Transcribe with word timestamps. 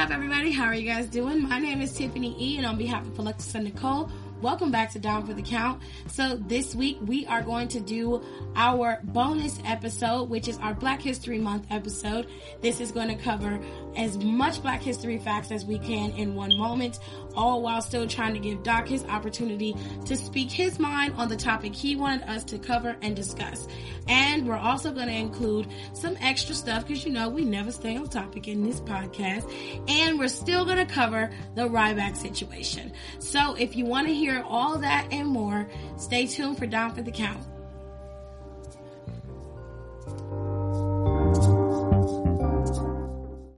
up, 0.00 0.10
everybody? 0.10 0.50
How 0.50 0.64
are 0.64 0.74
you 0.74 0.90
guys 0.90 1.08
doing? 1.08 1.46
My 1.46 1.58
name 1.58 1.82
is 1.82 1.92
Tiffany 1.92 2.34
E, 2.40 2.56
and 2.56 2.64
on 2.64 2.78
behalf 2.78 3.06
of 3.06 3.18
Alexis 3.18 3.54
and 3.54 3.64
Nicole, 3.64 4.10
Welcome 4.42 4.70
back 4.70 4.90
to 4.92 4.98
Down 4.98 5.26
for 5.26 5.34
the 5.34 5.42
Count. 5.42 5.82
So 6.06 6.36
this 6.36 6.74
week 6.74 6.96
we 7.02 7.26
are 7.26 7.42
going 7.42 7.68
to 7.68 7.80
do 7.80 8.22
our 8.56 8.98
bonus 9.04 9.58
episode, 9.66 10.30
which 10.30 10.48
is 10.48 10.56
our 10.58 10.72
Black 10.72 11.02
History 11.02 11.38
Month 11.38 11.66
episode. 11.68 12.26
This 12.62 12.80
is 12.80 12.90
going 12.90 13.08
to 13.08 13.16
cover 13.16 13.60
as 13.96 14.16
much 14.16 14.62
Black 14.62 14.80
History 14.80 15.18
facts 15.18 15.50
as 15.50 15.66
we 15.66 15.78
can 15.78 16.12
in 16.12 16.34
one 16.34 16.56
moment, 16.56 17.00
all 17.34 17.62
while 17.62 17.82
still 17.82 18.06
trying 18.06 18.32
to 18.32 18.40
give 18.40 18.62
Doc 18.62 18.88
his 18.88 19.04
opportunity 19.04 19.76
to 20.06 20.16
speak 20.16 20.50
his 20.50 20.78
mind 20.78 21.14
on 21.16 21.28
the 21.28 21.36
topic 21.36 21.74
he 21.74 21.96
wanted 21.96 22.22
us 22.28 22.44
to 22.44 22.58
cover 22.58 22.96
and 23.02 23.14
discuss. 23.14 23.68
And 24.08 24.48
we're 24.48 24.56
also 24.56 24.90
going 24.90 25.08
to 25.08 25.14
include 25.14 25.68
some 25.92 26.16
extra 26.20 26.54
stuff 26.54 26.86
because 26.86 27.04
you 27.04 27.12
know 27.12 27.28
we 27.28 27.44
never 27.44 27.70
stay 27.70 27.96
on 27.96 28.08
topic 28.08 28.48
in 28.48 28.62
this 28.62 28.80
podcast. 28.80 29.50
And 29.88 30.18
we're 30.18 30.28
still 30.28 30.64
going 30.64 30.78
to 30.78 30.92
cover 30.92 31.30
the 31.54 31.68
Ryback 31.68 32.16
situation. 32.16 32.92
So 33.18 33.54
if 33.54 33.76
you 33.76 33.84
want 33.84 34.08
to 34.08 34.14
hear 34.14 34.30
hear 34.30 34.44
all 34.46 34.78
that 34.78 35.08
and 35.10 35.28
more, 35.28 35.68
stay 35.96 36.26
tuned 36.26 36.58
for 36.58 36.66
Down 36.66 36.94
for 36.94 37.02
the 37.02 37.10
Count. 37.10 37.42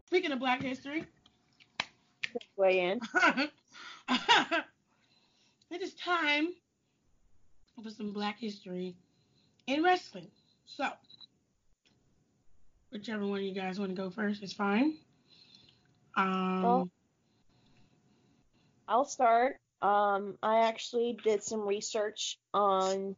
Speaking 0.06 0.32
of 0.32 0.38
Black 0.38 0.62
History, 0.62 1.04
way 2.56 2.80
in. 2.80 3.00
it 5.70 5.82
is 5.82 5.94
time 5.94 6.48
for 7.82 7.90
some 7.90 8.12
Black 8.12 8.38
History 8.38 8.94
in 9.66 9.82
wrestling. 9.82 10.28
So, 10.66 10.88
whichever 12.90 13.26
one 13.26 13.40
of 13.40 13.44
you 13.44 13.54
guys 13.54 13.78
want 13.78 13.90
to 13.90 14.00
go 14.00 14.10
first 14.10 14.42
is 14.42 14.52
fine. 14.52 14.94
Um, 16.16 16.62
well, 16.62 16.90
I'll 18.86 19.04
start. 19.04 19.56
Um, 19.80 20.36
I 20.42 20.68
actually 20.68 21.18
did 21.24 21.42
some 21.42 21.66
research 21.66 22.38
on 22.54 23.16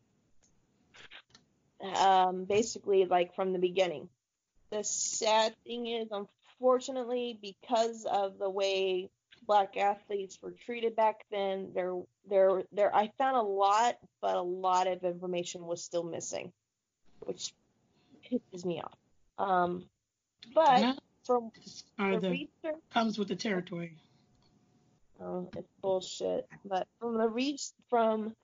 um, 1.83 2.45
basically 2.45 3.05
like 3.05 3.35
from 3.35 3.53
the 3.53 3.59
beginning. 3.59 4.09
The 4.71 4.83
sad 4.83 5.55
thing 5.67 5.87
is, 5.87 6.09
unfortunately, 6.11 7.39
because 7.41 8.07
of 8.11 8.39
the 8.39 8.49
way 8.49 9.11
black 9.47 9.77
athletes 9.77 10.39
were 10.43 10.53
treated 10.53 10.97
back 10.97 11.25
then, 11.31 11.71
there, 11.75 11.95
there, 12.29 12.63
there. 12.73 12.95
I 12.95 13.11
found 13.19 13.37
a 13.37 13.43
lot, 13.43 13.99
but 14.21 14.37
a 14.37 14.43
lot 14.43 14.87
of 14.87 15.05
information 15.05 15.67
was 15.67 15.83
still 15.83 16.05
missing, 16.05 16.53
which 17.21 17.53
pisses 18.31 18.65
me 18.65 18.81
off. 18.81 18.99
Um, 19.39 19.85
but 20.55 20.99
from 21.25 21.51
the, 21.99 22.19
the 22.19 22.31
research, 22.31 22.81
comes 22.93 23.19
with 23.19 23.29
the 23.29 23.37
territory. 23.37 23.97
Oh, 25.21 25.49
it's 25.57 25.69
bullshit. 25.81 26.49
But 26.65 26.87
from 26.99 27.19
the 27.19 27.29
re- 27.29 27.59
from 27.89 28.35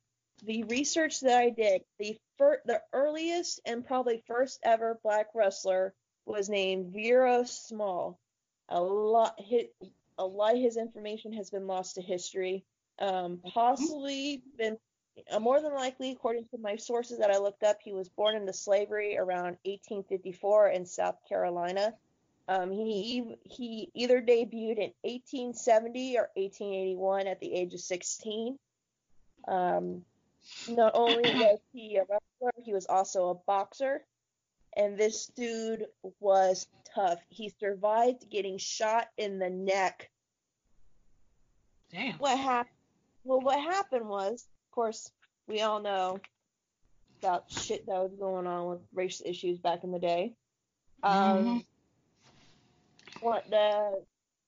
the 0.45 0.62
research 0.64 1.20
that 1.20 1.39
I 1.39 1.51
did, 1.51 1.83
the 1.98 2.17
fir- 2.39 2.62
the 2.64 2.81
earliest 2.92 3.61
and 3.67 3.85
probably 3.85 4.23
first 4.27 4.61
ever 4.62 4.98
black 5.03 5.27
wrestler 5.35 5.92
was 6.27 6.48
named 6.48 6.92
Viro 6.92 7.45
Small. 7.45 8.19
A 8.69 8.81
lot 8.81 9.35
hit 9.39 9.75
a 10.21 10.27
lot 10.27 10.55
of 10.55 10.61
his 10.61 10.77
information 10.77 11.33
has 11.33 11.51
been 11.51 11.67
lost 11.67 11.95
to 11.95 12.03
history. 12.03 12.65
Um, 12.99 13.41
possibly 13.55 14.43
been 14.59 14.77
uh, 15.31 15.41
more 15.41 15.61
than 15.61 15.75
likely, 15.75 16.13
according 16.13 16.45
to 16.51 16.59
my 16.59 16.77
sources 16.77 17.19
that 17.19 17.31
I 17.31 17.39
looked 17.39 17.63
up, 17.63 17.79
he 17.83 17.93
was 17.93 18.09
born 18.11 18.37
into 18.37 18.53
slavery 18.53 19.17
around 19.17 19.57
1854 19.65 20.69
in 20.69 20.87
South 20.87 21.17
Carolina. 21.29 21.95
Um, 22.48 22.71
he 22.71 23.37
he 23.45 23.91
either 23.95 24.21
debuted 24.21 24.79
in 24.79 24.92
1870 25.03 26.19
or 26.19 26.29
1881 26.35 27.27
at 27.27 27.41
the 27.41 27.53
age 27.53 27.75
of 27.75 27.80
16. 27.80 28.59
Um, 29.48 30.03
not 30.69 30.92
only 30.95 31.23
was 31.23 31.61
he 31.73 31.97
a 31.97 32.01
wrestler, 32.01 32.53
he 32.63 32.73
was 32.73 32.86
also 32.86 33.30
a 33.30 33.35
boxer. 33.35 34.03
And 34.77 34.97
this 34.97 35.27
dude 35.36 35.86
was 36.20 36.69
tough. 36.95 37.19
He 37.29 37.53
survived 37.61 38.31
getting 38.31 38.58
shot 38.58 39.08
in 39.17 39.39
the 39.39 39.51
neck. 39.51 40.11
Damn. 41.91 42.14
What 42.14 42.39
happened? 42.39 42.75
Well, 43.25 43.41
what 43.41 43.59
happened 43.59 44.09
was, 44.09 44.47
of 44.69 44.75
course, 44.75 45.11
we 45.47 45.61
all 45.61 45.80
know 45.80 46.20
about 47.20 47.51
shit 47.51 47.86
that 47.86 47.97
was 47.97 48.14
going 48.19 48.47
on 48.47 48.69
with 48.69 48.80
race 48.95 49.20
issues 49.25 49.59
back 49.59 49.85
in 49.85 49.91
the 49.91 49.98
day. 49.98 50.35
Um, 51.03 51.13
mm-hmm 51.13 51.59
want 53.23 53.48
the 53.51 54.03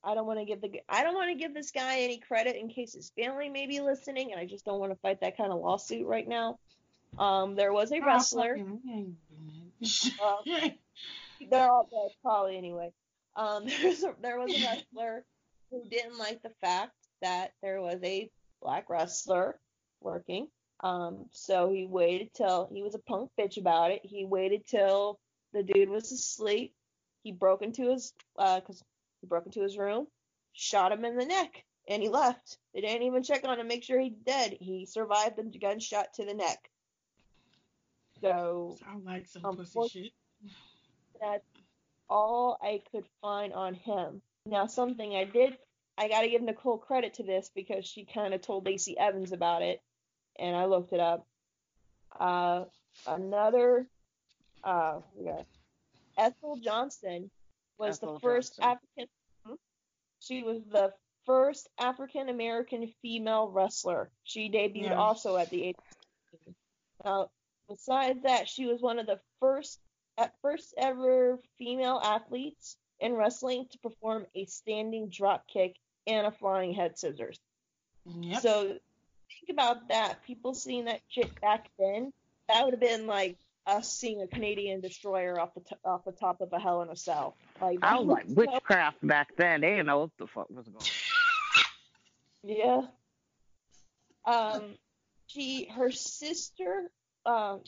I 0.05 0.15
don't 0.15 0.27
want 0.27 0.41
to 0.41 0.45
give 0.45 0.61
the 0.61 0.81
I 0.89 1.03
don't 1.03 1.15
want 1.15 1.31
to 1.31 1.37
give 1.37 1.55
this 1.55 1.71
guy 1.71 2.01
any 2.01 2.19
credit 2.19 2.57
in 2.57 2.69
case 2.69 2.95
his 2.95 3.11
family 3.11 3.49
may 3.49 3.67
be 3.67 3.81
listening, 3.81 4.33
and 4.33 4.41
I 4.41 4.47
just 4.47 4.65
don't 4.65 4.81
want 4.81 4.93
to 4.93 4.99
fight 4.99 5.21
that 5.21 5.37
kind 5.37 5.53
of 5.53 5.61
lawsuit 5.61 6.07
right 6.07 6.27
now. 6.27 6.59
Um, 7.19 7.55
there 7.55 7.73
was 7.73 7.93
a 7.93 7.97
oh, 7.97 8.05
uh, 10.23 10.69
they're 11.51 11.71
all 11.71 11.89
dead 11.91 12.15
probably 12.23 12.57
anyway. 12.57 12.93
Um, 13.37 13.67
there's 13.83 14.03
a, 14.03 14.15
there 14.21 14.39
was 14.39 14.53
a 14.53 14.65
wrestler 14.65 15.25
who 15.71 15.83
didn't 15.89 16.19
like 16.19 16.43
the 16.43 16.53
fact 16.61 16.93
that 17.23 17.53
there 17.63 17.81
was 17.81 17.99
a 18.03 18.31
black 18.61 18.91
wrestler 18.91 19.59
working. 20.01 20.49
Um, 20.81 21.27
so 21.31 21.71
he 21.71 21.87
waited 21.87 22.35
till 22.35 22.69
he 22.73 22.83
was 22.83 22.95
a 22.95 22.99
punk 22.99 23.31
bitch 23.39 23.57
about 23.57 23.93
it. 23.93 24.01
He 24.03 24.25
waited 24.25 24.67
till 24.67 25.21
the 25.53 25.63
dude 25.63 25.89
was 25.89 26.11
asleep 26.11 26.75
he 27.23 27.33
broke 27.33 27.63
into 27.63 27.91
his 27.91 28.13
uh, 28.39 28.61
he 29.21 29.27
broke 29.27 29.47
into 29.47 29.63
his 29.63 29.79
room, 29.79 30.07
shot 30.53 30.93
him 30.93 31.05
in 31.05 31.17
the 31.17 31.25
neck, 31.25 31.65
and 31.89 32.03
he 32.03 32.09
left. 32.09 32.59
They 32.75 32.81
didn't 32.81 33.07
even 33.07 33.23
check 33.23 33.45
on 33.45 33.61
him, 33.61 33.69
make 33.69 33.85
sure 33.85 34.01
he's 34.01 34.19
dead. 34.25 34.57
He 34.61 34.87
survived 34.87 35.37
the 35.37 35.59
gunshot 35.59 36.15
to 36.15 36.25
the 36.25 36.35
neck. 36.35 36.69
So 38.23 38.77
sound 38.81 39.05
like 39.05 39.27
some 39.27 39.57
pussy 39.57 39.89
shit. 39.89 40.53
That's 41.21 41.45
all 42.09 42.59
I 42.63 42.83
could 42.91 43.05
find 43.21 43.53
on 43.53 43.75
him. 43.75 44.23
Now, 44.47 44.67
something 44.67 45.15
I 45.15 45.25
did, 45.25 45.57
I 45.99 46.09
got 46.09 46.23
to 46.23 46.29
give 46.29 46.43
Nicole 46.43 46.79
credit 46.79 47.15
to 47.15 47.23
this 47.23 47.51
because 47.55 47.87
she 47.87 48.05
kind 48.05 48.35
of 48.35 48.41
told 48.41 48.67
Lacey 48.67 48.97
Evans 48.99 49.33
about 49.33 49.63
it, 49.63 49.81
and 50.39 50.57
I 50.57 50.65
looked 50.65 50.93
it 50.93 51.01
up. 51.01 51.27
Uh, 52.19 52.65
another, 53.07 53.87
uh, 54.65 55.01
yeah, 55.21 55.43
Ethel 56.19 56.59
Johnson 56.63 57.31
was 57.79 57.99
Ethel 57.99 58.15
the 58.15 58.21
first 58.21 58.57
Johnson. 58.57 58.79
African. 58.97 59.13
Hmm? 59.47 59.55
She 60.21 60.43
was 60.43 60.63
the 60.71 60.93
first 61.25 61.69
African 61.79 62.29
American 62.29 62.93
female 63.01 63.49
wrestler. 63.49 64.11
She 64.25 64.51
debuted 64.51 64.91
yeah. 64.91 64.99
also 64.99 65.37
at 65.37 65.51
the 65.51 65.65
age. 65.65 65.77
Of 66.33 66.55
now, 67.05 67.31
besides 67.69 68.23
that, 68.23 68.49
she 68.49 68.67
was 68.67 68.81
one 68.81 68.99
of 68.99 69.07
the 69.07 69.21
first, 69.41 69.81
at 70.19 70.35
first 70.43 70.75
ever 70.77 71.39
female 71.59 72.01
athletes 72.03 72.77
in 73.01 73.15
wrestling 73.15 73.67
to 73.73 73.79
perform 73.79 74.27
a 74.35 74.45
standing 74.47 75.09
drop 75.09 75.47
kick 75.49 75.77
and 76.07 76.27
a 76.27 76.31
flying 76.31 76.73
head 76.73 76.99
scissors. 76.99 77.39
Yep. 78.07 78.41
So 78.41 78.63
think 78.63 79.51
about 79.51 79.89
that. 79.89 80.23
People 80.25 80.55
seeing 80.55 80.87
that 80.87 81.01
shit 81.09 81.41
back 81.41 81.69
then, 81.79 82.13
that 82.49 82.65
would 82.65 82.75
have 82.75 82.81
been 82.81 83.07
like 83.07 83.37
us 83.67 83.93
seeing 83.93 84.21
a 84.23 84.27
Canadian 84.27 84.81
destroyer 84.81 85.39
off 85.39 85.55
the 85.55 85.61
t- 85.61 85.77
off 85.85 86.05
the 86.05 86.13
top 86.13 86.41
of 86.41 86.53
a 86.53 86.59
Hell 86.59 86.83
in 86.83 86.89
a 86.89 86.97
Cell. 86.97 87.37
Like 87.61 87.79
I 87.83 87.99
was 87.99 88.07
like 88.07 88.25
witchcraft 88.29 89.07
back 89.07 89.37
then. 89.37 89.61
They 89.61 89.71
didn't 89.71 89.87
know 89.87 90.01
what 90.01 90.11
the 90.19 90.27
fuck 90.27 90.51
was 90.51 90.67
going. 90.67 90.77
on. 90.77 90.87
Yeah. 92.45 92.81
Um, 94.25 94.75
she 95.29 95.67
her 95.67 95.93
sister, 95.93 96.91
um, 97.27 97.61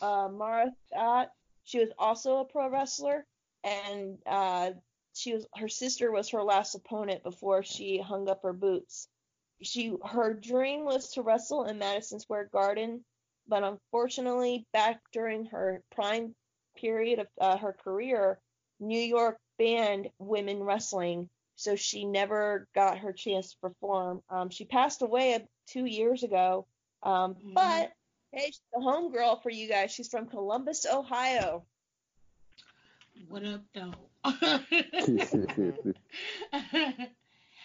uh, 0.00 0.28
Marva 0.28 0.72
Scott, 0.90 1.30
she 1.64 1.78
was 1.78 1.90
also 1.98 2.38
a 2.38 2.44
pro 2.44 2.68
wrestler, 2.68 3.24
and 3.64 4.18
uh, 4.26 4.70
she 5.14 5.34
was 5.34 5.46
her 5.56 5.68
sister 5.68 6.10
was 6.10 6.30
her 6.30 6.42
last 6.42 6.74
opponent 6.74 7.22
before 7.22 7.62
she 7.62 7.98
hung 7.98 8.28
up 8.28 8.42
her 8.42 8.52
boots. 8.52 9.08
She 9.62 9.94
her 10.04 10.34
dream 10.34 10.84
was 10.84 11.12
to 11.12 11.22
wrestle 11.22 11.64
in 11.64 11.78
Madison 11.78 12.20
Square 12.20 12.50
Garden 12.52 13.04
but 13.48 13.64
unfortunately, 13.64 14.66
back 14.72 15.00
during 15.12 15.46
her 15.46 15.82
prime 15.90 16.34
period 16.76 17.18
of 17.18 17.26
uh, 17.40 17.56
her 17.58 17.72
career, 17.72 18.38
New 18.80 19.00
York 19.00 19.38
banned 19.58 20.10
women 20.18 20.62
wrestling, 20.62 21.28
so 21.56 21.76
she 21.76 22.04
never 22.04 22.66
got 22.74 22.98
her 22.98 23.12
chance 23.12 23.50
to 23.50 23.58
perform. 23.58 24.22
Um, 24.30 24.50
she 24.50 24.64
passed 24.64 25.02
away 25.02 25.46
two 25.66 25.84
years 25.84 26.22
ago, 26.22 26.66
um, 27.02 27.34
mm-hmm. 27.34 27.54
but 27.54 27.92
hey, 28.32 28.46
she's 28.46 28.60
the 28.74 28.80
home 28.80 29.12
girl 29.12 29.36
for 29.36 29.50
you 29.50 29.68
guys. 29.68 29.90
She's 29.90 30.08
from 30.08 30.26
Columbus, 30.26 30.86
Ohio. 30.90 31.64
What 33.28 33.44
up, 33.44 33.60
though? 33.74 33.92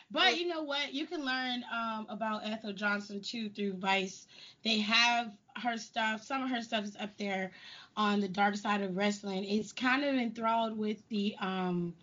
But 0.09 0.39
you 0.39 0.47
know 0.47 0.63
what? 0.63 0.93
You 0.93 1.05
can 1.05 1.25
learn 1.25 1.63
um, 1.73 2.07
about 2.09 2.45
Ethel 2.45 2.71
Johnson 2.71 3.21
too 3.21 3.49
through 3.49 3.73
Vice. 3.73 4.25
They 4.63 4.79
have 4.79 5.33
her 5.57 5.77
stuff. 5.77 6.23
Some 6.23 6.43
of 6.43 6.49
her 6.49 6.61
stuff 6.61 6.85
is 6.85 6.95
up 6.97 7.17
there 7.17 7.51
on 7.97 8.21
the 8.21 8.29
dark 8.29 8.55
side 8.55 8.81
of 8.81 8.95
wrestling. 8.95 9.43
It's 9.43 9.73
kind 9.73 10.05
of 10.05 10.15
enthralled 10.15 10.77
with 10.77 10.97
the 11.09 11.35
um, 11.41 11.93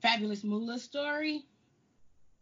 Fabulous 0.00 0.44
Moolah 0.44 0.78
story. 0.78 1.44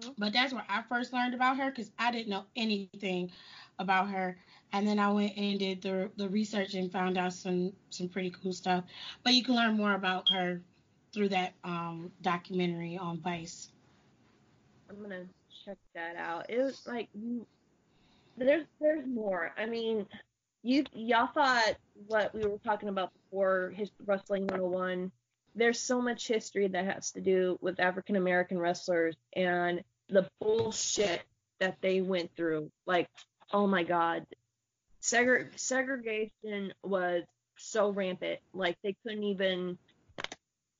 Mm-hmm. 0.02 0.12
But 0.18 0.34
that's 0.34 0.52
where 0.52 0.66
I 0.68 0.82
first 0.88 1.12
learned 1.12 1.34
about 1.34 1.56
her 1.56 1.70
because 1.70 1.90
I 1.98 2.10
didn't 2.10 2.28
know 2.28 2.44
anything 2.54 3.30
about 3.78 4.10
her. 4.10 4.36
And 4.72 4.86
then 4.86 4.98
I 4.98 5.10
went 5.10 5.36
and 5.36 5.58
did 5.58 5.82
the 5.82 6.10
the 6.16 6.28
research 6.28 6.74
and 6.74 6.92
found 6.92 7.16
out 7.16 7.32
some 7.32 7.72
some 7.90 8.08
pretty 8.08 8.30
cool 8.30 8.52
stuff. 8.52 8.84
But 9.22 9.34
you 9.34 9.42
can 9.42 9.54
learn 9.54 9.76
more 9.76 9.94
about 9.94 10.28
her 10.30 10.60
through 11.12 11.30
that 11.30 11.54
um, 11.64 12.12
documentary 12.22 12.98
on 12.98 13.20
Vice. 13.20 13.70
I'm 14.90 15.00
gonna 15.00 15.24
check 15.64 15.78
that 15.94 16.16
out. 16.16 16.50
It 16.50 16.58
was 16.58 16.86
like 16.86 17.08
there's 18.36 18.66
there's 18.80 19.06
more. 19.06 19.52
I 19.56 19.66
mean, 19.66 20.06
you 20.62 20.84
y'all 20.92 21.28
thought 21.28 21.76
what 22.06 22.34
we 22.34 22.42
were 22.44 22.58
talking 22.58 22.88
about 22.88 23.12
before 23.14 23.72
his 23.74 23.90
wrestling 24.04 24.46
101 24.46 25.10
there's 25.58 25.80
so 25.80 26.00
much 26.00 26.28
history 26.28 26.68
that 26.68 26.84
has 26.84 27.10
to 27.12 27.20
do 27.20 27.58
with 27.60 27.80
African 27.80 28.16
American 28.16 28.58
wrestlers 28.58 29.16
and 29.34 29.82
the 30.08 30.28
bullshit 30.40 31.22
that 31.58 31.76
they 31.80 32.00
went 32.00 32.30
through. 32.36 32.70
Like, 32.86 33.08
oh 33.52 33.66
my 33.66 33.82
God, 33.82 34.24
Segre- 35.08 35.58
segregation 35.58 36.72
was 36.82 37.24
so 37.56 37.90
rampant. 37.90 38.40
Like 38.52 38.76
they 38.82 38.96
couldn't 39.04 39.24
even. 39.24 39.78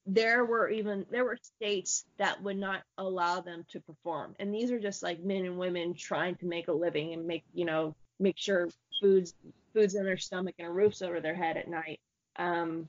There 0.06 0.44
were 0.44 0.70
even 0.70 1.04
there 1.10 1.25
were 1.25 1.36
states 1.42 2.06
that 2.19 2.42
would 2.42 2.56
not 2.56 2.82
allow 2.96 3.40
them 3.40 3.64
to 3.70 3.80
perform, 3.80 4.34
and 4.38 4.54
these 4.54 4.70
are 4.70 4.80
just 4.80 5.02
like 5.02 5.22
men 5.22 5.44
and 5.44 5.58
women 5.58 5.94
trying 5.94 6.36
to 6.36 6.46
make 6.46 6.69
a 6.69 6.72
living 6.72 7.12
and 7.12 7.26
make 7.26 7.44
you 7.52 7.66
know 7.66 7.94
make 8.19 8.38
sure 8.38 8.70
foods 9.00 9.34
foods 9.75 9.94
in 9.94 10.04
their 10.04 10.16
stomach 10.16 10.54
and 10.58 10.69
a 10.69 10.70
roofs 10.70 11.02
over 11.02 11.20
their 11.20 11.34
head 11.34 11.56
at 11.56 11.69
night. 11.69 12.00
Um, 12.36 12.88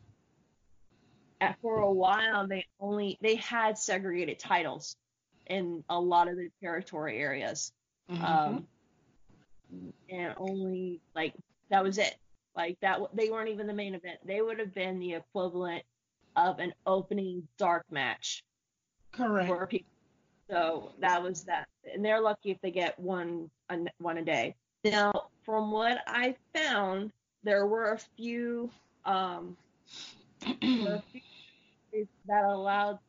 at, 1.42 1.58
for 1.62 1.80
a 1.80 1.92
while, 1.92 2.48
they 2.48 2.66
only 2.80 3.18
they 3.22 3.36
had 3.36 3.78
segregated 3.78 4.40
titles 4.40 4.96
in 5.48 5.84
a 5.90 6.00
lot 6.00 6.28
of 6.28 6.38
the 6.38 6.50
territory 6.62 7.20
areas, 7.20 7.72
mm-hmm. 8.10 8.24
um, 8.24 8.68
and 10.10 10.34
only 10.38 11.02
like 11.16 11.34
that 11.70 11.84
was 11.84 11.98
it. 11.98 12.16
Like 12.56 12.78
that, 12.82 13.00
they 13.14 13.30
weren't 13.30 13.50
even 13.50 13.68
the 13.68 13.74
main 13.74 13.96
event. 13.96 14.20
They 14.26 14.42
would 14.42 14.60
have 14.60 14.74
been 14.74 15.00
the 15.00 15.14
equivalent 15.14 15.84
of 16.36 16.60
an 16.60 16.74
opening 16.86 17.48
dark 17.58 17.86
match. 17.92 18.44
Correct. 19.12 19.48
For 19.48 19.68
people. 19.68 19.90
So 20.50 20.92
that 21.00 21.22
was 21.22 21.44
that, 21.44 21.68
and 21.94 22.04
they're 22.04 22.22
lucky 22.22 22.50
if 22.52 22.60
they 22.62 22.72
get 22.72 22.98
one 22.98 23.52
a, 23.70 23.78
one 24.00 24.18
a 24.18 24.24
day. 24.24 24.56
Now, 24.84 25.12
from 25.44 25.72
what 25.72 26.00
I 26.08 26.36
found, 26.56 27.12
there 27.44 27.68
were 27.68 27.94
a 27.94 28.00
few, 28.18 28.72
um, 29.06 29.56
a 30.44 31.02
few 31.12 32.08
that 32.28 32.46
allowed 32.46 33.00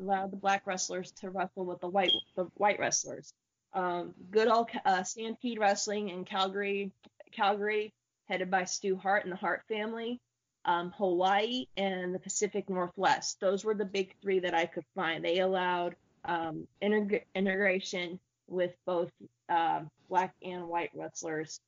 allowed 0.00 0.32
the 0.32 0.36
black 0.36 0.66
wrestlers 0.66 1.10
to 1.12 1.30
wrestle 1.30 1.64
with 1.64 1.80
the 1.80 1.88
white 1.88 2.12
the 2.36 2.44
white 2.54 2.78
wrestlers. 2.78 3.32
Um, 3.74 4.14
good 4.30 4.48
old 4.48 4.70
uh, 4.84 5.02
Stampede 5.02 5.58
Wrestling 5.58 6.08
in 6.08 6.24
Calgary, 6.24 6.92
Calgary, 7.32 7.92
headed 8.28 8.50
by 8.50 8.64
Stu 8.64 8.96
Hart 8.96 9.24
and 9.24 9.32
the 9.32 9.36
Hart 9.36 9.62
family. 9.68 10.20
Um, 10.64 10.92
Hawaii 10.98 11.66
and 11.76 12.14
the 12.14 12.18
Pacific 12.18 12.68
Northwest. 12.68 13.40
Those 13.40 13.64
were 13.64 13.74
the 13.74 13.84
big 13.84 14.14
three 14.20 14.40
that 14.40 14.54
I 14.54 14.66
could 14.66 14.84
find. 14.94 15.24
They 15.24 15.38
allowed 15.38 15.96
um, 16.24 16.66
integ- 16.82 17.24
integration 17.34 18.18
with 18.48 18.72
both 18.84 19.10
uh, 19.48 19.80
black 20.08 20.34
and 20.42 20.68
white 20.68 20.90
wrestlers. 20.94 21.60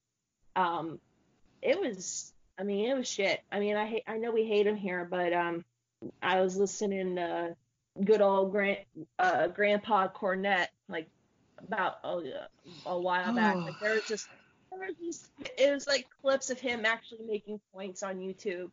Um, 0.57 0.99
it 1.63 1.81
was, 1.81 2.33
I 2.59 2.63
mean, 2.65 2.91
it 2.91 2.97
was 2.97 3.09
shit. 3.09 3.41
I 3.51 3.61
mean, 3.61 3.77
I 3.77 3.87
hate, 3.87 4.03
I 4.07 4.19
know 4.19 4.33
we 4.33 4.45
hate 4.45 4.67
him 4.67 4.77
here, 4.77 5.07
but 5.11 5.33
um, 5.33 5.65
I 6.23 6.41
was 6.41 6.57
listening 6.57 7.17
to 7.17 7.55
good 8.05 8.21
old 8.21 8.53
grand, 8.53 8.79
uh, 9.19 9.49
Grandpa 9.49 10.09
Cornette 10.09 10.69
like 10.89 11.09
about 11.67 11.99
oh, 12.05 12.23
a 12.87 12.99
while 12.99 13.35
back. 13.35 13.57
Like 13.57 13.75
there 13.83 13.95
was 13.95 14.05
just, 14.05 14.29
there 14.71 14.81
was 14.81 14.97
just, 15.05 15.31
it 15.59 15.73
was 15.73 15.87
like 15.87 16.07
clips 16.23 16.51
of 16.51 16.61
him 16.61 16.85
actually 16.85 17.25
making 17.27 17.61
points 17.73 18.03
on 18.03 18.19
YouTube, 18.19 18.71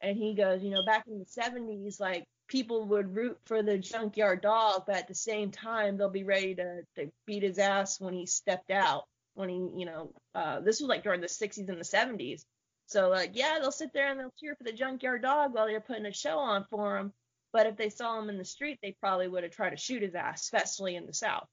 and 0.00 0.16
he 0.16 0.34
goes, 0.34 0.62
you 0.62 0.70
know, 0.70 0.84
back 0.84 1.04
in 1.06 1.18
the 1.18 1.24
70s, 1.24 2.00
like 2.00 2.24
people 2.48 2.84
would 2.86 3.14
root 3.14 3.38
for 3.44 3.62
the 3.62 3.78
junkyard 3.78 4.40
dog, 4.40 4.84
but 4.86 4.96
at 4.96 5.08
the 5.08 5.14
same 5.14 5.50
time, 5.50 5.96
they'll 5.96 6.10
be 6.10 6.24
ready 6.24 6.54
to, 6.54 6.82
to 6.96 7.10
beat 7.26 7.42
his 7.42 7.58
ass 7.58 8.00
when 8.00 8.14
he 8.14 8.26
stepped 8.26 8.70
out. 8.70 9.04
When 9.34 9.48
he, 9.48 9.56
you 9.76 9.84
know, 9.84 10.12
uh, 10.34 10.60
this 10.60 10.80
was 10.80 10.88
like 10.88 11.02
during 11.02 11.20
the 11.20 11.26
60s 11.26 11.68
and 11.68 11.78
the 11.78 11.84
70s. 11.84 12.44
So, 12.86 13.08
like, 13.08 13.32
yeah, 13.34 13.58
they'll 13.60 13.72
sit 13.72 13.92
there 13.92 14.10
and 14.10 14.18
they'll 14.18 14.32
cheer 14.40 14.54
for 14.54 14.64
the 14.64 14.72
junkyard 14.72 15.22
dog 15.22 15.52
while 15.52 15.66
they're 15.66 15.80
putting 15.80 16.06
a 16.06 16.12
show 16.12 16.38
on 16.38 16.64
for 16.70 16.96
him. 16.96 17.12
But 17.52 17.66
if 17.66 17.76
they 17.76 17.90
saw 17.90 18.18
him 18.18 18.30
in 18.30 18.38
the 18.38 18.44
street, 18.44 18.78
they 18.82 18.96
probably 19.00 19.28
would 19.28 19.42
have 19.42 19.52
tried 19.52 19.70
to 19.70 19.76
shoot 19.76 20.02
his 20.02 20.14
ass, 20.14 20.42
especially 20.42 20.96
in 20.96 21.06
the 21.06 21.12
South. 21.12 21.48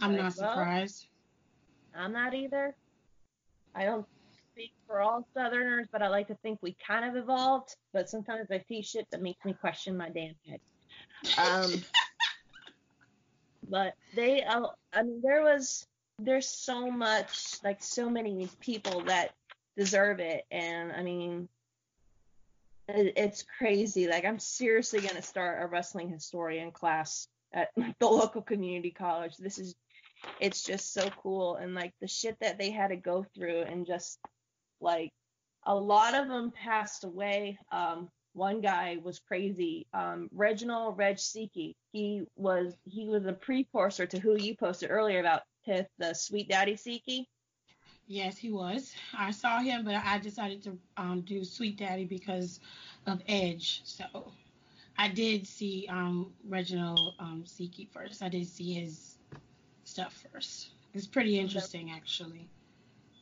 I'm 0.00 0.12
like, 0.12 0.22
not 0.22 0.34
surprised. 0.34 1.08
Well, 1.94 2.04
I'm 2.04 2.12
not 2.12 2.34
either. 2.34 2.74
I 3.74 3.84
don't 3.84 4.06
speak 4.52 4.72
for 4.86 5.00
all 5.00 5.26
Southerners, 5.34 5.86
but 5.92 6.02
I 6.02 6.08
like 6.08 6.28
to 6.28 6.34
think 6.42 6.58
we 6.62 6.76
kind 6.84 7.04
of 7.04 7.16
evolved. 7.16 7.76
But 7.92 8.08
sometimes 8.08 8.50
I 8.50 8.62
see 8.68 8.82
shit 8.82 9.06
that 9.10 9.22
makes 9.22 9.44
me 9.44 9.52
question 9.52 9.96
my 9.96 10.08
damn 10.08 10.34
head. 10.46 10.60
Um, 11.38 11.72
but 13.68 13.94
they, 14.14 14.42
uh, 14.42 14.66
I 14.92 15.02
mean, 15.02 15.20
there 15.22 15.42
was, 15.42 15.86
there's 16.18 16.48
so 16.48 16.90
much, 16.90 17.56
like 17.62 17.82
so 17.82 18.08
many 18.08 18.48
people 18.60 19.02
that 19.04 19.32
deserve 19.76 20.20
it, 20.20 20.44
and 20.50 20.92
I 20.92 21.02
mean, 21.02 21.48
it, 22.88 23.12
it's 23.16 23.44
crazy. 23.58 24.08
Like 24.08 24.24
I'm 24.24 24.38
seriously 24.38 25.00
gonna 25.00 25.22
start 25.22 25.62
a 25.62 25.66
wrestling 25.66 26.08
historian 26.08 26.72
class 26.72 27.28
at 27.52 27.68
the 27.98 28.06
local 28.06 28.42
community 28.42 28.90
college. 28.90 29.36
This 29.36 29.58
is, 29.58 29.74
it's 30.40 30.62
just 30.62 30.92
so 30.92 31.08
cool, 31.22 31.56
and 31.56 31.74
like 31.74 31.92
the 32.00 32.08
shit 32.08 32.36
that 32.40 32.58
they 32.58 32.70
had 32.70 32.88
to 32.88 32.96
go 32.96 33.24
through, 33.34 33.62
and 33.62 33.86
just 33.86 34.18
like 34.80 35.10
a 35.64 35.74
lot 35.74 36.14
of 36.14 36.28
them 36.28 36.52
passed 36.52 37.04
away. 37.04 37.58
Um, 37.72 38.08
one 38.32 38.60
guy 38.60 38.98
was 39.02 39.18
crazy. 39.18 39.86
Um, 39.92 40.28
Reginald 40.32 40.96
Reg 40.96 41.16
Siki. 41.16 41.74
He 41.92 42.22
was 42.36 42.74
he 42.84 43.08
was 43.08 43.26
a 43.26 43.32
precursor 43.32 44.06
to 44.06 44.18
who 44.18 44.38
you 44.38 44.56
posted 44.56 44.90
earlier 44.90 45.20
about 45.20 45.42
Tiff, 45.64 45.86
the 45.98 46.14
Sweet 46.14 46.48
Daddy 46.48 46.74
Siki. 46.74 47.26
Yes, 48.06 48.38
he 48.38 48.50
was. 48.50 48.94
I 49.16 49.32
saw 49.32 49.60
him, 49.60 49.84
but 49.84 49.96
I 49.96 50.18
decided 50.18 50.62
to 50.64 50.78
um, 50.96 51.20
do 51.22 51.44
Sweet 51.44 51.76
Daddy 51.76 52.06
because 52.06 52.60
of 53.06 53.20
Edge. 53.28 53.82
So 53.84 54.32
I 54.96 55.08
did 55.08 55.46
see 55.46 55.86
um, 55.90 56.32
Reginald 56.48 57.14
um, 57.18 57.44
Siki 57.46 57.86
first. 57.92 58.22
I 58.22 58.30
did 58.30 58.46
see 58.46 58.72
his 58.72 59.17
stuff 59.88 60.24
first. 60.32 60.70
It's 60.94 61.06
pretty 61.06 61.38
interesting, 61.38 61.90
actually 61.90 62.48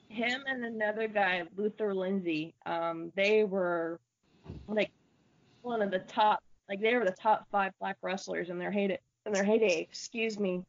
him 0.08 0.44
and 0.46 0.64
another 0.64 1.08
guy, 1.08 1.42
Luther 1.56 1.94
Lindsay, 1.94 2.54
um, 2.64 3.12
they 3.14 3.44
were 3.44 4.00
like 4.68 4.90
one 5.62 5.82
of 5.82 5.90
the 5.90 5.98
top, 5.98 6.42
like 6.68 6.80
they 6.80 6.94
were 6.94 7.04
the 7.04 7.12
top 7.12 7.46
five 7.50 7.72
black 7.80 7.96
wrestlers 8.02 8.48
in 8.48 8.58
their 8.58 8.70
heyday. 8.70 8.98
In 9.24 9.32
their 9.32 9.44
heyday, 9.44 9.80
excuse 9.80 10.38
me. 10.38 10.62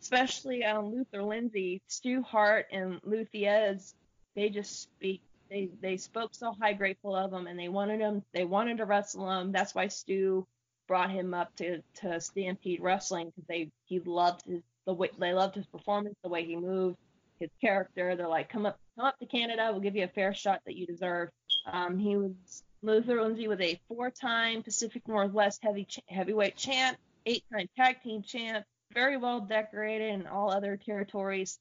Especially 0.00 0.64
um, 0.64 0.94
Luther 0.94 1.22
Lindsay, 1.22 1.82
Stu 1.86 2.22
Hart, 2.22 2.66
and 2.72 3.00
Lou 3.04 3.24
Thesz, 3.24 3.94
they 4.34 4.48
just 4.48 4.82
speak. 4.82 5.20
They 5.50 5.68
they 5.80 5.96
spoke 5.98 6.34
so 6.34 6.54
high, 6.58 6.72
grateful 6.72 7.14
of 7.14 7.32
him, 7.32 7.46
and 7.46 7.58
they 7.58 7.68
wanted 7.68 8.00
him. 8.00 8.22
They 8.32 8.44
wanted 8.44 8.78
to 8.78 8.86
wrestle 8.86 9.30
him. 9.30 9.52
That's 9.52 9.74
why 9.74 9.88
Stu 9.88 10.46
brought 10.88 11.10
him 11.10 11.34
up 11.34 11.54
to 11.56 11.82
to 12.00 12.20
Stampede 12.20 12.80
Wrestling 12.80 13.26
because 13.26 13.46
they 13.46 13.70
he 13.84 14.00
loved 14.00 14.46
his 14.46 14.62
the 14.86 14.94
way 14.94 15.10
they 15.18 15.32
loved 15.32 15.54
his 15.54 15.66
performance, 15.66 16.14
the 16.22 16.28
way 16.28 16.44
he 16.44 16.56
moved 16.56 16.96
his 17.38 17.50
character. 17.60 18.16
They're 18.16 18.28
like, 18.28 18.48
come 18.48 18.66
up, 18.66 18.78
come 18.96 19.06
up 19.06 19.18
to 19.18 19.26
Canada. 19.26 19.68
We'll 19.70 19.80
give 19.80 19.96
you 19.96 20.04
a 20.04 20.08
fair 20.08 20.34
shot 20.34 20.60
that 20.66 20.76
you 20.76 20.86
deserve. 20.86 21.30
Um, 21.70 21.98
he 21.98 22.16
was 22.16 22.62
Luther 22.82 23.22
Lindsay 23.22 23.48
was 23.48 23.60
a 23.60 23.80
four-time 23.88 24.62
Pacific 24.62 25.02
Northwest 25.08 25.60
heavy 25.62 25.86
heavyweight 26.06 26.56
champ, 26.56 26.98
eight-time 27.24 27.66
tag 27.76 28.02
team 28.02 28.22
champ, 28.22 28.66
very 28.92 29.16
well 29.16 29.40
decorated 29.40 30.12
in 30.12 30.26
all 30.26 30.52
other 30.52 30.76
territories. 30.76 31.58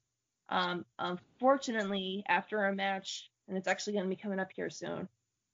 Um, 0.50 0.86
unfortunately, 1.00 2.24
after 2.28 2.66
a 2.66 2.76
match, 2.76 3.30
and 3.48 3.58
it's 3.58 3.70
actually 3.70 3.94
going 3.94 4.06
to 4.06 4.10
be 4.10 4.22
coming 4.22 4.40
up 4.40 4.50
here 4.54 4.70
soon, 4.70 5.08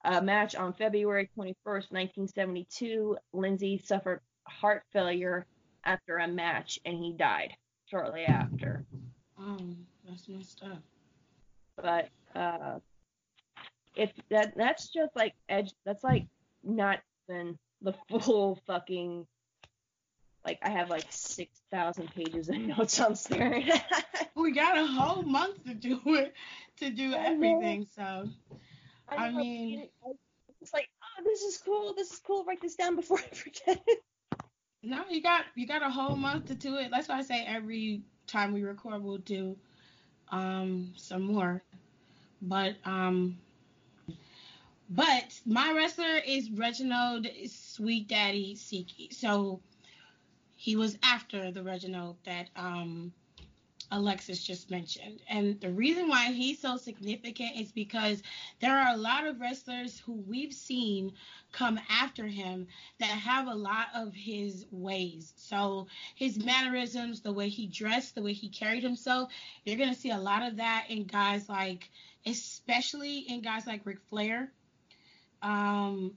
a 0.04 0.22
match 0.22 0.56
on 0.56 0.74
February 0.74 1.30
21st, 1.38 1.92
1972, 1.92 3.18
Lindsay 3.34 3.78
suffered 3.78 4.22
heart 4.48 4.84
failure 4.92 5.46
after 5.84 6.18
a 6.18 6.28
match, 6.28 6.80
and 6.86 6.98
he 6.98 7.14
died 7.14 7.56
shortly 7.86 8.26
after. 8.26 8.86
Um, 9.38 9.78
that's 10.08 10.28
messed 10.28 10.64
up. 10.64 10.82
But 11.78 12.10
uh, 12.36 12.80
if 13.96 14.12
that 14.30 14.54
that's 14.56 14.90
just 14.90 15.16
like 15.16 15.34
edge. 15.48 15.74
That's 15.86 16.04
like 16.04 16.28
not 16.64 17.00
even 17.30 17.58
the 17.82 17.94
full 18.10 18.60
fucking. 18.68 19.28
Like 20.46 20.60
I 20.64 20.70
have 20.70 20.90
like 20.90 21.06
six 21.10 21.52
thousand 21.70 22.14
pages 22.16 22.50
of 22.50 22.56
notes 22.78 23.00
I'm 23.00 23.16
staring 23.16 23.70
at. 23.70 24.32
we 24.36 24.52
got 24.52 24.78
a 24.78 24.86
whole 24.88 25.24
month 25.24 25.64
to 25.66 25.74
do 25.74 26.00
it, 26.06 26.34
to 26.78 26.90
do 26.90 27.14
everything. 27.14 27.88
So, 27.94 28.30
I, 29.10 29.16
I 29.16 29.32
mean, 29.32 29.90
it's 30.62 30.74
like, 30.74 30.90
oh, 31.04 31.24
this 31.26 31.42
is 31.42 31.58
cool. 31.58 31.94
This 31.94 32.12
is 32.12 32.20
cool. 32.20 32.46
Write 32.46 32.62
this 32.62 32.76
down 32.76 32.96
before 32.96 33.20
I 33.20 33.36
forget 33.36 33.82
it. 33.86 34.00
No, 34.82 35.04
you 35.10 35.22
got 35.22 35.46
you 35.56 35.68
got 35.68 35.82
a 35.82 35.90
whole 35.90 36.16
month 36.16 36.46
to 36.48 36.56
do 36.56 36.78
it. 36.78 36.90
That's 36.92 37.08
why 37.10 37.18
I 37.18 37.22
say 37.22 37.44
every 37.46 38.02
time 38.28 38.54
we 38.54 38.64
record, 38.64 39.04
we'll 39.04 39.18
do 39.18 39.58
um, 40.32 40.94
some 40.96 41.24
more. 41.24 41.62
But 42.42 42.76
um, 42.86 43.38
but 44.90 45.40
my 45.46 45.74
wrestler 45.74 46.20
is 46.26 46.50
Reginald 46.52 47.28
Sweet 47.48 48.08
Daddy 48.08 48.56
Siki. 48.56 49.14
So 49.14 49.60
he 50.56 50.76
was 50.76 50.98
after 51.04 51.52
the 51.52 51.64
Reginald 51.64 52.18
that 52.26 52.50
um, 52.56 53.14
Alexis 53.92 54.44
just 54.44 54.70
mentioned. 54.70 55.22
And 55.30 55.60
the 55.60 55.72
reason 55.72 56.08
why 56.08 56.32
he's 56.32 56.60
so 56.60 56.78
significant 56.78 57.58
is 57.58 57.72
because 57.72 58.22
there 58.60 58.78
are 58.78 58.94
a 58.94 58.98
lot 58.98 59.26
of 59.26 59.40
wrestlers 59.40 60.00
who 60.00 60.14
we've 60.28 60.54
seen 60.54 61.14
come 61.52 61.80
after 61.90 62.28
him 62.28 62.68
that 63.00 63.08
have 63.08 63.48
a 63.48 63.56
lot 63.56 63.88
of 63.96 64.14
his 64.14 64.66
ways. 64.72 65.34
So 65.38 65.88
his 66.16 66.44
mannerisms, 66.44 67.22
the 67.22 67.34
way 67.34 67.50
he 67.50 67.66
dressed, 67.66 68.16
the 68.16 68.22
way 68.22 68.34
he 68.34 68.50
carried 68.50 68.84
himself, 68.84 69.32
you're 69.64 69.78
going 69.78 69.94
to 69.94 70.00
see 70.00 70.12
a 70.12 70.18
lot 70.18 70.44
of 70.44 70.58
that 70.58 70.86
in 70.90 71.06
guys 71.06 71.50
like, 71.50 71.90
especially 72.26 73.20
in 73.20 73.42
guys 73.42 73.66
like 73.66 73.86
Ric 73.86 74.00
Flair. 74.10 74.52
Um, 75.42 76.14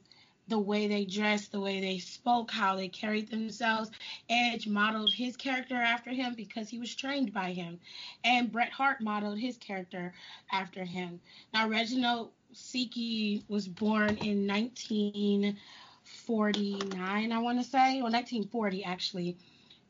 the 0.52 0.58
way 0.58 0.86
they 0.86 1.06
dressed, 1.06 1.50
the 1.50 1.58
way 1.58 1.80
they 1.80 1.96
spoke, 1.96 2.50
how 2.50 2.76
they 2.76 2.88
carried 2.88 3.30
themselves. 3.30 3.90
Edge 4.28 4.68
modeled 4.68 5.10
his 5.10 5.34
character 5.34 5.76
after 5.76 6.10
him 6.10 6.34
because 6.36 6.68
he 6.68 6.78
was 6.78 6.94
trained 6.94 7.32
by 7.32 7.52
him. 7.52 7.80
And 8.22 8.52
Bret 8.52 8.68
Hart 8.68 9.00
modeled 9.00 9.38
his 9.38 9.56
character 9.56 10.12
after 10.52 10.84
him. 10.84 11.22
Now, 11.54 11.70
Reginald 11.70 12.32
Siki 12.54 13.44
was 13.48 13.66
born 13.66 14.18
in 14.18 14.46
1949, 14.46 17.32
I 17.32 17.38
want 17.38 17.58
to 17.58 17.64
say, 17.64 18.00
or 18.00 18.10
1940 18.10 18.84
actually. 18.84 19.38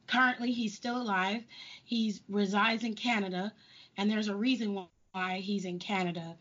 Currently, 0.07 0.52
he's 0.52 0.76
still 0.76 1.02
alive. 1.02 1.42
He 1.85 2.14
resides 2.28 2.85
in 2.85 2.95
Canada, 2.95 3.52
and 3.97 4.09
there's 4.09 4.28
a 4.28 4.37
reason 4.37 4.87
why 5.11 5.38
he's 5.38 5.64
in 5.64 5.81
Canada. 5.81 6.37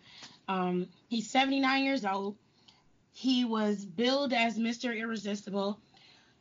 Um, 0.48 0.90
he's 1.08 1.28
79 1.32 1.84
years 1.84 2.06
old. 2.06 2.36
He 3.12 3.46
was 3.46 3.86
billed 3.86 4.34
as 4.34 4.58
Mr. 4.58 4.98
Irresistible. 4.98 5.80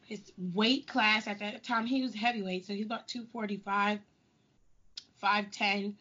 His 0.07 0.33
weight 0.37 0.87
class 0.87 1.27
at 1.27 1.39
that 1.41 1.63
time, 1.63 1.87
he 1.87 2.03
was 2.03 2.15
heavyweight, 2.15 2.67
so 2.67 2.75
he's 2.75 2.87
about 2.87 3.07
245, 3.09 4.01
5'10, 5.23 5.95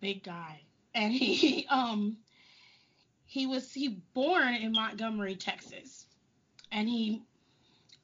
big 0.00 0.22
guy. 0.22 0.60
And 0.94 1.12
he 1.12 1.66
um 1.70 2.16
he 3.26 3.46
was 3.46 3.72
he 3.72 3.88
born 4.14 4.54
in 4.54 4.72
Montgomery, 4.72 5.36
Texas. 5.36 6.06
And 6.72 6.88
he 6.88 7.22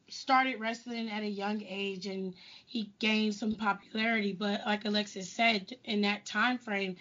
started 0.08 0.60
wrestling 0.60 1.10
at 1.10 1.22
a 1.22 1.28
young 1.28 1.62
age 1.62 2.06
and 2.06 2.34
he 2.66 2.92
gained 2.98 3.34
some 3.34 3.54
popularity, 3.54 4.32
but 4.32 4.60
like 4.66 4.84
Alexis 4.84 5.30
said, 5.30 5.74
in 5.84 6.02
that 6.02 6.24
time 6.24 6.58
frame, 6.58 6.96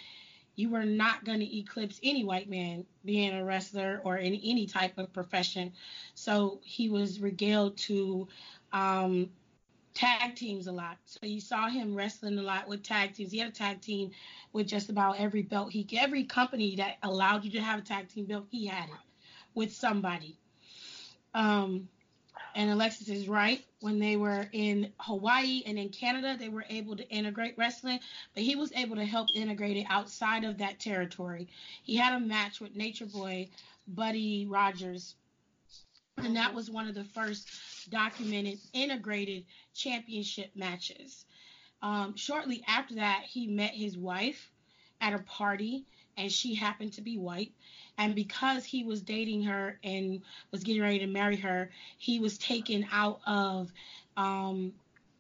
you 0.56 0.70
were 0.70 0.86
not 0.86 1.26
going 1.26 1.40
to 1.40 1.58
eclipse 1.58 2.00
any 2.04 2.24
white 2.24 2.50
man 2.50 2.86
being 3.06 3.34
a 3.34 3.44
wrestler 3.44 4.02
or 4.04 4.18
in 4.18 4.36
any 4.44 4.66
type 4.66 4.98
of 4.98 5.12
profession. 5.14 5.74
So 6.14 6.60
he 6.64 6.90
was 6.90 7.20
regaled 7.20 7.78
to 7.78 8.28
um, 8.72 9.30
tag 9.94 10.36
teams 10.36 10.68
a 10.68 10.72
lot. 10.72 10.98
So 11.06 11.26
you 11.26 11.40
saw 11.40 11.70
him 11.70 11.96
wrestling 11.96 12.38
a 12.38 12.42
lot 12.44 12.68
with 12.68 12.84
tag 12.84 13.14
teams. 13.14 13.32
He 13.32 13.40
had 13.40 13.50
a 13.50 13.52
tag 13.52 13.82
team 13.82 14.12
with 14.52 14.68
just 14.68 14.90
about 14.90 15.20
every 15.20 15.42
belt. 15.42 15.72
He 15.72 15.88
every 15.98 16.24
company 16.24 16.76
that 16.76 16.98
allowed 17.04 17.46
you 17.46 17.52
to 17.52 17.62
have 17.62 17.80
a 17.80 17.84
tag 17.84 18.10
team 18.10 18.26
belt, 18.26 18.46
he 18.50 18.68
had 18.68 18.90
it 18.90 18.96
with 19.56 19.74
somebody. 19.74 20.38
Um, 21.34 21.90
and 22.56 22.70
Alexis 22.70 23.10
is 23.10 23.28
right. 23.28 23.64
When 23.80 24.00
they 24.00 24.16
were 24.16 24.48
in 24.52 24.92
Hawaii 25.00 25.64
and 25.66 25.78
in 25.78 25.90
Canada, 25.90 26.38
they 26.38 26.50
were 26.50 26.66
able 26.70 26.96
to 26.96 27.10
integrate 27.10 27.58
wrestling, 27.58 28.00
but 28.34 28.44
he 28.44 28.56
was 28.56 28.72
able 28.74 28.96
to 28.96 29.06
help 29.06 29.30
integrate 29.36 29.78
it 29.78 29.86
outside 29.90 30.44
of 30.44 30.58
that 30.60 30.80
territory. 30.80 31.48
He 31.84 31.96
had 31.96 32.14
a 32.14 32.20
match 32.20 32.62
with 32.62 32.76
Nature 32.76 33.06
Boy, 33.06 33.50
Buddy 33.88 34.46
Rogers, 34.50 35.16
and 36.18 36.36
that 36.36 36.54
was 36.54 36.70
one 36.70 36.88
of 36.88 36.96
the 36.96 37.04
first 37.04 37.50
documented 37.90 38.60
integrated 38.74 39.46
championship 39.74 40.52
matches. 40.56 41.26
Um, 41.82 42.16
shortly 42.16 42.64
after 42.68 42.96
that, 42.96 43.24
he 43.24 43.48
met 43.48 43.72
his 43.72 43.98
wife 43.98 44.50
at 45.02 45.14
a 45.14 45.20
party, 45.20 45.86
and 46.18 46.32
she 46.32 46.56
happened 46.56 46.94
to 46.94 47.02
be 47.02 47.18
white. 47.18 47.52
And 47.98 48.16
because 48.16 48.66
he 48.66 48.84
was 48.84 49.02
dating 49.02 49.44
her 49.44 49.80
and 49.84 50.22
was 50.52 50.64
getting 50.64 50.82
ready 50.82 51.00
to 51.00 51.08
marry 51.08 51.38
her, 51.38 51.70
he 51.98 52.20
was 52.20 52.38
taken 52.38 52.88
out 52.92 53.20
of 53.28 53.72
um, 54.18 54.74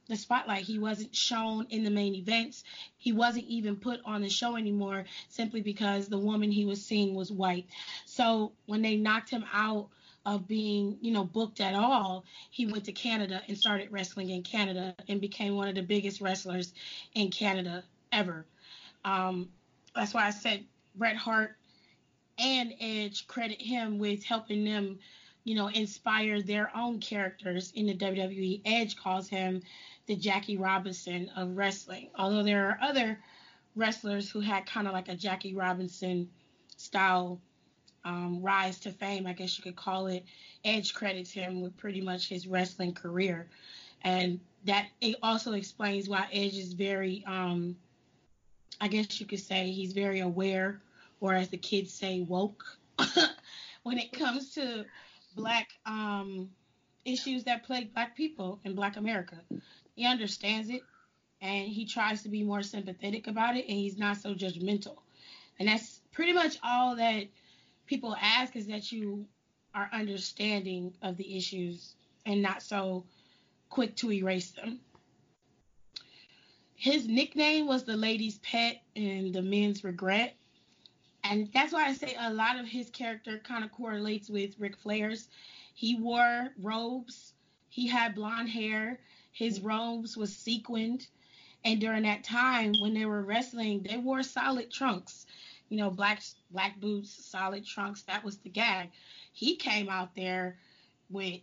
the 0.07 0.15
spotlight. 0.15 0.63
He 0.63 0.79
wasn't 0.79 1.15
shown 1.15 1.67
in 1.69 1.83
the 1.83 1.89
main 1.89 2.15
events. 2.15 2.63
He 2.97 3.11
wasn't 3.11 3.45
even 3.45 3.75
put 3.75 3.99
on 4.05 4.21
the 4.21 4.29
show 4.29 4.55
anymore 4.55 5.05
simply 5.29 5.61
because 5.61 6.07
the 6.07 6.17
woman 6.17 6.51
he 6.51 6.65
was 6.65 6.83
seeing 6.83 7.15
was 7.15 7.31
white. 7.31 7.67
So 8.05 8.53
when 8.65 8.81
they 8.81 8.95
knocked 8.95 9.29
him 9.29 9.45
out 9.53 9.89
of 10.25 10.47
being, 10.47 10.97
you 11.01 11.11
know, 11.11 11.23
booked 11.23 11.61
at 11.61 11.75
all, 11.75 12.23
he 12.49 12.65
went 12.65 12.85
to 12.85 12.91
Canada 12.91 13.41
and 13.47 13.57
started 13.57 13.91
wrestling 13.91 14.29
in 14.29 14.41
Canada 14.41 14.95
and 15.07 15.19
became 15.19 15.55
one 15.55 15.67
of 15.67 15.75
the 15.75 15.81
biggest 15.81 16.21
wrestlers 16.21 16.73
in 17.13 17.29
Canada 17.29 17.83
ever. 18.11 18.45
Um, 19.03 19.49
that's 19.95 20.13
why 20.13 20.25
I 20.25 20.31
said 20.31 20.65
Bret 20.95 21.15
Hart 21.15 21.57
and 22.37 22.73
Edge 22.79 23.27
credit 23.27 23.61
him 23.61 23.99
with 23.99 24.23
helping 24.23 24.63
them, 24.63 24.99
you 25.43 25.55
know, 25.55 25.67
inspire 25.67 26.41
their 26.41 26.75
own 26.75 26.99
characters 26.99 27.71
in 27.75 27.87
the 27.87 27.95
WWE. 27.95 28.61
Edge 28.65 28.95
calls 28.95 29.27
him 29.27 29.61
the 30.05 30.15
Jackie 30.15 30.57
Robinson 30.57 31.29
of 31.35 31.55
wrestling, 31.55 32.09
although 32.17 32.43
there 32.43 32.69
are 32.69 32.79
other 32.81 33.19
wrestlers 33.75 34.29
who 34.29 34.39
had 34.39 34.65
kind 34.65 34.87
of 34.87 34.93
like 34.93 35.09
a 35.09 35.15
Jackie 35.15 35.55
Robinson 35.55 36.29
style 36.77 37.39
um, 38.05 38.41
rise 38.41 38.79
to 38.81 38.91
fame, 38.91 39.25
I 39.25 39.33
guess 39.33 39.57
you 39.57 39.63
could 39.63 39.75
call 39.75 40.07
it. 40.07 40.25
Edge 40.65 40.93
credits 40.93 41.31
him 41.31 41.61
with 41.61 41.77
pretty 41.77 42.01
much 42.01 42.27
his 42.27 42.47
wrestling 42.47 42.93
career, 42.93 43.47
and 44.01 44.39
that 44.65 44.87
it 45.01 45.15
also 45.23 45.53
explains 45.53 46.09
why 46.09 46.27
Edge 46.31 46.57
is 46.57 46.73
very, 46.73 47.23
um, 47.25 47.75
I 48.79 48.87
guess 48.87 49.19
you 49.19 49.25
could 49.25 49.39
say, 49.39 49.71
he's 49.71 49.93
very 49.93 50.19
aware 50.19 50.81
or 51.19 51.33
as 51.33 51.49
the 51.49 51.57
kids 51.57 51.93
say, 51.93 52.21
woke, 52.21 52.65
when 53.83 53.97
it 53.97 54.11
comes 54.11 54.53
to 54.55 54.85
black 55.35 55.69
um, 55.85 56.49
issues 57.05 57.45
that 57.45 57.63
plague 57.63 57.93
black 57.93 58.15
people 58.15 58.59
in 58.63 58.75
black 58.75 58.97
America. 58.97 59.37
He 59.95 60.05
understands 60.05 60.69
it 60.69 60.81
and 61.41 61.67
he 61.67 61.85
tries 61.85 62.23
to 62.23 62.29
be 62.29 62.43
more 62.43 62.63
sympathetic 62.63 63.27
about 63.27 63.55
it 63.55 63.65
and 63.67 63.77
he's 63.77 63.97
not 63.97 64.17
so 64.17 64.33
judgmental. 64.33 64.97
And 65.59 65.67
that's 65.67 66.01
pretty 66.11 66.33
much 66.33 66.57
all 66.63 66.95
that 66.95 67.27
people 67.85 68.15
ask 68.19 68.55
is 68.55 68.67
that 68.67 68.91
you 68.91 69.25
are 69.75 69.89
understanding 69.91 70.93
of 71.01 71.17
the 71.17 71.37
issues 71.37 71.95
and 72.25 72.41
not 72.41 72.63
so 72.63 73.05
quick 73.69 73.95
to 73.97 74.11
erase 74.11 74.51
them. 74.51 74.79
His 76.83 77.07
nickname 77.07 77.65
was 77.65 77.85
the 77.85 77.95
lady's 77.95 78.39
pet 78.39 78.81
and 78.93 79.33
the 79.33 79.41
men's 79.41 79.85
regret 79.85 80.35
and 81.23 81.49
that's 81.53 81.71
why 81.71 81.85
I 81.85 81.93
say 81.93 82.15
a 82.19 82.33
lot 82.33 82.59
of 82.59 82.67
his 82.67 82.89
character 82.89 83.39
kind 83.39 83.63
of 83.63 83.71
correlates 83.71 84.29
with 84.29 84.59
Ric 84.59 84.75
Flair's. 84.75 85.29
He 85.73 85.95
wore 85.95 86.49
robes. 86.61 87.33
He 87.69 87.87
had 87.87 88.15
blonde 88.15 88.49
hair. 88.49 88.99
His 89.31 89.61
robes 89.61 90.17
was 90.17 90.35
sequined. 90.35 91.07
And 91.63 91.79
during 91.79 92.03
that 92.03 92.25
time 92.25 92.73
when 92.81 92.93
they 92.93 93.05
were 93.05 93.23
wrestling, 93.23 93.83
they 93.83 93.97
wore 93.97 94.21
solid 94.21 94.69
trunks. 94.69 95.25
You 95.69 95.77
know, 95.77 95.89
black 95.89 96.21
black 96.51 96.81
boots, 96.81 97.09
solid 97.11 97.65
trunks. 97.65 98.01
That 98.03 98.25
was 98.25 98.37
the 98.39 98.49
gag. 98.49 98.91
He 99.31 99.55
came 99.55 99.87
out 99.87 100.13
there 100.15 100.57
with 101.09 101.39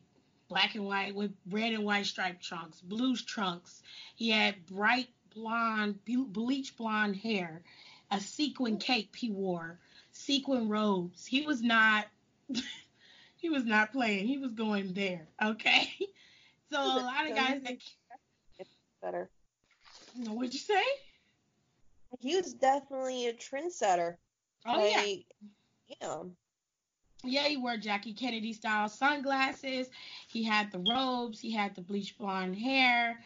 black 0.49 0.75
and 0.75 0.85
white, 0.85 1.14
with 1.14 1.32
red 1.49 1.73
and 1.73 1.85
white 1.85 2.04
striped 2.04 2.44
trunks, 2.44 2.82
blues 2.82 3.25
trunks. 3.25 3.82
He 4.14 4.28
had 4.28 4.66
bright 4.66 5.09
blonde, 5.30 5.99
bleach 6.04 6.76
blonde 6.76 7.16
hair 7.16 7.62
a 8.10 8.20
sequin 8.20 8.78
cape 8.78 9.14
he 9.14 9.30
wore, 9.30 9.78
sequin 10.12 10.68
robes. 10.68 11.26
He 11.26 11.46
was 11.46 11.62
not 11.62 12.06
he 13.37 13.49
was 13.49 13.64
not 13.64 13.92
playing. 13.92 14.26
He 14.26 14.38
was 14.38 14.52
going 14.52 14.92
there. 14.92 15.26
Okay. 15.42 15.88
So 16.72 16.80
a 16.80 17.02
lot 17.02 17.28
of 17.28 17.34
guys 17.34 17.60
that 17.64 18.66
better. 19.02 19.28
No, 20.14 20.34
what'd 20.34 20.54
you 20.54 20.60
say? 20.60 20.84
He 22.20 22.37
was 22.37 22.52
definitely 22.52 23.26
a 23.26 23.32
trendsetter. 23.32 24.14
Oh 24.64 24.76
like, 24.78 24.92
yeah. 24.92 25.96
Yeah. 26.00 26.22
Yeah, 27.25 27.49
he 27.49 27.56
wore 27.56 27.76
Jackie 27.76 28.12
Kennedy 28.12 28.52
style 28.52 28.88
sunglasses. 28.88 29.88
He 30.28 30.44
had 30.44 30.70
the 30.70 30.78
robes. 30.78 31.40
He 31.40 31.50
had 31.50 31.75
the 31.75 31.80
bleach 31.80 32.16
blonde 32.16 32.54
hair. 32.54 33.18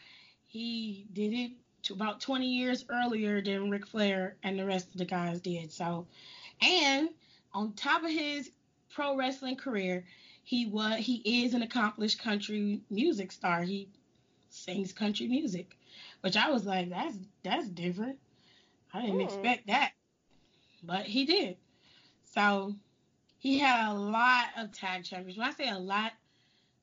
He 0.46 1.06
did 1.12 1.34
it 1.34 1.50
about 1.91 2.21
20 2.21 2.47
years 2.47 2.85
earlier 2.88 3.41
than 3.43 3.71
Ric 3.71 3.87
Flair 3.87 4.37
and 4.43 4.59
the 4.59 4.64
rest 4.64 4.88
of 4.88 4.99
the 4.99 5.05
guys 5.05 5.41
did. 5.41 5.73
So, 5.73 6.07
and 6.61 7.09
on 7.53 7.73
top 7.73 8.05
of 8.05 8.11
his 8.11 8.50
pro 8.91 9.17
wrestling 9.17 9.57
career, 9.57 10.05
he 10.45 10.67
was 10.67 10.99
he 10.99 11.45
is 11.45 11.55
an 11.55 11.62
accomplished 11.62 12.21
country 12.21 12.81
music 12.91 13.33
star. 13.33 13.62
He 13.62 13.88
sings 14.50 14.93
country 14.93 15.26
music, 15.26 15.76
which 16.21 16.37
I 16.37 16.50
was 16.50 16.64
like, 16.64 16.91
that's 16.91 17.17
that's 17.43 17.69
different. 17.69 18.19
I 18.93 19.00
didn't 19.00 19.19
mm. 19.19 19.25
expect 19.25 19.67
that, 19.67 19.93
but 20.83 21.07
he 21.07 21.25
did. 21.25 21.57
So 22.25 22.75
he 23.38 23.59
had 23.59 23.91
a 23.91 23.95
lot 23.95 24.47
of 24.57 24.73
tag 24.73 25.05
champions. 25.05 25.38
When 25.38 25.49
I 25.49 25.53
say 25.53 25.69
a 25.69 25.79
lot, 25.79 26.12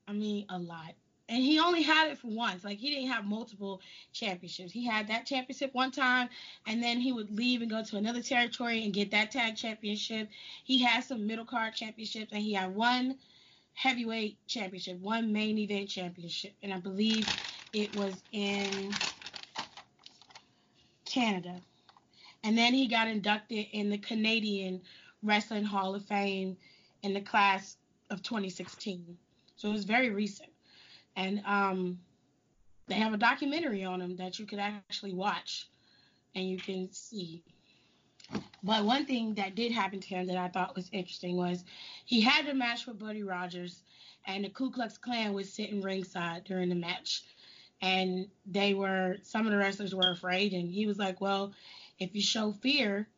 I 0.06 0.12
mean 0.12 0.46
a 0.48 0.58
lot. 0.58 0.94
And 1.28 1.42
he 1.42 1.58
only 1.58 1.82
had 1.82 2.10
it 2.10 2.18
for 2.18 2.28
once. 2.28 2.64
Like 2.64 2.78
he 2.78 2.90
didn't 2.90 3.10
have 3.10 3.24
multiple 3.24 3.80
championships. 4.12 4.72
He 4.72 4.84
had 4.84 5.08
that 5.08 5.24
championship 5.24 5.72
one 5.72 5.90
time, 5.90 6.28
and 6.66 6.82
then 6.82 7.00
he 7.00 7.12
would 7.12 7.30
leave 7.30 7.62
and 7.62 7.70
go 7.70 7.82
to 7.82 7.96
another 7.96 8.22
territory 8.22 8.84
and 8.84 8.92
get 8.92 9.10
that 9.12 9.30
tag 9.30 9.56
championship. 9.56 10.28
He 10.64 10.82
had 10.82 11.04
some 11.04 11.26
middle 11.26 11.44
card 11.44 11.74
championships, 11.74 12.32
and 12.32 12.42
he 12.42 12.52
had 12.52 12.74
one 12.74 13.16
heavyweight 13.74 14.36
championship, 14.46 14.98
one 15.00 15.32
main 15.32 15.58
event 15.58 15.88
championship, 15.88 16.52
and 16.62 16.72
I 16.74 16.78
believe 16.78 17.26
it 17.72 17.94
was 17.96 18.22
in 18.32 18.92
Canada. 21.04 21.60
And 22.44 22.58
then 22.58 22.74
he 22.74 22.88
got 22.88 23.08
inducted 23.08 23.66
in 23.72 23.90
the 23.90 23.98
Canadian 23.98 24.82
Wrestling 25.22 25.64
Hall 25.64 25.94
of 25.94 26.04
Fame 26.04 26.56
in 27.02 27.14
the 27.14 27.20
class 27.20 27.76
of 28.10 28.22
2016. 28.22 29.16
So 29.56 29.68
it 29.68 29.72
was 29.72 29.84
very 29.84 30.10
recent. 30.10 30.50
And 31.16 31.42
um, 31.44 31.98
they 32.88 32.94
have 32.94 33.12
a 33.12 33.18
documentary 33.18 33.84
on 33.84 34.00
him 34.00 34.16
that 34.16 34.38
you 34.38 34.46
could 34.46 34.58
actually 34.58 35.12
watch 35.12 35.68
and 36.34 36.48
you 36.48 36.58
can 36.58 36.90
see. 36.92 37.42
But 38.62 38.84
one 38.84 39.06
thing 39.06 39.34
that 39.34 39.54
did 39.54 39.72
happen 39.72 40.00
to 40.00 40.08
him 40.08 40.26
that 40.28 40.36
I 40.36 40.48
thought 40.48 40.76
was 40.76 40.88
interesting 40.92 41.36
was 41.36 41.64
he 42.04 42.20
had 42.20 42.48
a 42.48 42.54
match 42.54 42.86
with 42.86 42.98
Buddy 42.98 43.22
Rogers, 43.22 43.82
and 44.26 44.44
the 44.44 44.50
Ku 44.50 44.70
Klux 44.70 44.96
Klan 44.96 45.32
was 45.32 45.52
sitting 45.52 45.82
ringside 45.82 46.44
during 46.44 46.68
the 46.68 46.74
match. 46.74 47.24
And 47.82 48.28
they 48.46 48.74
were, 48.74 49.16
some 49.22 49.44
of 49.44 49.52
the 49.52 49.58
wrestlers 49.58 49.94
were 49.94 50.12
afraid, 50.12 50.52
and 50.52 50.70
he 50.70 50.86
was 50.86 50.98
like, 50.98 51.20
Well, 51.20 51.52
if 51.98 52.14
you 52.14 52.22
show 52.22 52.52
fear, 52.52 53.08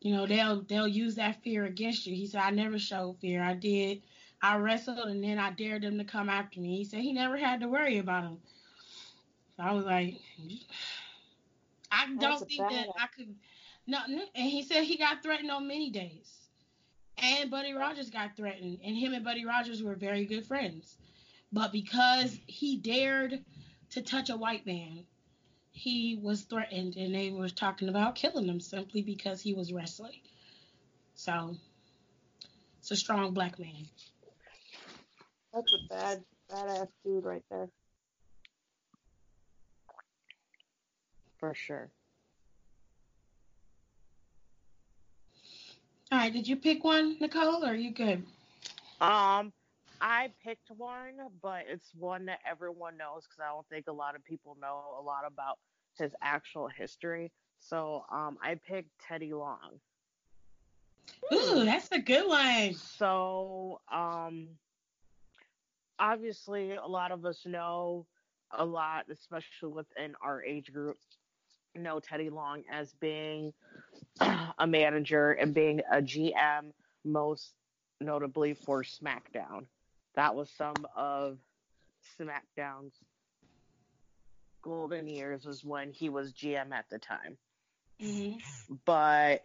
you 0.00 0.12
know, 0.14 0.26
they'll 0.26 0.62
they'll 0.62 0.88
use 0.88 1.14
that 1.14 1.42
fear 1.42 1.64
against 1.64 2.06
you. 2.06 2.14
He 2.14 2.26
said, 2.26 2.42
I 2.42 2.50
never 2.50 2.78
showed 2.78 3.18
fear. 3.20 3.42
I 3.42 3.54
did 3.54 4.02
I 4.44 4.58
wrestled 4.58 4.98
and 4.98 5.24
then 5.24 5.38
I 5.38 5.52
dared 5.52 5.80
them 5.80 5.96
to 5.96 6.04
come 6.04 6.28
after 6.28 6.60
me. 6.60 6.76
He 6.76 6.84
said 6.84 7.00
he 7.00 7.14
never 7.14 7.38
had 7.38 7.60
to 7.60 7.68
worry 7.68 7.96
about 7.96 8.24
them. 8.24 8.38
So 9.56 9.62
I 9.62 9.72
was 9.72 9.86
like, 9.86 10.20
I 11.90 12.14
don't 12.14 12.46
think 12.46 12.60
that 12.60 12.88
I 13.00 13.06
could. 13.06 13.34
No, 13.86 14.00
and 14.06 14.50
he 14.50 14.62
said 14.62 14.84
he 14.84 14.98
got 14.98 15.22
threatened 15.22 15.50
on 15.50 15.66
many 15.66 15.88
days. 15.88 16.30
And 17.16 17.50
Buddy 17.50 17.72
Rogers 17.72 18.10
got 18.10 18.36
threatened, 18.36 18.80
and 18.84 18.94
him 18.94 19.14
and 19.14 19.24
Buddy 19.24 19.46
Rogers 19.46 19.82
were 19.82 19.94
very 19.94 20.26
good 20.26 20.44
friends. 20.44 20.98
But 21.50 21.72
because 21.72 22.38
he 22.46 22.76
dared 22.76 23.42
to 23.90 24.02
touch 24.02 24.28
a 24.28 24.36
white 24.36 24.66
man, 24.66 25.06
he 25.70 26.18
was 26.20 26.42
threatened, 26.42 26.96
and 26.96 27.14
they 27.14 27.30
were 27.30 27.48
talking 27.48 27.88
about 27.88 28.14
killing 28.14 28.46
him 28.46 28.60
simply 28.60 29.00
because 29.00 29.40
he 29.40 29.54
was 29.54 29.72
wrestling. 29.72 30.20
So, 31.14 31.56
it's 32.80 32.90
a 32.90 32.96
strong 32.96 33.32
black 33.32 33.58
man. 33.58 33.88
That's 35.54 35.72
a 35.72 35.88
bad, 35.88 36.24
badass 36.50 36.88
dude 37.04 37.24
right 37.24 37.42
there. 37.48 37.68
For 41.38 41.54
sure. 41.54 41.90
All 46.10 46.18
right, 46.18 46.32
did 46.32 46.48
you 46.48 46.56
pick 46.56 46.82
one, 46.82 47.16
Nicole, 47.20 47.64
or 47.64 47.68
are 47.68 47.74
you 47.74 47.92
good? 47.92 48.24
Um, 49.00 49.52
I 50.00 50.30
picked 50.44 50.70
one, 50.76 51.14
but 51.40 51.64
it's 51.68 51.90
one 51.98 52.26
that 52.26 52.40
everyone 52.48 52.96
knows 52.96 53.24
because 53.24 53.40
I 53.40 53.48
don't 53.48 53.66
think 53.68 53.86
a 53.88 53.92
lot 53.92 54.16
of 54.16 54.24
people 54.24 54.56
know 54.60 54.82
a 54.98 55.02
lot 55.02 55.22
about 55.26 55.58
his 55.98 56.12
actual 56.20 56.68
history. 56.68 57.30
So, 57.60 58.04
um, 58.10 58.38
I 58.42 58.56
picked 58.56 58.90
Teddy 59.00 59.32
Long. 59.32 59.80
Ooh, 61.32 61.64
that's 61.64 61.90
a 61.92 61.98
good 61.98 62.28
one. 62.28 62.74
So, 62.74 63.80
um, 63.92 64.48
obviously 65.98 66.72
a 66.72 66.86
lot 66.86 67.12
of 67.12 67.24
us 67.24 67.42
know 67.44 68.06
a 68.50 68.64
lot, 68.64 69.06
especially 69.10 69.70
within 69.72 70.14
our 70.22 70.42
age 70.42 70.72
group, 70.72 70.96
know 71.74 72.00
Teddy 72.00 72.30
Long 72.30 72.62
as 72.70 72.92
being 73.00 73.52
a 74.58 74.66
manager 74.66 75.32
and 75.32 75.54
being 75.54 75.80
a 75.90 75.96
GM, 75.96 76.72
most 77.04 77.52
notably 78.00 78.54
for 78.54 78.82
SmackDown. 78.82 79.66
That 80.14 80.34
was 80.34 80.50
some 80.56 80.86
of 80.96 81.38
SmackDown's 82.20 82.94
golden 84.62 85.08
years 85.08 85.44
was 85.44 85.64
when 85.64 85.92
he 85.92 86.08
was 86.08 86.32
GM 86.32 86.72
at 86.72 86.86
the 86.90 86.98
time. 86.98 87.36
Mm-hmm. 88.00 88.74
But 88.84 89.42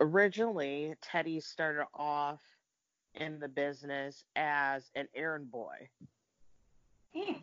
originally, 0.00 0.94
Teddy 1.02 1.40
started 1.40 1.86
off 1.94 2.40
in 3.14 3.38
the 3.38 3.48
business 3.48 4.24
as 4.36 4.90
an 4.94 5.08
errand 5.14 5.50
boy. 5.50 5.88
Hmm. 7.14 7.34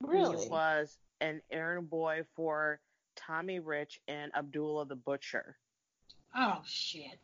Really? 0.00 0.44
He 0.44 0.48
was 0.48 0.98
an 1.20 1.40
errand 1.50 1.88
boy 1.88 2.22
for 2.34 2.80
Tommy 3.14 3.60
Rich 3.60 4.00
and 4.08 4.32
Abdullah 4.34 4.86
the 4.86 4.96
Butcher. 4.96 5.56
Oh 6.34 6.60
shit. 6.64 7.18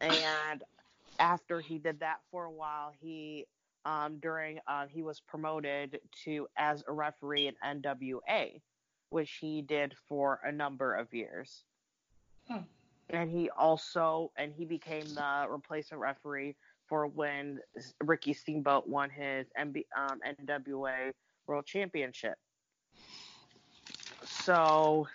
And 0.00 0.62
after 1.18 1.60
he 1.60 1.78
did 1.78 2.00
that 2.00 2.20
for 2.30 2.44
a 2.44 2.50
while, 2.50 2.92
he 3.00 3.46
um, 3.84 4.18
during 4.20 4.58
um, 4.66 4.86
he 4.88 5.02
was 5.02 5.20
promoted 5.20 6.00
to 6.24 6.46
as 6.56 6.82
a 6.86 6.92
referee 6.92 7.48
in 7.48 7.82
NWA, 7.82 8.60
which 9.10 9.38
he 9.40 9.62
did 9.62 9.94
for 10.08 10.40
a 10.44 10.52
number 10.52 10.94
of 10.94 11.12
years. 11.12 11.64
Hmm 12.48 12.62
and 13.12 13.30
he 13.30 13.50
also 13.50 14.32
and 14.36 14.52
he 14.56 14.64
became 14.64 15.06
the 15.14 15.46
replacement 15.48 16.00
referee 16.00 16.56
for 16.88 17.06
when 17.06 17.60
Ricky 18.02 18.32
Steamboat 18.32 18.88
won 18.88 19.10
his 19.10 19.46
MB, 19.58 19.84
um, 19.96 20.20
NWA 20.26 21.12
World 21.46 21.66
Championship. 21.66 22.34
So 24.24 25.06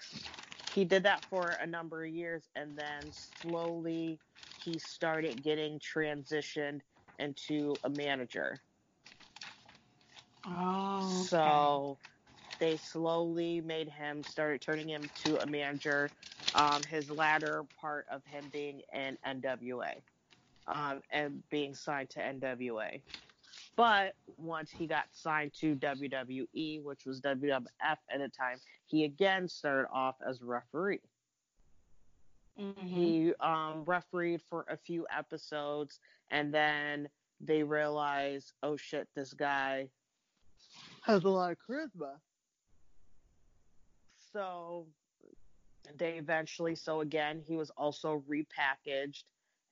he 0.74 0.86
did 0.86 1.04
that 1.04 1.24
for 1.30 1.58
a 1.62 1.68
number 1.68 2.04
of 2.04 2.12
years, 2.12 2.44
and 2.56 2.78
then 2.78 3.12
slowly 3.12 4.20
he 4.64 4.80
started 4.80 5.44
getting 5.44 5.80
transitioned 5.80 6.82
into 7.20 7.78
a 7.84 7.90
manager. 7.90 8.60
Oh. 10.46 11.10
Okay. 11.20 11.28
So 11.28 11.98
they 12.60 12.78
slowly 12.78 13.62
made 13.62 13.90
him 13.90 14.24
started 14.24 14.62
turning 14.62 14.90
him 14.90 15.10
to 15.24 15.38
a 15.40 15.46
manager 15.46 16.12
um, 16.56 16.82
his 16.90 17.10
latter 17.10 17.64
part 17.80 18.06
of 18.12 18.24
him 18.26 18.46
being 18.52 18.82
in 18.94 19.18
NWA 19.26 19.96
um, 20.68 21.02
and 21.12 21.42
being 21.50 21.74
signed 21.74 22.10
to 22.12 22.20
NWA. 22.20 23.02
But 23.76 24.16
once 24.38 24.72
he 24.72 24.88
got 24.88 25.06
signed 25.12 25.54
to 25.60 25.76
WWE, 25.76 26.84
which 26.84 27.06
was 27.06 27.22
WWF 27.22 27.66
at 27.82 28.00
the 28.18 28.30
time, 28.30 28.58
he 28.86 29.04
again 29.04 29.48
started 29.48 29.88
off 29.94 30.16
as 30.28 30.42
a 30.42 30.46
referee. 30.46 31.00
Mm-hmm. 32.60 32.88
He 32.88 33.34
um, 33.40 33.84
refereed 33.86 34.42
for 34.42 34.66
a 34.68 34.78
few 34.78 35.06
episodes, 35.16 36.00
and 36.32 36.52
then 36.52 37.08
they 37.40 37.62
realized, 37.62 38.54
oh 38.64 38.78
shit, 38.78 39.08
this 39.16 39.34
guy 39.34 39.90
has 41.04 41.24
a 41.24 41.30
lot 41.30 41.52
of 41.52 41.58
charisma. 41.60 42.16
So 44.34 44.88
they 45.98 46.14
eventually, 46.14 46.76
so 46.76 47.02
again, 47.02 47.42
he 47.46 47.56
was 47.56 47.72
also 47.78 48.24
repackaged 48.30 49.24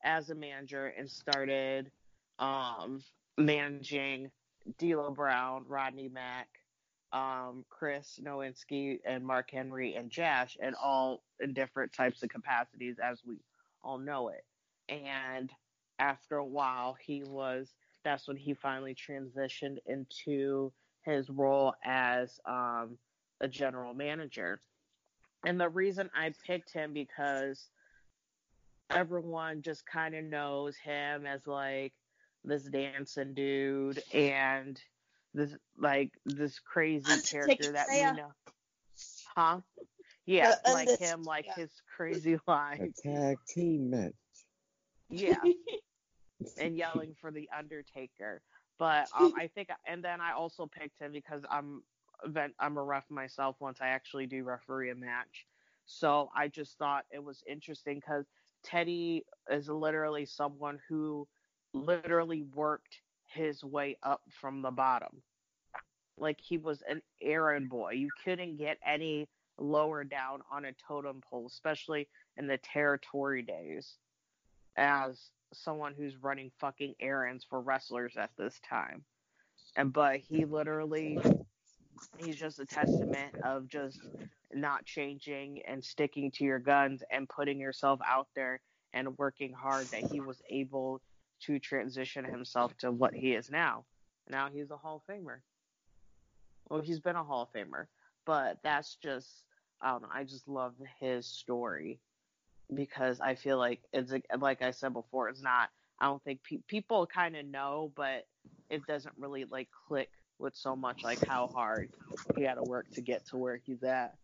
as 0.04 0.30
a 0.30 0.36
manager 0.36 0.94
and 0.98 1.10
started 1.10 1.92
um, 2.40 3.04
managing 3.38 4.32
D'Lo 4.78 5.12
Brown, 5.12 5.66
Rodney 5.68 6.10
Mack, 6.10 6.48
um, 7.12 7.66
Chris 7.70 8.20
Nowinski, 8.24 9.00
and 9.06 9.26
Mark 9.26 9.52
Henry 9.52 9.96
and 9.96 10.10
Jazz, 10.10 10.58
and 10.62 10.76
all 10.82 11.24
in 11.40 11.54
different 11.54 11.94
types 11.94 12.24
of 12.24 12.30
capacities 12.30 12.98
as 13.04 13.22
we 13.26 13.38
all 13.84 13.98
know 13.98 14.30
it. 14.30 14.44
And 14.90 15.52
after 16.00 16.38
a 16.38 16.46
while, 16.46 16.96
he 17.00 17.24
was 17.24 17.74
that's 18.04 18.28
when 18.28 18.38
he 18.38 18.54
finally 18.54 18.96
transitioned 18.96 19.78
into 19.88 20.72
his 21.02 21.30
role 21.30 21.74
as 21.84 22.40
um, 22.46 22.98
a 23.42 23.48
general 23.48 23.94
manager. 23.94 24.62
And 25.46 25.60
the 25.60 25.70
reason 25.70 26.10
I 26.16 26.34
picked 26.46 26.74
him 26.74 26.94
because 26.94 27.70
everyone 28.90 29.62
just 29.62 29.86
kind 29.86 30.16
of 30.16 30.24
knows 30.24 30.76
him 30.78 31.26
as 31.26 31.46
like 31.48 31.94
this 32.44 32.64
dancing 32.64 33.34
dude 33.34 34.02
and 34.14 34.80
this 35.34 35.56
like 35.78 36.12
this 36.26 36.60
crazy 36.60 37.22
character 37.22 37.72
that 37.74 37.88
we 37.90 38.02
know. 38.02 38.32
Huh? 39.36 39.60
Yeah, 40.26 40.56
uh, 40.66 40.74
like 40.74 41.00
him, 41.00 41.24
like 41.24 41.46
yeah. 41.46 41.56
his 41.56 41.72
crazy 41.96 42.38
life. 42.48 42.82
Tag 43.04 43.38
team 43.48 43.92
match. 43.92 44.14
Yeah. 45.10 45.36
and 46.60 46.76
yelling 46.76 47.16
for 47.20 47.32
the 47.32 47.50
Undertaker. 47.56 48.42
But 48.78 49.08
um, 49.18 49.34
I 49.38 49.48
think, 49.48 49.70
and 49.88 50.04
then 50.04 50.20
I 50.20 50.34
also 50.34 50.68
picked 50.68 51.00
him 51.00 51.12
because 51.12 51.44
I'm 51.50 51.84
I'm 52.60 52.78
a 52.78 52.84
ref 52.84 53.10
myself. 53.10 53.56
Once 53.60 53.80
I 53.82 53.88
actually 53.88 54.26
do 54.26 54.44
referee 54.44 54.92
a 54.92 54.96
match, 54.96 55.46
so 55.86 56.30
I 56.36 56.48
just 56.48 56.78
thought 56.78 57.06
it 57.12 57.24
was 57.24 57.44
interesting 57.48 58.00
because 58.00 58.26
Teddy 58.64 59.26
is 59.50 59.70
literally 59.70 60.26
someone 60.26 60.80
who 60.90 61.28
literally 61.74 62.44
worked 62.54 63.02
his 63.28 63.64
way 63.64 63.98
up 64.02 64.22
from 64.30 64.62
the 64.62 64.72
bottom. 64.72 65.22
Like 66.18 66.40
he 66.42 66.58
was 66.58 66.82
an 66.90 67.02
errand 67.22 67.70
boy. 67.70 67.92
You 67.92 68.10
couldn't 68.24 68.58
get 68.58 68.78
any 68.86 69.28
lower 69.58 70.04
down 70.04 70.42
on 70.52 70.66
a 70.66 70.74
totem 70.88 71.22
pole, 71.30 71.46
especially 71.48 72.08
in 72.38 72.48
the 72.48 72.58
territory 72.58 73.42
days, 73.42 73.98
as 74.78 75.30
someone 75.54 75.94
who's 75.96 76.18
running 76.18 76.52
fucking 76.60 76.96
errands 77.00 77.46
for 77.48 77.62
wrestlers 77.62 78.14
at 78.18 78.32
this 78.38 78.60
time. 78.68 79.04
And 79.76 79.92
but 79.92 80.20
he 80.20 80.46
literally 80.46 81.20
he's 82.18 82.36
just 82.38 82.60
a 82.60 82.66
testament 82.66 83.34
of 83.44 83.68
just 83.68 84.00
not 84.54 84.86
changing 84.86 85.62
and 85.68 85.84
sticking 85.84 86.32
to 86.32 86.44
your 86.44 86.60
guns 86.60 87.04
and 87.12 87.28
putting 87.28 87.60
yourself 87.60 88.00
out 88.08 88.28
there 88.36 88.62
and 88.94 89.18
working 89.18 89.54
hard 89.54 89.88
that 89.92 90.02
he 90.02 90.20
was 90.20 90.42
able 90.50 91.02
to 91.42 91.60
transition 91.60 92.24
himself 92.24 92.76
to 92.78 92.92
what 92.92 93.14
he 93.14 93.34
is 93.34 93.52
now. 93.52 93.86
Now 94.30 94.50
he's 94.50 94.72
a 94.72 94.78
Hall 94.78 95.04
of 95.08 95.14
Famer. 95.14 95.40
Well, 96.70 96.82
he's 96.82 97.00
been 97.00 97.16
a 97.16 97.24
Hall 97.24 97.44
of 97.44 97.54
Famer, 97.54 97.86
but 98.26 98.58
that's 98.64 98.96
just 98.96 99.28
I 99.82 99.92
don't 99.92 100.04
know. 100.04 100.10
I 100.12 100.24
just 100.24 100.48
love 100.48 100.74
his 101.00 101.28
story 101.28 102.00
because 102.74 103.20
I 103.20 103.36
feel 103.36 103.58
like 103.58 103.82
it's 103.94 104.14
like 104.40 104.62
I 104.62 104.72
said 104.72 104.94
before. 104.94 105.30
It's 105.30 105.44
not. 105.44 105.70
I 106.00 106.06
don't 106.06 106.24
think 106.24 106.42
pe- 106.44 106.64
people 106.68 107.06
kind 107.06 107.36
of 107.36 107.46
know, 107.46 107.92
but 107.96 108.26
it 108.70 108.86
doesn't 108.88 109.14
really 109.18 109.46
like 109.46 109.70
click 109.88 110.10
with 110.40 110.56
so 110.56 110.76
much 110.76 111.04
like 111.04 111.26
how 111.26 111.48
hard 111.48 111.90
he 112.36 112.44
had 112.44 112.56
to 112.56 112.64
work 112.64 112.86
to 112.94 113.02
get 113.02 113.26
to 113.28 113.38
where 113.38 113.60
he's 113.66 113.84
at. 113.84 114.16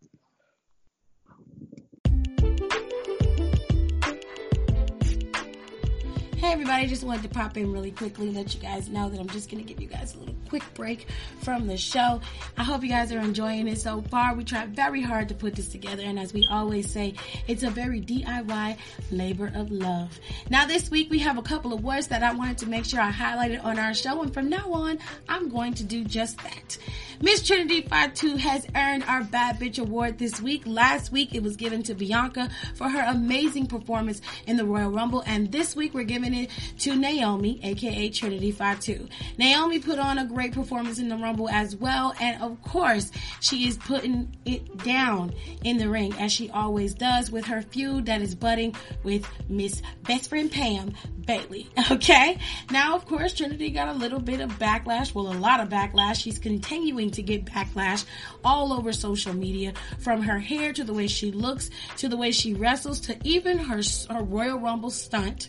Hey 6.42 6.50
everybody, 6.50 6.88
just 6.88 7.04
wanted 7.04 7.22
to 7.22 7.28
pop 7.28 7.56
in 7.56 7.72
really 7.72 7.92
quickly 7.92 8.32
let 8.32 8.52
you 8.52 8.58
guys 8.58 8.88
know 8.88 9.08
that 9.08 9.20
I'm 9.20 9.28
just 9.28 9.48
to 9.48 9.56
give 9.62 9.80
you 9.80 9.86
guys 9.86 10.16
a 10.16 10.18
little 10.18 10.34
quick 10.48 10.64
break 10.74 11.06
from 11.40 11.68
the 11.68 11.76
show. 11.76 12.20
I 12.58 12.64
hope 12.64 12.82
you 12.82 12.88
guys 12.88 13.12
are 13.12 13.20
enjoying 13.20 13.68
it 13.68 13.78
so 13.78 14.02
far. 14.10 14.34
We 14.34 14.42
tried 14.42 14.74
very 14.74 15.00
hard 15.00 15.28
to 15.28 15.36
put 15.36 15.54
this 15.54 15.68
together 15.68 16.02
and 16.02 16.18
as 16.18 16.34
we 16.34 16.44
always 16.50 16.90
say, 16.90 17.14
it's 17.46 17.62
a 17.62 17.70
very 17.70 18.00
DIY 18.00 18.76
labor 19.12 19.52
of 19.54 19.70
love. 19.70 20.18
Now 20.50 20.66
this 20.66 20.90
week 20.90 21.10
we 21.10 21.20
have 21.20 21.38
a 21.38 21.42
couple 21.42 21.72
of 21.72 21.84
words 21.84 22.08
that 22.08 22.24
I 22.24 22.34
wanted 22.34 22.58
to 22.58 22.68
make 22.68 22.86
sure 22.86 23.00
I 23.00 23.12
highlighted 23.12 23.62
on 23.62 23.78
our 23.78 23.94
show 23.94 24.20
and 24.20 24.34
from 24.34 24.48
now 24.48 24.72
on, 24.72 24.98
I'm 25.28 25.48
going 25.48 25.74
to 25.74 25.84
do 25.84 26.02
just 26.02 26.38
that. 26.38 26.76
Miss 27.20 27.46
Trinity 27.46 27.82
Fatu 27.82 28.34
has 28.34 28.66
earned 28.74 29.04
our 29.04 29.22
Bad 29.22 29.60
Bitch 29.60 29.78
Award 29.78 30.18
this 30.18 30.40
week. 30.40 30.64
Last 30.66 31.12
week 31.12 31.36
it 31.36 31.42
was 31.44 31.54
given 31.54 31.84
to 31.84 31.94
Bianca 31.94 32.50
for 32.74 32.88
her 32.88 33.04
amazing 33.06 33.68
performance 33.68 34.20
in 34.48 34.56
the 34.56 34.64
Royal 34.64 34.90
Rumble 34.90 35.22
and 35.24 35.52
this 35.52 35.76
week 35.76 35.94
we're 35.94 36.02
giving 36.02 36.31
to 36.80 36.96
Naomi, 36.96 37.60
aka 37.62 38.08
Trinity 38.10 38.50
Fatu. 38.50 39.08
Naomi 39.38 39.78
put 39.78 39.98
on 39.98 40.18
a 40.18 40.24
great 40.24 40.52
performance 40.52 40.98
in 40.98 41.08
the 41.08 41.16
Rumble 41.16 41.48
as 41.48 41.76
well, 41.76 42.14
and 42.20 42.42
of 42.42 42.60
course, 42.62 43.10
she 43.40 43.68
is 43.68 43.76
putting 43.76 44.34
it 44.44 44.78
down 44.78 45.32
in 45.64 45.78
the 45.78 45.88
ring 45.88 46.12
as 46.18 46.32
she 46.32 46.50
always 46.50 46.94
does 46.94 47.30
with 47.30 47.44
her 47.46 47.62
feud 47.62 48.06
that 48.06 48.20
is 48.20 48.34
budding 48.34 48.74
with 49.02 49.26
Miss 49.48 49.82
Best 50.06 50.28
Friend 50.30 50.50
Pam 50.50 50.94
Bayley. 51.26 51.68
Okay? 51.92 52.38
Now, 52.70 52.96
of 52.96 53.04
course, 53.06 53.34
Trinity 53.34 53.70
got 53.70 53.88
a 53.88 53.92
little 53.92 54.18
bit 54.18 54.40
of 54.40 54.50
backlash. 54.58 55.14
Well, 55.14 55.30
a 55.30 55.36
lot 55.36 55.60
of 55.60 55.68
backlash. 55.68 56.16
She's 56.16 56.38
continuing 56.38 57.10
to 57.10 57.22
get 57.22 57.44
backlash 57.44 58.04
all 58.44 58.72
over 58.72 58.92
social 58.92 59.34
media 59.34 59.74
from 59.98 60.22
her 60.22 60.38
hair 60.38 60.72
to 60.72 60.84
the 60.84 60.94
way 60.94 61.06
she 61.06 61.30
looks 61.30 61.70
to 61.98 62.08
the 62.08 62.16
way 62.16 62.30
she 62.30 62.54
wrestles 62.54 63.00
to 63.00 63.16
even 63.24 63.58
her, 63.58 63.82
her 64.10 64.22
Royal 64.22 64.58
Rumble 64.58 64.90
stunt 64.90 65.48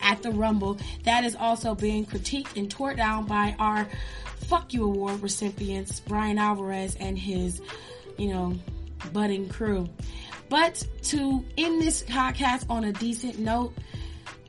at 0.00 0.19
the 0.22 0.30
Rumble. 0.30 0.78
That 1.04 1.24
is 1.24 1.36
also 1.36 1.74
being 1.74 2.06
critiqued 2.06 2.56
and 2.56 2.70
torn 2.70 2.96
down 2.96 3.26
by 3.26 3.54
our 3.58 3.88
Fuck 4.46 4.72
You 4.72 4.84
Award 4.84 5.22
recipients, 5.22 6.00
Bryan 6.00 6.38
Alvarez 6.38 6.96
and 6.98 7.18
his, 7.18 7.60
you 8.18 8.28
know, 8.28 8.54
budding 9.12 9.48
crew. 9.48 9.88
But 10.48 10.84
to 11.04 11.44
end 11.56 11.80
this 11.80 12.02
podcast 12.02 12.66
on 12.68 12.84
a 12.84 12.92
decent 12.92 13.38
note, 13.38 13.72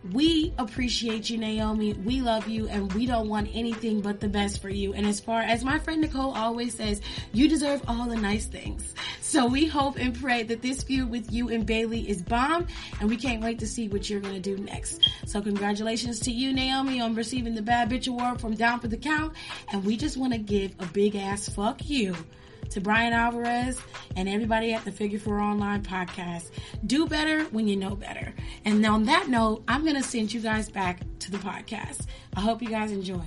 we 0.09 0.51
appreciate 0.57 1.29
you, 1.29 1.37
Naomi. 1.37 1.93
We 1.93 2.21
love 2.21 2.47
you 2.47 2.67
and 2.67 2.91
we 2.93 3.05
don't 3.05 3.29
want 3.29 3.49
anything 3.53 4.01
but 4.01 4.19
the 4.19 4.27
best 4.27 4.61
for 4.61 4.69
you. 4.69 4.93
And 4.93 5.05
as 5.05 5.19
far 5.19 5.41
as 5.41 5.63
my 5.63 5.77
friend 5.77 6.01
Nicole 6.01 6.33
always 6.33 6.73
says, 6.73 7.01
you 7.33 7.47
deserve 7.47 7.83
all 7.87 8.07
the 8.07 8.15
nice 8.15 8.45
things. 8.45 8.95
So 9.21 9.45
we 9.45 9.67
hope 9.67 9.97
and 9.97 10.19
pray 10.19 10.41
that 10.43 10.61
this 10.63 10.81
feud 10.81 11.09
with 11.09 11.31
you 11.31 11.49
and 11.49 11.65
Bayley 11.65 12.09
is 12.09 12.23
bomb 12.23 12.65
and 12.99 13.09
we 13.09 13.15
can't 13.15 13.43
wait 13.43 13.59
to 13.59 13.67
see 13.67 13.87
what 13.89 14.09
you're 14.09 14.21
going 14.21 14.41
to 14.41 14.55
do 14.55 14.61
next. 14.63 15.07
So 15.27 15.39
congratulations 15.39 16.19
to 16.21 16.31
you, 16.31 16.51
Naomi, 16.51 16.99
on 16.99 17.13
receiving 17.13 17.53
the 17.53 17.61
Bad 17.61 17.89
Bitch 17.91 18.07
Award 18.07 18.41
from 18.41 18.55
Down 18.55 18.79
for 18.79 18.87
the 18.87 18.97
Count. 18.97 19.33
And 19.71 19.83
we 19.85 19.97
just 19.97 20.17
want 20.17 20.33
to 20.33 20.39
give 20.39 20.73
a 20.79 20.85
big 20.87 21.15
ass 21.15 21.47
fuck 21.47 21.87
you 21.87 22.15
to 22.71 22.79
Bryan 22.79 23.11
Alvarez 23.11 23.79
and 24.15 24.29
everybody 24.29 24.73
at 24.73 24.85
the 24.85 24.91
Figure 24.91 25.19
Four 25.19 25.39
Online 25.39 25.83
podcast. 25.83 26.51
Do 26.87 27.05
better 27.05 27.43
when 27.45 27.67
you 27.67 27.75
know 27.75 27.95
better. 27.95 28.33
And 28.63 28.85
on 28.85 29.03
that 29.03 29.27
note, 29.27 29.63
I'm 29.67 29.83
going 29.83 29.97
to 29.97 30.03
send 30.03 30.33
you 30.33 30.39
guys 30.39 30.69
back 30.69 31.01
to 31.19 31.31
the 31.31 31.37
podcast. 31.37 32.05
I 32.35 32.39
hope 32.39 32.61
you 32.61 32.69
guys 32.69 32.91
enjoy. 32.91 33.25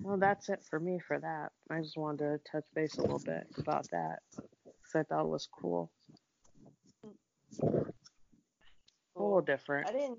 Well, 0.00 0.16
that's 0.16 0.48
it 0.48 0.64
for 0.70 0.80
me 0.80 0.98
for 1.06 1.18
that. 1.18 1.52
I 1.70 1.82
just 1.82 1.98
wanted 1.98 2.18
to 2.42 2.50
touch 2.50 2.64
base 2.74 2.96
a 2.96 3.02
little 3.02 3.18
bit 3.18 3.46
about 3.58 3.86
that 3.90 4.20
because 4.30 4.94
I 4.94 5.02
thought 5.02 5.26
it 5.26 5.28
was 5.28 5.46
cool. 5.60 5.90
A 7.62 7.66
little 9.18 9.42
different. 9.42 9.86
I 9.86 9.92
didn't 9.92 10.18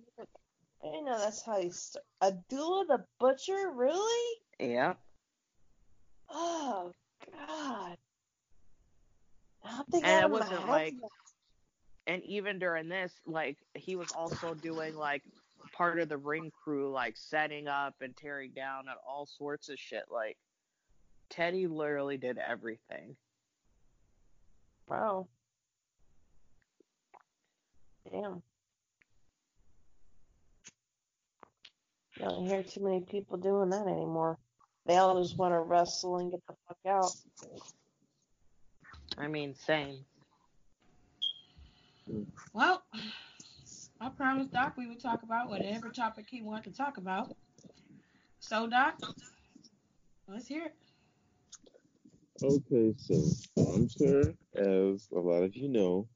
I 0.83 0.87
didn't 0.87 1.05
know 1.05 1.19
that's 1.19 1.45
how 1.45 1.57
you 1.57 1.71
start. 1.71 2.05
Abdullah 2.21 2.85
the 2.87 3.05
Butcher, 3.19 3.71
really? 3.73 4.37
Yeah. 4.59 4.93
Oh 6.29 6.91
God. 7.31 7.97
And 9.93 10.23
it 10.23 10.29
wasn't 10.29 10.67
like, 10.67 10.95
and 12.07 12.23
even 12.23 12.59
during 12.59 12.87
this, 12.87 13.13
like 13.25 13.57
he 13.75 13.95
was 13.95 14.11
also 14.11 14.53
doing 14.53 14.95
like 14.95 15.23
part 15.73 15.99
of 15.99 16.09
the 16.09 16.17
ring 16.17 16.51
crew, 16.63 16.91
like 16.91 17.15
setting 17.17 17.67
up 17.67 17.95
and 18.01 18.15
tearing 18.15 18.51
down 18.55 18.87
and 18.87 18.97
all 19.07 19.25
sorts 19.25 19.69
of 19.69 19.77
shit. 19.77 20.05
Like 20.09 20.37
Teddy 21.29 21.67
literally 21.67 22.17
did 22.17 22.37
everything. 22.37 23.15
Wow. 24.87 25.27
Damn. 28.11 28.41
You 32.19 32.25
don't 32.25 32.45
hear 32.45 32.63
too 32.63 32.81
many 32.81 33.01
people 33.01 33.37
doing 33.37 33.69
that 33.69 33.87
anymore. 33.87 34.37
They 34.85 34.97
all 34.97 35.21
just 35.21 35.37
want 35.37 35.53
to 35.53 35.59
wrestle 35.59 36.17
and 36.17 36.31
get 36.31 36.41
the 36.47 36.53
fuck 36.67 36.77
out. 36.85 37.11
I 39.17 39.27
mean, 39.27 39.55
same. 39.55 39.99
Well, 42.53 42.83
I 44.01 44.09
promised 44.09 44.51
Doc 44.51 44.73
we 44.77 44.87
would 44.87 44.99
talk 44.99 45.23
about 45.23 45.49
whatever 45.49 45.89
topic 45.89 46.25
he 46.29 46.41
wanted 46.41 46.71
to 46.71 46.77
talk 46.77 46.97
about. 46.97 47.35
So, 48.39 48.67
Doc, 48.67 48.95
let's 50.27 50.47
hear 50.47 50.65
it. 50.65 50.75
Okay, 52.43 52.93
so 52.97 53.15
I'm 53.57 53.87
sure, 53.87 54.33
as 54.55 55.07
a 55.13 55.19
lot 55.19 55.43
of 55.43 55.55
you 55.55 55.67
know, 55.67 56.07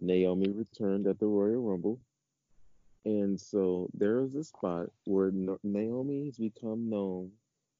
Naomi 0.00 0.48
returned 0.48 1.06
at 1.06 1.18
the 1.18 1.26
Royal 1.26 1.62
Rumble 1.62 2.00
and 3.06 3.40
so 3.40 3.88
there 3.94 4.20
is 4.24 4.34
a 4.34 4.42
spot 4.42 4.86
where 5.04 5.30
Naomi 5.62 6.24
has 6.24 6.38
become 6.38 6.90
known 6.90 7.30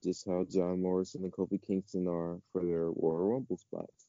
just 0.05 0.25
how 0.25 0.47
John 0.49 0.83
Morrison 0.83 1.25
and 1.25 1.33
Kofi 1.33 1.61
Kingston 1.61 2.07
are 2.07 2.39
for 2.53 2.65
their 2.65 2.91
Royal 2.93 3.33
Rumble 3.33 3.57
spots. 3.57 4.07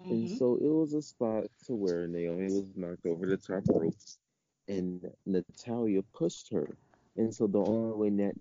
Mm-hmm. 0.00 0.10
And 0.10 0.38
so 0.38 0.54
it 0.54 0.72
was 0.72 0.94
a 0.94 1.02
spot 1.02 1.44
to 1.66 1.74
where 1.74 2.06
Naomi 2.06 2.44
was 2.44 2.64
knocked 2.74 3.04
over 3.04 3.26
the 3.26 3.36
top 3.36 3.64
rope 3.68 3.94
and 4.68 5.06
Natalya 5.26 6.02
pushed 6.14 6.50
her. 6.50 6.66
And 7.18 7.34
so 7.34 7.46
the 7.46 7.58
only 7.58 7.96
way 7.96 8.24
that, 8.24 8.34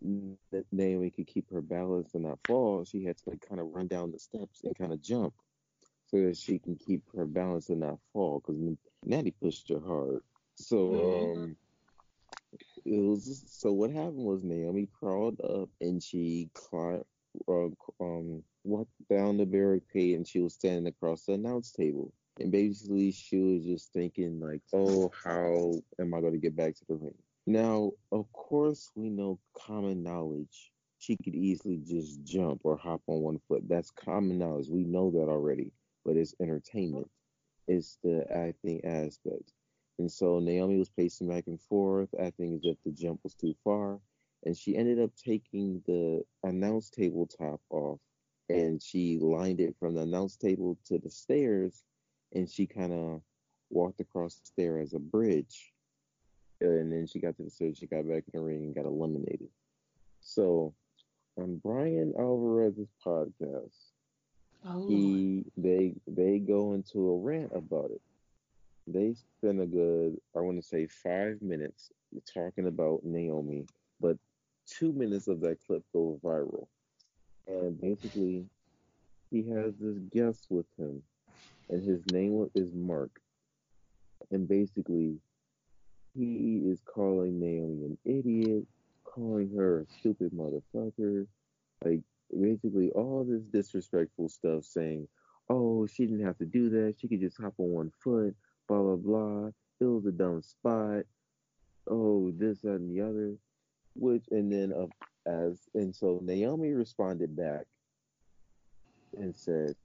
that 0.51 0.65
Naomi 0.71 1.09
could 1.09 1.27
keep 1.27 1.51
her 1.51 1.61
balance 1.61 2.13
and 2.13 2.23
not 2.23 2.39
fall, 2.47 2.85
she 2.85 3.03
had 3.03 3.17
to 3.17 3.31
like 3.31 3.45
kind 3.49 3.59
of 3.59 3.67
run 3.73 3.87
down 3.87 4.13
the 4.13 4.19
steps 4.19 4.63
and 4.63 4.77
kind 4.77 4.93
of 4.93 5.01
jump 5.01 5.33
so 6.05 6.21
that 6.21 6.37
she 6.37 6.57
can 6.57 6.77
keep 6.77 7.03
her 7.17 7.25
balance 7.25 7.67
and 7.67 7.81
not 7.81 7.99
fall 8.13 8.39
because 8.39 8.61
Natty 9.03 9.31
pushed 9.41 9.67
her 9.67 9.81
hard. 9.85 10.21
So 10.55 10.77
mm-hmm. 10.77 11.41
um, 11.41 11.55
it 12.87 13.01
was 13.01 13.43
so 13.49 13.71
what 13.73 13.91
happened 13.91 14.25
was 14.25 14.43
Naomi 14.43 14.87
crawled 14.99 15.39
up 15.41 15.69
and 15.81 16.01
she 16.01 16.49
climbed, 16.53 17.03
uh, 17.47 17.67
um, 17.99 18.43
walked 18.63 18.91
down 19.09 19.37
the 19.37 19.45
barricade 19.45 20.15
and 20.15 20.27
she 20.27 20.39
was 20.39 20.53
standing 20.53 20.87
across 20.87 21.25
the 21.25 21.33
announce 21.33 21.71
table. 21.71 22.13
And 22.39 22.51
basically, 22.51 23.11
she 23.11 23.37
was 23.37 23.65
just 23.65 23.91
thinking, 23.93 24.39
like, 24.39 24.61
oh, 24.73 25.11
how 25.23 25.73
am 25.99 26.13
I 26.13 26.21
going 26.21 26.33
to 26.33 26.39
get 26.39 26.55
back 26.55 26.75
to 26.75 26.85
the 26.87 26.95
ring? 26.95 27.15
Now, 27.47 27.91
of 28.11 28.31
course, 28.31 28.91
we 28.95 29.09
know 29.09 29.39
common 29.57 30.03
knowledge. 30.03 30.71
She 30.99 31.17
could 31.17 31.35
easily 31.35 31.81
just 31.85 32.23
jump 32.23 32.61
or 32.63 32.77
hop 32.77 33.01
on 33.07 33.21
one 33.21 33.39
foot. 33.47 33.63
That's 33.67 33.91
common 33.91 34.37
knowledge. 34.37 34.67
We 34.69 34.83
know 34.83 35.11
that 35.11 35.29
already. 35.29 35.71
But 36.05 36.15
it's 36.15 36.35
entertainment. 36.39 37.09
It's 37.67 37.97
the 38.03 38.25
acting 38.31 38.85
aspect. 38.85 39.51
And 39.99 40.11
so 40.11 40.39
Naomi 40.39 40.77
was 40.77 40.89
pacing 40.89 41.27
back 41.27 41.47
and 41.47 41.59
forth, 41.59 42.09
acting 42.19 42.53
as 42.55 42.61
if 42.63 42.77
the 42.83 42.91
jump 42.91 43.21
was 43.23 43.33
too 43.33 43.55
far. 43.63 43.99
And 44.45 44.55
she 44.55 44.75
ended 44.75 44.99
up 44.99 45.11
taking 45.15 45.81
the 45.87 46.23
announce 46.43 46.89
table 46.89 47.27
top 47.27 47.59
off 47.69 47.99
and 48.49 48.81
she 48.81 49.17
lined 49.19 49.59
it 49.59 49.75
from 49.79 49.95
the 49.95 50.01
announce 50.01 50.37
table 50.37 50.77
to 50.85 50.99
the 50.99 51.09
stairs 51.09 51.83
and 52.33 52.49
she 52.49 52.65
kind 52.65 52.93
of 52.93 53.21
walked 53.69 53.99
across 53.99 54.35
the 54.35 54.45
stair 54.45 54.79
as 54.79 54.93
a 54.93 54.99
bridge. 54.99 55.73
And 56.61 56.91
then 56.91 57.07
she 57.07 57.19
got 57.19 57.35
to 57.37 57.43
the 57.43 57.49
stairs, 57.49 57.77
she 57.77 57.87
got 57.87 58.07
back 58.07 58.23
in 58.31 58.39
the 58.39 58.41
ring 58.41 58.63
and 58.63 58.75
got 58.75 58.85
eliminated. 58.85 59.49
So 60.21 60.73
on 61.37 61.57
Bryan 61.57 62.13
Alvarez's 62.17 62.89
podcast, 63.05 63.75
oh, 64.65 64.87
he 64.87 65.45
they 65.55 65.93
they 66.07 66.39
go 66.39 66.73
into 66.73 67.09
a 67.09 67.17
rant 67.17 67.51
about 67.53 67.91
it. 67.91 68.01
They 68.87 69.15
spend 69.37 69.59
a 69.59 69.65
good, 69.65 70.17
I 70.35 70.39
want 70.39 70.57
to 70.61 70.65
say, 70.65 70.87
five 70.87 71.41
minutes 71.41 71.91
talking 72.33 72.67
about 72.67 73.03
Naomi, 73.03 73.65
but 73.99 74.17
two 74.65 74.93
minutes 74.93 75.27
of 75.27 75.41
that 75.41 75.57
clip 75.65 75.83
go 75.91 76.19
viral. 76.23 76.67
And 77.47 77.79
basically, 77.79 78.45
he 79.29 79.43
has 79.49 79.73
this 79.77 79.97
guest 80.09 80.47
with 80.49 80.65
him, 80.77 81.03
and 81.69 81.83
his 81.83 82.01
name 82.13 82.49
is 82.55 82.73
Mark. 82.73 83.11
And 84.31 84.47
basically, 84.47 85.17
he 86.15 86.61
is 86.65 86.81
calling 86.85 87.39
Naomi 87.39 87.85
an 87.85 87.97
idiot, 88.05 88.65
calling 89.03 89.53
her 89.55 89.81
a 89.81 89.85
stupid 89.99 90.31
motherfucker, 90.31 91.27
like 91.83 92.01
basically 92.39 92.89
all 92.91 93.25
this 93.25 93.43
disrespectful 93.43 94.29
stuff, 94.29 94.63
saying, 94.63 95.09
"Oh, 95.49 95.87
she 95.87 96.05
didn't 96.05 96.25
have 96.25 96.37
to 96.37 96.45
do 96.45 96.69
that. 96.69 96.95
She 96.99 97.09
could 97.09 97.19
just 97.19 97.37
hop 97.37 97.53
on 97.57 97.71
one 97.71 97.91
foot." 98.01 98.33
Blah 98.67 98.81
blah 98.81 98.95
blah. 98.95 99.47
It 99.79 99.85
a 100.05 100.11
dumb 100.11 100.41
spot. 100.41 101.03
Oh, 101.89 102.31
this 102.31 102.61
that, 102.61 102.75
and 102.75 102.91
the 102.91 103.01
other. 103.01 103.35
Which 103.95 104.25
and 104.31 104.51
then 104.51 104.73
uh, 104.73 104.87
as 105.29 105.59
and 105.73 105.95
so 105.95 106.19
Naomi 106.23 106.71
responded 106.73 107.35
back 107.35 107.65
and 109.17 109.35
said, 109.35 109.75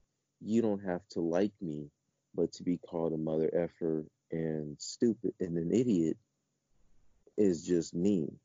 "You 0.41 0.61
don't 0.61 0.83
have 0.83 1.07
to 1.11 1.21
like 1.21 1.53
me, 1.61 1.89
but 2.35 2.51
to 2.53 2.63
be 2.63 2.77
called 2.77 3.13
a 3.13 3.17
mother 3.17 3.49
effer 3.53 4.05
and 4.31 4.75
stupid 4.79 5.33
and 5.39 5.57
an 5.57 5.71
idiot 5.71 6.17
is 7.37 7.65
just 7.65 7.93
mean." 7.93 8.37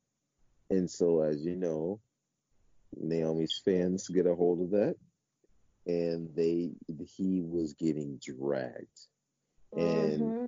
And 0.70 0.90
so, 0.90 1.22
as 1.22 1.44
you 1.44 1.56
know, 1.56 2.00
Naomi's 2.96 3.60
fans 3.64 4.08
get 4.08 4.26
a 4.26 4.34
hold 4.34 4.60
of 4.60 4.70
that, 4.70 4.96
and 5.86 6.28
they 6.34 6.70
he 7.16 7.42
was 7.42 7.74
getting 7.74 8.18
dragged, 8.22 9.06
and 9.76 10.20
mm-hmm. 10.20 10.44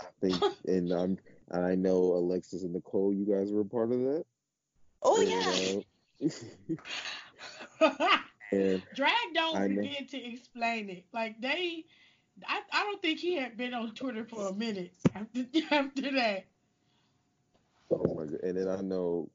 I 0.00 0.04
think, 0.20 0.42
and 0.66 0.92
I'm 0.92 1.18
I 1.52 1.74
know 1.74 2.14
Alexis 2.14 2.62
and 2.62 2.72
Nicole, 2.72 3.12
you 3.14 3.24
guys 3.24 3.50
were 3.50 3.62
a 3.62 3.64
part 3.64 3.92
of 3.92 4.00
that. 4.00 4.24
Oh 5.02 5.20
and, 5.20 5.84
yeah. 6.20 6.36
Uh, 7.80 7.90
and 8.52 8.82
Drag 8.94 9.12
don't 9.34 9.56
I 9.56 9.68
begin 9.68 10.06
to 10.08 10.32
explain 10.32 10.90
it. 10.90 11.04
Like 11.12 11.40
they, 11.40 11.84
I, 12.46 12.60
I 12.72 12.84
don't 12.84 13.00
think 13.00 13.18
he 13.18 13.36
had 13.36 13.56
been 13.56 13.74
on 13.74 13.94
Twitter 13.94 14.24
for 14.24 14.48
a 14.48 14.54
minute 14.54 14.92
after 15.14 15.44
after 15.70 16.12
that. 16.12 16.44
Oh 17.90 18.14
my 18.14 18.24
god! 18.24 18.40
And 18.42 18.56
then 18.56 18.68
I 18.68 18.80
know 18.80 19.30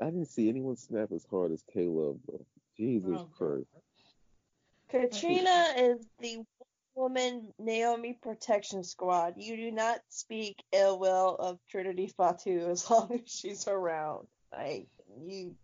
I 0.00 0.06
didn't 0.06 0.26
see 0.26 0.48
anyone 0.48 0.76
snap 0.76 1.10
as 1.12 1.26
hard 1.30 1.52
as 1.52 1.62
Caleb, 1.72 2.18
bro. 2.26 2.44
Jesus 2.76 3.10
oh, 3.14 3.28
Christ. 3.36 3.66
Katrina 4.90 5.74
is 5.76 6.06
the 6.20 6.44
woman 6.94 7.52
Naomi 7.58 8.18
Protection 8.22 8.84
Squad. 8.84 9.34
You 9.36 9.56
do 9.56 9.70
not 9.70 10.00
speak 10.08 10.62
ill 10.72 10.98
will 10.98 11.36
of 11.36 11.58
Trinity 11.70 12.12
Fatu 12.16 12.68
as 12.70 12.88
long 12.90 13.20
as 13.24 13.30
she's 13.30 13.66
around. 13.68 14.26
Like 14.52 14.88
you 15.24 15.56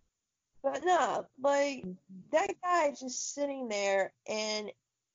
but 0.63 0.83
no, 0.85 1.25
like 1.41 1.83
that 2.31 2.53
guy 2.63 2.91
just 2.91 3.33
sitting 3.33 3.67
there 3.67 4.13
and 4.27 4.71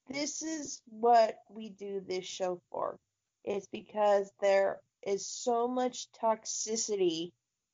this 0.08 0.42
is 0.42 0.82
what 0.88 1.36
we 1.48 1.70
do 1.70 2.02
this 2.06 2.24
show 2.24 2.60
for. 2.70 2.98
It's 3.44 3.66
because 3.72 4.30
there 4.40 4.80
is 5.04 5.26
so 5.26 5.68
much 5.68 6.08
toxicity 6.20 7.30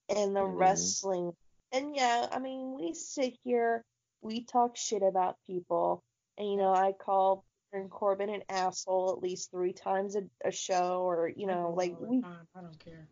in 0.08 0.34
the 0.34 0.40
mm-hmm. 0.40 0.56
wrestling. 0.56 1.32
And 1.72 1.96
yeah, 1.96 2.26
I 2.30 2.38
mean, 2.38 2.76
we 2.78 2.94
sit 2.94 3.38
here, 3.42 3.84
we 4.20 4.44
talk 4.44 4.76
shit 4.76 5.02
about 5.02 5.36
people, 5.46 6.02
and 6.36 6.50
you 6.50 6.56
know, 6.56 6.74
I 6.74 6.92
call 6.92 7.44
Baron 7.72 7.88
Corbin 7.88 8.28
an 8.28 8.42
asshole 8.48 9.12
at 9.16 9.22
least 9.22 9.50
three 9.50 9.72
times 9.72 10.14
a, 10.14 10.22
a 10.44 10.52
show, 10.52 11.02
or 11.02 11.28
you 11.34 11.46
know, 11.46 11.72
like 11.76 11.94
we. 11.98 12.22
I 12.54 12.60
don't 12.60 12.78
care. 12.84 13.08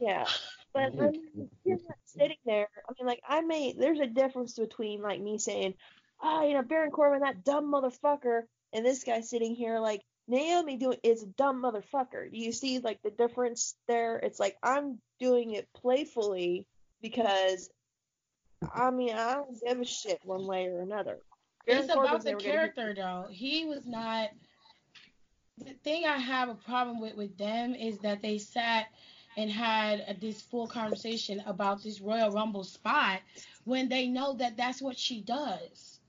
Yeah, 0.00 0.26
but 0.74 0.92
I 1.00 1.10
mean, 1.10 1.48
you're 1.64 1.76
not 1.76 1.98
sitting 2.04 2.36
there. 2.44 2.68
I 2.88 2.92
mean, 2.98 3.06
like 3.06 3.22
I 3.26 3.40
may. 3.42 3.74
There's 3.78 4.00
a 4.00 4.06
difference 4.06 4.58
between 4.58 5.02
like 5.02 5.20
me 5.20 5.38
saying, 5.38 5.74
"Ah, 6.20 6.40
oh, 6.40 6.46
you 6.46 6.54
know, 6.54 6.62
Baron 6.62 6.90
Corbin, 6.90 7.20
that 7.20 7.44
dumb 7.44 7.72
motherfucker," 7.72 8.42
and 8.72 8.84
this 8.84 9.04
guy 9.04 9.20
sitting 9.20 9.54
here 9.54 9.78
like 9.78 10.02
Naomi 10.28 10.76
doing 10.76 10.98
is 11.02 11.22
a 11.22 11.26
dumb 11.26 11.62
motherfucker. 11.62 12.30
Do 12.30 12.38
you 12.38 12.52
see 12.52 12.78
like 12.78 13.00
the 13.02 13.10
difference 13.10 13.76
there? 13.86 14.16
It's 14.16 14.40
like 14.40 14.56
I'm 14.62 14.98
doing 15.20 15.52
it 15.52 15.68
playfully 15.74 16.66
because 17.00 17.70
I 18.74 18.90
mean 18.90 19.14
I 19.14 19.34
don't 19.34 19.60
give 19.64 19.80
a 19.80 19.84
shit 19.84 20.20
one 20.24 20.46
way 20.46 20.66
or 20.66 20.80
another. 20.80 21.18
Baron 21.66 21.84
it's 21.84 21.92
Corbin's 21.92 22.24
about 22.24 22.38
the 22.38 22.44
character 22.44 22.94
though. 22.94 23.26
He 23.30 23.64
was 23.64 23.86
not. 23.86 24.30
The 25.58 25.74
thing 25.84 26.04
I 26.06 26.16
have 26.16 26.48
a 26.48 26.54
problem 26.54 27.00
with 27.00 27.14
with 27.14 27.36
them 27.38 27.74
is 27.74 27.98
that 27.98 28.22
they 28.22 28.38
sat 28.38 28.86
and 29.36 29.50
had 29.50 30.04
a, 30.08 30.14
this 30.14 30.40
full 30.42 30.66
conversation 30.66 31.42
about 31.46 31.82
this 31.82 32.00
Royal 32.00 32.30
Rumble 32.30 32.64
spot 32.64 33.20
when 33.64 33.88
they 33.88 34.08
know 34.08 34.34
that 34.34 34.56
that's 34.56 34.82
what 34.82 34.98
she 34.98 35.22
does. 35.22 36.00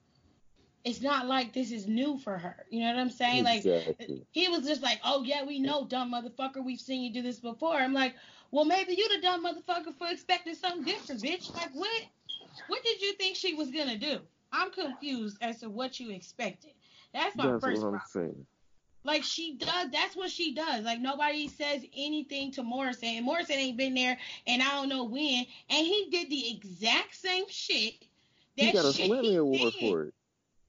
It's 0.83 1.01
not 1.01 1.27
like 1.27 1.53
this 1.53 1.71
is 1.71 1.87
new 1.87 2.17
for 2.17 2.37
her. 2.37 2.65
You 2.69 2.81
know 2.81 2.87
what 2.87 2.99
I'm 2.99 3.09
saying? 3.09 3.47
Exactly. 3.47 3.95
Like 4.09 4.27
he 4.31 4.49
was 4.49 4.65
just 4.65 4.81
like, 4.81 4.99
"Oh 5.05 5.23
yeah, 5.23 5.45
we 5.45 5.59
know, 5.59 5.85
dumb 5.85 6.11
motherfucker. 6.11 6.63
We've 6.63 6.79
seen 6.79 7.03
you 7.03 7.13
do 7.13 7.21
this 7.21 7.39
before." 7.39 7.75
I'm 7.75 7.93
like, 7.93 8.15
"Well, 8.51 8.65
maybe 8.65 8.93
you 8.93 9.07
the 9.07 9.21
dumb 9.21 9.45
motherfucker 9.45 9.95
for 9.97 10.07
expecting 10.09 10.55
something 10.55 10.83
different, 10.83 11.23
bitch. 11.23 11.53
Like 11.53 11.71
what? 11.73 12.01
What 12.67 12.83
did 12.83 13.01
you 13.01 13.13
think 13.13 13.37
she 13.37 13.53
was 13.53 13.71
gonna 13.71 13.97
do? 13.97 14.19
I'm 14.53 14.71
confused 14.71 15.37
as 15.41 15.59
to 15.59 15.69
what 15.69 15.99
you 15.99 16.11
expected. 16.11 16.71
That's 17.13 17.35
my 17.35 17.51
that's 17.51 17.63
first 17.63 17.81
what 17.81 17.87
I'm 17.87 17.99
problem. 17.99 18.33
Saying. 18.33 18.45
Like 19.03 19.23
she 19.23 19.55
does, 19.55 19.91
that's 19.91 20.15
what 20.15 20.29
she 20.29 20.53
does. 20.53 20.85
Like 20.85 21.01
nobody 21.01 21.49
says 21.49 21.83
anything 21.95 22.51
to 22.53 22.63
Morrison, 22.63 23.09
and 23.09 23.25
Morrison 23.25 23.55
ain't 23.55 23.77
been 23.77 23.95
there, 23.95 24.17
and 24.47 24.61
I 24.61 24.71
don't 24.71 24.87
know 24.87 25.03
when, 25.03 25.45
and 25.69 25.87
he 25.87 26.07
did 26.09 26.29
the 26.29 26.55
exact 26.55 27.15
same 27.15 27.43
shit. 27.49 27.95
That 28.57 28.67
he 28.67 28.71
got 28.71 28.85
a 28.85 28.89
Slammy 28.89 29.37
Award 29.37 29.73
for 29.73 30.03
it. 30.03 30.13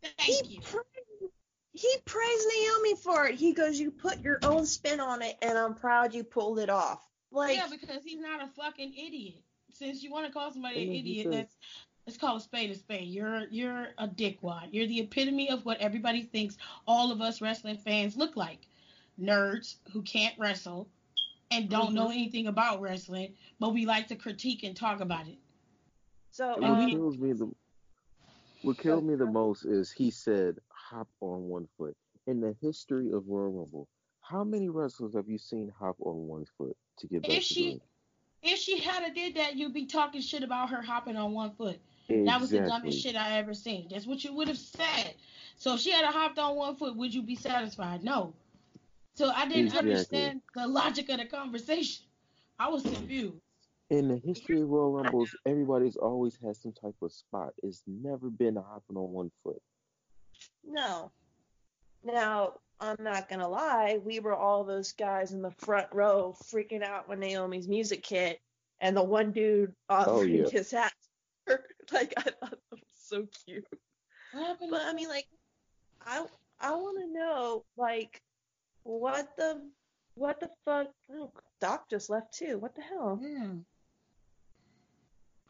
Thank 0.02 0.46
he 0.46 0.54
you. 0.54 0.60
Praised, 0.62 1.32
he 1.72 1.96
praised 2.04 2.46
Naomi 2.56 2.96
for 2.96 3.26
it. 3.26 3.36
He 3.36 3.52
goes, 3.52 3.78
"You 3.78 3.92
put 3.92 4.20
your 4.22 4.40
own 4.42 4.66
spin 4.66 4.98
on 4.98 5.22
it, 5.22 5.36
and 5.40 5.56
I'm 5.56 5.74
proud 5.74 6.12
you 6.12 6.24
pulled 6.24 6.58
it 6.58 6.70
off." 6.70 7.06
Like, 7.30 7.56
yeah, 7.56 7.66
because 7.70 8.02
he's 8.02 8.20
not 8.20 8.42
a 8.42 8.48
fucking 8.48 8.94
idiot. 8.94 9.42
Since 9.72 10.02
you 10.02 10.10
want 10.10 10.26
to 10.26 10.32
call 10.32 10.52
somebody 10.52 10.84
an 10.84 10.92
idiot, 10.94 11.28
that's 11.30 11.56
Let's 12.06 12.18
call 12.18 12.36
a 12.36 12.40
spade 12.40 12.70
a 12.70 12.74
spade. 12.74 13.08
You're 13.08 13.44
you're 13.50 13.88
a 13.98 14.06
dickwad. 14.06 14.68
You're 14.72 14.86
the 14.86 15.00
epitome 15.00 15.48
of 15.48 15.64
what 15.64 15.78
everybody 15.78 16.22
thinks 16.22 16.58
all 16.86 17.10
of 17.10 17.20
us 17.20 17.40
wrestling 17.40 17.78
fans 17.78 18.16
look 18.16 18.36
like. 18.36 18.66
Nerds 19.20 19.76
who 19.92 20.02
can't 20.02 20.38
wrestle 20.38 20.88
and 21.50 21.70
don't 21.70 21.86
mm-hmm. 21.86 21.94
know 21.94 22.10
anything 22.10 22.46
about 22.48 22.80
wrestling, 22.80 23.34
but 23.58 23.72
we 23.72 23.86
like 23.86 24.08
to 24.08 24.16
critique 24.16 24.64
and 24.64 24.76
talk 24.76 25.00
about 25.00 25.26
it. 25.26 25.38
So 26.30 26.48
what 26.58 26.62
um, 26.64 26.90
kills 26.90 27.16
me 27.16 27.32
the 27.32 27.50
what 28.62 28.78
killed 28.78 29.04
me 29.04 29.14
the 29.14 29.26
most 29.26 29.64
is 29.64 29.90
he 29.90 30.10
said 30.10 30.56
hop 30.68 31.08
on 31.20 31.48
one 31.48 31.68
foot. 31.78 31.96
In 32.26 32.40
the 32.40 32.56
history 32.60 33.10
of 33.12 33.28
Royal 33.28 33.52
Rumble, 33.52 33.88
how 34.20 34.44
many 34.44 34.68
wrestlers 34.68 35.14
have 35.14 35.28
you 35.28 35.38
seen 35.38 35.70
hop 35.78 35.96
on 36.00 36.26
one 36.26 36.46
foot 36.58 36.76
to 36.98 37.06
get 37.06 37.22
back 37.22 37.30
if 37.30 37.48
to 37.48 37.54
she, 37.54 37.80
If 38.42 38.58
she 38.58 38.78
had 38.78 39.14
did 39.14 39.36
that, 39.36 39.56
you'd 39.56 39.74
be 39.74 39.86
talking 39.86 40.20
shit 40.20 40.42
about 40.42 40.70
her 40.70 40.82
hopping 40.82 41.16
on 41.16 41.32
one 41.32 41.52
foot. 41.52 41.78
Exactly. 42.08 42.24
That 42.24 42.40
was 42.40 42.50
the 42.50 42.60
dumbest 42.60 43.02
shit 43.02 43.16
I 43.16 43.38
ever 43.38 43.54
seen. 43.54 43.88
That's 43.90 44.06
what 44.06 44.22
you 44.24 44.34
would 44.34 44.48
have 44.48 44.58
said. 44.58 45.14
So 45.56 45.74
if 45.74 45.80
she 45.80 45.90
had 45.90 46.04
hopped 46.04 46.38
on 46.38 46.56
one 46.56 46.76
foot, 46.76 46.96
would 46.96 47.14
you 47.14 47.22
be 47.22 47.36
satisfied? 47.36 48.04
No. 48.04 48.34
So 49.14 49.30
I 49.30 49.46
didn't 49.46 49.66
exactly. 49.66 49.92
understand 49.92 50.42
the 50.54 50.66
logic 50.66 51.08
of 51.08 51.18
the 51.18 51.26
conversation. 51.26 52.04
I 52.58 52.68
was 52.68 52.82
confused. 52.82 53.36
In 53.90 54.08
the 54.08 54.18
history 54.18 54.60
of 54.60 54.68
Royal 54.68 54.92
Rumbles, 54.92 55.34
everybody's 55.46 55.96
always 55.96 56.38
had 56.42 56.56
some 56.56 56.72
type 56.72 56.96
of 57.00 57.12
spot. 57.12 57.52
It's 57.62 57.82
never 57.86 58.28
been 58.28 58.56
a 58.56 58.62
hopping 58.62 58.96
on 58.96 59.10
one 59.12 59.30
foot. 59.42 59.60
No. 60.64 61.12
Now, 62.02 62.54
I'm 62.80 62.96
not 63.00 63.28
gonna 63.28 63.48
lie, 63.48 64.00
we 64.04 64.20
were 64.20 64.34
all 64.34 64.64
those 64.64 64.92
guys 64.92 65.32
in 65.32 65.42
the 65.42 65.52
front 65.52 65.86
row 65.92 66.36
freaking 66.44 66.82
out 66.82 67.08
when 67.08 67.20
Naomi's 67.20 67.68
music 67.68 68.04
hit, 68.04 68.40
and 68.80 68.96
the 68.96 69.02
one 69.02 69.32
dude 69.32 69.74
offering 69.88 70.16
Oh, 70.18 70.22
yeah. 70.22 70.48
his 70.50 70.70
hat. 70.70 70.92
like 71.92 72.14
I 72.16 72.22
thought 72.22 72.40
that 72.40 72.70
was 72.70 72.80
so 72.98 73.26
cute. 73.46 73.66
What 74.32 74.46
happened? 74.46 74.70
But 74.70 74.82
I 74.82 74.92
mean, 74.92 75.08
like, 75.08 75.26
I 76.04 76.24
I 76.60 76.72
want 76.72 76.98
to 77.00 77.12
know, 77.12 77.64
like, 77.76 78.20
what 78.82 79.36
the 79.36 79.60
what 80.14 80.40
the 80.40 80.50
fuck? 80.64 80.88
Oh, 81.12 81.30
Doc 81.60 81.88
just 81.90 82.10
left 82.10 82.32
too. 82.34 82.58
What 82.58 82.74
the 82.74 82.82
hell? 82.82 83.18
Yeah. 83.22 83.48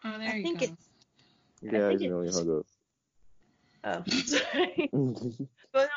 Oh, 0.04 0.18
there 0.18 0.28
I 0.30 0.36
you 0.36 0.42
think 0.42 0.60
go. 0.60 0.66
it's 0.66 0.88
Yeah, 1.62 1.88
think 1.88 2.00
he's 2.00 2.10
really 2.10 2.28
it's- 2.28 2.38
hung 2.38 2.64
oh 3.84 4.02
sorry. 4.26 4.90
up. 4.92 5.48
But 5.72 5.90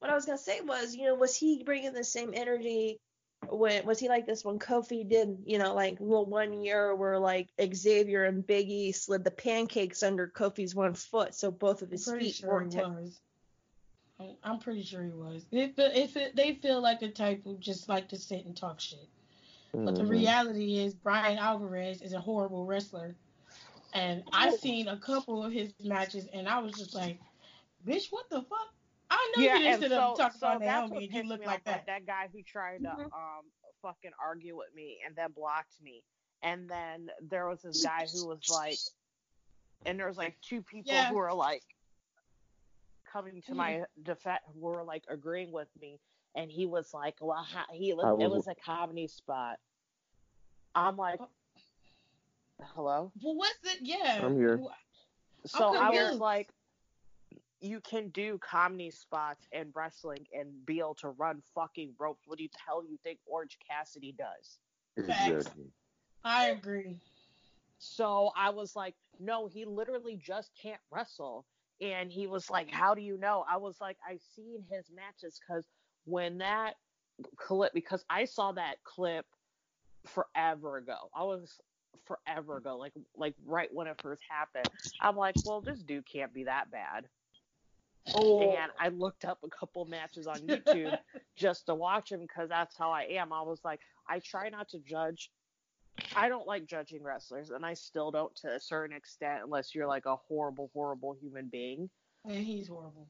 what 0.00 0.10
I 0.10 0.14
was 0.14 0.26
gonna 0.26 0.38
say 0.38 0.60
was, 0.60 0.94
you 0.94 1.04
know, 1.06 1.14
was 1.14 1.36
he 1.36 1.62
bringing 1.64 1.92
the 1.92 2.04
same 2.04 2.32
energy? 2.34 3.00
When 3.46 3.86
was 3.86 3.98
he 3.98 4.08
like 4.08 4.26
this 4.26 4.44
when 4.44 4.58
Kofi 4.58 5.08
did, 5.08 5.38
you 5.46 5.58
know, 5.58 5.74
like 5.74 5.96
well, 6.00 6.26
one 6.26 6.52
year 6.62 6.94
where 6.94 7.18
like 7.18 7.48
Xavier 7.72 8.24
and 8.24 8.44
Biggie 8.46 8.94
slid 8.94 9.24
the 9.24 9.30
pancakes 9.30 10.02
under 10.02 10.26
Kofi's 10.28 10.74
one 10.74 10.94
foot, 10.94 11.34
so 11.34 11.50
both 11.50 11.82
of 11.82 11.88
I'm 11.88 11.92
his 11.92 12.04
pretty 12.06 12.26
feet 12.26 12.34
sure 12.34 12.48
weren't. 12.50 12.72
he 12.72 12.78
was. 12.80 13.20
I'm- 14.20 14.36
I'm 14.42 14.58
pretty 14.58 14.82
sure 14.82 15.04
he 15.04 15.12
was. 15.12 15.46
If 15.52 15.78
if 15.78 16.16
it, 16.16 16.34
they 16.34 16.54
feel 16.56 16.80
like 16.80 17.02
a 17.02 17.10
type 17.10 17.42
who 17.44 17.56
just 17.58 17.88
like 17.88 18.08
to 18.08 18.16
sit 18.18 18.44
and 18.44 18.56
talk 18.56 18.80
shit, 18.80 19.08
but 19.72 19.94
the 19.94 20.02
Mhm. 20.02 20.10
reality 20.10 20.78
is 20.78 20.94
Bryan 20.94 21.38
Alvarez 21.38 22.02
is 22.02 22.12
a 22.12 22.20
horrible 22.20 22.66
wrestler, 22.66 23.14
and 23.94 24.24
I've 24.32 24.54
seen 24.58 24.88
a 24.88 24.98
couple 24.98 25.44
of 25.44 25.52
his 25.52 25.72
matches, 25.84 26.26
and 26.32 26.48
I 26.48 26.58
was 26.58 26.72
just 26.74 26.94
like, 26.96 27.20
bitch, 27.86 28.10
what 28.10 28.28
the 28.28 28.42
fuck? 28.42 28.74
I 29.10 29.32
know 29.36 29.42
you 29.42 29.48
didn't 29.50 29.66
and 29.66 29.82
sit 29.82 29.90
so, 29.90 29.96
up 29.98 30.08
and 30.08 30.18
talk 30.18 30.32
so 30.34 30.46
about 30.48 30.60
that's 30.60 30.90
Naomi 30.90 30.94
what 30.94 31.02
and 31.16 31.24
you 31.24 31.28
look 31.28 31.46
like 31.46 31.64
that. 31.64 31.86
That 31.86 32.06
guy 32.06 32.28
who 32.32 32.42
tried 32.42 32.78
to 32.82 32.88
Mhm. 32.88 33.04
um 33.12 33.44
fucking 33.82 34.10
argue 34.22 34.56
with 34.56 34.74
me 34.74 34.98
and 35.06 35.14
then 35.16 35.30
blocked 35.32 35.80
me. 35.82 36.02
And 36.42 36.68
then 36.68 37.10
there 37.20 37.48
was 37.48 37.62
this 37.62 37.82
guy 37.84 38.06
who 38.12 38.26
was 38.28 38.48
like, 38.50 38.78
and 39.86 39.98
there 39.98 40.06
was 40.08 40.16
like 40.18 40.36
two 40.40 40.62
people 40.62 40.92
Yeah. 40.92 41.08
who 41.08 41.16
were 41.16 41.32
like 41.32 41.62
coming 43.10 43.40
to 43.42 43.54
my 43.54 43.84
defense, 44.02 44.40
who 44.52 44.60
were 44.60 44.82
like 44.84 45.04
agreeing 45.08 45.52
with 45.52 45.68
me, 45.80 45.98
and 46.34 46.50
he 46.50 46.66
was 46.66 46.92
like, 46.92 47.16
well, 47.20 47.42
ha- 47.42 47.66
he 47.72 47.92
I 47.92 47.94
was, 47.94 48.20
it 48.20 48.30
was- 48.30 48.46
was 48.46 48.48
a 48.48 48.54
comedy 48.56 49.06
spot. 49.08 49.58
I'm 50.74 50.96
like, 50.96 51.20
hello. 52.74 53.10
Well, 53.22 53.34
what's 53.36 53.58
it? 53.64 53.78
Yeah. 53.82 54.20
I'm 54.22 54.36
here. 54.36 54.60
So 55.46 55.74
I 55.76 55.90
was 55.90 56.18
like, 56.18 56.50
you 57.60 57.80
can 57.80 58.08
do 58.10 58.38
comedy 58.38 58.90
spots 58.90 59.46
and 59.52 59.70
wrestling 59.74 60.26
and 60.32 60.64
be 60.64 60.78
able 60.78 60.94
to 60.96 61.10
run 61.10 61.42
fucking 61.54 61.94
ropes. 61.98 62.22
What 62.26 62.38
do 62.38 62.44
you 62.44 62.50
hell 62.64 62.84
you 62.84 62.98
think 63.02 63.18
Orange 63.26 63.58
Cassidy 63.68 64.14
does? 64.16 64.58
Exactly. 64.96 65.64
I 66.24 66.50
agree. 66.50 66.96
So 67.78 68.32
I 68.36 68.50
was 68.50 68.74
like, 68.74 68.94
no, 69.20 69.46
he 69.46 69.64
literally 69.64 70.16
just 70.16 70.50
can't 70.60 70.80
wrestle. 70.90 71.46
And 71.80 72.10
he 72.10 72.26
was 72.26 72.50
like, 72.50 72.70
how 72.70 72.94
do 72.94 73.02
you 73.02 73.18
know? 73.18 73.44
I 73.48 73.56
was 73.56 73.76
like, 73.80 73.96
I've 74.08 74.22
seen 74.34 74.64
his 74.70 74.86
matches 74.94 75.38
because 75.40 75.64
when 76.04 76.38
that 76.38 76.74
clip, 77.36 77.72
because 77.72 78.04
I 78.10 78.24
saw 78.24 78.52
that 78.52 78.82
clip 78.84 79.26
forever 80.06 80.78
ago. 80.78 81.10
I 81.14 81.24
was 81.24 81.58
forever 82.06 82.56
ago, 82.56 82.76
like 82.78 82.92
like 83.16 83.34
right 83.46 83.68
when 83.72 83.86
it 83.86 84.00
first 84.00 84.22
happened. 84.28 84.68
I'm 85.00 85.16
like, 85.16 85.36
well, 85.44 85.60
this 85.60 85.80
dude 85.80 86.06
can't 86.10 86.32
be 86.32 86.44
that 86.44 86.70
bad. 86.70 87.06
Oh. 88.14 88.40
And 88.40 88.70
I 88.78 88.88
looked 88.88 89.24
up 89.24 89.38
a 89.44 89.48
couple 89.48 89.84
matches 89.84 90.26
on 90.26 90.40
YouTube 90.40 90.98
just 91.36 91.66
to 91.66 91.74
watch 91.74 92.10
him 92.12 92.20
because 92.20 92.48
that's 92.48 92.76
how 92.76 92.90
I 92.90 93.02
am. 93.02 93.32
I 93.32 93.42
was 93.42 93.64
like, 93.64 93.80
I 94.08 94.18
try 94.20 94.48
not 94.48 94.68
to 94.70 94.78
judge. 94.78 95.30
I 96.14 96.28
don't 96.28 96.46
like 96.46 96.66
judging 96.66 97.02
wrestlers, 97.02 97.50
and 97.50 97.64
I 97.66 97.74
still 97.74 98.10
don't 98.10 98.34
to 98.36 98.54
a 98.54 98.60
certain 98.60 98.96
extent 98.96 99.42
unless 99.44 99.74
you're 99.74 99.86
like 99.86 100.06
a 100.06 100.16
horrible, 100.16 100.70
horrible 100.72 101.14
human 101.20 101.48
being. 101.48 101.90
And 102.24 102.36
he's 102.36 102.68
horrible. 102.68 103.08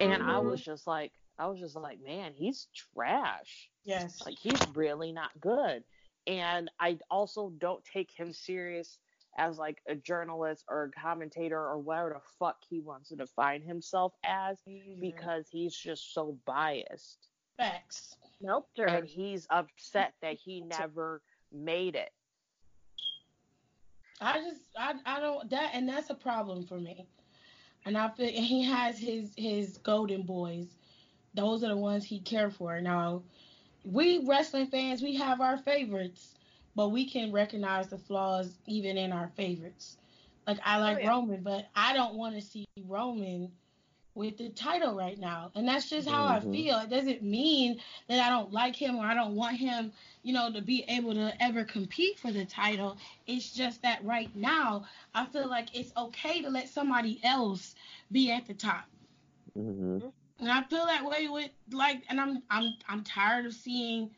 And 0.00 0.22
I 0.22 0.38
Mhm. 0.38 0.44
was 0.44 0.62
just 0.62 0.86
like, 0.86 1.12
I 1.38 1.46
was 1.46 1.58
just 1.60 1.76
like, 1.76 2.00
man, 2.00 2.32
he's 2.34 2.68
trash. 2.74 3.70
Yes. 3.84 4.24
Like 4.24 4.38
he's 4.38 4.60
really 4.74 5.12
not 5.12 5.38
good. 5.40 5.84
And 6.26 6.70
I 6.78 6.98
also 7.10 7.50
don't 7.58 7.84
take 7.84 8.10
him 8.10 8.32
serious 8.32 8.98
as 9.38 9.58
like 9.58 9.80
a 9.88 9.94
journalist 9.94 10.64
or 10.68 10.84
a 10.84 11.00
commentator 11.00 11.58
or 11.58 11.78
whatever 11.78 12.10
the 12.10 12.30
fuck 12.38 12.56
he 12.68 12.80
wants 12.80 13.08
to 13.08 13.16
define 13.16 13.62
himself 13.62 14.12
as 14.24 14.58
mm-hmm. 14.68 15.00
because 15.00 15.46
he's 15.50 15.74
just 15.74 16.12
so 16.14 16.36
biased. 16.46 17.28
facts. 17.56 18.16
Nope. 18.40 18.68
And 18.76 19.06
he's 19.06 19.46
upset 19.50 20.14
that 20.22 20.36
he 20.36 20.60
never 20.80 21.22
made 21.52 21.96
it. 21.96 22.10
I 24.20 24.38
just 24.38 24.60
I 24.78 24.94
I 25.06 25.20
don't 25.20 25.48
that 25.50 25.70
and 25.72 25.88
that's 25.88 26.10
a 26.10 26.14
problem 26.14 26.66
for 26.66 26.78
me. 26.78 27.06
And 27.86 27.96
I 27.96 28.08
feel 28.10 28.26
and 28.26 28.44
he 28.44 28.64
has 28.64 28.98
his 28.98 29.32
his 29.36 29.78
golden 29.78 30.22
boys. 30.22 30.76
Those 31.34 31.64
are 31.64 31.68
the 31.68 31.76
ones 31.76 32.04
he 32.04 32.20
care 32.20 32.50
for. 32.50 32.80
Now, 32.80 33.22
we 33.84 34.24
wrestling 34.26 34.66
fans, 34.66 35.00
we 35.00 35.14
have 35.16 35.40
our 35.40 35.56
favorites, 35.58 36.34
but 36.74 36.88
we 36.90 37.08
can 37.08 37.32
recognize 37.32 37.88
the 37.88 37.98
flaws 37.98 38.58
even 38.66 38.96
in 38.96 39.12
our 39.12 39.28
favorites. 39.28 39.98
Like 40.46 40.58
I 40.64 40.78
like 40.78 41.00
yeah. 41.00 41.04
Roman, 41.04 41.42
but 41.42 41.68
I 41.74 41.94
don't 41.94 42.14
want 42.14 42.34
to 42.36 42.40
see 42.42 42.64
Roman 42.86 43.52
with 44.14 44.36
the 44.38 44.48
title 44.50 44.94
right 44.96 45.18
now. 45.18 45.50
And 45.54 45.68
that's 45.68 45.88
just 45.88 46.08
how 46.08 46.26
I 46.26 46.40
Mhm. 46.40 46.40
feel. 46.40 46.78
It 46.80 46.90
doesn't 46.90 47.22
mean 47.22 47.80
that 48.08 48.20
I 48.20 48.28
don't 48.30 48.52
like 48.52 48.76
him 48.76 48.96
or 48.96 49.04
I 49.04 49.14
don't 49.14 49.34
want 49.36 49.56
him, 49.56 49.92
you 50.22 50.32
know, 50.32 50.52
to 50.52 50.60
be 50.62 50.84
able 50.88 51.14
to 51.14 51.32
ever 51.42 51.64
compete 51.64 52.18
for 52.18 52.32
the 52.32 52.44
title. 52.44 52.96
It's 53.26 53.52
just 53.52 53.82
that 53.82 54.04
right 54.04 54.34
now, 54.34 54.84
I 55.14 55.26
feel 55.26 55.48
like 55.48 55.74
it's 55.76 55.92
okay 55.96 56.42
to 56.42 56.50
let 56.50 56.68
somebody 56.68 57.20
else 57.24 57.74
be 58.10 58.30
at 58.30 58.46
the 58.46 58.54
top. 58.54 58.84
hmm 59.54 59.98
And 60.38 60.50
I 60.50 60.62
feel 60.62 60.86
that 60.86 61.04
way 61.04 61.28
with 61.28 61.50
like, 61.70 62.04
and 62.08 62.20
I'm 62.20 62.42
I'm 62.50 62.74
I'm 62.88 63.02
tired 63.04 63.46
of 63.46 63.54
seeing 63.54 64.10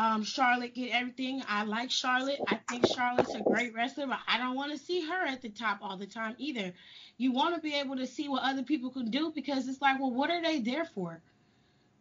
um, 0.00 0.24
Charlotte 0.24 0.74
get 0.74 0.92
everything. 0.92 1.42
I 1.48 1.64
like 1.64 1.90
Charlotte. 1.90 2.42
I 2.46 2.56
think 2.56 2.86
Charlotte's 2.86 3.34
a 3.34 3.42
great 3.42 3.74
wrestler, 3.74 4.06
but 4.06 4.20
I 4.26 4.38
don't 4.38 4.54
want 4.56 4.72
to 4.72 4.78
see 4.78 5.06
her 5.06 5.26
at 5.26 5.42
the 5.42 5.50
top 5.50 5.80
all 5.82 5.96
the 5.98 6.06
time 6.06 6.36
either. 6.38 6.74
You 7.18 7.32
want 7.32 7.54
to 7.54 7.60
be 7.60 7.74
able 7.74 7.96
to 7.96 8.06
see 8.06 8.28
what 8.28 8.42
other 8.42 8.62
people 8.62 8.90
can 8.90 9.10
do 9.10 9.32
because 9.34 9.68
it's 9.68 9.82
like, 9.82 10.00
well, 10.00 10.12
what 10.12 10.30
are 10.30 10.42
they 10.42 10.60
there 10.60 10.84
for? 10.86 11.22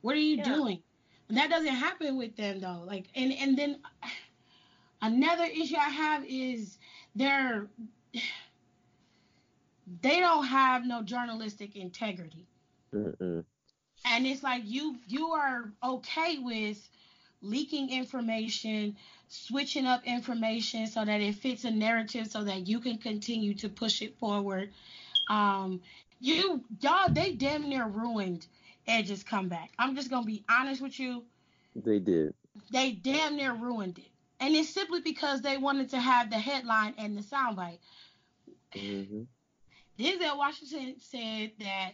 What 0.02 0.16
are 0.16 0.20
you 0.22 0.38
Yeah. 0.38 0.44
doing? 0.44 0.84
And 1.30 1.38
that 1.38 1.50
doesn't 1.50 1.68
happen 1.76 2.18
with 2.18 2.36
them 2.38 2.62
though. 2.62 2.84
Like, 2.86 3.08
and 3.16 3.34
and 3.34 3.58
then 3.58 3.82
another 5.02 5.46
issue 5.46 5.78
I 5.78 5.90
have 5.90 6.26
is 6.28 6.78
they're 7.16 7.68
they 10.02 10.20
don't 10.20 10.46
have 10.46 10.86
no 10.86 11.02
journalistic 11.04 11.76
integrity 11.76 12.48
Mm-mm. 12.94 13.46
and 14.06 14.26
it's 14.26 14.44
like 14.44 14.64
you 14.66 14.98
you 15.08 15.32
are 15.32 15.72
okay 15.84 16.38
with 16.40 16.90
leaking 17.42 17.90
information 17.90 18.96
switching 19.28 19.86
up 19.86 20.04
information 20.06 20.88
so 20.88 21.06
that 21.06 21.22
it 21.22 21.36
fits 21.36 21.64
a 21.64 21.72
narrative 21.72 22.28
so 22.28 22.44
that 22.44 22.68
you 22.68 22.80
can 22.80 22.98
continue 22.98 23.54
to 23.54 23.70
push 23.70 24.02
it 24.02 24.18
forward. 24.18 24.72
Um 25.30 25.82
you 26.20 26.64
y'all 26.82 27.10
they 27.10 27.34
damn 27.34 27.70
near 27.70 27.86
ruined 27.86 28.46
edge's 28.88 29.24
comeback. 29.24 29.72
I'm 29.78 29.96
just 29.96 30.10
gonna 30.10 30.26
be 30.26 30.44
honest 30.50 30.82
with 30.82 31.00
you. 31.00 31.24
They 31.76 32.00
did. 32.00 32.34
they 32.72 32.92
damn 32.92 33.36
near 33.36 33.54
ruined 33.54 34.00
it. 34.00 34.10
And 34.42 34.56
it's 34.56 34.70
simply 34.70 35.02
because 35.02 35.42
they 35.42 35.58
wanted 35.58 35.90
to 35.90 36.00
have 36.00 36.30
the 36.30 36.40
headline 36.40 36.94
and 36.98 37.18
the 37.18 37.22
soundbite. 37.22 37.80
Hmm 38.74 39.24
Denzel 40.00 40.38
Washington 40.38 40.96
said 41.00 41.52
that 41.60 41.92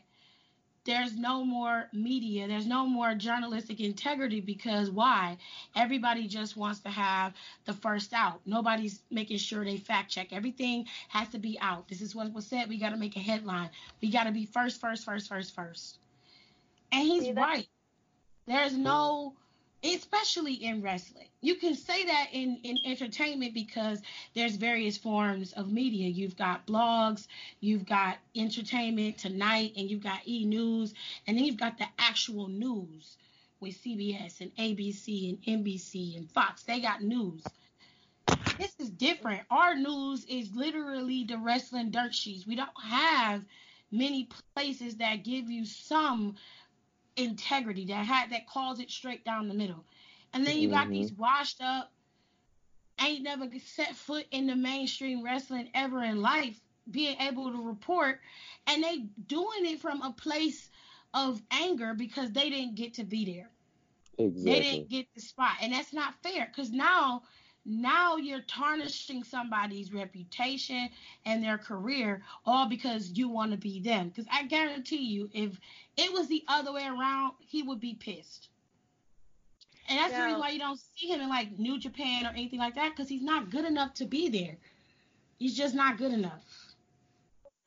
there's 0.86 1.18
no 1.18 1.44
more 1.44 1.90
media, 1.94 2.48
there's 2.48 2.68
no 2.68 2.86
more 2.86 3.16
journalistic 3.16 3.80
integrity 3.80 4.40
because 4.40 4.92
why? 4.92 5.38
Everybody 5.76 6.28
just 6.28 6.56
wants 6.56 6.80
to 6.82 6.90
have 6.90 7.34
the 7.66 7.74
first 7.74 8.14
out. 8.14 8.40
Nobody's 8.46 9.02
making 9.10 9.38
sure 9.38 9.66
they 9.66 9.78
fact 9.78 10.12
check. 10.12 10.32
Everything 10.32 10.86
has 11.10 11.28
to 11.30 11.40
be 11.40 11.58
out. 11.60 11.88
This 11.88 12.02
is 12.02 12.16
what 12.16 12.32
was 12.34 12.46
said. 12.46 12.70
We 12.70 12.78
got 12.78 12.92
to 12.92 12.98
make 12.98 13.16
a 13.16 13.20
headline. 13.20 13.72
We 14.02 14.12
got 14.12 14.26
to 14.26 14.32
be 14.32 14.46
first, 14.46 14.80
first, 14.80 15.04
first, 15.04 15.28
first, 15.28 15.56
first. 15.56 15.98
And 16.92 17.08
he's 17.08 17.24
See, 17.24 17.34
right. 17.34 17.68
There's 18.48 18.78
no, 18.78 19.34
especially 19.94 20.54
in 20.54 20.82
wrestling. 20.82 21.28
You 21.42 21.56
can 21.56 21.76
say 21.76 22.06
that 22.06 22.30
in, 22.32 22.60
in 22.64 22.80
entertainment 22.86 23.54
because 23.54 24.02
there's 24.34 24.56
various 24.56 24.98
forms 24.98 25.54
of 25.54 25.72
media. 25.72 26.08
You've 26.10 26.38
got 26.38 26.66
blogs, 26.66 27.28
you've 27.60 27.86
got 27.86 28.18
entertainment 28.36 29.18
tonight, 29.18 29.74
and 29.78 29.90
you've 29.90 30.04
got 30.04 30.28
e 30.28 30.46
news, 30.46 30.94
and 31.28 31.38
then 31.38 31.46
you've 31.46 31.58
got 31.58 31.78
the 31.78 31.88
actual 32.00 32.48
news 32.48 33.18
with 33.60 33.82
CBS 33.84 34.42
and 34.42 34.56
ABC 34.56 35.30
and 35.30 35.64
NBC 35.64 36.18
and 36.18 36.30
Fox. 36.32 36.64
They 36.64 36.80
got 36.80 37.04
news. 37.04 37.44
This 38.58 38.74
is 38.80 38.90
different. 38.90 39.42
Our 39.52 39.76
news 39.76 40.26
is 40.26 40.56
literally 40.56 41.26
the 41.26 41.38
wrestling 41.38 41.92
dirt 41.92 42.16
sheets. 42.16 42.48
We 42.48 42.56
don't 42.56 42.70
have 42.82 43.44
many 43.92 44.30
places 44.56 44.96
that 44.98 45.24
give 45.24 45.50
you 45.50 45.66
some 45.66 46.36
integrity, 47.18 47.86
that 47.86 48.06
had 48.06 48.30
that 48.32 48.48
calls 48.48 48.80
it 48.80 48.92
straight 48.92 49.24
down 49.26 49.48
the 49.48 49.54
middle. 49.54 49.86
And 50.34 50.46
then 50.46 50.58
you 50.60 50.70
got 50.70 50.88
Mhm. 50.88 50.92
these 50.92 51.14
washed 51.14 51.62
up, 51.62 51.92
ain't 53.02 53.24
never 53.24 53.48
set 53.60 53.96
foot 53.96 54.26
in 54.32 54.48
the 54.48 54.56
mainstream 54.56 55.24
wrestling 55.24 55.70
ever 55.74 56.04
in 56.04 56.22
life, 56.22 56.60
being 56.90 57.18
able 57.20 57.52
to 57.52 57.62
report, 57.62 58.20
and 58.68 58.84
they 58.84 59.08
doing 59.28 59.66
it 59.66 59.80
from 59.80 60.02
a 60.02 60.12
place 60.12 60.70
of 61.14 61.42
anger 61.52 61.94
because 61.94 62.32
they 62.32 62.50
didn't 62.50 62.76
get 62.76 62.94
to 62.96 63.04
be 63.04 63.26
there. 63.26 63.50
Exactly. 64.18 64.52
They 64.52 64.60
didn't 64.62 64.90
get 64.90 65.08
the 65.16 65.22
spot, 65.22 65.56
and 65.62 65.74
that's 65.74 65.94
not 65.94 66.22
fair. 66.22 66.46
Because 66.46 66.72
now, 66.72 67.24
now 67.66 68.18
you're 68.18 68.42
tarnishing 68.42 69.24
somebody's 69.24 69.92
reputation 69.94 70.90
and 71.26 71.44
their 71.44 71.58
career 71.58 72.24
all 72.46 72.68
because 72.70 73.12
you 73.12 73.30
want 73.30 73.52
to 73.52 73.58
be 73.58 73.80
them. 73.82 74.10
Because 74.10 74.28
I 74.32 74.44
guarantee 74.46 75.04
you, 75.04 75.30
if 75.34 75.60
it 75.98 76.14
was 76.14 76.28
the 76.28 76.44
other 76.48 76.72
way 76.74 76.86
around, 76.86 77.34
he 77.40 77.64
would 77.64 77.80
be 77.80 77.96
pissed. 77.96 78.50
And 79.90 80.00
that's 80.00 80.14
the 80.16 80.24
reason 80.24 80.40
why 80.40 80.50
you 80.50 80.60
don't 80.60 80.80
see 80.96 81.08
him 81.08 81.22
in 81.22 81.30
like 81.30 81.58
New 81.60 81.80
Japan 81.80 82.26
or 82.26 82.30
anything 82.30 82.60
like 82.60 82.76
that, 82.76 82.92
because 82.96 83.10
he's 83.10 83.24
not 83.24 83.50
good 83.52 83.66
enough 83.66 83.94
to 83.96 84.06
be 84.06 84.30
there. 84.30 84.58
He's 85.38 85.56
just 85.58 85.76
not 85.76 85.98
good 85.98 86.14
enough. 86.14 86.44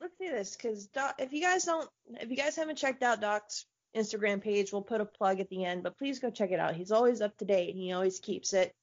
let's 0.01 0.15
do 0.19 0.29
this 0.31 0.57
because 0.57 0.89
if 1.19 1.33
you 1.33 1.43
guys 1.43 1.65
don't 1.65 1.89
if 2.21 2.31
you 2.31 2.37
guys 2.37 2.57
haven't 2.57 2.77
checked 2.77 3.03
out 3.03 3.21
doc's 3.21 3.67
instagram 3.97 4.41
page 4.41 4.73
we'll 4.73 4.83
put 4.83 5.01
a 5.01 5.05
plug 5.05 5.41
at 5.41 5.49
the 5.49 5.65
end 5.65 5.83
but 5.83 5.97
please 5.99 6.19
go 6.19 6.31
check 6.31 6.51
it 6.51 6.61
out 6.61 6.75
he's 6.75 6.93
always 6.93 7.21
up 7.21 7.37
to 7.39 7.45
date 7.45 7.71
and 7.71 7.79
he 7.83 7.93
always 7.93 8.21
keeps 8.21 8.53
it 8.53 8.75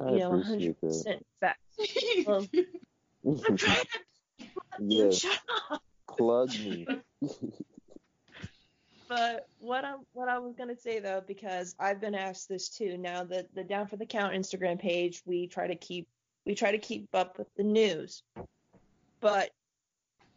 I 0.00 0.12
you 0.12 0.18
know 0.18 0.30
100% 0.30 1.20
fact 1.40 1.58
Well, 2.26 2.46
i'm 3.26 3.56
trying 3.56 3.76
to 3.76 3.86
Yeah, 4.80 5.10
shut 5.10 5.38
up 5.70 5.82
plug 6.08 6.50
me. 6.50 6.86
but 9.08 9.48
what 9.58 9.84
i'm 9.84 10.00
what 10.12 10.28
i 10.28 10.38
was 10.38 10.54
going 10.54 10.74
to 10.74 10.80
say 10.80 10.98
though 10.98 11.22
because 11.26 11.74
i've 11.78 12.00
been 12.00 12.14
asked 12.14 12.48
this 12.48 12.68
too 12.68 12.96
now 12.96 13.24
the 13.24 13.46
the 13.54 13.64
down 13.64 13.86
for 13.86 13.96
the 13.96 14.06
count 14.06 14.34
instagram 14.34 14.78
page 14.78 15.22
we 15.26 15.46
try 15.46 15.66
to 15.66 15.76
keep 15.76 16.06
we 16.46 16.54
try 16.54 16.70
to 16.72 16.78
keep 16.78 17.08
up 17.14 17.38
with 17.38 17.48
the 17.56 17.62
news. 17.62 18.22
But 19.20 19.50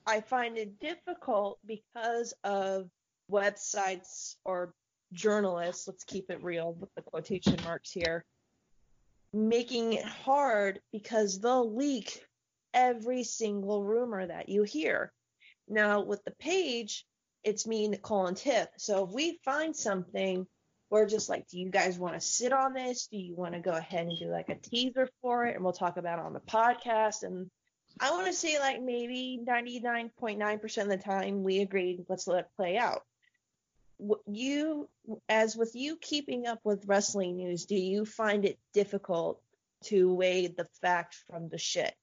i 0.06 0.22
find 0.22 0.58
it 0.58 0.80
difficult 0.80 1.60
because 1.66 2.34
of 2.44 2.90
websites 3.30 4.36
or 4.46 4.74
journalists 5.14 5.88
let's 5.88 6.04
keep 6.04 6.30
it 6.30 6.42
real 6.44 6.74
with 6.80 6.90
the 6.96 7.02
quotation 7.02 7.58
marks 7.64 7.92
here 7.92 8.24
making 9.38 9.94
it 9.94 10.06
hard 10.06 10.80
because 10.92 11.40
they'll 11.40 11.76
leak 11.76 12.24
every 12.74 13.24
single 13.24 13.84
rumor 13.84 14.26
that 14.26 14.50
you 14.50 14.64
hear 14.64 15.12
now 15.68 16.02
with 16.02 16.24
the 16.24 16.32
page 16.32 17.06
it's 17.48 17.66
me, 17.66 17.88
Nicole, 17.88 18.28
and 18.28 18.36
Tiff. 18.36 18.68
So 18.78 19.06
if 19.06 19.12
we 19.12 19.40
find 19.46 19.74
something, 19.74 20.46
we're 20.90 21.08
just 21.08 21.30
like, 21.30 21.48
do 21.48 21.58
you 21.58 21.70
guys 21.70 21.98
want 21.98 22.16
to 22.16 22.20
sit 22.20 22.52
on 22.52 22.74
this? 22.74 23.08
Do 23.08 23.18
you 23.18 23.36
want 23.36 23.54
to 23.54 23.62
go 23.62 23.72
ahead 23.72 24.06
and 24.06 24.20
do 24.20 24.30
like 24.30 24.50
a 24.50 24.56
teaser 24.56 25.10
for 25.22 25.46
it? 25.46 25.56
And 25.56 25.64
we'll 25.64 25.72
talk 25.72 25.96
about 25.96 26.20
it 26.20 26.26
on 26.26 26.34
the 26.34 26.42
podcast. 26.42 27.24
And 27.24 27.50
I 28.02 28.12
want 28.12 28.28
to 28.28 28.34
say 28.34 28.60
like 28.60 28.82
maybe 28.82 29.40
99.9% 29.48 30.82
of 30.82 30.90
the 30.90 30.98
time 30.98 31.44
we 31.44 31.60
agreed, 31.60 32.06
let's 32.10 32.28
let 32.28 32.40
it 32.40 32.48
play 32.58 32.78
out. 32.78 33.04
What 33.98 34.20
You, 34.28 34.90
as 35.28 35.56
with 35.56 35.76
you 35.76 35.98
keeping 35.98 36.46
up 36.46 36.60
with 36.64 36.86
wrestling 36.86 37.38
news, 37.38 37.66
do 37.66 37.76
you 37.76 38.06
find 38.06 38.46
it 38.46 38.60
difficult 38.74 39.42
to 39.86 40.14
weigh 40.14 40.48
the 40.48 40.68
fact 40.82 41.16
from 41.30 41.50
the 41.50 41.58
shit 41.58 41.96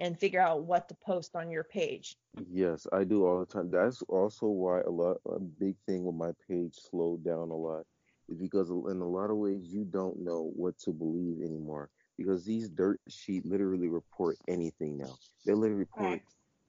and 0.00 0.18
figure 0.18 0.40
out 0.40 0.64
what 0.64 0.88
to 0.88 0.94
post 1.04 1.36
on 1.36 1.50
your 1.50 1.64
page? 1.64 2.16
Yes, 2.50 2.86
I 2.92 3.04
do 3.04 3.26
all 3.26 3.40
the 3.40 3.46
time. 3.46 3.70
That's 3.70 4.02
also 4.08 4.46
why 4.46 4.80
a 4.80 4.90
lot 4.90 5.18
a 5.26 5.38
big 5.38 5.76
thing 5.86 6.04
with 6.04 6.14
my 6.14 6.32
page 6.48 6.74
slowed 6.90 7.24
down 7.24 7.50
a 7.50 7.56
lot 7.56 7.84
is 8.28 8.38
because 8.38 8.70
in 8.70 9.00
a 9.00 9.08
lot 9.08 9.30
of 9.30 9.36
ways 9.36 9.66
you 9.66 9.84
don't 9.84 10.18
know 10.20 10.50
what 10.56 10.78
to 10.78 10.92
believe 10.92 11.42
anymore 11.42 11.90
because 12.16 12.44
these 12.44 12.68
dirt 12.68 13.00
sheet 13.08 13.44
literally 13.44 13.88
report 13.88 14.36
anything 14.48 14.96
now. 14.96 15.14
They 15.44 15.52
literally 15.52 15.80
report 15.80 16.10
Right. 16.10 16.22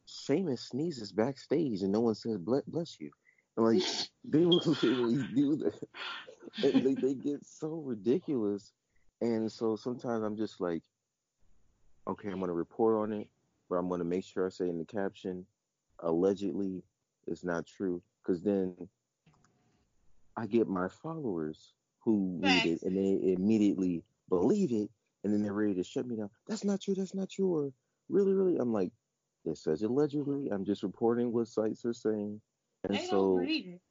Sheamus 0.06 0.70
sneezes 0.70 1.14
backstage 1.14 1.82
and 1.82 1.92
no 1.92 2.02
one 2.02 2.16
says 2.16 2.38
bless 2.38 3.00
you. 3.00 3.12
Like 3.56 3.84
they 4.24 4.46
will 4.46 4.58
literally 4.66 5.28
do 5.36 5.56
that. 5.58 5.88
And 6.64 6.86
they, 6.86 6.96
they 6.96 7.14
get 7.14 7.46
so 7.46 7.82
ridiculous. 7.86 8.72
And 9.22 9.52
so 9.52 9.76
sometimes 9.76 10.24
I'm 10.24 10.36
just 10.36 10.60
like, 10.60 10.84
okay, 12.08 12.30
I'm 12.30 12.40
gonna 12.40 12.54
report 12.54 12.96
on 12.96 13.14
it, 13.14 13.28
but 13.70 13.76
I'm 13.76 13.90
gonna 13.90 14.04
make 14.04 14.26
sure 14.26 14.46
I 14.46 14.50
say 14.50 14.68
in 14.70 14.78
the 14.78 14.86
caption, 14.86 15.46
allegedly, 16.00 16.84
it's 17.28 17.44
not 17.44 17.66
true, 17.66 18.02
because 18.22 18.42
then 18.44 18.76
I 20.36 20.48
get 20.48 20.68
my 20.68 20.88
followers 20.88 21.74
who 22.00 22.40
read 22.42 22.66
it 22.66 22.82
and 22.84 22.98
they 22.98 23.34
immediately 23.34 24.04
believe 24.30 24.72
it, 24.72 24.90
and 25.24 25.34
then 25.34 25.42
they're 25.44 25.54
ready 25.54 25.76
to 25.76 25.84
shut 25.84 26.06
me 26.06 26.18
down. 26.18 26.30
That's 26.48 26.64
not 26.66 26.82
true. 26.82 26.96
That's 26.96 27.16
not 27.16 27.30
true. 27.30 27.54
Or 27.56 27.72
really, 28.10 28.34
really, 28.34 28.58
I'm 28.58 28.74
like, 28.74 28.92
it 29.46 29.58
says 29.58 29.84
allegedly. 29.84 30.50
I'm 30.52 30.66
just 30.66 30.84
reporting 30.84 31.32
what 31.32 31.48
sites 31.48 31.86
are 31.86 31.94
saying, 31.94 32.42
and 32.84 32.96
They 32.98 33.06
so 33.06 33.12
don't 33.36 33.38
read 33.46 33.68
it. 33.68 33.82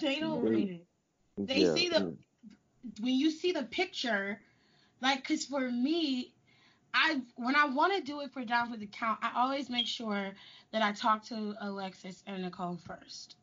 They 0.00 0.20
don't 0.20 0.44
They- 0.44 0.50
read 0.50 0.70
it. 0.70 0.86
they 1.38 1.60
yeah, 1.62 1.74
see 1.74 1.88
the- 1.88 2.00
mm, 2.00 2.16
when 3.00 3.14
you 3.14 3.30
see 3.30 3.52
the 3.52 3.62
picture, 3.64 4.40
like, 5.00 5.24
cause 5.26 5.44
for 5.44 5.70
me, 5.70 6.32
I 6.94 7.22
when 7.36 7.56
I 7.56 7.66
want 7.66 7.94
to 7.94 8.02
do 8.02 8.20
it 8.20 8.32
for 8.32 8.44
down 8.44 8.70
for 8.70 8.76
the 8.76 8.86
count, 8.86 9.18
I 9.22 9.32
always 9.40 9.70
make 9.70 9.86
sure 9.86 10.34
that 10.72 10.82
I 10.82 10.92
talk 10.92 11.24
to 11.26 11.54
Alexis 11.60 12.22
and 12.26 12.42
Nicole 12.42 12.76
first. 12.76 13.36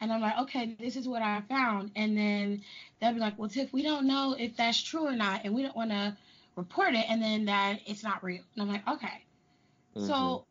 And 0.00 0.12
I'm 0.12 0.20
like, 0.20 0.38
okay, 0.40 0.76
this 0.78 0.94
is 0.96 1.08
what 1.08 1.22
I 1.22 1.40
found. 1.48 1.90
And 1.96 2.16
then 2.16 2.62
they'll 3.00 3.14
be 3.14 3.20
like, 3.20 3.38
well, 3.38 3.48
Tiff, 3.48 3.72
we 3.72 3.82
don't 3.82 4.06
know 4.06 4.34
if 4.38 4.56
that's 4.56 4.80
true 4.82 5.06
or 5.06 5.16
not, 5.16 5.44
and 5.44 5.54
we 5.54 5.62
don't 5.62 5.74
want 5.76 5.90
to 5.90 6.16
report 6.56 6.94
it, 6.94 7.06
and 7.08 7.22
then 7.22 7.46
that 7.46 7.80
it's 7.86 8.02
not 8.04 8.22
real. 8.22 8.42
And 8.54 8.62
I'm 8.62 8.68
like, 8.68 8.86
okay. 8.86 9.24
mhm. 9.96 10.06
So 10.06 10.44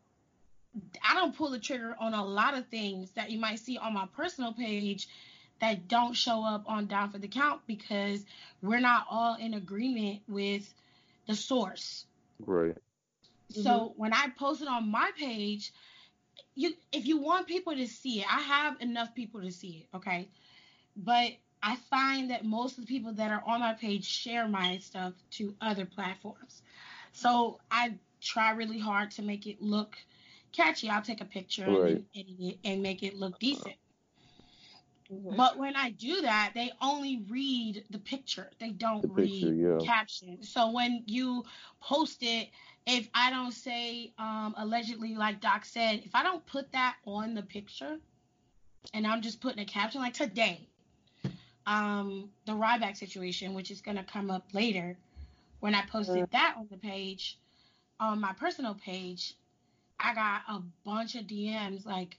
I 1.03 1.15
don't 1.15 1.35
pull 1.35 1.51
the 1.51 1.59
trigger 1.59 1.95
on 1.99 2.13
a 2.13 2.23
lot 2.23 2.55
of 2.55 2.67
things 2.67 3.11
that 3.11 3.31
you 3.31 3.39
might 3.39 3.59
see 3.59 3.77
on 3.77 3.93
my 3.93 4.07
personal 4.15 4.53
page 4.53 5.07
that 5.59 5.87
don't 5.87 6.13
show 6.13 6.43
up 6.43 6.63
on 6.67 6.87
Down 6.87 7.09
for 7.09 7.17
the 7.17 7.27
Count 7.27 7.61
because 7.67 8.23
we're 8.61 8.79
not 8.79 9.05
all 9.09 9.35
in 9.35 9.53
agreement 9.53 10.21
with 10.27 10.71
the 11.27 11.35
source. 11.35 12.05
right, 12.45 12.77
So 13.49 13.69
mm-hmm. 13.69 13.99
when 13.99 14.13
I 14.13 14.27
post 14.37 14.61
it 14.61 14.67
on 14.67 14.89
my 14.89 15.11
page, 15.17 15.73
you 16.55 16.73
if 16.91 17.05
you 17.05 17.17
want 17.19 17.47
people 17.47 17.75
to 17.75 17.87
see 17.87 18.21
it, 18.21 18.25
I 18.31 18.41
have 18.41 18.81
enough 18.81 19.13
people 19.13 19.41
to 19.41 19.51
see 19.51 19.85
it, 19.91 19.97
okay? 19.97 20.27
But 20.95 21.33
I 21.61 21.75
find 21.89 22.31
that 22.31 22.45
most 22.45 22.77
of 22.77 22.85
the 22.85 22.87
people 22.87 23.13
that 23.13 23.31
are 23.31 23.43
on 23.45 23.59
my 23.59 23.73
page 23.73 24.05
share 24.05 24.47
my 24.47 24.77
stuff 24.77 25.13
to 25.31 25.55
other 25.59 25.85
platforms. 25.85 26.61
So 27.13 27.59
I 27.71 27.95
try 28.21 28.51
really 28.51 28.79
hard 28.79 29.11
to 29.11 29.21
make 29.21 29.47
it 29.47 29.61
look 29.61 29.97
catchy. 30.51 30.89
I'll 30.89 31.01
take 31.01 31.21
a 31.21 31.25
picture 31.25 31.65
and 31.65 31.75
Right. 31.75 31.85
then 31.87 32.05
edit 32.15 32.35
it 32.39 32.59
and 32.63 32.81
make 32.81 33.03
it 33.03 33.15
look 33.15 33.39
decent. 33.39 33.75
Mhm. 35.11 35.35
But 35.37 35.57
when 35.57 35.75
I 35.75 35.91
do 35.91 36.21
that, 36.21 36.51
they 36.53 36.71
only 36.81 37.17
read 37.29 37.85
the 37.89 37.99
picture. 37.99 38.51
They 38.59 38.71
don't 38.71 39.01
The 39.01 39.07
picture, 39.09 39.53
read 39.53 39.53
yeah. 39.53 39.79
caption. 39.79 40.43
So 40.43 40.71
when 40.71 41.03
you 41.05 41.45
post 41.81 42.23
it, 42.23 42.49
if 42.85 43.09
I 43.13 43.29
don't 43.29 43.51
say 43.51 44.13
um, 44.17 44.55
allegedly, 44.57 45.15
like 45.15 45.41
Doc 45.41 45.65
said, 45.65 46.01
if 46.05 46.15
I 46.15 46.23
don't 46.23 46.45
put 46.45 46.71
that 46.71 46.97
on 47.05 47.33
the 47.33 47.43
picture, 47.43 47.99
and 48.93 49.05
I'm 49.05 49.21
just 49.21 49.41
putting 49.41 49.59
a 49.59 49.65
caption 49.65 50.01
like 50.01 50.13
today, 50.13 50.67
um, 51.65 52.29
the 52.45 52.53
Ryback 52.53 52.95
situation, 52.97 53.53
which 53.53 53.71
is 53.71 53.81
gonna 53.81 54.03
come 54.03 54.31
up 54.31 54.45
later, 54.53 54.97
when 55.59 55.75
I 55.75 55.85
posted 55.85 56.29
that 56.31 56.55
on 56.57 56.67
the 56.71 56.77
page, 56.77 57.37
on 57.99 58.19
my 58.21 58.33
personal 58.33 58.75
page, 58.75 59.35
I 59.99 60.13
got 60.13 60.41
a 60.47 60.61
bunch 60.85 61.15
of 61.15 61.25
DMs 61.25 61.85
like, 61.85 62.17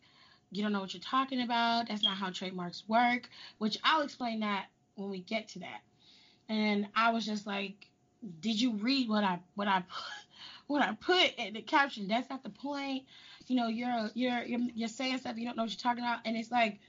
you 0.50 0.62
don't 0.62 0.72
know 0.72 0.80
what 0.80 0.94
you're 0.94 1.00
talking 1.02 1.42
about. 1.42 1.88
That's 1.88 2.02
not 2.02 2.16
how 2.16 2.30
trademarks 2.30 2.84
work, 2.88 3.28
which 3.58 3.78
I'll 3.84 4.02
explain 4.02 4.40
that 4.40 4.66
when 4.94 5.10
we 5.10 5.20
get 5.20 5.48
to 5.50 5.60
that. 5.60 5.80
And 6.48 6.88
I 6.96 7.10
was 7.12 7.26
just 7.26 7.46
like, 7.46 7.86
did 8.40 8.60
you 8.60 8.72
read 8.72 9.08
what 9.08 9.24
I 9.24 9.38
what 9.54 9.68
I 9.68 9.80
put 9.80 10.04
what 10.66 10.82
I 10.82 10.94
put 10.94 11.34
in 11.36 11.54
the 11.54 11.62
caption? 11.62 12.08
That's 12.08 12.30
not 12.30 12.42
the 12.42 12.50
point. 12.50 13.04
You 13.46 13.56
know, 13.56 13.68
you're 13.68 14.10
you're 14.14 14.42
you're, 14.42 14.60
you're 14.74 14.88
saying 14.88 15.18
stuff 15.18 15.36
you 15.36 15.44
don't 15.44 15.56
know 15.56 15.64
what 15.64 15.70
you're 15.70 15.78
talking 15.78 16.02
about, 16.02 16.20
and 16.24 16.36
it's 16.36 16.50
like 16.50 16.80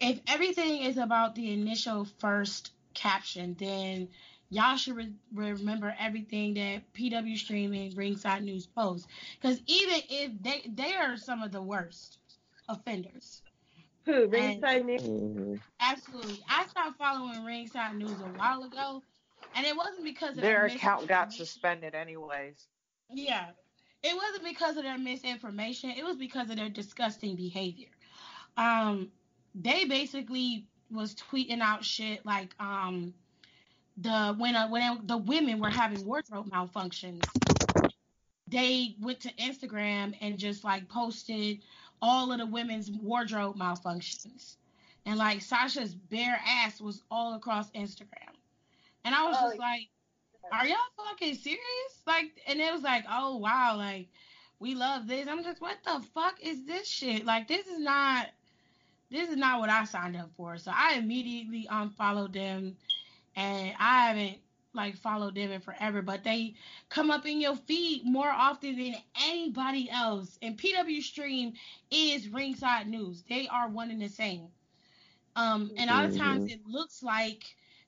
if 0.00 0.20
everything 0.28 0.82
is 0.82 0.98
about 0.98 1.34
the 1.34 1.52
initial 1.52 2.06
first 2.18 2.72
caption, 2.94 3.56
then 3.58 4.08
y'all 4.50 4.76
should 4.76 4.96
re- 4.96 5.12
remember 5.32 5.94
everything 5.98 6.54
that 6.54 6.92
PW 6.94 7.36
Streaming, 7.36 7.94
Ringside 7.94 8.42
News 8.42 8.66
posts. 8.66 9.06
Because 9.40 9.60
even 9.66 10.00
if 10.08 10.32
they 10.42 10.70
they 10.74 10.94
are 10.94 11.16
some 11.16 11.42
of 11.42 11.52
the 11.52 11.62
worst 11.62 12.18
offenders. 12.68 13.42
Who? 14.04 14.26
Ringside 14.28 14.86
News? 14.86 15.02
mhm. 15.02 15.60
Absolutely. 15.80 16.40
I 16.48 16.66
stopped 16.66 16.98
following 16.98 17.44
Ringside 17.44 17.96
News 17.96 18.20
a 18.20 18.38
while 18.38 18.62
ago, 18.62 19.02
and 19.54 19.66
it 19.66 19.76
wasn't 19.76 20.04
because 20.04 20.36
of 20.36 20.42
Their 20.42 20.66
account 20.66 21.06
got 21.06 21.32
suspended 21.32 21.94
anyways. 21.94 22.66
Yeah. 23.10 23.50
It 24.02 24.14
wasn't 24.14 24.44
because 24.44 24.76
of 24.76 24.84
their 24.84 24.96
misinformation. 24.98 25.90
It 25.90 26.04
was 26.04 26.16
because 26.16 26.50
of 26.50 26.56
their 26.56 26.68
disgusting 26.68 27.34
behavior. 27.34 27.88
Um, 28.56 29.10
they 29.54 29.86
basically 29.86 30.66
was 30.90 31.14
tweeting 31.14 31.60
out 31.60 31.84
shit 31.84 32.24
like 32.24 32.54
um 32.60 33.12
the 34.00 34.34
when 34.38 34.56
uh, 34.56 34.68
when 34.68 35.00
the 35.06 35.16
women 35.16 35.60
were 35.60 35.70
having 35.70 36.04
wardrobe 36.04 36.50
malfunctions, 36.50 37.22
they 38.46 38.96
went 39.00 39.20
to 39.20 39.32
Instagram 39.34 40.14
and 40.20 40.38
just 40.38 40.64
like 40.64 40.88
posted 40.88 41.58
all 42.00 42.32
of 42.32 42.38
the 42.38 42.46
women's 42.46 42.90
wardrobe 42.90 43.56
malfunctions. 43.56 44.56
And 45.06 45.16
like 45.16 45.40
Sasha's 45.40 45.94
bare 45.94 46.40
ass 46.46 46.80
was 46.80 47.02
all 47.10 47.34
across 47.34 47.70
Instagram. 47.70 48.34
And 49.04 49.14
I 49.14 49.26
was 49.26 49.36
oh, 49.40 49.48
just 49.48 49.58
like, 49.58 49.88
are 50.52 50.66
y'all 50.66 50.76
fucking 50.96 51.34
serious? 51.34 52.02
Like, 52.06 52.26
and 52.46 52.60
it 52.60 52.72
was 52.72 52.82
like, 52.82 53.04
oh 53.10 53.36
wow, 53.36 53.74
like 53.76 54.08
we 54.60 54.74
love 54.74 55.06
this. 55.06 55.26
I'm 55.28 55.42
just, 55.42 55.60
what 55.60 55.78
the 55.84 56.04
fuck 56.14 56.34
is 56.42 56.64
this 56.66 56.86
shit? 56.86 57.24
Like, 57.24 57.48
this 57.48 57.66
is 57.66 57.78
not, 57.78 58.28
this 59.10 59.30
is 59.30 59.36
not 59.36 59.60
what 59.60 59.70
I 59.70 59.84
signed 59.84 60.16
up 60.16 60.30
for. 60.36 60.58
So 60.58 60.72
I 60.74 60.94
immediately 60.94 61.66
unfollowed 61.70 62.32
them, 62.32 62.76
and 63.38 63.72
I 63.78 64.08
haven't 64.08 64.38
like 64.74 64.96
followed 64.96 65.36
them 65.36 65.52
in 65.52 65.60
forever. 65.60 66.02
But 66.02 66.24
they 66.24 66.54
come 66.88 67.10
up 67.10 67.24
in 67.24 67.40
your 67.40 67.54
feed 67.54 68.04
more 68.04 68.28
often 68.28 68.76
than 68.76 68.96
anybody 69.24 69.88
else. 69.90 70.38
And 70.42 70.58
PW 70.58 71.00
Stream 71.02 71.52
is 71.90 72.28
Ringside 72.28 72.88
News. 72.88 73.22
They 73.28 73.46
are 73.46 73.68
one 73.68 73.90
and 73.90 74.02
the 74.02 74.08
same. 74.08 74.48
Um, 75.36 75.70
and 75.76 75.88
a 75.88 75.94
lot 75.94 76.04
of 76.06 76.16
times 76.16 76.44
mm-hmm. 76.44 76.54
it 76.54 76.66
looks 76.66 77.02
like 77.02 77.44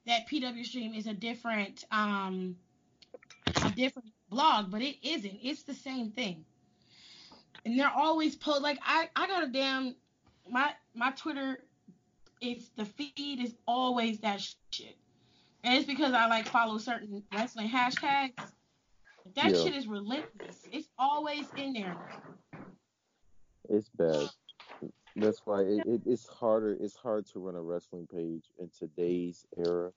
that 0.07 0.29
PW 0.29 0.65
Stream 0.65 0.95
is 0.95 1.09
a 1.09 1.15
different 1.15 1.85
um 1.91 2.57
a 3.65 3.71
different 3.71 4.09
blog, 4.31 4.71
but 4.71 4.83
it 4.83 4.97
isn't. 5.03 5.39
It's 5.43 5.65
the 5.65 5.75
same 5.75 6.13
thing. 6.13 6.45
And 7.65 7.79
they're 7.79 7.91
always 7.91 8.37
post 8.37 8.63
like 8.63 8.79
I 8.83 9.09
I 9.17 9.27
got 9.27 9.43
a 9.43 9.49
damn 9.49 9.97
my 10.49 10.71
my 10.95 11.11
Twitter 11.11 11.59
it's 12.41 12.69
the 12.77 12.85
feed 12.85 13.41
is 13.41 13.55
always 13.67 14.21
that 14.21 14.41
shit. 14.71 14.97
And 15.63 15.75
it's 15.75 15.87
because 15.87 16.13
I 16.13 16.27
like 16.27 16.47
follow 16.47 16.79
certain 16.79 17.23
wrestling 17.35 17.69
hashtags. 17.69 18.33
That 19.37 19.55
yeah. 19.55 19.63
shit 19.63 19.75
is 19.75 19.87
relentless. 19.87 20.67
It's 20.73 20.89
always 20.99 21.47
in 21.57 21.73
there. 21.73 21.97
It's 23.69 23.89
bad. 23.91 24.29
That's 25.17 25.43
why 25.45 25.63
it, 25.63 25.87
it, 25.87 26.01
it's 26.07 26.27
harder. 26.27 26.77
It's 26.81 26.97
hard 26.97 27.27
to 27.33 27.41
run 27.41 27.57
a 27.57 27.63
wrestling 27.63 28.07
page 28.13 28.45
in 28.59 28.71
today's 28.77 29.47
era. 29.57 29.93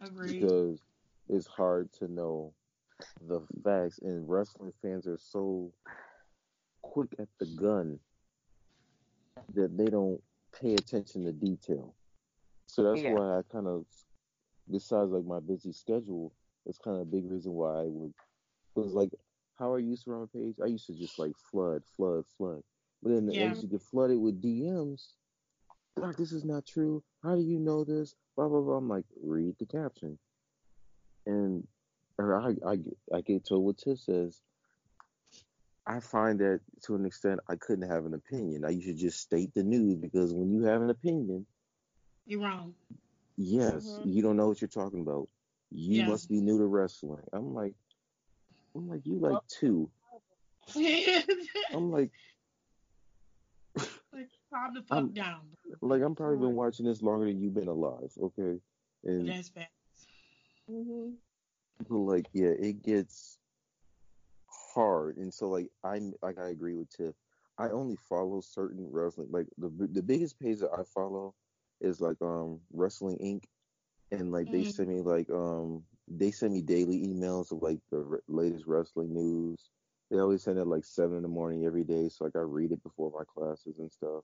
Agreed. 0.00 0.40
Because 0.40 0.80
it's 1.28 1.46
hard 1.46 1.92
to 1.94 2.08
know 2.08 2.52
the 3.28 3.40
facts, 3.62 4.00
and 4.02 4.28
wrestling 4.28 4.72
fans 4.82 5.06
are 5.06 5.18
so 5.18 5.72
quick 6.82 7.08
at 7.18 7.28
the 7.38 7.46
gun 7.46 7.98
that 9.54 9.76
they 9.76 9.86
don't 9.86 10.20
pay 10.60 10.74
attention 10.74 11.24
to 11.24 11.32
detail. 11.32 11.94
So 12.66 12.82
that's 12.82 13.00
yeah. 13.00 13.12
why 13.12 13.38
I 13.38 13.42
kind 13.50 13.66
of, 13.66 13.86
besides 14.70 15.10
like 15.10 15.24
my 15.24 15.40
busy 15.40 15.72
schedule, 15.72 16.32
it's 16.66 16.78
kind 16.78 16.96
of 16.96 17.02
a 17.02 17.06
big 17.06 17.30
reason 17.30 17.52
why 17.52 17.80
I 17.80 17.84
would. 17.86 18.12
Was 18.74 18.92
like 18.92 19.10
how 19.58 19.74
I 19.74 19.78
used 19.78 20.04
to 20.04 20.10
run 20.12 20.22
a 20.22 20.26
page. 20.26 20.54
I 20.62 20.66
used 20.66 20.86
to 20.86 20.94
just 20.94 21.18
like 21.18 21.32
flood, 21.50 21.82
flood, 21.96 22.24
flood. 22.36 22.62
But 23.02 23.12
then 23.12 23.30
yeah. 23.30 23.50
as 23.50 23.62
you 23.62 23.68
get 23.68 23.82
flooded 23.82 24.18
with 24.18 24.42
DMs, 24.42 25.08
like 25.96 26.16
this 26.16 26.32
is 26.32 26.44
not 26.44 26.66
true. 26.66 27.02
How 27.22 27.34
do 27.34 27.42
you 27.42 27.58
know 27.58 27.84
this? 27.84 28.14
Blah 28.36 28.48
blah 28.48 28.60
blah. 28.60 28.76
I'm 28.76 28.88
like, 28.88 29.04
read 29.22 29.56
the 29.58 29.66
caption, 29.66 30.18
and 31.26 31.66
or 32.18 32.40
I 32.40 32.54
I 32.66 32.78
I 33.14 33.20
get 33.20 33.46
told 33.46 33.64
what 33.64 33.78
Tiff 33.78 34.00
says. 34.00 34.40
I 35.86 36.00
find 36.00 36.38
that 36.40 36.60
to 36.82 36.96
an 36.96 37.06
extent 37.06 37.40
I 37.48 37.56
couldn't 37.56 37.88
have 37.88 38.04
an 38.04 38.12
opinion. 38.12 38.64
I 38.64 38.78
should 38.78 38.98
just 38.98 39.20
state 39.20 39.54
the 39.54 39.62
news 39.62 39.96
because 39.96 40.34
when 40.34 40.52
you 40.52 40.64
have 40.64 40.82
an 40.82 40.90
opinion, 40.90 41.46
you're 42.26 42.42
wrong. 42.42 42.74
Yes, 43.40 43.86
mm-hmm. 43.86 44.08
you 44.08 44.20
don't 44.20 44.36
know 44.36 44.48
what 44.48 44.60
you're 44.60 44.68
talking 44.68 45.00
about. 45.00 45.28
You 45.70 46.00
yeah. 46.00 46.08
must 46.08 46.28
be 46.28 46.40
new 46.40 46.58
to 46.58 46.66
wrestling. 46.66 47.22
I'm 47.32 47.54
like, 47.54 47.74
I'm 48.74 48.88
like, 48.88 49.02
you 49.04 49.20
like 49.20 49.38
two. 49.46 49.88
I'm 50.76 51.92
like, 51.92 52.10
like, 53.76 54.28
calm 54.52 54.74
the 54.74 54.82
fuck 54.82 54.98
I'm, 54.98 55.12
down. 55.12 55.42
Like, 55.80 56.02
I'm 56.02 56.16
probably 56.16 56.38
been 56.38 56.56
watching 56.56 56.84
this 56.84 57.00
longer 57.00 57.26
than 57.26 57.40
you've 57.40 57.54
been 57.54 57.68
alive. 57.68 58.10
Okay, 58.20 58.58
and 59.04 59.28
that's 59.28 59.50
bad. 59.50 59.68
Mm-hmm. 60.68 61.10
Like, 61.94 62.26
yeah, 62.32 62.48
it 62.58 62.82
gets 62.82 63.38
hard, 64.74 65.16
and 65.16 65.32
so 65.32 65.48
like 65.48 65.68
I'm 65.84 66.12
like 66.22 66.40
I 66.40 66.48
agree 66.48 66.74
with 66.74 66.90
Tiff. 66.90 67.14
I 67.56 67.68
only 67.68 67.96
follow 68.08 68.40
certain 68.40 68.88
wrestling. 68.90 69.28
Like 69.30 69.46
the 69.58 69.70
the 69.92 70.02
biggest 70.02 70.40
page 70.40 70.58
that 70.58 70.70
I 70.76 70.82
follow 70.82 71.34
is 71.80 72.00
like 72.00 72.16
um 72.20 72.60
Wrestling 72.72 73.18
Inc. 73.18 73.44
And 74.10 74.32
like 74.32 74.46
mm-hmm. 74.46 74.62
they 74.62 74.70
send 74.70 74.88
me 74.88 75.00
like 75.00 75.30
um 75.30 75.84
they 76.06 76.30
send 76.30 76.54
me 76.54 76.62
daily 76.62 77.06
emails 77.06 77.52
of 77.52 77.62
like 77.62 77.78
the 77.90 77.98
r- 77.98 78.22
latest 78.28 78.66
wrestling 78.66 79.12
news. 79.12 79.70
They 80.10 80.18
always 80.18 80.42
send 80.42 80.58
it 80.58 80.66
like 80.66 80.84
seven 80.84 81.18
in 81.18 81.22
the 81.22 81.28
morning 81.28 81.66
every 81.66 81.84
day, 81.84 82.08
so 82.08 82.24
like 82.24 82.36
I 82.36 82.40
read 82.40 82.72
it 82.72 82.82
before 82.82 83.12
my 83.16 83.24
classes 83.26 83.78
and 83.78 83.92
stuff. 83.92 84.22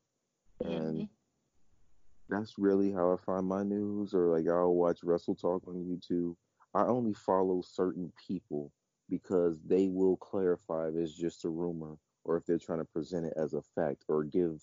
And 0.61 0.95
mm-hmm. 0.95 2.35
that's 2.35 2.59
really 2.59 2.91
how 2.91 3.13
I 3.13 3.17
find 3.17 3.47
my 3.47 3.63
news. 3.63 4.15
Or 4.15 4.29
like 4.29 4.49
I'll 4.49 4.75
watch 4.75 5.01
Wrestle 5.03 5.35
Talk 5.35 5.63
on 5.69 5.75
YouTube. 5.75 6.37
I 6.75 6.87
only 6.87 7.13
follow 7.13 7.63
certain 7.63 8.13
people 8.27 8.73
because 9.11 9.59
they 9.67 9.89
will 9.89 10.17
clarify 10.17 10.89
if 10.89 10.95
it's 10.95 11.15
just 11.15 11.45
a 11.45 11.49
rumor 11.49 11.97
or 12.25 12.37
if 12.37 12.47
they're 12.47 12.59
trying 12.59 12.79
to 12.79 12.85
present 12.85 13.27
it 13.27 13.35
as 13.37 13.53
a 13.53 13.63
fact 13.75 14.05
or 14.09 14.25
give 14.25 14.63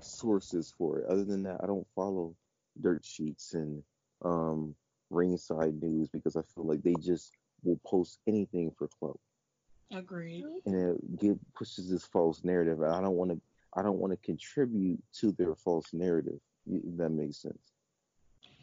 sources 0.00 0.72
for 0.76 0.98
it. 0.98 1.06
Other 1.08 1.24
than 1.24 1.42
that, 1.44 1.60
I 1.62 1.66
don't 1.66 1.86
follow 1.94 2.34
dirt 2.80 3.04
sheets 3.04 3.54
and 3.54 3.82
um, 4.24 4.74
ringside 5.10 5.82
news 5.82 6.08
because 6.08 6.36
I 6.36 6.42
feel 6.54 6.66
like 6.66 6.82
they 6.82 6.94
just 7.00 7.32
will 7.62 7.80
post 7.86 8.18
anything 8.26 8.72
for 8.76 8.88
clout. 8.98 9.18
Agreed. 9.92 10.44
And 10.66 10.74
it 10.74 11.20
get, 11.20 11.54
pushes 11.54 11.88
this 11.88 12.04
false 12.04 12.42
narrative. 12.44 12.82
I 12.82 13.00
don't 13.00 13.14
want 13.14 13.30
to. 13.30 13.40
I 13.74 13.82
don't 13.82 13.98
want 13.98 14.12
to 14.12 14.16
contribute 14.26 14.98
to 15.20 15.32
their 15.32 15.54
false 15.54 15.92
narrative. 15.92 16.40
If 16.66 16.96
that 16.96 17.10
makes 17.10 17.42
sense. 17.42 17.58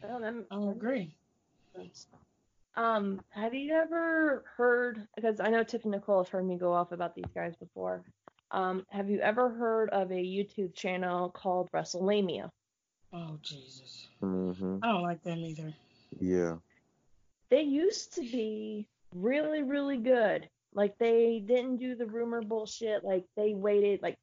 Oh, 0.02 0.20
that, 0.20 0.34
I 0.50 0.70
agree. 0.70 1.14
Um, 2.76 3.20
have 3.30 3.54
you 3.54 3.72
ever 3.74 4.44
heard? 4.56 5.06
Because 5.14 5.40
I 5.40 5.48
know 5.48 5.62
Tiff 5.62 5.84
and 5.84 5.92
Nicole 5.92 6.22
have 6.22 6.28
heard 6.28 6.46
me 6.46 6.56
go 6.56 6.72
off 6.72 6.92
about 6.92 7.14
these 7.14 7.30
guys 7.34 7.54
before. 7.56 8.02
Um, 8.54 8.86
have 8.90 9.10
you 9.10 9.18
ever 9.18 9.50
heard 9.50 9.90
of 9.90 10.12
a 10.12 10.14
YouTube 10.14 10.74
channel 10.74 11.28
called 11.28 11.68
WrestleLamia? 11.74 12.50
Oh 13.12 13.36
Jesus! 13.42 14.06
Mm-hmm. 14.22 14.76
I 14.80 14.92
don't 14.92 15.02
like 15.02 15.24
them 15.24 15.40
either. 15.40 15.74
Yeah. 16.20 16.56
They 17.50 17.62
used 17.62 18.14
to 18.14 18.20
be 18.20 18.86
really, 19.12 19.64
really 19.64 19.96
good. 19.96 20.48
Like 20.72 20.96
they 20.98 21.42
didn't 21.44 21.78
do 21.78 21.96
the 21.96 22.06
rumor 22.06 22.42
bullshit. 22.42 23.02
Like 23.02 23.24
they 23.36 23.54
waited. 23.54 24.02
Like 24.02 24.14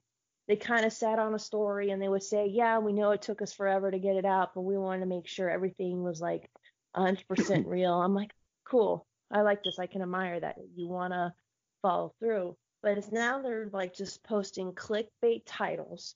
they 0.47 0.55
kind 0.55 0.85
of 0.85 0.93
sat 0.93 1.19
on 1.19 1.35
a 1.35 1.39
story 1.39 1.89
and 1.89 2.01
they 2.01 2.07
would 2.07 2.23
say, 2.23 2.47
"Yeah, 2.47 2.79
we 2.79 2.93
know 2.93 3.11
it 3.11 3.21
took 3.21 3.41
us 3.41 3.51
forever 3.51 3.91
to 3.91 3.99
get 3.99 4.15
it 4.15 4.25
out, 4.25 4.53
but 4.55 4.61
we 4.61 4.77
wanted 4.77 5.01
to 5.01 5.07
make 5.07 5.27
sure 5.27 5.49
everything 5.49 6.03
was 6.03 6.21
like 6.21 6.49
100% 6.95 7.65
real." 7.67 8.01
I'm 8.01 8.15
like, 8.15 8.31
cool. 8.63 9.05
I 9.29 9.41
like 9.41 9.61
this. 9.61 9.77
I 9.77 9.87
can 9.87 10.01
admire 10.01 10.39
that. 10.39 10.55
You 10.73 10.87
want 10.87 11.11
to 11.11 11.33
follow 11.81 12.13
through. 12.21 12.55
But 12.81 12.97
it's 12.97 13.11
now 13.11 13.41
they're 13.41 13.69
like 13.71 13.93
just 13.93 14.23
posting 14.23 14.73
clickbait 14.73 15.43
titles 15.45 16.15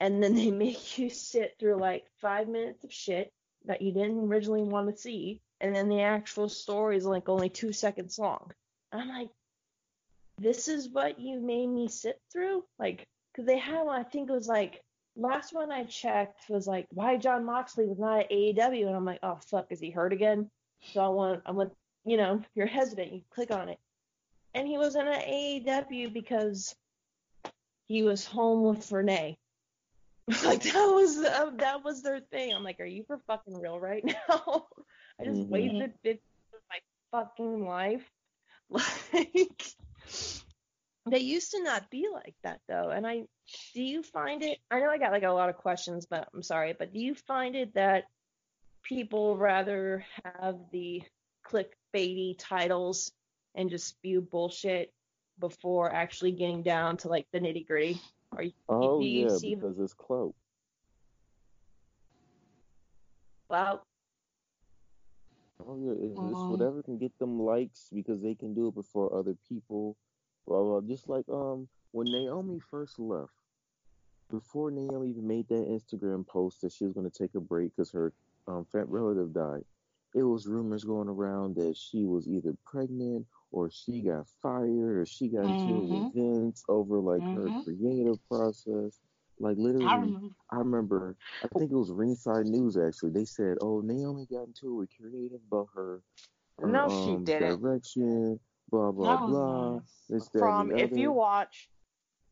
and 0.00 0.22
then 0.22 0.34
they 0.36 0.50
make 0.50 0.98
you 0.98 1.10
sit 1.10 1.56
through 1.58 1.76
like 1.76 2.04
five 2.20 2.48
minutes 2.48 2.84
of 2.84 2.92
shit 2.92 3.32
that 3.66 3.82
you 3.82 3.92
didn't 3.92 4.28
originally 4.28 4.62
want 4.62 4.90
to 4.90 5.00
see. 5.00 5.40
And 5.60 5.76
then 5.76 5.88
the 5.88 6.00
actual 6.00 6.48
story 6.48 6.96
is 6.96 7.04
like 7.04 7.28
only 7.28 7.50
two 7.50 7.72
seconds 7.72 8.18
long. 8.18 8.50
I'm 8.92 9.08
like, 9.08 9.28
this 10.38 10.68
is 10.68 10.88
what 10.88 11.20
you 11.20 11.38
made 11.38 11.66
me 11.66 11.86
sit 11.88 12.18
through? 12.32 12.64
Like, 12.78 13.06
because 13.30 13.46
they 13.46 13.58
had 13.58 13.82
one, 13.82 14.00
I 14.00 14.04
think 14.04 14.30
it 14.30 14.32
was 14.32 14.48
like, 14.48 14.82
last 15.16 15.52
one 15.52 15.70
I 15.70 15.84
checked 15.84 16.48
was 16.48 16.66
like, 16.66 16.86
why 16.90 17.18
Jon 17.18 17.44
Moxley 17.44 17.84
was 17.84 17.98
not 17.98 18.20
at 18.20 18.30
AEW. 18.30 18.86
And 18.86 18.96
I'm 18.96 19.04
like, 19.04 19.20
oh, 19.22 19.38
fuck, 19.50 19.66
is 19.70 19.80
he 19.80 19.90
hurt 19.90 20.14
again? 20.14 20.50
So 20.94 21.04
I 21.04 21.08
want, 21.08 21.42
I 21.44 21.50
want 21.52 21.72
you 22.04 22.16
know, 22.16 22.42
you're 22.54 22.66
hesitant, 22.66 23.12
you 23.12 23.20
click 23.30 23.50
on 23.50 23.68
it. 23.68 23.78
And 24.54 24.66
he 24.66 24.78
was 24.78 24.96
in 24.96 25.06
an 25.06 25.20
AEW 25.20 26.12
because 26.12 26.74
he 27.86 28.02
was 28.02 28.24
home 28.24 28.62
with 28.62 28.90
Renee. 28.90 29.38
like 30.44 30.62
that 30.62 30.86
was 30.86 31.18
uh, 31.18 31.50
that 31.56 31.84
was 31.84 32.02
their 32.02 32.20
thing. 32.20 32.54
I'm 32.54 32.62
like, 32.62 32.80
are 32.80 32.84
you 32.84 33.04
for 33.06 33.18
fucking 33.26 33.60
real 33.60 33.80
right 33.80 34.04
now? 34.28 34.66
I 35.20 35.24
just 35.24 35.40
mm-hmm. 35.40 35.52
wasted 35.52 35.92
50 36.04 36.22
of 36.54 36.60
my 36.70 37.18
fucking 37.18 37.66
life. 37.66 38.08
Like 39.12 39.62
they 41.06 41.18
used 41.18 41.52
to 41.52 41.62
not 41.62 41.90
be 41.90 42.06
like 42.12 42.34
that 42.44 42.60
though. 42.68 42.90
And 42.90 43.06
I 43.06 43.24
do 43.74 43.82
you 43.82 44.02
find 44.02 44.42
it 44.42 44.58
I 44.70 44.80
know 44.80 44.90
I 44.90 44.98
got 44.98 45.12
like 45.12 45.22
a 45.22 45.30
lot 45.30 45.48
of 45.48 45.56
questions, 45.56 46.06
but 46.08 46.28
I'm 46.34 46.42
sorry, 46.42 46.74
but 46.78 46.92
do 46.92 47.00
you 47.00 47.14
find 47.14 47.56
it 47.56 47.74
that 47.74 48.04
people 48.82 49.36
rather 49.36 50.04
have 50.24 50.56
the 50.72 51.02
clickbaity 51.46 52.36
titles 52.38 53.12
and 53.54 53.70
just 53.70 53.86
spew 53.86 54.20
bullshit 54.20 54.92
before 55.38 55.92
actually 55.92 56.32
getting 56.32 56.62
down 56.62 56.96
to 56.98 57.08
like 57.08 57.26
the 57.32 57.40
nitty 57.40 57.66
gritty? 57.66 58.00
Are 58.32 58.42
you, 58.42 58.52
oh 58.68 59.00
yeah, 59.00 59.36
because 59.42 59.78
it's 59.78 59.94
clout. 59.94 60.34
Wow. 63.48 63.82
Oh 65.66 65.76
yeah, 65.82 65.92
it's, 65.92 66.18
it's 66.30 66.40
Um, 66.40 66.50
whatever 66.50 66.82
can 66.82 66.98
get 66.98 67.18
them 67.18 67.40
likes 67.40 67.88
because 67.92 68.22
they 68.22 68.34
can 68.34 68.54
do 68.54 68.68
it 68.68 68.74
before 68.74 69.14
other 69.14 69.36
people. 69.48 69.96
Blah 70.46 70.62
blah. 70.62 70.80
Just 70.82 71.08
like 71.08 71.28
um 71.28 71.68
when 71.92 72.06
Naomi 72.06 72.60
first 72.70 72.98
left, 72.98 73.32
before 74.30 74.70
Naomi 74.70 75.10
even 75.10 75.26
made 75.26 75.48
that 75.48 75.68
Instagram 75.68 76.26
post 76.26 76.60
that 76.60 76.72
she 76.72 76.84
was 76.84 76.92
going 76.92 77.10
to 77.10 77.18
take 77.18 77.34
a 77.34 77.40
break 77.40 77.74
because 77.74 77.90
her 77.90 78.12
um 78.46 78.64
fat 78.70 78.88
relative 78.88 79.32
died, 79.34 79.64
it 80.14 80.22
was 80.22 80.46
rumors 80.46 80.84
going 80.84 81.08
around 81.08 81.56
that 81.56 81.76
she 81.76 82.04
was 82.04 82.28
either 82.28 82.54
pregnant 82.64 83.26
or 83.50 83.70
she 83.70 84.02
got 84.02 84.26
fired 84.42 84.98
or 84.98 85.06
she 85.06 85.28
got 85.28 85.46
into 85.46 85.80
it 85.80 85.86
Mhm. 85.86 86.12
with 86.12 86.12
Vince 86.14 86.64
over 86.68 86.98
like 86.98 87.24
Mhm. 87.24 87.52
her 87.52 87.52
creative 87.64 88.18
process. 88.28 89.00
Like 89.38 89.56
I 89.80 89.94
literally, 89.94 89.96
remember. 89.96 90.34
I 90.50 90.58
remember, 90.58 91.16
I 91.44 91.48
think 91.58 91.70
it 91.72 91.76
was 91.76 91.92
Ringside 91.92 92.46
News 92.46 92.76
actually. 92.76 93.10
They 93.12 93.24
said, 93.24 93.58
"Oh, 93.60 93.80
Naomi 93.80 94.26
got 94.30 94.46
into 94.48 94.82
a 94.82 94.86
creative 95.00 95.40
about 95.46 95.68
her, 95.74 96.02
her 96.58 96.78
No, 96.78 96.88
she 96.88 97.16
um 97.16 97.26
didn't. 97.26 97.62
direction, 97.62 98.40
blah 98.70 98.92
blah 98.92 99.16
That 99.16 99.26
blah." 99.26 99.80
nice. 99.80 100.10
This, 100.10 100.28
that, 100.30 100.54
From 100.54 100.70
and 100.70 100.72
the 100.72 100.76
if 100.76 100.96
you 100.96 101.12
watch, 101.12 101.70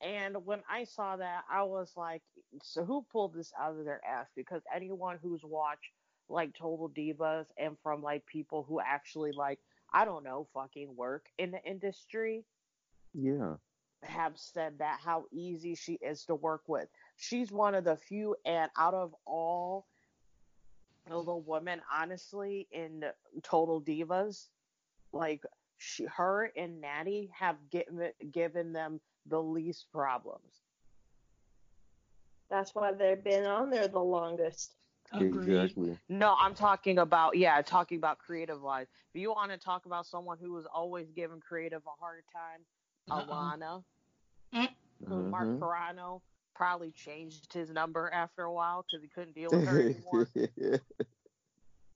and 0.01 0.45
when 0.45 0.62
I 0.69 0.85
saw 0.85 1.16
that, 1.16 1.45
I 1.51 1.62
was 1.64 1.93
like, 1.97 2.23
so 2.62 2.85
who 2.85 3.03
pulled 3.11 3.35
this 3.35 3.53
out 3.59 3.77
of 3.79 3.85
their 3.85 4.05
ass? 4.05 4.29
Because 4.35 4.62
anyone 4.75 5.19
who's 5.23 5.45
watched 5.45 5.93
like 6.29 6.55
Total 6.55 6.89
Divas 6.91 7.47
and 7.59 7.77
from 7.83 8.03
like 8.03 8.27
people 8.27 8.64
who 8.64 8.81
actually 8.81 9.33
like, 9.33 9.61
I 9.93 10.05
don't 10.05 10.24
know, 10.24 10.49
fucking 10.55 10.95
work 10.97 11.26
in 11.39 11.51
the 11.51 11.62
industry 11.64 12.45
Yeah, 13.14 13.57
have 14.03 14.39
said 14.39 14.78
that 14.78 15.01
how 15.05 15.26
easy 15.32 15.74
she 15.74 15.95
is 15.95 16.24
to 16.26 16.34
work 16.34 16.62
with. 16.66 16.89
She's 17.16 17.51
one 17.53 17.74
of 17.74 17.84
the 17.84 17.97
few, 17.97 18.36
and 18.45 18.70
out 18.78 18.95
of 18.95 19.14
all 19.26 19.86
of 21.11 21.26
the 21.26 21.36
women, 21.36 21.80
honestly, 21.93 22.68
in 22.70 23.05
Total 23.43 23.80
Divas, 23.80 24.49
like 25.12 25.43
she, 25.78 26.05
her 26.05 26.53
and 26.57 26.80
Natty 26.80 27.30
have 27.34 27.57
given 27.70 28.12
given 28.30 28.72
them 28.72 29.01
the 29.26 29.43
least 29.43 29.86
problems. 29.93 30.62
That's 32.51 32.74
why 32.74 32.93
they've 32.93 33.22
been 33.22 33.47
on 33.47 33.70
there 33.70 33.89
the 33.89 34.01
longest. 34.01 34.74
Agreed. 35.13 35.49
exactly. 35.49 35.99
No, 36.09 36.35
I'm 36.39 36.55
talking 36.55 36.99
about 36.99 37.37
yeah, 37.37 37.61
talking 37.63 37.99
about 37.99 38.19
creative 38.19 38.61
wise. 38.61 38.87
If 39.15 39.21
you 39.21 39.31
want 39.31 39.51
to 39.53 39.59
talk 39.59 39.87
about 39.87 40.07
someone 40.07 40.39
who 40.41 40.53
was 40.53 40.67
always 40.67 41.11
giving 41.11 41.41
creative 41.41 41.83
a 41.87 42.01
hard 42.01 42.25
time, 42.33 42.61
Uh-uh. 43.11 43.25
Alana, 43.25 43.83
who 45.07 45.31
Mark. 45.31 45.61
Carrano 45.61 46.21
probably 46.55 46.91
changed 46.91 47.53
his 47.53 47.71
number 47.71 48.11
after 48.13 48.43
a 48.43 48.53
while 48.53 48.85
because 48.85 49.03
he 49.03 49.09
couldn't 49.09 49.35
deal 49.35 49.51
with 49.51 49.67
her 49.67 49.81
anymore. 49.81 50.29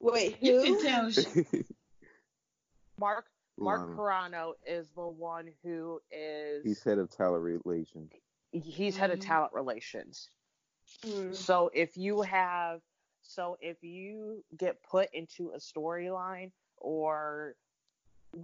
Wait, 0.00 0.36
You 0.42 0.60
who? 0.60 0.64
can 0.64 0.80
tell 0.82 1.10
she, 1.10 1.26
Mark 2.98 3.26
Mark 3.58 3.80
Lana. 3.80 3.94
Carrano 3.96 4.52
is 4.66 4.88
the 4.96 5.06
one 5.06 5.48
who 5.62 6.00
is 6.10 6.64
He's 6.64 6.82
head 6.82 6.98
of 6.98 7.10
talent 7.10 7.42
relations. 7.42 8.10
he's 8.52 8.96
head 8.96 9.10
of 9.10 9.18
Mhm. 9.18 9.26
talent 9.26 9.52
relations. 9.52 10.28
Hmm. 11.04 11.32
So 11.32 11.70
if 11.74 11.96
you 11.96 12.22
have 12.22 12.80
so 13.22 13.56
if 13.60 13.82
you 13.82 14.44
get 14.56 14.82
put 14.82 15.08
into 15.14 15.50
a 15.52 15.58
storyline 15.58 16.50
or 16.78 17.54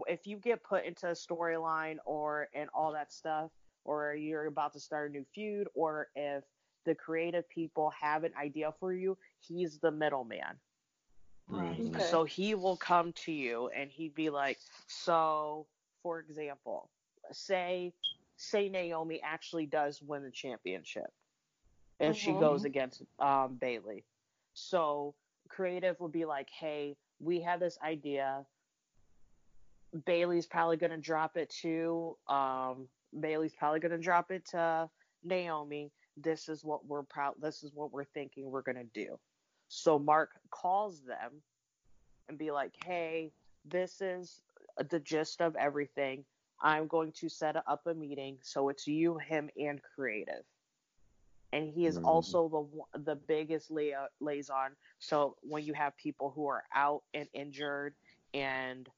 if 0.09 0.27
you 0.27 0.37
get 0.39 0.63
put 0.63 0.85
into 0.85 1.09
a 1.09 1.13
storyline 1.13 1.97
or 2.05 2.49
and 2.55 2.69
all 2.75 2.93
that 2.93 3.13
stuff 3.13 3.51
or 3.85 4.15
you're 4.15 4.47
about 4.47 4.73
to 4.73 4.81
start 4.81 5.11
a 5.11 5.13
new 5.13 5.25
feud 5.35 5.69
or 5.75 6.09
if 6.15 6.45
the 6.85 6.95
creative 6.95 7.49
people 7.49 7.91
have 8.01 8.25
an 8.25 8.33
idea 8.41 8.73
for 8.81 8.93
you, 8.93 9.17
he's 9.41 9.79
the 9.79 9.91
middleman. 9.91 10.61
right. 11.49 11.85
Okay. 11.89 12.01
So 12.01 12.25
he 12.25 12.55
will 12.55 12.77
come 12.77 13.13
to 13.25 13.33
you 13.33 13.69
and 13.77 13.91
he'd 13.91 14.15
be 14.15 14.31
like, 14.31 14.59
so 14.87 15.67
for 16.03 16.21
example, 16.21 16.91
say 17.33 17.93
say 18.37 18.69
Naomi 18.69 19.21
actually 19.23 19.67
does 19.67 20.01
win 20.03 20.23
the 20.23 20.31
championship 20.31 21.11
and 22.01 22.17
she 22.17 22.33
Mhm. 22.33 22.41
goes 22.41 22.65
against 22.65 23.03
um, 23.19 23.57
Bayley. 23.61 24.05
So 24.59 25.15
creative 25.49 25.99
would 26.01 26.13
be 26.13 26.25
like, 26.25 26.49
hey, 26.51 26.97
we 27.21 27.41
have 27.43 27.61
this 27.61 27.79
idea. 27.85 28.45
Bayley's 30.05 30.47
probably 30.47 30.77
gonna 30.77 30.99
drop 30.99 31.37
it 31.37 31.51
to 31.63 32.17
um, 32.29 32.89
Bayley's 33.19 33.55
probably 33.55 33.81
gonna 33.81 33.99
drop 33.99 34.31
it 34.31 34.45
to 34.47 34.89
Naomi. 35.25 35.91
This 36.17 36.49
is 36.49 36.65
what 36.65 36.85
we're 36.87 37.03
proud. 37.05 37.35
This 37.41 37.63
is 37.63 37.73
what 37.75 37.93
we're 37.93 38.05
thinking 38.05 38.51
we're 38.51 38.63
gonna 38.63 38.85
do. 38.93 39.19
So 39.69 39.99
Mark 39.99 40.31
calls 40.51 41.01
them 41.03 41.43
and 42.29 42.39
be 42.39 42.51
like, 42.51 42.73
hey, 42.85 43.33
this 43.65 44.01
is 44.01 44.43
the 44.91 45.01
gist 45.01 45.41
of 45.41 45.57
everything. 45.57 46.25
I'm 46.61 46.87
going 46.87 47.13
to 47.13 47.29
set 47.29 47.57
up 47.57 47.87
a 47.87 47.95
meeting 47.95 48.39
so 48.43 48.69
it's 48.69 48.87
you, 48.87 49.19
him, 49.19 49.49
and 49.57 49.81
creative. 49.95 50.45
And 51.53 51.69
he 51.71 51.87
is 51.87 51.99
Mhm. 51.99 52.05
also 52.05 52.49
the 52.95 53.01
the 53.01 53.17
biggest 53.17 53.71
lia- 53.71 54.09
liaison. 54.21 54.77
So 54.99 55.37
when 55.43 55.65
you 55.65 55.75
have 55.75 55.97
people 55.97 56.31
who 56.31 56.47
are 56.47 56.65
out 56.75 57.05
and 57.15 57.29
injured 57.33 57.95
and 58.35 58.89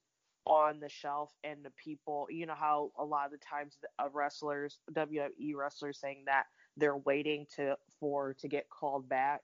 on 0.47 0.81
the 0.81 0.89
shelf, 0.89 1.33
and 1.45 1.65
the 1.65 1.71
people, 1.73 2.27
you 2.31 2.47
know 2.47 2.55
how 2.55 2.91
a 2.99 3.05
lot 3.05 3.27
of 3.27 3.33
the 3.33 3.39
times 3.39 3.79
the 3.83 3.89
uh, 4.05 4.09
wrestlers, 4.11 4.81
WWE 4.93 5.55
wrestlers, 5.55 5.99
saying 6.01 6.25
that 6.27 6.47
they're 6.77 6.97
waiting 6.97 7.47
to 7.57 7.77
for 8.01 8.35
to 8.35 8.49
get 8.49 8.69
called 8.71 9.09
back. 9.09 9.43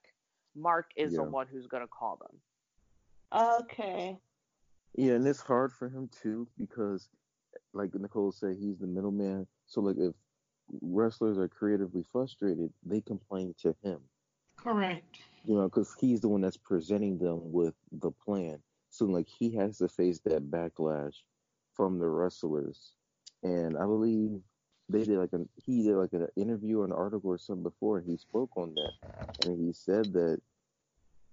Mark 0.54 0.90
is 0.96 1.14
the 1.14 1.22
one 1.22 1.46
who's 1.46 1.66
going 1.66 1.82
to 1.82 1.88
call 1.88 2.16
them. 2.16 2.40
Okay. 3.32 4.18
Yeah, 4.94 5.14
and 5.14 5.26
it's 5.26 5.40
hard 5.40 5.72
for 5.72 5.88
him 5.88 6.08
too 6.08 6.48
because, 6.58 7.08
like 7.72 7.94
Nicole 7.94 8.32
said, 8.32 8.56
he's 8.56 8.78
the 8.78 8.86
middleman. 8.86 9.46
So 9.66 9.80
like 9.80 9.96
if 9.98 10.14
wrestlers 10.80 11.38
are 11.38 11.48
creatively 11.48 12.04
frustrated, 12.12 12.72
they 12.84 13.00
complain 13.00 13.54
to 13.62 13.74
him. 13.82 14.00
Correct. 14.56 15.18
You 15.44 15.56
know, 15.56 15.64
because 15.64 15.94
he's 16.00 16.20
the 16.20 16.28
one 16.28 16.40
that's 16.40 16.56
presenting 16.56 17.18
them 17.18 17.52
with 17.52 17.74
the 17.92 18.10
plan. 18.10 18.58
So 18.90 19.04
like 19.06 19.28
he 19.28 19.54
has 19.56 19.78
to 19.78 19.88
face 19.88 20.20
that 20.20 20.50
backlash 20.50 21.14
from 21.74 21.98
the 21.98 22.08
wrestlers. 22.08 22.92
And 23.42 23.76
I 23.76 23.82
believe 23.82 24.40
they 24.88 25.04
did 25.04 25.18
like 25.18 25.32
an 25.32 25.48
he 25.56 25.82
did 25.82 25.96
like 25.96 26.12
an 26.12 26.28
interview 26.36 26.80
or 26.80 26.84
an 26.84 26.92
article 26.92 27.30
or 27.30 27.38
something 27.38 27.62
before, 27.62 27.98
and 27.98 28.08
he 28.08 28.16
spoke 28.16 28.50
on 28.56 28.74
that, 28.74 28.92
and 29.44 29.58
he 29.58 29.72
said 29.72 30.12
that 30.12 30.40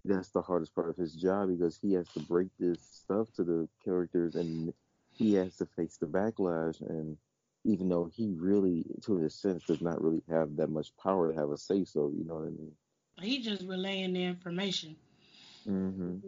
that's 0.05 0.29
the 0.29 0.41
hardest 0.41 0.75
part 0.75 0.89
of 0.89 0.97
his 0.97 1.13
job 1.13 1.49
because 1.49 1.77
he 1.77 1.93
has 1.93 2.07
to 2.09 2.19
break 2.19 2.49
this 2.59 2.81
stuff 2.81 3.31
to 3.35 3.43
the 3.43 3.67
characters, 3.83 4.35
and 4.35 4.73
he 5.17 5.33
has 5.33 5.57
to 5.57 5.65
face 5.65 5.97
the 5.97 6.05
backlash. 6.05 6.81
And 6.81 7.17
even 7.63 7.89
though 7.89 8.05
he 8.13 8.33
really, 8.37 8.85
to 9.03 9.17
his 9.17 9.35
sense, 9.35 9.63
does 9.63 9.81
not 9.81 10.01
really 10.01 10.23
have 10.29 10.55
that 10.57 10.69
much 10.69 10.95
power 10.97 11.31
to 11.31 11.39
have 11.39 11.51
a 11.51 11.57
say 11.57 11.83
so, 11.83 12.11
you 12.15 12.23
know 12.25 12.35
what 12.35 12.47
I 12.47 12.51
mean? 12.51 12.71
He 13.21 13.41
just 13.41 13.63
relaying 13.63 14.13
the 14.13 14.23
information, 14.23 14.95
hmm 15.65 16.19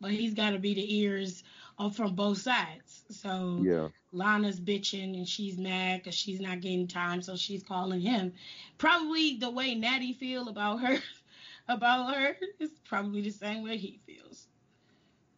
but 0.00 0.10
he's 0.10 0.34
got 0.34 0.50
to 0.50 0.58
be 0.58 0.74
the 0.74 0.96
ears 0.98 1.42
of 1.78 1.96
from 1.96 2.14
both 2.14 2.38
sides. 2.38 3.04
So 3.10 3.66
Yeah. 3.66 3.88
Lana's 4.12 4.60
bitching 4.60 5.16
and 5.16 5.28
she's 5.28 5.58
mad 5.58 6.00
because 6.02 6.14
she's 6.14 6.40
not 6.40 6.60
getting 6.60 6.86
time, 6.86 7.22
so 7.22 7.36
she's 7.36 7.62
calling 7.62 8.00
him. 8.00 8.32
Probably 8.78 9.36
the 9.38 9.50
way 9.50 9.74
Natty 9.74 10.12
feel 10.12 10.48
about 10.48 10.80
her, 10.80 10.98
about 11.68 12.14
her 12.14 12.36
is 12.60 12.70
probably 12.84 13.22
the 13.22 13.30
same 13.30 13.62
way 13.62 13.76
he 13.78 14.00
feels. 14.06 14.48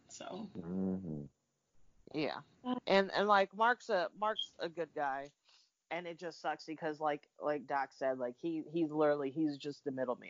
So 0.09 0.49
hmm 0.55 1.27
Yeah. 2.13 2.39
And 2.87 3.11
and 3.13 3.27
like 3.27 3.55
Mark's 3.55 3.89
a 3.89 4.09
Mark's 4.19 4.51
a 4.59 4.69
good 4.69 4.89
guy. 4.95 5.31
And 5.91 6.05
it 6.07 6.19
just 6.19 6.41
sucks 6.41 6.65
because 6.65 6.99
like 6.99 7.27
like 7.41 7.67
Doc 7.67 7.89
said, 7.93 8.19
like 8.19 8.35
he 8.41 8.63
he's 8.71 8.91
literally 8.91 9.31
he's 9.31 9.57
just 9.57 9.83
the 9.85 9.91
middleman. 9.91 10.29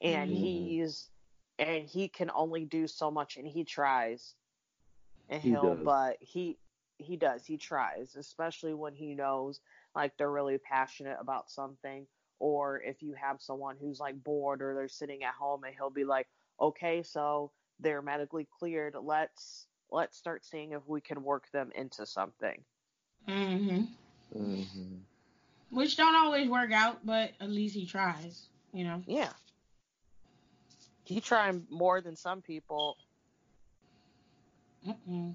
And 0.00 0.30
Mhm. 0.30 0.34
he's 0.34 1.10
and 1.58 1.84
he 1.86 2.08
can 2.08 2.30
only 2.34 2.64
do 2.64 2.86
so 2.86 3.10
much 3.10 3.36
and 3.36 3.46
he 3.46 3.64
tries. 3.64 4.34
And 5.28 5.42
He 5.42 5.50
he'll 5.50 5.76
does. 5.76 5.78
but 5.84 6.16
he 6.20 6.58
he 6.98 7.16
does, 7.16 7.44
he 7.46 7.56
tries, 7.58 8.16
especially 8.16 8.74
when 8.74 8.94
he 8.94 9.14
knows 9.14 9.60
like 9.94 10.16
they're 10.16 10.30
really 10.30 10.58
passionate 10.58 11.18
about 11.20 11.50
something 11.50 12.06
or 12.38 12.80
if 12.82 13.02
you 13.02 13.14
have 13.14 13.40
someone 13.40 13.76
who's 13.80 14.00
like 14.00 14.22
bored 14.22 14.62
or 14.62 14.74
they're 14.74 14.88
sitting 14.88 15.22
at 15.24 15.34
home 15.34 15.64
and 15.64 15.74
he'll 15.74 15.90
be 15.90 16.04
like, 16.04 16.28
"Okay, 16.60 17.02
so 17.02 17.52
they're 17.80 18.02
medically 18.02 18.46
cleared. 18.58 18.94
Let's 19.00 19.66
let's 19.92 20.16
start 20.16 20.44
seeing 20.44 20.72
if 20.72 20.82
we 20.86 21.00
can 21.00 21.22
work 21.22 21.50
them 21.52 21.70
into 21.74 22.06
something." 22.06 22.62
hmm 23.28 23.82
hmm 24.32 24.62
which 25.72 25.96
don't 25.96 26.14
always 26.14 26.48
work 26.48 26.70
out, 26.70 27.04
but 27.04 27.32
at 27.40 27.50
least 27.50 27.74
he 27.74 27.86
tries. 27.86 28.48
You 28.72 28.84
know. 28.84 29.02
Yeah. 29.06 29.30
He 31.04 31.20
tried 31.20 31.62
more 31.70 32.00
than 32.00 32.14
some 32.14 32.42
people. 32.42 32.96
Mm-mm. 34.86 35.34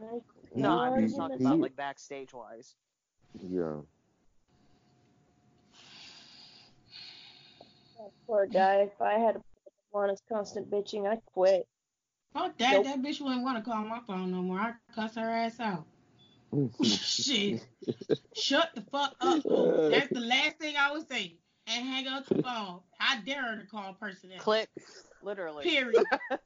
Nice. 0.00 0.20
No, 0.54 0.70
I'm 0.70 1.00
just 1.00 1.16
talking 1.16 1.40
about 1.40 1.60
like 1.60 1.76
backstage 1.76 2.34
wise. 2.34 2.74
Yeah. 3.40 3.76
Poor 8.26 8.46
guy. 8.46 8.88
If 8.92 9.00
I 9.00 9.14
had 9.14 9.36
a 9.36 9.40
Lana's 9.92 10.22
constant 10.28 10.70
bitching. 10.70 11.10
I'd 11.10 11.24
quit. 11.32 11.66
Fuck 12.32 12.58
that. 12.58 12.72
Nope. 12.72 12.84
That 12.84 13.02
bitch 13.02 13.20
wouldn't 13.20 13.42
want 13.42 13.62
to 13.62 13.70
call 13.70 13.82
my 13.84 14.00
phone 14.06 14.30
no 14.30 14.42
more. 14.42 14.58
I 14.58 14.74
cuss 14.94 15.14
her 15.16 15.28
ass 15.28 15.60
out. 15.60 15.86
Mm-hmm. 16.54 16.84
Shit. 16.84 17.66
Shut 18.34 18.70
the 18.74 18.82
fuck 18.82 19.14
up. 19.20 19.42
fool. 19.42 19.90
That's 19.92 20.12
the 20.12 20.20
last 20.20 20.58
thing 20.58 20.76
I 20.76 20.92
would 20.92 21.08
say. 21.08 21.36
And 21.66 21.86
hang 21.86 22.06
up 22.06 22.26
the 22.26 22.42
phone. 22.42 22.80
How 22.98 23.20
dare 23.20 23.42
her 23.42 23.60
to 23.60 23.66
call 23.66 23.90
a 23.90 23.94
person 23.94 24.32
else. 24.32 24.42
Click, 24.42 24.68
literally. 25.22 25.64
Period. 25.64 26.04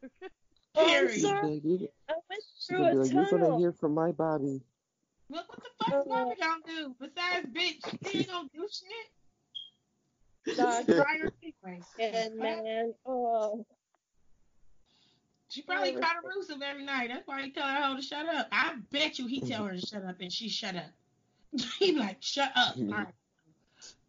Oh, 0.75 0.87
Period. 0.87 1.21
sorry. 1.21 1.61
She's 1.63 1.81
like, 1.83 1.91
I 2.09 2.15
went 2.31 2.43
through 2.67 2.79
a 2.79 2.89
like, 3.03 3.13
you're 3.13 3.39
gonna 3.39 3.59
hear 3.59 3.73
from 3.73 3.93
my 3.93 4.11
Bobby. 4.11 4.63
What, 5.29 5.45
what 5.47 5.63
the 5.63 5.85
fuck 5.85 6.01
is 6.01 6.09
Bobby 6.09 6.35
gonna 6.41 6.53
uh-huh. 6.53 6.61
do? 6.67 6.95
Besides, 6.99 7.47
bitch, 7.53 8.11
she 8.11 8.19
ain't 8.21 8.29
gonna 8.29 8.49
do 8.55 8.67
shit. 10.47 10.57
Dog, 10.57 10.87
Try 10.87 11.19
her 11.19 11.33
anyway. 11.43 11.83
and 11.99 12.37
man, 12.37 12.95
oh, 13.05 13.67
She 15.53 15.61
probably 15.61 15.93
try 15.93 16.01
to 16.15 16.27
roost 16.35 16.49
him 16.49 16.63
every 16.63 16.83
night. 16.83 17.11
That's 17.13 17.27
why 17.27 17.43
he 17.43 17.51
tell 17.51 17.67
her 17.67 17.95
to 17.95 18.01
shut 18.01 18.27
up. 18.27 18.49
I 18.51 18.77
bet 18.91 19.19
you 19.19 19.27
he 19.27 19.43
tell 19.43 19.65
her 19.67 19.73
to 19.75 19.87
shut 19.87 20.03
up 20.03 20.17
and 20.21 20.33
she 20.33 20.49
shut 20.49 20.77
up. 20.77 20.87
he 21.79 21.93
like, 21.93 22.17
shut 22.21 22.51
up. 22.57 22.75
All 22.79 22.85
right. 22.87 23.07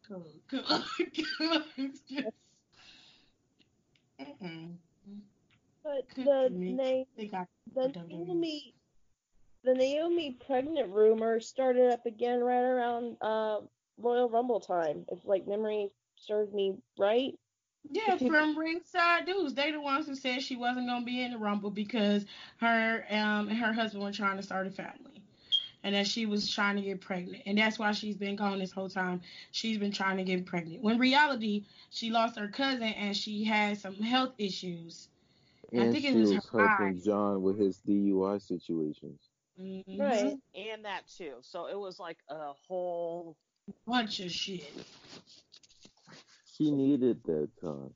Cool, 0.08 0.26
cool, 0.50 0.62
cool. 1.38 1.62
Just- 2.08 2.30
Mm-mm. 4.22 4.76
but 5.84 6.08
the 6.16 6.24
for 6.24 6.50
me. 6.50 6.72
Na- 6.74 7.04
Think 7.18 7.34
I 7.34 7.46
the 7.76 7.92
Naomi, 8.08 8.74
the 9.66 9.74
Naomi 9.74 10.38
pregnant 10.46 10.90
rumor 10.94 11.42
started 11.42 11.92
up 11.92 12.06
again 12.06 12.40
right 12.40 12.62
around 12.64 13.18
uh, 13.22 13.58
Royal 13.98 14.30
Rumble 14.30 14.62
time. 14.62 15.04
If 15.12 15.20
like 15.26 15.46
memory 15.46 15.90
serves 16.16 16.54
me 16.54 16.76
right. 16.98 17.34
Yeah, 17.90 18.18
from 18.18 18.58
ringside 18.58 19.26
dudes. 19.26 19.54
They 19.54 19.72
the 19.72 19.82
ones 19.82 20.08
who 20.08 20.16
said 20.16 20.42
she 20.42 20.56
wasn't 20.56 20.88
gonna 20.88 21.06
be 21.06 21.22
in 21.22 21.32
the 21.32 21.38
rumble 21.38 21.70
because 21.70 22.26
her 22.58 23.06
um 23.10 23.50
and 23.50 23.58
her 23.58 23.74
husband 23.74 24.04
were 24.04 24.12
trying 24.12 24.38
to 24.38 24.44
start 24.44 24.68
a 24.68 24.72
family. 24.72 24.98
And 25.84 25.96
that 25.96 26.08
she 26.08 26.26
was 26.26 26.50
trying 26.50 26.78
to 26.78 26.82
get 26.82 27.02
pregnant. 27.02 27.44
And 27.46 27.58
that's 27.58 27.78
why 27.78 27.92
she's 27.92 28.16
been 28.16 28.38
gone 28.38 28.60
this 28.60 28.72
whole 28.72 28.90
time. 28.90 29.22
She's 29.52 29.78
been 29.78 29.92
trying 29.92 30.16
to 30.18 30.24
get 30.24 30.46
pregnant. 30.46 30.82
When 30.82 30.98
reality, 30.98 31.66
she 31.90 32.10
lost 32.10 32.40
her 32.40 32.48
cousin 32.48 32.84
and 32.84 33.16
she 33.16 33.44
had 33.44 33.78
some 33.78 33.96
health 33.96 34.34
issues. 34.38 35.10
I 35.74 35.80
And 35.80 35.94
think 35.94 36.06
it 36.06 36.14
she 36.14 36.16
was 36.16 36.32
was 36.32 36.46
her 36.46 36.60
helping 36.60 36.96
eyes. 36.96 37.04
John 37.04 37.42
with 37.42 37.60
his 37.60 37.80
DUI 37.80 38.38
situations. 38.38 39.20
Mhm. 39.60 40.00
Right. 40.00 40.40
and 40.56 40.86
that 40.86 41.08
too. 41.08 41.36
So 41.42 41.68
it 41.68 41.78
was 41.78 42.00
like 42.00 42.18
a 42.30 42.54
whole. 42.68 43.36
Bunch 43.86 44.20
of 44.20 44.32
shit. 44.32 44.72
She 46.54 46.72
needed 46.72 47.24
that 47.26 47.50
time. 47.62 47.94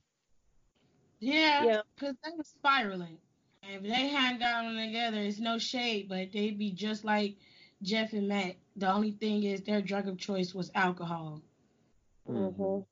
Yeah, 1.20 1.64
Yeah. 1.64 1.82
because 1.94 2.16
they 2.24 2.30
were 2.36 2.44
spiraling. 2.44 3.18
If 3.62 3.82
they 3.82 4.08
hadn't 4.08 4.40
gotten 4.40 4.76
together, 4.76 5.18
it's 5.18 5.38
no 5.40 5.58
shade, 5.58 6.08
but 6.08 6.32
they'd 6.32 6.58
be 6.58 6.72
just 6.72 7.04
like 7.04 7.36
Jeff 7.82 8.12
and 8.12 8.28
Matt. 8.28 8.56
The 8.76 8.90
only 8.92 9.12
thing 9.12 9.42
is 9.44 9.62
their 9.62 9.82
drug 9.82 10.08
of 10.08 10.18
choice 10.18 10.54
was 10.54 10.70
alcohol. 10.74 11.42
Mm-hmm. 12.28 12.62
Mhm. 12.62 12.86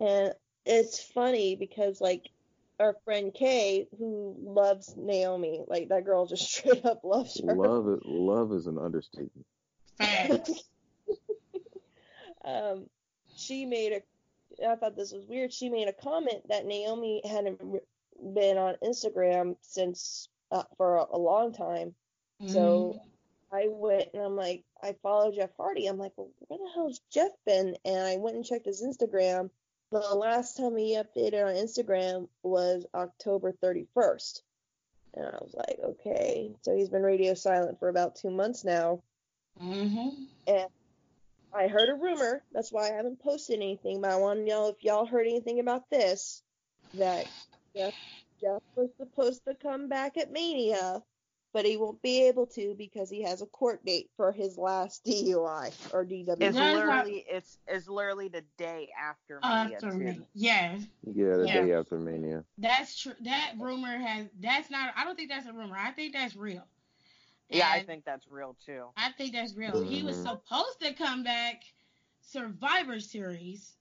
And 0.00 0.34
it's 0.66 1.02
funny 1.02 1.56
because 1.56 2.00
like 2.00 2.28
our 2.80 2.96
friend 3.04 3.32
Kay, 3.32 3.88
who 3.98 4.36
loves 4.40 4.96
Naomi, 4.96 5.64
like 5.68 5.88
that 5.88 6.04
girl 6.04 6.26
just 6.26 6.50
straight 6.52 6.84
up 6.84 7.04
loves 7.04 7.40
her. 7.40 7.54
Love 7.54 7.88
it. 7.88 8.04
Love 8.06 8.52
is 8.52 8.66
an 8.66 8.78
understatement. 8.78 9.46
Facts. 9.98 10.64
um, 12.44 12.88
she 13.36 13.64
made 13.66 13.92
a. 13.92 14.02
I 14.68 14.76
thought 14.76 14.96
this 14.96 15.12
was 15.12 15.26
weird. 15.26 15.52
She 15.52 15.68
made 15.68 15.88
a 15.88 15.92
comment 15.92 16.48
that 16.48 16.66
Naomi 16.66 17.20
hadn't 17.24 17.60
been 18.34 18.56
on 18.56 18.76
Instagram 18.82 19.56
since 19.62 20.28
uh, 20.52 20.62
for 20.76 20.98
a, 20.98 21.06
a 21.12 21.18
long 21.18 21.52
time. 21.52 21.94
So 22.46 23.00
I 23.52 23.66
went 23.68 24.08
and 24.14 24.22
I'm 24.22 24.36
like, 24.36 24.64
I 24.82 24.94
follow 25.02 25.32
Jeff 25.32 25.50
Hardy. 25.56 25.86
I'm 25.86 25.98
like, 25.98 26.12
well, 26.16 26.30
where 26.48 26.58
the 26.58 26.70
hell's 26.74 27.00
Jeff 27.10 27.30
been? 27.46 27.76
And 27.84 28.06
I 28.06 28.16
went 28.16 28.36
and 28.36 28.44
checked 28.44 28.66
his 28.66 28.82
Instagram. 28.82 29.50
The 29.90 29.98
last 29.98 30.56
time 30.56 30.76
he 30.76 30.96
updated 30.96 31.44
on 31.44 31.54
Instagram 31.54 32.28
was 32.42 32.84
October 32.94 33.52
31st. 33.62 34.42
And 35.14 35.26
I 35.26 35.38
was 35.40 35.54
like, 35.54 35.78
okay. 35.84 36.50
So 36.62 36.74
he's 36.74 36.88
been 36.88 37.02
radio 37.02 37.34
silent 37.34 37.78
for 37.78 37.88
about 37.88 38.16
two 38.16 38.30
months 38.30 38.64
now. 38.64 39.02
hmm 39.58 40.08
I 41.54 41.68
heard 41.68 41.88
a 41.88 41.94
rumor. 41.94 42.42
That's 42.52 42.72
why 42.72 42.88
I 42.90 42.94
haven't 42.96 43.20
posted 43.20 43.56
anything. 43.56 44.00
But 44.00 44.10
I 44.10 44.16
want 44.16 44.40
to 44.40 44.44
know 44.44 44.68
if 44.68 44.82
y'all 44.82 45.06
heard 45.06 45.26
anything 45.26 45.60
about 45.60 45.88
this. 45.90 46.42
That 46.94 47.26
Jeff, 47.76 47.94
Jeff 48.40 48.62
was 48.76 48.90
supposed 48.98 49.44
to 49.46 49.54
come 49.54 49.88
back 49.88 50.16
at 50.16 50.32
Mania, 50.32 51.02
but 51.52 51.64
he 51.66 51.76
won't 51.76 52.02
be 52.02 52.28
able 52.28 52.46
to 52.48 52.74
because 52.76 53.10
he 53.10 53.22
has 53.22 53.42
a 53.42 53.46
court 53.46 53.84
date 53.84 54.10
for 54.16 54.32
his 54.32 54.58
last 54.58 55.04
DUI 55.06 55.72
or 55.92 56.04
DWI. 56.04 56.36
It's 56.40 56.58
literally 56.58 57.24
it's 57.28 57.58
it's 57.66 57.88
literally 57.88 58.28
the 58.28 58.44
day 58.58 58.90
after 58.98 59.40
Mania 59.40 59.76
After 59.76 59.92
too. 59.92 59.98
me. 59.98 60.26
Yes, 60.34 60.86
Yeah, 61.04 61.36
the 61.36 61.46
Yeah. 61.46 61.62
day 61.66 61.72
after 61.72 61.98
Mania. 61.98 62.44
that's 62.58 62.98
true. 62.98 63.14
That 63.22 63.54
rumor 63.58 63.98
has. 63.98 64.28
That's 64.40 64.70
not. 64.70 64.94
I 64.96 65.04
don't 65.04 65.16
think 65.16 65.30
that's 65.30 65.46
a 65.46 65.52
rumor. 65.52 65.76
I 65.76 65.92
think 65.92 66.12
that's 66.14 66.36
real. 66.36 66.66
Yeah, 67.50 67.68
I 67.70 67.82
think 67.82 68.04
that's 68.04 68.26
real 68.28 68.56
too. 68.64 68.86
I 68.96 69.12
think 69.12 69.32
that's 69.32 69.54
real. 69.54 69.82
He 69.84 70.02
was 70.02 70.16
Mhm. 70.16 70.22
supposed 70.22 70.80
to 70.80 70.92
come 70.94 71.22
back 71.22 71.62
Survivor 72.20 72.98
Series. 73.00 73.76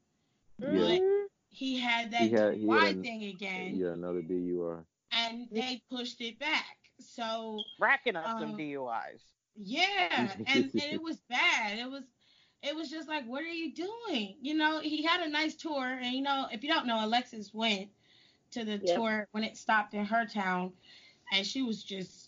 Yeah. 0.59 0.67
Mhm. 0.67 1.25
He 1.49 1.79
had 1.79 2.11
that 2.11 2.21
He 2.23 2.29
had- 2.31 2.55
he 2.55 2.65
DUI 2.65 2.79
had 2.87 2.95
an- 2.97 3.03
thing 3.03 3.23
again, 3.25 3.75
Yeah, 3.75 3.93
another 3.93 4.21
DUI. 4.21 4.83
and 5.11 5.47
they 5.51 5.81
pushed 5.89 6.19
it 6.21 6.39
back. 6.39 6.77
So 6.99 7.63
Racking 7.79 8.15
up 8.15 8.25
some 8.25 8.51
Um, 8.51 8.57
DUIs. 8.57 9.21
Yeah, 9.55 10.33
and, 10.47 10.71
and 10.75 10.75
it 10.75 11.01
was 11.01 11.21
bad. 11.21 11.77
It 11.79 11.89
was 11.89 12.03
it 12.61 12.73
was 12.73 12.89
just 12.89 13.09
like, 13.09 13.25
what 13.25 13.43
are 13.43 13.51
you 13.51 13.73
doing? 13.73 14.37
You 14.41 14.53
know, 14.53 14.79
he 14.79 15.03
had 15.03 15.19
a 15.19 15.27
nice 15.27 15.53
tour, 15.53 15.85
and 15.85 16.13
you 16.15 16.21
know, 16.21 16.47
if 16.49 16.63
you 16.63 16.69
don't 16.69 16.87
know, 16.87 17.03
Alexis 17.05 17.53
went 17.53 17.91
to 18.51 18.63
the 18.63 18.77
Yep. 18.77 18.95
tour 18.95 19.27
when 19.31 19.43
it 19.43 19.57
stopped 19.57 19.93
in 19.93 20.05
her 20.05 20.25
town, 20.25 20.73
and 21.33 21.45
she 21.45 21.61
was 21.61 21.83
just 21.83 22.22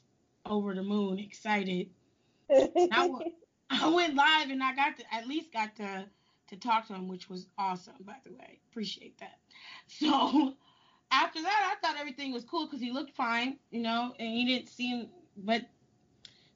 over 0.45 0.73
the 0.73 0.83
moon, 0.83 1.19
excited. 1.19 1.89
I 2.51 3.89
went 3.89 4.15
live, 4.15 4.49
and 4.49 4.63
I 4.63 4.75
got 4.75 4.97
to 4.97 5.03
at 5.13 5.27
least 5.27 5.51
got 5.51 5.75
to 5.77 6.05
to 6.47 6.55
talk 6.55 6.87
to 6.87 6.93
him, 6.93 7.07
which 7.07 7.29
was 7.29 7.47
awesome, 7.57 7.95
by 8.01 8.15
the 8.23 8.31
way. 8.31 8.59
Appreciate 8.71 9.17
that. 9.19 9.39
So 9.87 10.53
after 11.11 11.41
that, 11.41 11.71
I 11.71 11.75
thought 11.79 11.99
everything 11.99 12.33
was 12.33 12.43
cool 12.43 12.65
because 12.65 12.81
he 12.81 12.91
looked 12.91 13.15
fine, 13.15 13.57
you 13.69 13.81
know, 13.81 14.13
and 14.19 14.27
he 14.27 14.45
didn't 14.45 14.69
seem. 14.69 15.09
But 15.37 15.65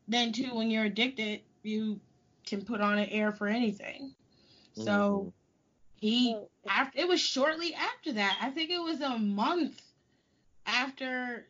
then 0.08 0.34
too, 0.34 0.54
when 0.56 0.72
you're 0.72 0.86
addicted, 0.86 1.42
you 1.62 2.00
can 2.46 2.66
put 2.66 2.82
on 2.82 2.98
an 2.98 3.08
air 3.10 3.32
for 3.32 3.48
anything. 3.48 4.16
So 4.74 4.84
mm-hmm. 4.84 5.30
he 5.96 6.38
after 6.68 7.00
it 7.00 7.08
was 7.08 7.22
shortly 7.22 7.76
after 7.76 8.14
that. 8.14 8.40
I 8.42 8.50
think 8.50 8.72
it 8.72 8.82
was 8.82 9.02
a 9.02 9.18
month 9.18 9.82
after 10.66 11.46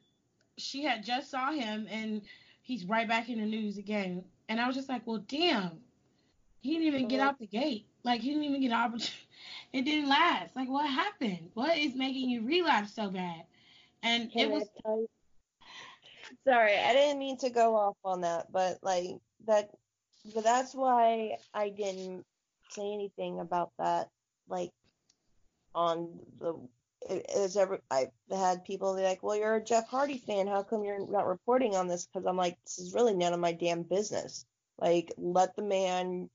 she 0.60 0.84
had 0.84 1.04
just 1.04 1.32
saw 1.32 1.52
him, 1.52 1.88
and 1.90 2.22
he's 2.62 2.86
right 2.86 3.08
back 3.08 3.30
in 3.30 3.40
the 3.40 3.46
news 3.46 3.78
again. 3.78 4.24
And 4.48 4.60
I 4.60 4.68
was 4.68 4.76
just 4.76 4.90
like, 4.90 5.06
well, 5.06 5.24
damn, 5.28 5.80
he 6.62 6.74
didn't 6.74 6.88
even 6.88 7.08
get 7.08 7.20
out 7.20 7.40
the 7.40 7.48
gate. 7.48 7.86
Like 8.04 8.22
he 8.22 8.30
didn't 8.30 8.44
even 8.44 8.62
get 8.62 8.68
an 8.68 8.74
opportunity. 8.74 9.14
It 9.72 9.84
didn't 9.84 10.10
last. 10.10 10.56
Like 10.56 10.68
what 10.68 10.90
happened? 10.90 11.52
What 11.54 11.78
is 11.78 11.96
making 11.96 12.30
you 12.30 12.46
relapse 12.46 12.94
so 12.94 13.10
bad? 13.10 13.44
And 14.02 14.32
it 14.36 14.50
was 14.50 14.68
I? 14.86 15.06
Sorry, 16.44 16.76
I 16.76 16.92
didn't 16.94 17.20
mean 17.20 17.38
to 17.38 17.50
go 17.50 17.76
off 17.76 17.96
on 18.04 18.22
that, 18.22 18.52
but 18.52 18.80
like 18.82 19.12
that, 19.46 19.70
but 20.34 20.44
that's 20.44 20.74
why 20.74 21.38
I 21.54 21.70
didn't 21.70 22.26
say 22.70 22.94
anything 22.94 23.40
about 23.40 23.72
that. 23.78 24.10
Like 24.48 24.72
on 25.76 26.20
the, 26.40 26.56
it's 27.10 27.56
ever 27.56 27.82
I've 27.92 28.12
had 28.30 28.64
people 28.66 28.96
be 28.96 29.02
like, 29.04 29.22
"Well, 29.24 29.36
you're 29.36 29.56
a 29.56 29.64
Jeff 29.64 29.88
Hardy 29.88 30.18
fan. 30.20 30.48
How 30.48 30.64
come 30.64 30.84
you're 30.84 31.06
not 31.08 31.26
reporting 31.28 31.76
on 31.76 31.88
this?" 31.88 32.06
Because 32.06 32.26
I'm 32.26 32.38
like, 32.38 32.58
this 32.64 32.80
is 32.80 32.94
really 32.94 33.14
none 33.16 33.34
of 33.34 33.40
my 33.40 33.52
damn 33.52 33.84
business. 33.84 34.46
Like, 34.78 35.12
let 35.18 35.56
the 35.56 35.62
man 35.64 36.30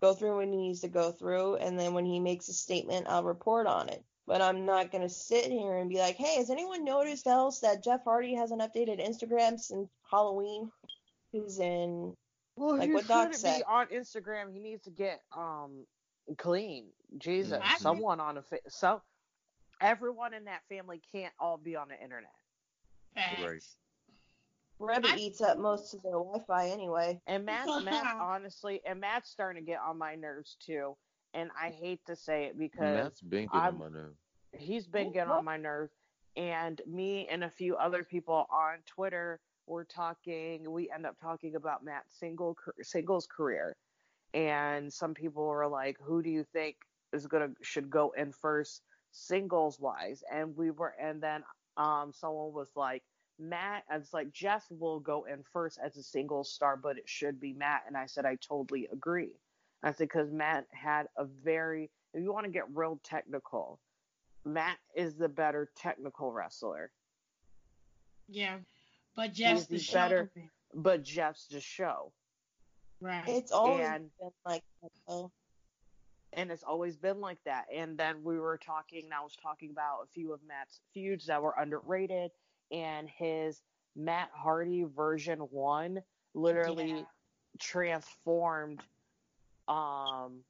go 0.00 0.14
through 0.14 0.36
what 0.36 0.44
he 0.46 0.56
needs 0.56 0.80
to 0.82 0.88
go 0.88 1.10
through, 1.10 1.56
and 1.56 1.78
then 1.78 1.92
when 1.94 2.04
he 2.06 2.20
makes 2.20 2.48
a 2.48 2.52
statement, 2.52 3.06
I'll 3.08 3.24
report 3.24 3.66
on 3.66 3.88
it. 3.88 4.04
But 4.26 4.42
I'm 4.42 4.64
not 4.66 4.92
gonna 4.92 5.08
sit 5.08 5.50
here 5.50 5.76
and 5.78 5.88
be 5.88 5.98
like, 5.98 6.16
"Hey, 6.16 6.36
has 6.36 6.50
anyone 6.50 6.84
noticed 6.84 7.26
else 7.26 7.60
that 7.60 7.82
Jeff 7.82 8.04
Hardy 8.04 8.34
hasn't 8.34 8.60
updated 8.60 9.00
Instagram 9.04 9.58
since 9.58 9.88
Halloween?" 10.10 10.70
Who's 11.32 11.58
in? 11.58 12.14
Well, 12.56 12.76
Like 12.78 12.88
he 12.88 12.94
what 12.94 13.06
Doc 13.08 13.34
said. 13.34 13.58
be 13.58 13.64
on 13.64 13.86
Instagram. 13.88 14.52
He 14.52 14.58
needs 14.60 14.84
to 14.84 14.90
get 14.90 15.22
um 15.36 15.86
clean. 16.36 16.86
Jesus, 17.16 17.58
I 17.62 17.68
think- 17.68 17.80
someone 17.80 18.20
on 18.20 18.36
a 18.38 18.42
fa- 18.42 18.60
so 18.68 19.00
everyone 19.80 20.34
in 20.34 20.44
that 20.44 20.62
family 20.68 21.00
can't 21.12 21.32
all 21.38 21.56
be 21.56 21.76
on 21.76 21.88
the 21.88 22.02
internet. 22.02 22.32
facts. 23.14 23.42
Right. 23.42 23.62
Reby 24.80 25.06
I- 25.12 25.16
eats 25.16 25.40
up 25.40 25.58
most 25.58 25.92
of 25.94 26.02
their 26.02 26.12
Wi-Fi 26.12 26.68
anyway. 26.68 27.20
And 27.26 27.44
Matt, 27.44 27.66
Matt, 27.84 28.16
honestly, 28.20 28.80
and 28.86 29.00
Matt's 29.00 29.30
starting 29.30 29.62
to 29.64 29.66
get 29.66 29.80
on 29.80 29.98
my 29.98 30.14
nerves 30.14 30.56
too. 30.60 30.96
And 31.34 31.50
I 31.60 31.70
hate 31.70 32.00
to 32.06 32.16
say 32.16 32.44
it 32.44 32.58
because 32.58 32.80
Matt's 32.80 33.20
been 33.20 33.46
getting 33.46 33.60
I'm- 33.60 33.74
on 33.82 33.92
my 33.92 33.98
nerves. 33.98 34.18
He's 34.56 34.86
been 34.86 35.12
getting 35.12 35.30
on 35.30 35.44
my 35.44 35.56
nerves. 35.58 35.92
And 36.36 36.80
me 36.86 37.26
and 37.28 37.44
a 37.44 37.50
few 37.50 37.76
other 37.76 38.02
people 38.04 38.46
on 38.50 38.78
Twitter 38.86 39.40
were 39.66 39.84
talking. 39.84 40.70
We 40.70 40.88
end 40.90 41.04
up 41.04 41.16
talking 41.20 41.54
about 41.56 41.84
Matt's 41.84 42.14
single 42.18 42.56
singles 42.80 43.26
career, 43.26 43.76
and 44.32 44.90
some 44.92 45.12
people 45.14 45.44
were 45.44 45.66
like, 45.66 45.98
"Who 46.00 46.22
do 46.22 46.30
you 46.30 46.44
think 46.44 46.76
is 47.12 47.26
gonna 47.26 47.50
should 47.60 47.90
go 47.90 48.12
in 48.16 48.32
first 48.32 48.82
singles 49.10 49.78
wise?" 49.80 50.22
And 50.32 50.56
we 50.56 50.70
were, 50.70 50.94
and 51.00 51.22
then 51.22 51.42
um, 51.76 52.12
someone 52.12 52.52
was 52.52 52.68
like, 52.76 53.02
Matt, 53.38 53.84
I 53.88 53.98
was 53.98 54.12
like, 54.12 54.32
Jeff 54.32 54.64
will 54.70 55.00
go 55.00 55.24
in 55.24 55.44
first 55.52 55.78
as 55.82 55.96
a 55.96 56.02
single 56.02 56.42
star, 56.42 56.76
but 56.76 56.98
it 56.98 57.08
should 57.08 57.40
be 57.40 57.52
Matt. 57.52 57.84
And 57.86 57.96
I 57.96 58.06
said, 58.06 58.26
I 58.26 58.36
totally 58.36 58.88
agree. 58.92 59.32
I 59.82 59.92
said, 59.92 60.08
because 60.08 60.32
Matt 60.32 60.66
had 60.72 61.06
a 61.16 61.24
very, 61.24 61.90
if 62.14 62.22
you 62.22 62.32
want 62.32 62.46
to 62.46 62.52
get 62.52 62.64
real 62.74 62.98
technical, 63.04 63.78
Matt 64.44 64.78
is 64.96 65.14
the 65.14 65.28
better 65.28 65.70
technical 65.76 66.32
wrestler. 66.32 66.90
Yeah. 68.28 68.56
But 69.14 69.34
Jeff's 69.34 69.66
the, 69.66 69.78
the 69.78 69.90
better, 69.92 70.30
but 70.74 71.04
Jeff's 71.04 71.46
the 71.46 71.60
show. 71.60 72.12
Right. 73.00 73.22
It's 73.28 73.52
always 73.52 73.86
and, 73.86 74.10
been 74.20 74.30
like 74.44 74.64
that, 74.82 74.90
though. 75.06 75.30
And 76.34 76.50
it's 76.50 76.62
always 76.62 76.96
been 76.96 77.20
like 77.20 77.38
that. 77.44 77.66
And 77.74 77.96
then 77.96 78.16
we 78.22 78.38
were 78.38 78.58
talking, 78.58 79.04
and 79.04 79.14
I 79.14 79.22
was 79.22 79.36
talking 79.42 79.70
about 79.70 80.00
a 80.04 80.06
few 80.12 80.32
of 80.32 80.40
Matt's 80.46 80.80
feuds 80.92 81.26
that 81.26 81.42
were 81.42 81.54
underrated 81.58 82.30
and 82.70 83.08
his 83.08 83.62
Matt 83.96 84.30
Hardy 84.32 84.84
version 84.84 85.38
one 85.38 86.02
literally 86.34 86.90
yeah. 86.90 87.02
transformed. 87.58 88.82
Um, 89.66 90.40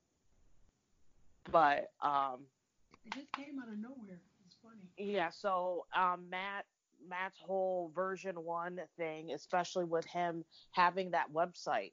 but 1.51 1.91
um, 2.03 2.41
it 3.07 3.15
just 3.15 3.33
came 3.33 3.59
out 3.61 3.73
of 3.73 3.79
nowhere. 3.79 4.21
It's 4.47 4.57
funny. 4.63 4.89
Yeah. 4.97 5.31
So 5.31 5.87
um, 5.97 6.27
Matt 6.31 6.67
Matt's 7.09 7.39
whole 7.39 7.91
version 7.95 8.37
one 8.37 8.81
thing, 8.97 9.31
especially 9.33 9.85
with 9.85 10.05
him 10.07 10.45
having 10.73 11.13
that 11.13 11.33
website 11.33 11.93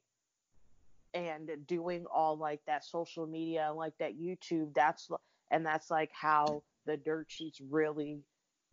and 1.16 1.50
doing 1.66 2.04
all 2.14 2.36
like 2.36 2.60
that 2.66 2.84
social 2.84 3.26
media, 3.26 3.72
like 3.74 3.94
that 3.98 4.18
YouTube. 4.18 4.74
That's 4.74 5.08
and 5.50 5.64
that's 5.64 5.90
like 5.90 6.10
how 6.12 6.62
the 6.84 6.96
dirt 6.96 7.26
sheets 7.28 7.60
really 7.60 8.20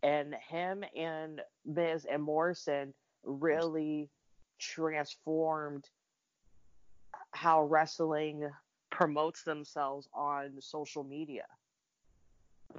and 0.01 0.35
him 0.49 0.83
and 0.95 1.41
Miz 1.65 2.05
and 2.05 2.21
Morrison 2.21 2.93
really 3.23 4.09
transformed 4.59 5.85
how 7.31 7.63
wrestling 7.63 8.49
promotes 8.91 9.43
themselves 9.43 10.09
on 10.13 10.51
social 10.59 11.03
media. 11.03 11.45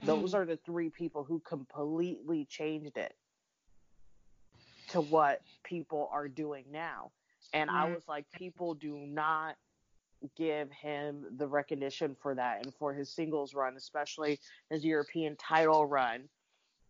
Those 0.02 0.32
hmm. 0.32 0.36
are 0.36 0.44
the 0.44 0.58
three 0.66 0.90
people 0.90 1.24
who 1.24 1.40
completely 1.40 2.46
changed 2.48 2.98
it 2.98 3.14
to 4.90 5.00
what 5.00 5.40
people 5.64 6.08
are 6.12 6.28
doing 6.28 6.66
now. 6.70 7.10
And 7.54 7.70
I 7.70 7.88
was 7.88 8.02
like, 8.08 8.26
people 8.32 8.74
do 8.74 8.96
not 8.96 9.54
give 10.36 10.70
him 10.70 11.24
the 11.36 11.46
recognition 11.46 12.16
for 12.20 12.34
that 12.34 12.64
and 12.64 12.74
for 12.74 12.92
his 12.92 13.08
singles 13.10 13.54
run, 13.54 13.76
especially 13.76 14.40
his 14.70 14.84
European 14.84 15.36
title 15.36 15.86
run 15.86 16.28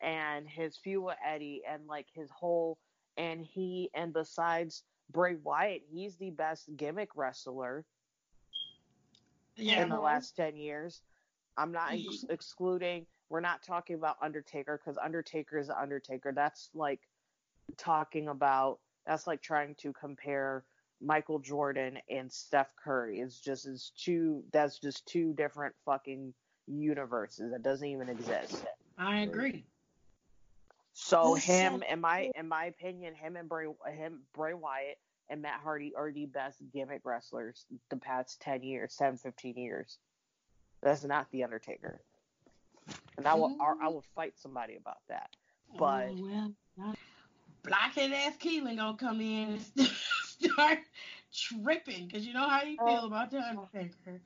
and 0.00 0.48
his 0.48 0.76
feud 0.76 1.04
with 1.04 1.16
Eddie 1.24 1.62
and 1.68 1.86
like 1.86 2.06
his 2.14 2.30
whole 2.30 2.78
and 3.16 3.44
he 3.44 3.90
and 3.94 4.12
besides 4.12 4.82
Bray 5.10 5.36
Wyatt, 5.42 5.82
he's 5.92 6.16
the 6.16 6.30
best 6.30 6.68
gimmick 6.76 7.10
wrestler 7.14 7.84
yeah, 9.56 9.82
in 9.82 9.88
the 9.88 10.00
last 10.00 10.36
ten 10.36 10.56
years. 10.56 11.02
I'm 11.56 11.72
not 11.72 11.90
mm-hmm. 11.90 12.08
ex- 12.08 12.24
excluding. 12.28 13.06
We're 13.28 13.40
not 13.40 13.62
talking 13.62 13.96
about 13.96 14.16
Undertaker 14.22 14.80
because 14.82 14.98
Undertaker 14.98 15.58
is 15.58 15.70
Undertaker. 15.70 16.32
That's 16.32 16.70
like 16.74 17.00
talking 17.76 18.28
about. 18.28 18.78
That's 19.06 19.26
like 19.26 19.42
trying 19.42 19.74
to 19.76 19.92
compare 19.92 20.64
Michael 21.00 21.38
Jordan 21.38 21.98
and 22.08 22.32
Steph 22.32 22.70
Curry. 22.82 23.20
It's 23.20 23.38
just 23.38 23.66
is 23.66 23.92
two. 23.96 24.42
That's 24.52 24.78
just 24.78 25.06
two 25.06 25.34
different 25.34 25.74
fucking 25.84 26.32
universes 26.66 27.52
that 27.52 27.62
doesn't 27.62 27.86
even 27.86 28.08
exist. 28.08 28.64
I 28.98 29.20
agree. 29.20 29.64
So 30.92 31.34
him, 31.34 31.82
in 31.90 32.00
my 32.00 32.30
in 32.36 32.48
my 32.48 32.66
opinion, 32.66 33.14
him 33.14 33.36
and 33.36 33.48
Bray 33.48 33.66
him 33.92 34.20
Bray 34.32 34.54
Wyatt 34.54 34.98
and 35.28 35.42
Matt 35.42 35.60
Hardy 35.62 35.92
are 35.96 36.12
the 36.12 36.26
best 36.26 36.58
gimmick 36.72 37.00
wrestlers 37.04 37.66
the 37.90 37.96
past 37.96 38.40
10 38.42 38.62
years, 38.62 38.94
10, 38.96 39.16
15 39.16 39.56
years. 39.56 39.98
That's 40.82 41.02
not 41.02 41.26
the 41.32 41.44
Undertaker. 41.44 42.00
And 43.16 43.26
I 43.26 43.34
will 43.34 43.56
I, 43.60 43.86
I 43.86 43.88
will 43.88 44.04
fight 44.14 44.34
somebody 44.36 44.76
about 44.76 44.98
that. 45.08 45.30
But 45.76 46.10
oh, 46.10 46.52
well, 46.76 46.94
blockhead 47.64 48.12
ass 48.12 48.34
Keelan 48.38 48.76
gonna 48.76 48.96
come 48.96 49.20
in 49.20 49.60
and 49.78 49.88
start 50.22 50.78
tripping 51.32 52.06
because 52.06 52.24
you 52.24 52.32
know 52.32 52.48
how 52.48 52.62
you 52.62 52.76
feel 52.76 53.06
about 53.06 53.30
the 53.30 53.38
Undertaker. 53.38 54.20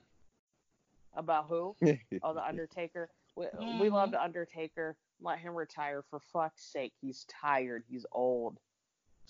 About 1.15 1.47
who? 1.47 1.75
oh, 2.23 2.33
the 2.33 2.45
Undertaker. 2.45 3.09
We, 3.35 3.45
mm-hmm. 3.45 3.79
we 3.79 3.89
love 3.89 4.11
the 4.11 4.21
Undertaker. 4.21 4.95
Let 5.21 5.39
him 5.39 5.55
retire 5.55 6.03
for 6.09 6.19
fuck's 6.19 6.63
sake. 6.63 6.93
He's 7.01 7.25
tired. 7.41 7.83
He's 7.89 8.05
old. 8.11 8.59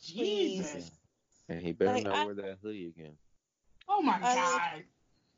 Jesus. 0.03 0.91
And 1.47 1.62
he 1.62 1.72
better 1.72 1.93
like, 1.93 2.03
not 2.03 2.16
I, 2.16 2.26
wear 2.26 2.36
that 2.36 2.57
hoodie 2.62 2.88
again. 2.88 3.14
Oh 3.88 4.01
my 4.01 4.18
I 4.18 4.36
god. 4.36 4.84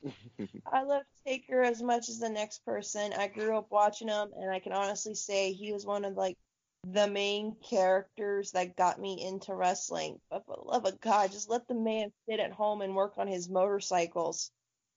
Love, 0.04 0.48
I 0.72 0.82
love 0.82 1.02
Taker 1.26 1.62
as 1.62 1.82
much 1.82 2.08
as 2.08 2.18
the 2.18 2.28
next 2.28 2.64
person. 2.64 3.12
I 3.16 3.28
grew 3.28 3.56
up 3.56 3.68
watching 3.70 4.08
him, 4.08 4.28
and 4.38 4.50
I 4.50 4.58
can 4.58 4.72
honestly 4.72 5.14
say 5.14 5.52
he 5.52 5.72
was 5.72 5.86
one 5.86 6.04
of 6.04 6.16
like 6.16 6.36
the 6.86 7.06
main 7.06 7.56
characters 7.68 8.52
that 8.52 8.76
got 8.76 9.00
me 9.00 9.24
into 9.24 9.54
wrestling. 9.54 10.18
But 10.30 10.44
for 10.46 10.56
the 10.56 10.68
love 10.68 10.84
of 10.84 11.00
God, 11.00 11.30
just 11.30 11.48
let 11.48 11.68
the 11.68 11.74
man 11.74 12.12
sit 12.28 12.40
at 12.40 12.52
home 12.52 12.82
and 12.82 12.96
work 12.96 13.14
on 13.18 13.26
his 13.28 13.48
motorcycles. 13.48 14.50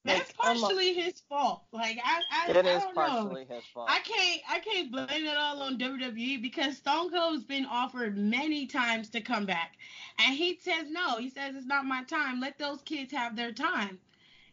That's 0.04 0.20
like, 0.20 0.38
partially 0.38 0.94
his 0.94 1.22
fault. 1.28 1.64
Like 1.72 1.98
I, 2.04 2.22
I, 2.32 2.52
it 2.52 2.66
I 2.66 2.78
is 2.78 2.84
partially 2.94 3.46
know. 3.50 3.56
his 3.56 3.64
fault. 3.74 3.90
I 3.90 4.00
can't, 4.00 4.42
I 4.48 4.60
can't 4.60 4.92
blame 4.92 5.26
it 5.26 5.38
all 5.38 5.62
on 5.64 5.80
WWE 5.80 6.42
because 6.42 6.78
Stone 6.78 7.12
Cold's 7.12 7.44
been 7.44 7.66
offered 7.66 8.16
many 8.18 8.68
times 8.68 9.10
to 9.10 9.22
come 9.22 9.48
back, 9.48 9.74
and 10.20 10.36
he 10.36 10.60
says 10.62 10.86
no. 10.90 11.18
He 11.18 11.30
says 11.30 11.56
it's 11.56 11.66
not 11.66 11.86
my 11.86 12.04
time. 12.04 12.40
Let 12.40 12.60
those 12.60 12.82
kids 12.84 13.12
have 13.14 13.36
their 13.36 13.52
time. 13.52 13.98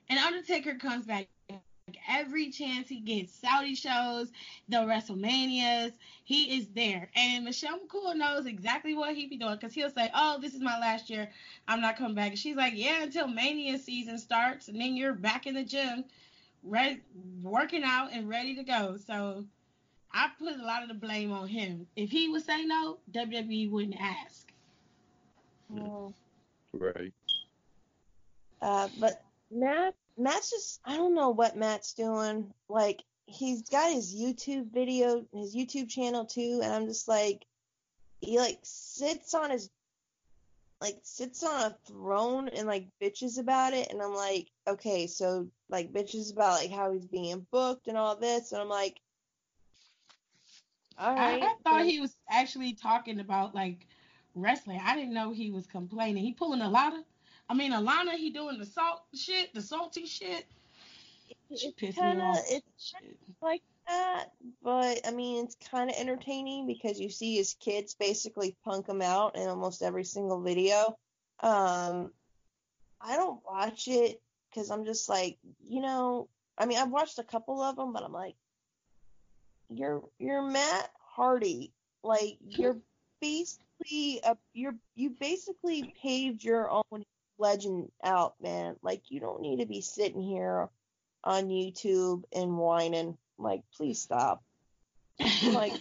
And 0.08 0.18
Undertaker 0.18 0.74
comes 0.74 1.06
back 1.06 1.28
every 2.08 2.50
chance 2.50 2.88
he 2.88 3.00
gets. 3.00 3.32
Saudi 3.32 3.74
shows, 3.74 4.30
the 4.68 4.78
WrestleManias, 4.78 5.92
he 6.24 6.56
is 6.56 6.68
there. 6.74 7.08
And 7.16 7.44
Michelle 7.44 7.78
McCool 7.78 8.16
knows 8.16 8.46
exactly 8.46 8.94
what 8.94 9.14
he 9.14 9.26
be 9.26 9.36
doing 9.36 9.56
because 9.56 9.74
he'll 9.74 9.90
say, 9.90 10.10
"Oh, 10.14 10.38
this 10.40 10.54
is 10.54 10.60
my 10.60 10.78
last 10.78 11.10
year. 11.10 11.30
I'm 11.68 11.80
not 11.80 11.96
coming 11.96 12.14
back." 12.14 12.30
And 12.30 12.38
she's 12.38 12.56
like, 12.56 12.74
"Yeah, 12.76 13.02
until 13.02 13.28
Mania 13.28 13.78
season 13.78 14.18
starts, 14.18 14.68
and 14.68 14.80
then 14.80 14.96
you're 14.96 15.14
back 15.14 15.46
in 15.46 15.54
the 15.54 15.64
gym, 15.64 16.04
ready, 16.62 17.00
working 17.42 17.82
out 17.84 18.12
and 18.12 18.28
ready 18.28 18.54
to 18.56 18.62
go." 18.62 18.96
So 18.96 19.44
I 20.12 20.30
put 20.38 20.58
a 20.58 20.64
lot 20.64 20.82
of 20.82 20.88
the 20.88 20.94
blame 20.94 21.32
on 21.32 21.48
him. 21.48 21.86
If 21.96 22.10
he 22.10 22.28
would 22.28 22.44
say 22.44 22.64
no, 22.64 22.98
WWE 23.12 23.70
wouldn't 23.70 24.00
ask. 24.00 24.52
Oh. 25.76 26.12
Right. 26.72 27.12
Uh, 28.60 28.88
but 28.98 29.24
Matt 29.50 29.94
Matt's 30.16 30.50
just 30.50 30.80
I 30.84 30.96
don't 30.96 31.14
know 31.14 31.30
what 31.30 31.56
Matt's 31.56 31.94
doing. 31.94 32.52
Like 32.68 33.02
he's 33.26 33.62
got 33.68 33.92
his 33.92 34.14
YouTube 34.14 34.72
video, 34.72 35.24
his 35.32 35.54
YouTube 35.54 35.88
channel 35.88 36.24
too, 36.24 36.60
and 36.62 36.72
I'm 36.72 36.86
just 36.86 37.08
like 37.08 37.44
he 38.20 38.38
like 38.38 38.58
sits 38.62 39.34
on 39.34 39.50
his 39.50 39.70
like 40.80 40.98
sits 41.02 41.44
on 41.44 41.70
a 41.70 41.76
throne 41.86 42.48
and 42.48 42.66
like 42.66 42.88
bitches 43.00 43.38
about 43.38 43.72
it 43.72 43.90
and 43.90 44.02
I'm 44.02 44.14
like, 44.14 44.48
okay, 44.66 45.06
so 45.06 45.48
like 45.68 45.92
bitches 45.92 46.32
about 46.32 46.60
like 46.60 46.70
how 46.70 46.92
he's 46.92 47.06
being 47.06 47.46
booked 47.50 47.86
and 47.86 47.96
all 47.96 48.16
this 48.16 48.52
and 48.52 48.60
I'm 48.60 48.68
like 48.68 49.00
all 50.98 51.14
right. 51.14 51.42
I, 51.42 51.46
I 51.46 51.54
thought 51.64 51.86
he 51.86 52.00
was 52.00 52.14
actually 52.30 52.74
talking 52.74 53.20
about 53.20 53.54
like 53.54 53.86
wrestling. 54.34 54.80
I 54.82 54.94
didn't 54.94 55.14
know 55.14 55.32
he 55.32 55.50
was 55.50 55.66
complaining. 55.66 56.22
He 56.24 56.32
pulling 56.32 56.60
a 56.60 56.68
lot 56.68 56.94
of 56.94 57.00
I 57.52 57.54
mean, 57.54 57.72
Alana, 57.72 58.12
he 58.12 58.30
doing 58.30 58.58
the 58.58 58.64
salt 58.64 59.02
shit, 59.14 59.52
the 59.52 59.60
salty 59.60 60.06
shit. 60.06 60.46
She 61.54 61.66
it's 61.66 61.98
kinda, 61.98 62.32
It's 62.48 62.94
like 63.42 63.60
that, 63.86 64.28
but 64.62 65.00
I 65.06 65.10
mean, 65.10 65.44
it's 65.44 65.56
kind 65.70 65.90
of 65.90 65.96
entertaining 65.96 66.66
because 66.66 66.98
you 66.98 67.10
see 67.10 67.36
his 67.36 67.52
kids 67.60 67.92
basically 67.92 68.56
punk 68.64 68.88
him 68.88 69.02
out 69.02 69.36
in 69.36 69.46
almost 69.48 69.82
every 69.82 70.04
single 70.04 70.40
video. 70.40 70.96
Um, 71.40 72.10
I 73.02 73.16
don't 73.16 73.44
watch 73.44 73.86
it 73.86 74.22
because 74.48 74.70
I'm 74.70 74.86
just 74.86 75.10
like, 75.10 75.36
you 75.68 75.82
know, 75.82 76.30
I 76.56 76.64
mean, 76.64 76.78
I've 76.78 76.90
watched 76.90 77.18
a 77.18 77.24
couple 77.24 77.60
of 77.60 77.76
them, 77.76 77.92
but 77.92 78.02
I'm 78.02 78.14
like, 78.14 78.36
you're 79.68 80.02
you're 80.18 80.40
Matt 80.40 80.90
Hardy, 81.02 81.74
like 82.02 82.38
you're 82.48 82.78
basically 83.20 84.20
a 84.24 84.38
you're 84.54 84.76
you 84.94 85.10
basically 85.10 85.92
paved 86.00 86.42
your 86.42 86.70
own 86.70 87.04
legend 87.38 87.90
out, 88.02 88.34
man. 88.40 88.76
Like 88.82 89.02
you 89.08 89.20
don't 89.20 89.40
need 89.42 89.60
to 89.60 89.66
be 89.66 89.80
sitting 89.80 90.22
here 90.22 90.68
on 91.24 91.48
YouTube 91.48 92.24
and 92.32 92.56
whining. 92.56 93.16
Like, 93.38 93.62
please 93.76 94.00
stop. 94.00 94.42
like, 95.44 95.72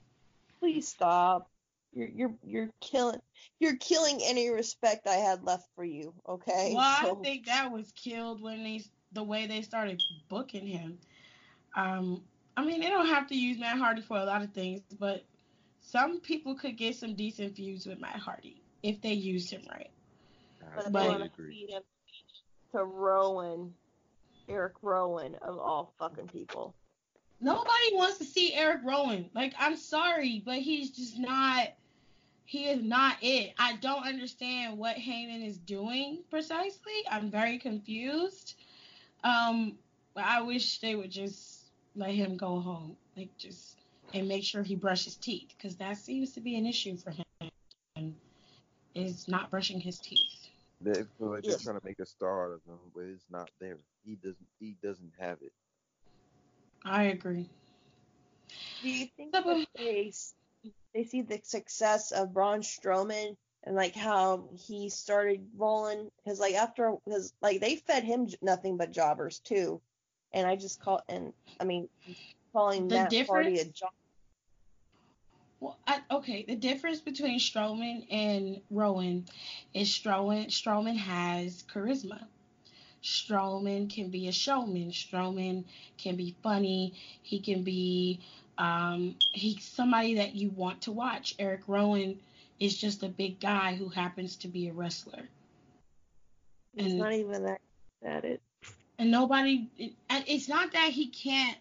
please 0.60 0.88
stop. 0.88 1.50
You're 1.94 2.08
you're 2.08 2.34
you're 2.44 2.70
killing 2.80 3.20
you're 3.58 3.76
killing 3.76 4.20
any 4.22 4.50
respect 4.50 5.06
I 5.06 5.14
had 5.16 5.42
left 5.42 5.66
for 5.74 5.84
you. 5.84 6.12
Okay. 6.28 6.72
Well, 6.76 6.98
So- 7.02 7.18
I 7.18 7.22
think 7.22 7.46
that 7.46 7.72
was 7.72 7.90
killed 7.92 8.42
when 8.42 8.62
they 8.62 8.84
the 9.12 9.22
way 9.22 9.46
they 9.46 9.62
started 9.62 10.02
booking 10.28 10.66
him. 10.66 10.98
Um, 11.74 12.22
I 12.56 12.64
mean, 12.64 12.80
they 12.80 12.88
don't 12.88 13.06
have 13.06 13.28
to 13.28 13.34
use 13.36 13.58
Matt 13.58 13.78
Hardy 13.78 14.02
for 14.02 14.18
a 14.18 14.24
lot 14.24 14.42
of 14.42 14.52
things, 14.52 14.82
but 14.98 15.24
some 15.80 16.20
people 16.20 16.54
could 16.56 16.76
get 16.76 16.96
some 16.96 17.14
decent 17.14 17.56
views 17.56 17.86
with 17.86 18.00
Matt 18.00 18.16
Hardy 18.16 18.60
if 18.82 19.00
they 19.00 19.12
used 19.12 19.50
him 19.50 19.62
right. 19.70 19.90
But 20.74 20.84
I 20.84 20.86
if 20.86 20.92
But- 20.92 20.98
they 21.00 21.06
totally 21.06 21.20
want 21.20 21.34
to 21.34 21.40
agree. 21.42 21.54
feed 21.66 21.70
him 21.70 21.82
to 22.72 22.84
Rowan, 22.84 23.74
Eric 24.48 24.74
Rowan 24.82 25.34
of 25.36 25.58
all 25.58 25.92
fucking 25.98 26.28
people. 26.28 26.74
Nobody 27.40 27.94
wants 27.94 28.18
to 28.18 28.24
see 28.24 28.52
Eric 28.54 28.80
Rowan. 28.84 29.30
Like, 29.34 29.54
I'm 29.58 29.76
sorry, 29.76 30.42
but 30.44 30.58
he's 30.58 30.90
just 30.90 31.18
not. 31.18 31.68
He 32.44 32.68
is 32.68 32.82
not 32.82 33.18
it. 33.20 33.52
I 33.58 33.76
don't 33.76 34.06
understand 34.06 34.78
what 34.78 34.96
Heyman 34.96 35.46
is 35.46 35.58
doing 35.58 36.24
precisely. 36.30 37.04
I'm 37.10 37.30
very 37.30 37.58
confused. 37.58 38.54
Um, 39.22 39.78
but 40.14 40.24
I 40.24 40.40
wish 40.40 40.78
they 40.78 40.96
would 40.96 41.10
just 41.10 41.66
let 41.94 42.10
him 42.10 42.36
go 42.38 42.58
home, 42.58 42.96
like 43.16 43.28
just 43.36 43.76
and 44.14 44.26
make 44.26 44.44
sure 44.44 44.62
he 44.62 44.74
brushes 44.74 45.16
teeth, 45.16 45.52
because 45.56 45.76
that 45.76 45.98
seems 45.98 46.32
to 46.32 46.40
be 46.40 46.56
an 46.56 46.64
issue 46.66 46.96
for 46.96 47.10
him. 47.10 48.16
Is 48.94 49.28
not 49.28 49.50
brushing 49.50 49.78
his 49.78 49.98
teeth. 50.00 50.47
They 50.80 50.94
feel 50.94 51.30
like 51.30 51.44
Yeah. 51.44 51.50
they're 51.50 51.58
trying 51.58 51.80
to 51.80 51.84
make 51.84 51.98
a 51.98 52.06
star 52.06 52.46
out 52.46 52.54
of 52.54 52.64
him, 52.64 52.78
but 52.94 53.04
it's 53.04 53.24
not 53.30 53.50
there. 53.60 53.78
He 54.04 54.14
doesn't. 54.16 54.46
He 54.60 54.76
doesn't 54.82 55.12
have 55.18 55.38
it. 55.42 55.52
I 56.84 57.04
agree. 57.04 57.48
Do 58.82 58.88
you 58.88 59.06
think 59.16 59.32
that 59.32 59.44
they 59.76 60.12
they 60.94 61.04
see 61.04 61.22
the 61.22 61.40
success 61.42 62.12
of 62.12 62.32
Braun 62.32 62.60
Strowman 62.62 63.36
and 63.64 63.74
like 63.74 63.94
how 63.94 64.48
he 64.54 64.88
started 64.88 65.46
rolling? 65.56 66.10
Because 66.24 66.38
like 66.38 66.54
after 66.54 66.94
because 67.04 67.32
like 67.42 67.60
they 67.60 67.76
fed 67.76 68.04
him 68.04 68.28
nothing 68.40 68.76
but 68.76 68.92
jobbers 68.92 69.40
too, 69.40 69.80
and 70.32 70.46
I 70.46 70.54
just 70.56 70.80
call 70.80 71.02
and 71.08 71.32
I 71.60 71.64
mean 71.64 71.88
calling 72.52 72.86
The 72.88 72.94
Matt 72.94 73.26
Hardy 73.26 73.54
a 73.54 73.64
difference- 73.64 73.78
job. 73.78 73.90
Well, 75.60 75.76
I, 75.86 76.00
okay. 76.10 76.44
The 76.46 76.56
difference 76.56 77.00
between 77.00 77.38
Strowman 77.38 78.06
and 78.10 78.60
Rowan 78.70 79.26
is 79.74 79.88
Strowman. 79.88 80.48
Strowman 80.48 80.96
has 80.96 81.64
charisma. 81.72 82.24
Strowman 83.02 83.92
can 83.92 84.10
be 84.10 84.28
a 84.28 84.32
showman. 84.32 84.90
Strowman 84.90 85.64
can 85.96 86.16
be 86.16 86.34
funny. 86.42 86.94
He 87.22 87.40
can 87.40 87.62
be 87.62 88.20
um, 88.58 89.14
he's 89.32 89.64
somebody 89.64 90.14
that 90.16 90.34
you 90.34 90.50
want 90.50 90.82
to 90.82 90.92
watch. 90.92 91.34
Eric 91.38 91.62
Rowan 91.68 92.18
is 92.58 92.76
just 92.76 93.02
a 93.04 93.08
big 93.08 93.38
guy 93.40 93.74
who 93.76 93.88
happens 93.88 94.36
to 94.36 94.48
be 94.48 94.68
a 94.68 94.72
wrestler. 94.72 95.28
It's 96.74 96.86
and- 96.86 96.98
not 96.98 97.12
even 97.12 97.44
that 97.44 97.60
at 98.04 98.24
it. 98.24 98.40
and 98.98 99.10
nobody 99.10 99.68
it, 99.78 99.92
and 100.10 100.24
it's 100.26 100.48
not 100.48 100.72
that 100.72 100.90
he 100.90 101.06
can't 101.06 101.56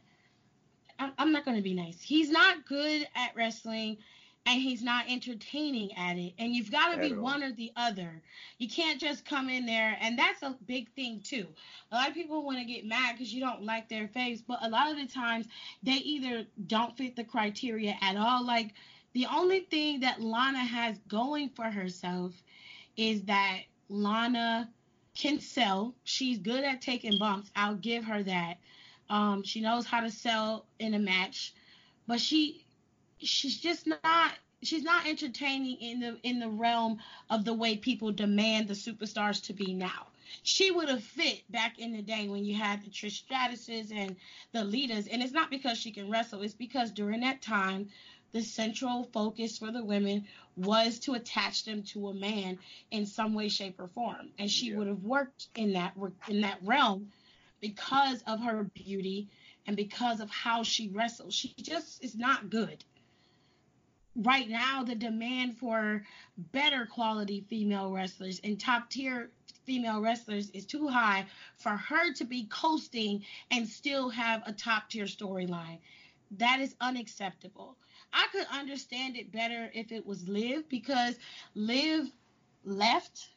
I'm, 0.99 1.11
I'm 1.17 1.31
not 1.31 1.45
going 1.45 1.57
to 1.57 1.63
be 1.63 1.73
nice 1.73 2.01
he's 2.01 2.29
not 2.29 2.65
good 2.65 3.07
at 3.15 3.35
wrestling 3.35 3.97
and 4.45 4.61
he's 4.61 4.81
not 4.81 5.05
entertaining 5.09 5.91
at 5.97 6.17
it 6.17 6.33
and 6.39 6.53
you've 6.53 6.71
got 6.71 6.93
to 6.93 7.01
be 7.01 7.13
all. 7.13 7.21
one 7.21 7.43
or 7.43 7.51
the 7.51 7.71
other 7.75 8.21
you 8.57 8.69
can't 8.69 8.99
just 8.99 9.25
come 9.25 9.49
in 9.49 9.65
there 9.65 9.97
and 10.01 10.17
that's 10.17 10.41
a 10.41 10.55
big 10.65 10.89
thing 10.93 11.21
too 11.23 11.47
a 11.91 11.95
lot 11.95 12.07
of 12.07 12.13
people 12.13 12.43
want 12.43 12.57
to 12.57 12.65
get 12.65 12.85
mad 12.85 13.13
because 13.13 13.33
you 13.33 13.41
don't 13.41 13.63
like 13.63 13.89
their 13.89 14.07
face 14.07 14.41
but 14.41 14.59
a 14.61 14.69
lot 14.69 14.91
of 14.91 14.97
the 14.97 15.07
times 15.07 15.47
they 15.83 15.93
either 15.93 16.45
don't 16.67 16.97
fit 16.97 17.15
the 17.15 17.23
criteria 17.23 17.95
at 18.01 18.15
all 18.15 18.45
like 18.45 18.73
the 19.13 19.27
only 19.33 19.61
thing 19.61 19.99
that 20.01 20.21
lana 20.21 20.59
has 20.59 20.97
going 21.07 21.49
for 21.49 21.65
herself 21.65 22.33
is 22.95 23.23
that 23.23 23.61
lana 23.89 24.69
can 25.17 25.39
sell. 25.39 25.95
She's 26.03 26.37
good 26.37 26.63
at 26.63 26.81
taking 26.81 27.17
bumps. 27.17 27.49
I'll 27.55 27.75
give 27.75 28.03
her 28.05 28.23
that. 28.23 28.57
Um, 29.09 29.43
she 29.43 29.61
knows 29.61 29.85
how 29.85 30.01
to 30.01 30.11
sell 30.11 30.65
in 30.79 30.93
a 30.93 30.99
match, 30.99 31.53
but 32.07 32.19
she 32.19 32.65
she's 33.19 33.59
just 33.59 33.87
not 33.87 34.23
she's 34.63 34.83
not 34.83 35.05
entertaining 35.07 35.77
in 35.81 35.99
the 35.99 36.17
in 36.23 36.39
the 36.39 36.49
realm 36.49 36.99
of 37.29 37.43
the 37.45 37.53
way 37.53 37.75
people 37.77 38.11
demand 38.11 38.67
the 38.67 38.73
superstars 38.73 39.43
to 39.45 39.53
be 39.53 39.73
now. 39.73 40.07
She 40.43 40.71
would 40.71 40.89
have 40.89 41.03
fit 41.03 41.43
back 41.51 41.79
in 41.79 41.91
the 41.93 42.01
day 42.01 42.27
when 42.27 42.45
you 42.45 42.55
had 42.55 42.83
the 42.83 42.89
Trish 42.89 43.23
Stratuses 43.25 43.91
and 43.93 44.15
the 44.51 44.63
leaders, 44.63 45.07
and 45.07 45.21
it's 45.23 45.33
not 45.33 45.49
because 45.49 45.77
she 45.77 45.91
can 45.91 46.09
wrestle. 46.09 46.41
It's 46.41 46.53
because 46.53 46.91
during 46.91 47.21
that 47.21 47.41
time, 47.41 47.89
the 48.31 48.41
central 48.41 49.03
focus 49.03 49.57
for 49.57 49.71
the 49.71 49.83
women 49.83 50.25
was 50.55 50.99
to 50.99 51.13
attach 51.13 51.65
them 51.65 51.83
to 51.83 52.09
a 52.09 52.13
man 52.13 52.59
in 52.91 53.05
some 53.05 53.33
way, 53.33 53.49
shape, 53.49 53.79
or 53.79 53.87
form, 53.87 54.29
and 54.37 54.49
she 54.49 54.69
Yeah. 54.69 54.77
would 54.77 54.87
have 54.87 55.03
worked 55.03 55.47
in 55.55 55.73
that 55.73 55.95
in 56.27 56.41
that 56.41 56.59
realm 56.63 57.11
because 57.59 58.21
of 58.27 58.39
her 58.41 58.63
beauty 58.63 59.29
and 59.65 59.75
because 59.75 60.19
of 60.19 60.29
how 60.29 60.63
she 60.63 60.89
wrestles. 60.89 61.33
She 61.33 61.53
just 61.61 62.03
is 62.03 62.15
not 62.15 62.49
good. 62.49 62.83
Right 64.15 64.49
now, 64.49 64.83
the 64.83 64.95
demand 64.95 65.57
for 65.57 66.03
better 66.37 66.87
quality 66.87 67.45
female 67.49 67.91
wrestlers 67.91 68.39
and 68.43 68.59
top 68.59 68.89
tier 68.89 69.29
female 69.65 70.01
wrestlers 70.01 70.49
is 70.51 70.65
too 70.65 70.87
high 70.87 71.25
for 71.57 71.71
her 71.71 72.13
to 72.13 72.25
be 72.25 72.45
coasting 72.45 73.23
and 73.51 73.67
still 73.67 74.09
have 74.09 74.41
a 74.47 74.53
top 74.53 74.89
tier 74.89 75.05
storyline. 75.05 75.77
That 76.31 76.59
is 76.59 76.75
unacceptable. 76.81 77.77
I 78.11 78.27
could 78.31 78.47
understand 78.51 79.17
it 79.17 79.31
better 79.31 79.69
if 79.73 79.91
it 79.91 80.05
was 80.05 80.27
Liv 80.27 80.67
because 80.69 81.15
Liv 81.53 82.09
left 82.63 83.29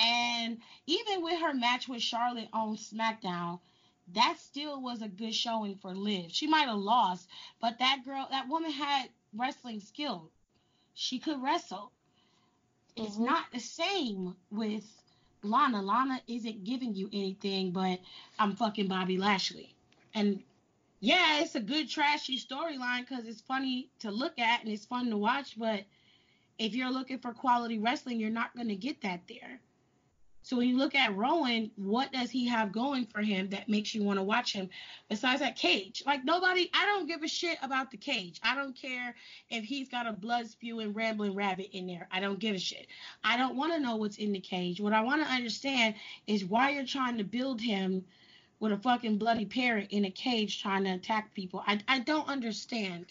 and 0.00 0.58
even 0.86 1.22
with 1.22 1.40
her 1.40 1.54
match 1.54 1.88
with 1.88 2.02
Charlotte 2.02 2.48
on 2.54 2.76
SmackDown, 2.76 3.60
that 4.14 4.38
still 4.38 4.82
was 4.82 5.02
a 5.02 5.08
good 5.08 5.34
showing 5.34 5.76
for 5.76 5.94
Liv. 5.94 6.32
She 6.32 6.48
might 6.48 6.68
have 6.68 6.78
lost, 6.78 7.28
but 7.60 7.78
that 7.80 8.04
girl, 8.04 8.28
that 8.30 8.48
woman 8.48 8.72
had 8.72 9.10
wrestling 9.34 9.80
skill. 9.80 10.32
She 10.94 11.18
could 11.20 11.42
wrestle. 11.42 11.92
It's 12.96 13.16
Mhm. 13.16 13.26
not 13.26 13.50
the 13.52 13.60
same 13.60 14.36
with 14.50 15.02
Lana. 15.42 15.82
Lana 15.82 16.22
isn't 16.28 16.64
giving 16.64 16.94
you 16.94 17.08
anything 17.12 17.72
but 17.72 18.00
I'm 18.38 18.54
fucking 18.56 18.88
Bobby 18.88 19.18
Lashley. 19.18 19.74
And 20.14 20.42
yeah, 21.00 21.40
it's 21.40 21.56
a 21.56 21.60
good 21.60 21.88
trashy 21.88 22.38
storyline 22.38 23.00
because 23.00 23.26
it's 23.26 23.42
funny 23.42 23.90
to 24.00 24.10
look 24.10 24.38
at 24.38 24.62
and 24.62 24.70
it's 24.70 24.86
fun 24.86 25.10
to 25.10 25.18
watch, 25.18 25.58
but 25.58 25.86
if 26.58 26.74
you're 26.74 26.90
looking 26.90 27.18
for 27.18 27.32
quality 27.32 27.78
wrestling, 27.78 28.20
you're 28.20 28.30
not 28.30 28.54
going 28.54 28.68
to 28.68 28.76
get 28.76 29.02
that 29.02 29.28
there. 29.28 29.60
So 30.50 30.56
when 30.56 30.68
you 30.68 30.78
look 30.78 30.96
at 30.96 31.16
Rowan, 31.16 31.70
what 31.76 32.10
does 32.10 32.28
he 32.28 32.48
have 32.48 32.72
going 32.72 33.06
for 33.06 33.22
him 33.22 33.50
that 33.50 33.68
makes 33.68 33.94
you 33.94 34.02
want 34.02 34.18
to 34.18 34.24
watch 34.24 34.52
him 34.52 34.68
besides 35.08 35.38
that 35.42 35.54
cage? 35.54 36.02
Like 36.04 36.24
nobody, 36.24 36.68
I 36.74 36.86
don't 36.86 37.06
give 37.06 37.22
a 37.22 37.28
shit 37.28 37.56
about 37.62 37.92
the 37.92 37.96
cage. 37.96 38.40
I 38.42 38.56
don't 38.56 38.74
care 38.74 39.14
if 39.48 39.62
he's 39.62 39.88
got 39.88 40.08
a 40.08 40.12
blood 40.12 40.48
spewing 40.48 40.92
rambling 40.92 41.36
rabbit 41.36 41.68
in 41.70 41.86
there. 41.86 42.08
I 42.10 42.18
don't 42.18 42.40
give 42.40 42.56
a 42.56 42.58
shit. 42.58 42.88
I 43.22 43.36
don't 43.36 43.54
want 43.54 43.74
to 43.74 43.78
know 43.78 43.94
what's 43.94 44.16
in 44.16 44.32
the 44.32 44.40
cage. 44.40 44.80
What 44.80 44.92
I 44.92 45.02
want 45.02 45.22
to 45.22 45.32
understand 45.32 45.94
is 46.26 46.44
why 46.44 46.70
you're 46.70 46.84
trying 46.84 47.18
to 47.18 47.24
build 47.24 47.60
him 47.60 48.04
with 48.58 48.72
a 48.72 48.78
fucking 48.78 49.18
bloody 49.18 49.44
parrot 49.44 49.86
in 49.90 50.04
a 50.04 50.10
cage 50.10 50.60
trying 50.60 50.82
to 50.82 50.94
attack 50.94 51.32
people. 51.32 51.62
I, 51.64 51.78
I 51.86 52.00
don't 52.00 52.26
understand 52.26 53.06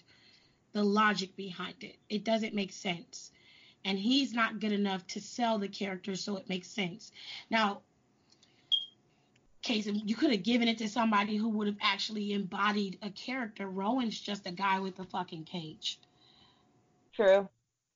the 0.74 0.84
logic 0.84 1.38
behind 1.38 1.86
it. 1.86 1.96
It 2.10 2.26
doesn't 2.26 2.54
make 2.54 2.74
sense. 2.74 3.32
And 3.86 3.98
he's 3.98 4.34
not 4.34 4.60
good 4.60 4.72
enough 4.72 5.06
to 5.08 5.22
sell 5.22 5.58
the 5.58 5.68
character 5.68 6.16
so 6.16 6.38
it 6.38 6.50
makes 6.50 6.68
sense. 6.68 7.12
Now, 7.50 7.82
case 9.62 9.88
you 9.88 10.16
could 10.16 10.32
have 10.32 10.44
given 10.44 10.68
it 10.68 10.78
to 10.80 10.88
somebody 10.88 11.36
who 11.36 11.50
would 11.50 11.68
have 11.68 11.78
actually 11.82 12.34
embodied 12.34 12.98
a 13.02 13.10
character. 13.10 13.68
Rowan's 13.68 14.20
just 14.20 14.48
a 14.48 14.52
guy 14.52 14.80
with 14.80 15.00
a 15.00 15.06
fucking 15.06 15.46
cage. 15.46 16.00
True. 17.14 17.50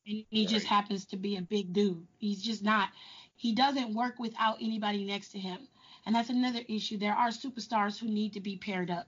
And 0.05 0.25
he 0.29 0.45
just 0.45 0.65
happens 0.65 1.05
to 1.07 1.17
be 1.17 1.37
a 1.37 1.41
big 1.41 1.73
dude. 1.73 2.05
He's 2.17 2.41
just 2.41 2.63
not 2.63 2.89
he 3.35 3.53
doesn't 3.53 3.93
work 3.93 4.19
without 4.19 4.57
anybody 4.61 5.03
next 5.03 5.29
to 5.29 5.39
him. 5.39 5.67
And 6.05 6.15
that's 6.15 6.29
another 6.29 6.61
issue. 6.67 6.97
There 6.97 7.13
are 7.13 7.29
superstars 7.29 7.97
who 7.99 8.07
need 8.07 8.33
to 8.33 8.39
be 8.39 8.57
paired 8.57 8.91
up. 8.91 9.07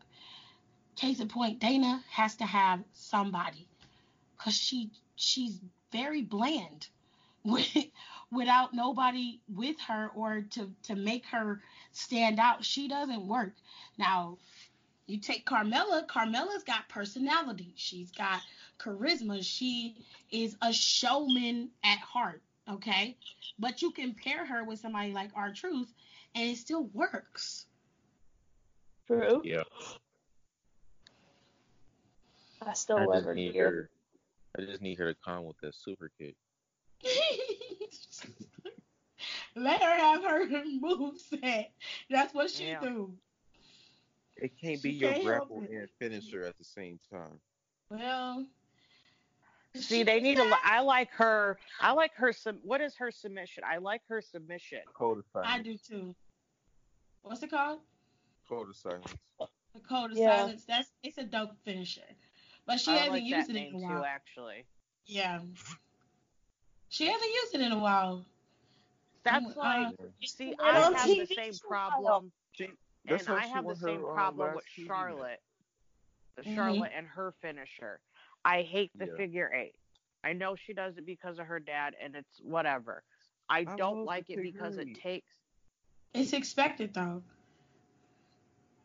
Case 0.96 1.20
in 1.20 1.28
point, 1.28 1.60
Dana 1.60 2.04
has 2.10 2.36
to 2.38 2.46
have 2.46 2.84
somebody. 2.94 3.68
Cause 4.38 4.54
she 4.54 4.92
she's 5.16 5.60
very 5.96 6.22
bland 6.22 6.88
with, 7.44 7.68
without 8.32 8.74
nobody 8.74 9.40
with 9.54 9.80
her 9.88 10.10
or 10.16 10.42
to 10.52 10.72
to 10.84 10.96
make 10.96 11.26
her 11.28 11.62
stand 11.92 12.40
out. 12.40 12.66
She 12.66 12.88
doesn't 12.88 13.28
work. 13.28 13.54
Now, 13.98 14.38
you 15.08 15.20
take 15.20 15.46
Carmella, 15.46 16.08
Carmella's 16.08 16.64
got 16.64 16.90
personality. 16.90 17.74
She's 17.76 18.12
got 18.12 18.42
charisma. 18.80 19.44
She 19.44 19.96
is 20.32 20.58
a 20.62 20.74
showman 20.74 21.70
at 21.84 22.00
heart, 22.00 22.42
okay? 22.70 23.16
But 23.60 23.82
you 23.82 23.92
can 23.92 24.16
pair 24.16 24.46
her 24.46 24.64
with 24.64 24.80
somebody 24.80 25.14
like 25.14 25.30
R 25.36 25.54
Truth 25.54 25.94
and 26.34 26.50
it 26.50 26.58
still 26.58 26.86
works. 26.94 27.68
True. 29.08 29.42
Yeah. 29.44 29.64
I 32.62 32.74
still 32.74 32.98
I 32.98 33.06
love 33.06 33.26
her 33.26 33.36
need 33.36 33.54
gear. 33.54 33.70
her. 33.70 33.90
I 34.58 34.62
just 34.62 34.82
need 34.82 34.98
her 35.00 35.14
to 35.14 35.20
come 35.24 35.44
with 35.46 35.58
that 35.62 35.76
super 35.76 36.10
kick. 36.18 36.36
Let 39.56 39.82
her 39.82 39.96
have 39.98 40.24
her 40.24 40.46
move 40.80 41.18
set. 41.20 41.72
That's 42.10 42.34
what 42.34 42.50
she 42.50 42.68
Yeah. 42.68 42.80
do. 42.82 43.14
It 44.38 44.52
can't 44.60 44.80
She 44.82 44.90
be 44.90 44.96
your 44.96 45.14
can't 45.14 45.24
grapple 45.24 45.64
and 45.70 45.90
finisher 46.00 46.44
at 46.44 46.58
the 46.58 46.64
same 46.66 47.00
time. 47.12 47.40
Well, 47.90 48.46
See, 49.76 50.04
they 50.04 50.20
need 50.20 50.36
to. 50.36 50.44
li- 50.44 50.80
like 50.84 51.10
her. 51.12 51.58
I 51.82 51.92
like 51.92 52.14
her. 52.16 52.32
Sub, 52.34 52.58
what 52.64 52.82
is 52.82 52.96
her 52.96 53.12
submission? 53.12 53.64
I 53.66 53.78
like 53.78 54.02
her 54.10 54.22
submission. 54.22 54.80
Code 54.94 55.20
of 55.20 55.26
silence. 55.32 55.52
I 55.54 55.62
do 55.62 55.78
too. 55.78 56.16
What's 57.24 57.44
it 57.44 57.50
called? 57.50 57.80
Code 58.48 58.70
of 58.70 58.76
silence. 58.76 59.16
The 59.40 59.80
code 59.82 60.12
of 60.12 60.18
Yeah. 60.18 60.38
silence. 60.38 60.66
That's 60.66 60.92
it's 61.04 61.18
a 61.18 61.24
dope 61.24 61.58
finisher, 61.64 62.02
but 62.66 62.80
she 62.80 62.92
I 62.92 62.96
hasn't 62.96 63.12
like 63.14 63.24
used 63.24 63.50
that 63.50 63.56
it 63.56 63.68
in 63.70 63.76
a 63.76 63.78
while. 63.80 64.00
too, 64.00 64.06
actually. 64.06 64.66
Yeah, 65.06 65.40
she 66.90 67.06
hasn't 67.08 67.32
used 67.32 67.56
it 67.56 67.62
in 67.62 67.72
a 67.72 67.80
while. 67.80 68.26
That's 69.24 69.46
Uh, 69.58 69.60
like. 69.60 69.96
She's 70.20 70.32
See, 70.34 70.54
I 70.60 70.82
on 70.86 70.96
have 70.96 71.10
TV 71.10 71.28
the 71.28 71.36
same 71.36 71.54
for 71.54 71.68
problem, 71.68 72.32
She, 72.54 72.70
and 73.08 73.28
I 73.30 73.46
have 73.48 73.64
the 73.64 73.70
won 73.70 73.76
her, 73.78 73.88
same 73.88 74.06
uh, 74.06 74.14
problem 74.14 74.56
with 74.56 74.66
TV 74.78 74.88
match. 74.88 74.88
Charlotte. 74.88 75.42
The 76.38 76.44
Mhm. 76.44 76.56
Charlotte 76.56 76.92
and 76.96 77.08
her 77.08 77.32
finisher. 77.42 78.00
I 78.44 78.62
hate 78.64 78.92
the 78.96 79.08
Yeah. 79.08 79.16
figure 79.16 79.52
eight. 79.54 79.76
I 80.24 80.34
know 80.34 80.56
she 80.56 80.74
does 80.74 80.98
it 80.98 81.06
because 81.06 81.40
of 81.40 81.46
her 81.48 81.60
dad, 81.60 81.96
and 82.02 82.16
it's 82.16 82.40
whatever. 82.42 83.04
I 83.50 83.60
I 83.60 83.76
don't 83.76 84.06
like 84.06 84.30
it 84.30 84.42
because 84.42 84.76
figure 84.78 84.92
it 84.92 84.96
takes. 85.00 85.32
It's 86.14 86.34
expected 86.34 86.94
though, 86.94 87.22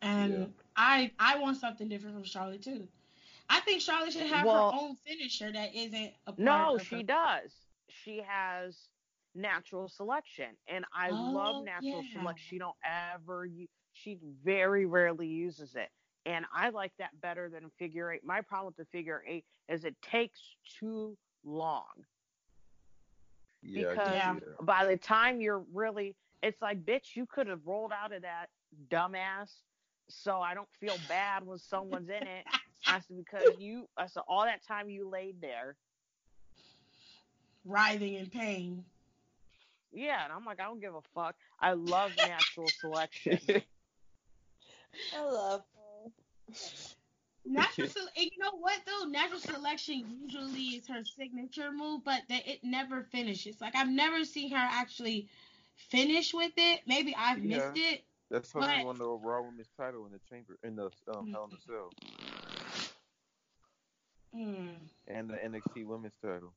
and 0.01 0.33
Yeah. 0.33 0.45
I 0.75 1.11
I 1.19 1.39
want 1.39 1.57
something 1.57 1.87
different 1.89 2.15
from 2.15 2.23
Charlotte 2.23 2.61
too. 2.61 2.87
I 3.53 3.59
think 3.61 3.81
Charlotte 3.81 4.13
should 4.13 4.27
have 4.27 4.45
Well- 4.45 4.71
her 4.71 4.77
own 4.79 4.95
finisher 4.95 5.51
that 5.51 5.75
isn't 5.75 6.13
a 6.25 6.31
part 6.31 6.39
No, 6.39 6.75
of 6.75 6.83
she 6.87 6.97
her. 6.97 7.03
does. 7.03 7.53
She 7.89 8.21
has 8.21 8.87
natural 9.35 9.89
selection, 9.89 10.55
and 10.67 10.85
I 10.93 11.09
Oh, 11.09 11.15
love 11.31 11.65
natural 11.65 12.01
yeah. 12.03 12.13
selection. 12.13 12.47
She 12.47 12.57
don't 12.57 12.77
ever. 12.83 13.47
She 13.93 14.15
very 14.43 14.85
rarely 14.85 15.27
uses 15.27 15.75
it, 15.75 15.91
and 16.25 16.45
I 16.53 16.69
like 16.69 16.95
that 16.97 17.19
better 17.19 17.49
than 17.49 17.69
figure 17.71 18.11
eight. 18.11 18.23
My 18.23 18.39
problem 18.41 18.67
with 18.67 18.77
the 18.77 18.85
figure 18.85 19.21
eight 19.27 19.45
is 19.67 19.83
it 19.83 20.01
takes 20.01 20.55
too 20.63 21.17
long. 21.43 22.05
Yeah, 23.61 23.87
I 23.87 23.91
Because- 23.91 24.13
Yeah. 24.13 24.39
By 24.61 24.85
the 24.85 24.97
time 24.97 25.41
you're 25.41 25.59
really, 25.73 26.15
it's 26.41 26.61
like, 26.61 26.83
bitch, 26.85 27.15
you 27.17 27.25
could 27.25 27.47
have 27.47 27.67
rolled 27.67 27.91
out 27.91 28.13
of 28.13 28.21
that 28.21 28.49
dumbass. 28.87 29.51
So 30.09 30.41
I 30.41 30.53
don't 30.53 30.69
feel 30.73 30.97
bad 31.07 31.45
when 31.45 31.57
someone's 31.57 32.09
in 32.09 32.25
it. 32.27 32.45
I 32.87 32.99
said 32.99 33.17
because 33.17 33.43
you, 33.59 33.87
I 33.97 34.07
said 34.07 34.23
all 34.27 34.43
that 34.45 34.65
time 34.67 34.89
you 34.89 35.07
laid 35.09 35.41
there. 35.41 35.75
writhing 37.65 38.15
in 38.15 38.27
pain. 38.27 38.83
Yeah, 39.93 40.23
and 40.23 40.31
I'm 40.33 40.45
like, 40.45 40.59
I 40.59 40.63
don't 40.63 40.79
give 40.79 40.95
a 40.95 41.01
fuck. 41.13 41.35
I 41.59 41.73
love 41.73 42.11
natural 42.17 42.67
selection. 42.79 43.39
I 45.17 45.21
love. 45.23 45.61
Natural, 47.45 47.87
se- 47.87 47.99
and 48.17 48.25
you 48.25 48.37
know 48.39 48.51
what 48.59 48.79
though? 48.85 49.07
Natural 49.09 49.39
selection 49.39 50.05
usually 50.23 50.61
is 50.61 50.87
her 50.87 51.03
signature 51.03 51.71
move, 51.71 52.03
but 52.05 52.21
that 52.29 52.47
it 52.47 52.59
never 52.63 53.03
finishes. 53.11 53.59
Like 53.59 53.75
I've 53.75 53.89
never 53.89 54.23
seen 54.23 54.51
her 54.51 54.57
actually 54.57 55.27
finish 55.89 56.33
with 56.33 56.51
it. 56.55 56.81
Maybe 56.87 57.15
I've 57.17 57.41
missed 57.43 57.75
it. 57.75 58.03
That's 58.29 58.51
how 58.53 58.61
But- 58.61 58.77
she 58.77 58.85
won 58.85 58.97
the 58.97 59.09
Raw 59.09 59.41
Women's 59.41 59.69
title 59.75 60.05
in 60.05 60.11
the 60.13 60.19
chamber 60.29 60.57
in 60.63 60.75
the 60.75 60.89
um, 61.13 61.31
Hell 61.31 61.49
in 61.51 61.57
a 61.57 61.61
Cell 61.61 61.89
Hmm. 64.33 64.69
and 65.07 65.29
the 65.29 65.33
NXT 65.35 65.85
Women's 65.85 66.13
title. 66.23 66.53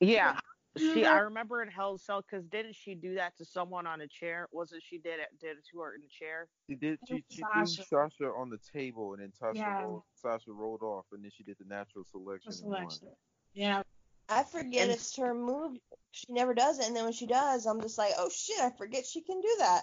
yeah. 0.00 0.38
She, 0.76 1.04
I 1.04 1.18
Remember- 1.20 1.24
remember 1.24 1.62
in 1.62 1.68
Hell 1.70 1.98
Cell 1.98 2.22
because 2.22 2.44
didn't 2.46 2.76
she 2.76 2.94
do 2.94 3.14
that 3.14 3.36
to 3.38 3.44
someone 3.44 3.86
on 3.86 4.00
a 4.02 4.06
chair? 4.06 4.46
Wasn't 4.52 4.82
she 4.82 4.98
did 4.98 5.18
it 5.18 5.28
did 5.40 5.56
it 5.56 5.64
to 5.72 5.80
her 5.80 5.94
in 5.94 6.02
a 6.02 6.08
chair? 6.08 6.46
She 6.68 6.76
did. 6.76 6.98
She, 7.08 7.24
she 7.30 7.40
Sasha. 7.40 7.82
threw 7.84 7.84
Sasha 8.10 8.24
on 8.36 8.50
the 8.50 8.58
table, 8.72 9.14
and 9.14 9.22
then 9.22 9.32
Tasha 9.42 9.56
Yeah. 9.56 9.82
rolled, 9.82 10.02
Sasha 10.14 10.52
rolled 10.52 10.82
off, 10.82 11.06
and 11.12 11.24
then 11.24 11.30
she 11.36 11.42
did 11.42 11.56
the 11.58 11.64
natural 11.66 12.04
selection. 12.04 12.50
and. 12.50 12.54
Selection. 12.54 13.08
Yeah. 13.54 13.82
I 14.28 14.44
forget 14.44 14.82
And- 14.82 14.92
it's 14.92 15.16
her 15.16 15.34
move. 15.34 15.78
She 16.12 16.26
never 16.32 16.54
does 16.54 16.78
it, 16.78 16.86
and 16.86 16.94
then 16.94 17.04
when 17.04 17.12
she 17.14 17.26
does, 17.26 17.66
I'm 17.66 17.80
just 17.80 17.98
like, 17.98 18.12
oh 18.18 18.28
shit, 18.28 18.60
I 18.60 18.70
forget 18.76 19.04
she 19.06 19.22
can 19.22 19.40
do 19.40 19.56
that. 19.60 19.82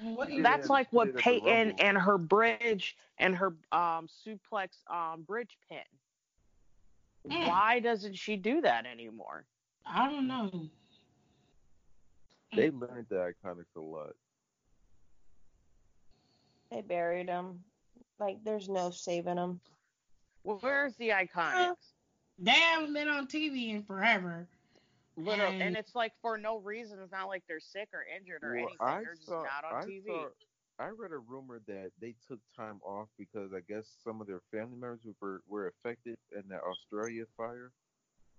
What 0.00 0.32
Yeah, 0.32 0.42
That's 0.42 0.68
like 0.68 0.92
what 0.92 1.06
did 1.06 1.16
at 1.16 1.16
the 1.16 1.22
Peyton 1.22 1.72
and 1.78 1.96
her 1.98 2.18
bridge 2.18 2.96
and 3.18 3.36
her 3.36 3.54
um 3.72 4.08
suplex 4.08 4.68
um 4.90 5.22
bridge 5.22 5.56
pin. 5.68 5.78
Mm. 7.28 7.48
Why 7.48 7.80
doesn't 7.80 8.14
she 8.14 8.36
do 8.36 8.60
that 8.62 8.86
anymore? 8.86 9.44
I 9.86 10.08
don't 10.08 10.26
know. 10.26 10.68
They 12.54 12.70
learned 12.70 13.06
the 13.08 13.32
Iconics 13.44 13.76
a 13.76 13.80
lot. 13.80 14.14
They 16.70 16.80
buried 16.80 17.28
them. 17.28 17.60
Like 18.18 18.42
there's 18.44 18.68
no 18.68 18.90
saving 18.90 19.36
them. 19.36 19.60
Well, 20.44 20.58
where's 20.60 20.94
the 20.96 21.10
iconics? 21.10 21.76
They 22.38 22.50
haven't 22.52 22.94
been 22.94 23.08
on 23.08 23.26
TV 23.26 23.70
in 23.70 23.82
forever. 23.82 24.48
Literally, 25.16 25.54
and 25.54 25.62
And- 25.62 25.76
it's 25.76 25.94
like 25.94 26.12
for 26.22 26.38
no 26.38 26.58
reason. 26.58 26.98
It's 27.00 27.12
not 27.12 27.28
like 27.28 27.44
they're 27.46 27.60
sick 27.60 27.88
or 27.92 28.02
injured 28.04 28.42
or 28.42 28.50
Well, 28.54 28.58
anything. 28.68 28.76
I 28.80 29.00
They're 29.02 29.14
just 29.14 29.26
saw, 29.26 29.42
not 29.42 29.64
on 29.64 29.74
I 29.82 29.86
TV. 29.86 30.06
saw, 30.06 30.28
I 30.78 30.88
read 30.88 31.12
a 31.12 31.18
rumor 31.18 31.60
that 31.66 31.92
they 32.00 32.14
took 32.26 32.40
time 32.56 32.80
off 32.82 33.08
because 33.18 33.52
I 33.52 33.60
guess 33.60 33.86
some 34.02 34.20
of 34.22 34.26
their 34.26 34.40
family 34.50 34.76
members 34.78 35.00
were 35.20 35.42
were 35.46 35.68
affected 35.68 36.16
in 36.32 36.48
the 36.48 36.60
Australia 36.62 37.26
fire. 37.36 37.72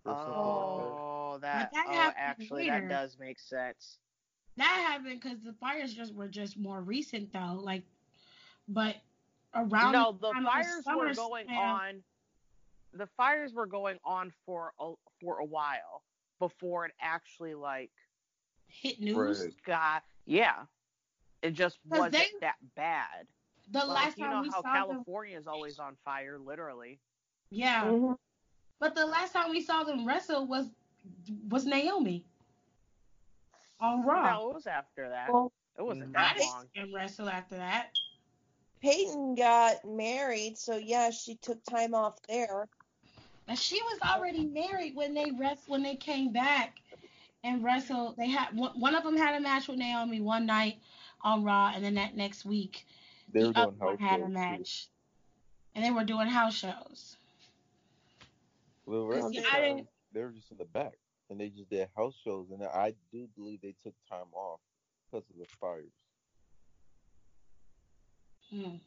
or 0.05 0.13
something 0.15 0.33
like 0.33 0.33
that. 0.33 0.33
Oh, 0.35 1.37
that. 1.41 1.71
that 1.71 1.85
oh, 1.87 2.13
actually, 2.17 2.69
later. 2.69 2.81
that 2.87 2.89
does 2.89 3.17
make 3.19 3.39
sense. 3.39 3.99
That 4.57 4.65
happened 4.65 5.21
because 5.21 5.41
the 5.43 5.53
fires 5.53 5.93
just 5.93 6.13
were 6.13 6.27
just 6.27 6.57
more 6.57 6.81
recent 6.81 7.31
though. 7.31 7.59
Like, 7.61 7.83
but 8.67 8.97
around 9.55 9.93
no, 9.93 10.11
the 10.19 10.31
time 10.33 10.45
of 10.45 10.51
fires 10.51 10.83
were 10.85 11.09
SummerSlam- 11.11 11.15
going 11.15 11.49
on. 11.51 12.03
The 12.93 13.07
fires 13.15 13.53
were 13.53 13.65
going 13.65 13.97
on 14.03 14.31
for 14.45 14.73
a, 14.79 14.93
for 15.21 15.39
a 15.39 15.45
while 15.45 16.03
before 16.47 16.85
it 16.85 16.91
actually 17.01 17.53
like 17.53 17.91
hit 18.67 18.99
news. 18.99 19.41
Right. 19.41 19.53
got. 19.65 20.03
Yeah, 20.25 20.65
it 21.41 21.51
just 21.51 21.77
wasn't 21.87 22.13
they- 22.13 22.27
that 22.41 22.55
bad. 22.75 23.27
The 23.71 23.79
Like, 23.79 23.87
last 23.87 24.17
you 24.17 24.25
time 24.25 24.33
know 24.33 24.41
we 24.41 24.49
how 24.49 24.61
saw 24.61 24.61
them, 24.61 24.73
California 24.73 25.37
is 25.37 25.47
always 25.47 25.79
on 25.79 25.95
fire, 26.03 26.37
literally. 26.37 26.99
yeah. 27.49 27.85
Mhm. 27.85 28.17
But 28.79 28.93
the 28.95 29.05
last 29.05 29.31
time 29.31 29.51
we 29.51 29.61
saw 29.61 29.83
them 29.85 30.05
wrestle 30.05 30.45
was 30.45 30.69
was 31.49 31.65
Naomi 31.65 32.25
on 33.79 34.03
Raw. 34.05 34.31
No, 34.37 34.49
it 34.49 34.53
was 34.55 34.67
after 34.67 35.09
that. 35.09 35.31
Well, 35.31 35.51
it 35.77 35.81
wasn't. 35.81 36.15
I 36.15 36.21
that 36.21 36.37
didn't 36.37 36.49
long. 36.49 36.67
see 36.73 36.81
them 36.81 36.93
wrestle 36.95 37.29
after 37.29 37.55
that. 37.55 37.91
Peyton 38.81 39.35
got 39.35 39.85
married, 39.85 40.57
so 40.57 40.75
yeah, 40.75 41.09
she 41.09 41.35
took 41.35 41.63
time 41.63 41.93
off 41.93 42.21
there. 42.27 42.67
And 43.47 43.57
she 43.59 43.81
was 43.81 43.99
already 44.01 44.45
married 44.45 44.95
when 44.95 45.13
they 45.13 45.31
rest 45.31 45.67
when 45.67 45.83
they 45.83 45.95
came 45.95 46.31
back 46.31 46.79
and 47.43 47.63
wrestled. 47.63 48.15
They 48.17 48.27
had 48.29 48.55
one, 48.55 48.79
one 48.79 48.95
of 48.95 49.03
them 49.03 49.17
had 49.17 49.35
a 49.35 49.39
match 49.41 49.67
with 49.67 49.77
Naomi 49.77 50.21
one 50.21 50.45
night 50.45 50.77
on 51.21 51.43
Raw, 51.43 51.71
and 51.75 51.83
then 51.83 51.95
that 51.95 52.15
next 52.15 52.45
week 52.45 52.85
They 53.31 53.41
the 53.41 53.47
were 53.47 53.53
other 53.55 53.71
doing 53.71 53.79
one 53.79 53.97
house 53.97 53.99
had 53.99 54.19
shows 54.19 54.25
a 54.25 54.27
too. 54.27 54.33
match, 54.33 54.87
and 55.75 55.83
they 55.83 55.91
were 55.91 56.03
doing 56.05 56.27
house 56.27 56.53
shows. 56.55 57.17
Well, 58.85 59.01
the 59.07 59.15
rest 59.15 59.33
See, 59.33 59.39
of 59.39 59.45
I 59.45 59.49
time, 59.49 59.75
didn't- 59.77 59.89
they 60.13 60.21
were 60.21 60.31
just 60.31 60.51
in 60.51 60.57
the 60.57 60.65
back, 60.65 60.93
and 61.29 61.39
they 61.39 61.49
just 61.49 61.69
did 61.69 61.89
house 61.95 62.15
shows, 62.23 62.49
and 62.51 62.63
I 62.63 62.93
do 63.11 63.27
believe 63.35 63.61
they 63.61 63.75
took 63.83 63.95
time 64.09 64.33
off 64.33 64.59
because 65.11 65.29
of 65.29 65.37
the 65.37 65.45
fires. 65.59 65.91
Hmm. 68.49 68.77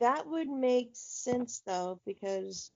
That 0.00 0.26
would 0.26 0.48
make 0.48 0.90
sense 0.94 1.60
though, 1.60 2.00
because 2.04 2.70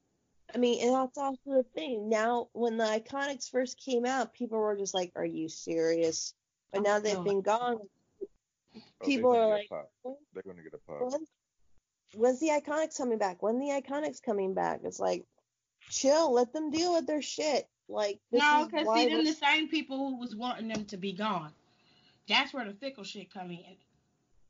I 0.54 0.58
mean, 0.58 0.82
and 0.82 0.94
that's 0.94 1.18
also 1.18 1.38
the 1.46 1.64
thing. 1.74 2.08
Now, 2.08 2.48
when 2.52 2.76
the 2.78 2.84
Iconics 2.84 3.50
first 3.50 3.78
came 3.78 4.06
out, 4.06 4.32
people 4.34 4.58
were 4.58 4.76
just 4.76 4.94
like, 4.94 5.12
"Are 5.14 5.24
you 5.24 5.48
serious?" 5.48 6.34
But 6.72 6.82
now 6.82 6.98
they've 6.98 7.16
No. 7.18 7.24
been 7.24 7.42
gone. 7.42 7.78
Oh, 8.74 9.04
People 9.04 9.32
they're 9.32 9.46
like, 9.48 9.68
get 9.68 9.88
a 10.04 10.14
they're 10.34 10.42
going 10.42 10.56
to 10.56 10.62
get 10.62 10.74
a 10.74 10.78
pop. 10.78 11.00
When, 11.12 11.26
when's 12.14 12.40
the 12.40 12.48
Iconics 12.48 12.96
coming 12.96 13.18
back? 13.18 13.42
When 13.42 13.58
the 13.58 13.68
Iconics 13.68 14.22
coming 14.22 14.54
back? 14.54 14.80
It's 14.84 15.00
like, 15.00 15.24
chill, 15.90 16.32
let 16.32 16.52
them 16.52 16.70
deal 16.70 16.94
with 16.94 17.06
their 17.06 17.22
shit. 17.22 17.68
Like, 17.88 18.20
this 18.30 18.40
No, 18.40 18.66
because 18.70 18.86
why 18.86 19.02
see, 19.02 19.08
them 19.08 19.18
we're- 19.18 19.30
the 19.30 19.36
same 19.36 19.68
people 19.68 19.96
who 20.10 20.16
was 20.18 20.34
wanting 20.36 20.68
them 20.68 20.84
to 20.86 20.96
be 20.96 21.12
gone. 21.12 21.52
That's 22.28 22.52
where 22.52 22.64
the 22.66 22.74
fickle 22.74 23.04
shit 23.04 23.32
come 23.32 23.50
in. 23.50 23.76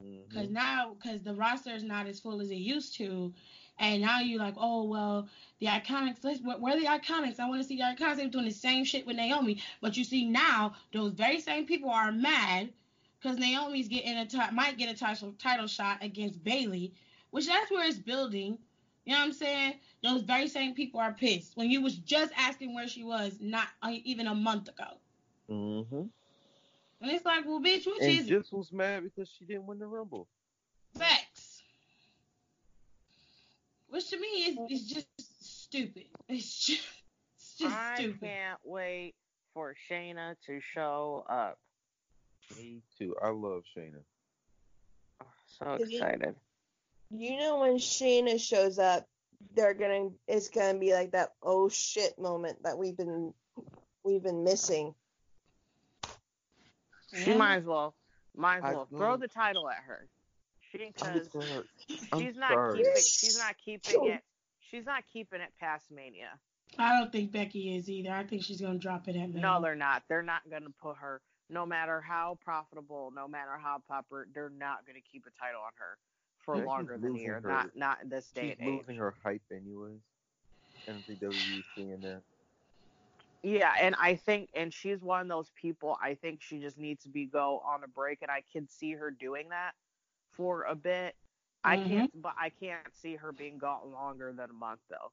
Mm-hmm. 0.03 0.29
Because 0.29 0.51
now, 0.51 0.95
because 0.95 1.23
the 1.23 1.35
roster 1.35 1.71
is 1.71 1.85
not 1.85 2.07
as 2.07 2.19
full 2.21 2.41
as 2.41 2.51
it 2.51 2.57
used 2.57 2.95
to, 2.97 3.33
and 3.79 4.03
now 4.03 4.21
you're 4.21 4.39
like, 4.41 4.55
oh 4.57 4.85
well, 4.85 5.29
the 5.61 5.67
Iconics. 5.67 6.19
Let's, 6.23 6.41
where, 6.41 6.59
where 6.59 6.77
are 6.77 6.81
the 6.81 6.87
Iconics? 6.87 7.39
I 7.41 7.49
want 7.49 7.63
to 7.63 7.69
see 7.69 7.77
the 7.77 7.83
Iconics. 7.83 8.17
They're 8.17 8.29
doing 8.29 8.45
the 8.45 8.51
same 8.51 8.85
shit 8.85 9.07
with 9.07 9.17
Naomi, 9.17 9.63
but 9.81 9.97
you 9.97 10.05
see 10.05 10.25
now 10.25 10.75
those 10.93 11.13
very 11.13 11.41
same 11.41 11.67
people 11.67 11.91
are 11.91 12.13
mad 12.13 12.71
because 13.21 13.39
Naomi's 13.39 13.89
getting 13.89 14.17
a 14.17 14.53
might 14.53 14.79
get 14.79 14.95
a 14.95 14.99
title 14.99 15.35
title 15.39 15.67
shot 15.67 15.99
against 16.03 16.43
Bayley, 16.45 16.93
which 17.31 17.47
that's 17.47 17.71
where 17.71 17.87
it's 17.87 17.99
building. 17.99 18.59
You 19.05 19.15
know 19.15 19.21
what 19.21 19.27
I'm 19.27 19.33
saying? 19.33 19.75
Those 20.03 20.23
very 20.23 20.49
same 20.49 20.75
people 20.75 21.01
are 21.01 21.13
pissed 21.13 21.57
when 21.57 21.71
you 21.71 21.81
was 21.81 21.95
just 21.97 22.33
asking 22.37 22.75
where 22.75 22.87
she 22.87 23.05
was 23.05 23.39
not 23.41 23.67
uh, 23.83 23.93
even 24.05 24.27
a 24.27 24.35
month 24.35 24.69
ago. 24.69 24.99
Mm-hmm. 25.51 26.03
And 27.01 27.11
it's 27.11 27.25
like, 27.25 27.47
well, 27.47 27.61
bitch, 27.61 27.87
which 27.87 28.03
And 28.03 28.11
is 28.11 28.27
just 28.27 28.53
was 28.53 28.73
mad 28.73 29.05
because 29.05 29.31
she 29.39 29.45
didn't 29.45 29.67
win 29.67 29.79
the 29.79 29.87
Rumble. 29.87 30.27
facts? 30.99 31.28
Which 33.91 34.11
to 34.11 34.19
me 34.21 34.27
is, 34.29 34.59
is 34.71 34.89
just 34.89 35.07
stupid. 35.65 36.05
It's 36.29 36.67
just, 36.67 36.83
it's 37.37 37.55
just 37.59 37.75
I 37.75 37.95
stupid. 37.97 38.21
can't 38.21 38.61
wait 38.65 39.15
for 39.55 39.75
Shayna 39.91 40.35
to 40.47 40.61
show 40.61 41.25
up. 41.29 41.59
Me 42.57 42.83
too. 42.99 43.15
I 43.23 43.29
love 43.31 43.63
Shayna. 43.77 44.03
Oh, 45.23 45.27
so 45.47 45.73
excited. 45.83 46.35
You 47.11 47.39
know 47.39 47.61
when 47.61 47.77
Shayna 47.79 48.39
shows 48.39 48.79
up, 48.79 49.07
they're 49.55 49.73
gonna 49.75 50.11
it's 50.27 50.49
gonna 50.51 50.79
be 50.79 50.93
like 50.93 51.13
that 51.13 51.31
oh 51.43 51.69
shit 51.71 52.19
moment 52.19 52.63
that 52.65 52.77
we've 52.77 52.97
been 52.97 53.33
we've 54.05 54.23
been 54.23 54.45
missing. 54.45 54.95
She 57.15 57.31
Yeah. 57.31 57.37
might 57.39 57.57
as 57.57 57.65
well, 57.65 57.95
might 58.37 58.59
as 58.59 58.75
well 58.75 58.87
throw 58.87 59.17
the 59.17 59.29
title 59.29 59.71
at 59.71 59.79
her. 59.87 60.07
She 60.71 60.79
because 60.95 61.27
she's 62.19 62.37
not 62.37 62.51
sorry. 62.53 62.79
keeping, 62.79 62.93
she's 62.97 63.39
not 63.39 63.55
keeping 63.65 64.07
it. 64.09 64.21
She's 64.61 64.85
not 64.85 65.05
keeping 65.13 65.41
it 65.41 65.51
past 65.59 65.91
Mania. 65.91 66.39
I 66.79 66.99
don't 66.99 67.11
think 67.11 67.33
Becky 67.33 67.77
is 67.77 67.89
either. 67.89 68.11
I 68.13 68.25
think 68.25 68.45
she's 68.45 68.61
gonna 68.61 68.79
drop 68.79 69.09
it 69.09 69.17
at 69.17 69.29
Mania. 69.29 69.41
No, 69.41 69.63
they're 69.63 69.75
not. 69.75 70.03
They're 70.09 70.23
not 70.23 70.49
going 70.51 70.65
to 70.65 70.73
put 70.83 70.97
her. 70.99 71.21
No 71.51 71.65
matter 71.65 72.03
how 72.03 72.37
profitable, 72.45 73.11
no 73.17 73.27
matter 73.27 73.57
how 73.59 73.81
popular, 73.89 74.27
they're 74.35 74.51
not 74.51 74.85
going 74.87 75.01
to 75.01 75.09
keep 75.11 75.25
a 75.27 75.31
title 75.43 75.63
on 75.65 75.73
her 75.79 75.97
for 76.45 76.57
Becky's 76.57 76.67
longer 76.67 76.99
than 76.99 77.17
a 77.17 77.19
year. 77.19 77.41
her- 77.43 77.49
Not 77.49 77.75
not 77.75 78.03
in 78.03 78.11
this 78.11 78.31
day 78.31 78.51
She's 78.51 78.57
and 78.61 78.69
age. 78.69 78.81
losing 78.81 78.97
her 78.97 79.15
hype 79.25 79.41
anyways. 79.51 80.01
I 80.87 80.93
don't 80.93 81.05
think 81.07 81.21
WWE's 81.21 81.65
seeing 81.75 82.01
that. 82.01 82.21
Yeah, 83.43 83.73
and 83.81 83.95
I 84.01 84.17
think, 84.17 84.51
and 84.55 84.75
she's 84.75 85.01
one 85.01 85.23
of 85.23 85.29
those 85.29 85.51
people. 85.55 85.97
I 86.03 86.15
think 86.15 86.43
she 86.43 86.59
just 86.59 86.77
needs 86.77 87.05
to 87.05 87.09
be 87.09 87.25
go 87.25 87.63
on 87.65 87.85
a 87.85 87.89
break, 87.89 88.19
and 88.21 88.31
I 88.31 88.43
can 88.53 88.69
see 88.69 88.93
her 88.93 89.11
doing 89.11 89.49
that 89.51 89.73
for 90.39 90.63
a 90.63 90.75
bit. 90.75 91.17
I 91.65 91.77
Mhm. 91.77 91.89
can't, 91.89 92.23
but 92.23 92.35
I 92.39 92.49
can't 92.49 92.95
see 92.95 93.17
her 93.17 93.33
being 93.33 93.59
gone 93.59 93.93
longer 93.93 94.33
than 94.33 94.49
a 94.49 94.55
month 94.55 94.81
though. 94.89 95.13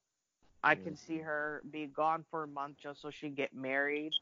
I 0.63 0.75
can 0.75 0.95
see 0.95 1.19
her 1.19 1.61
be 1.71 1.87
gone 1.87 2.23
for 2.31 2.43
a 2.43 2.47
month 2.47 2.77
just 2.77 3.01
so 3.01 3.09
she 3.09 3.27
can 3.27 3.35
get 3.35 3.53
married 3.53 4.13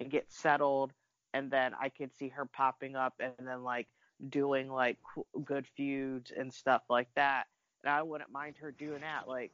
and 0.00 0.10
get 0.10 0.32
settled, 0.32 0.92
and 1.34 1.50
then 1.50 1.74
I 1.74 1.90
could 1.90 2.12
see 2.16 2.28
her 2.30 2.46
popping 2.46 2.96
up 2.96 3.14
and 3.20 3.32
then 3.46 3.62
like 3.62 3.86
doing 4.30 4.68
like 4.70 4.98
good 5.44 5.66
feuds 5.76 6.32
and 6.32 6.52
stuff 6.52 6.82
like 6.88 7.08
that. 7.14 7.46
And 7.84 7.92
I 7.92 8.02
wouldn't 8.02 8.32
mind 8.32 8.56
her 8.56 8.72
doing 8.72 9.02
that. 9.02 9.28
Like 9.28 9.52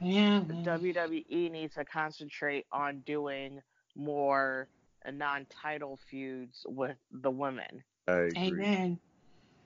Yeah. 0.00 0.40
man. 0.40 0.64
WWE 0.64 1.50
needs 1.50 1.74
to 1.74 1.84
concentrate 1.84 2.66
on 2.72 3.00
doing 3.00 3.62
more 3.94 4.68
non-title 5.10 5.98
feuds 6.08 6.64
with 6.68 6.96
the 7.10 7.30
women. 7.30 7.82
I 8.06 8.12
agree. 8.12 8.36
Amen. 8.48 8.98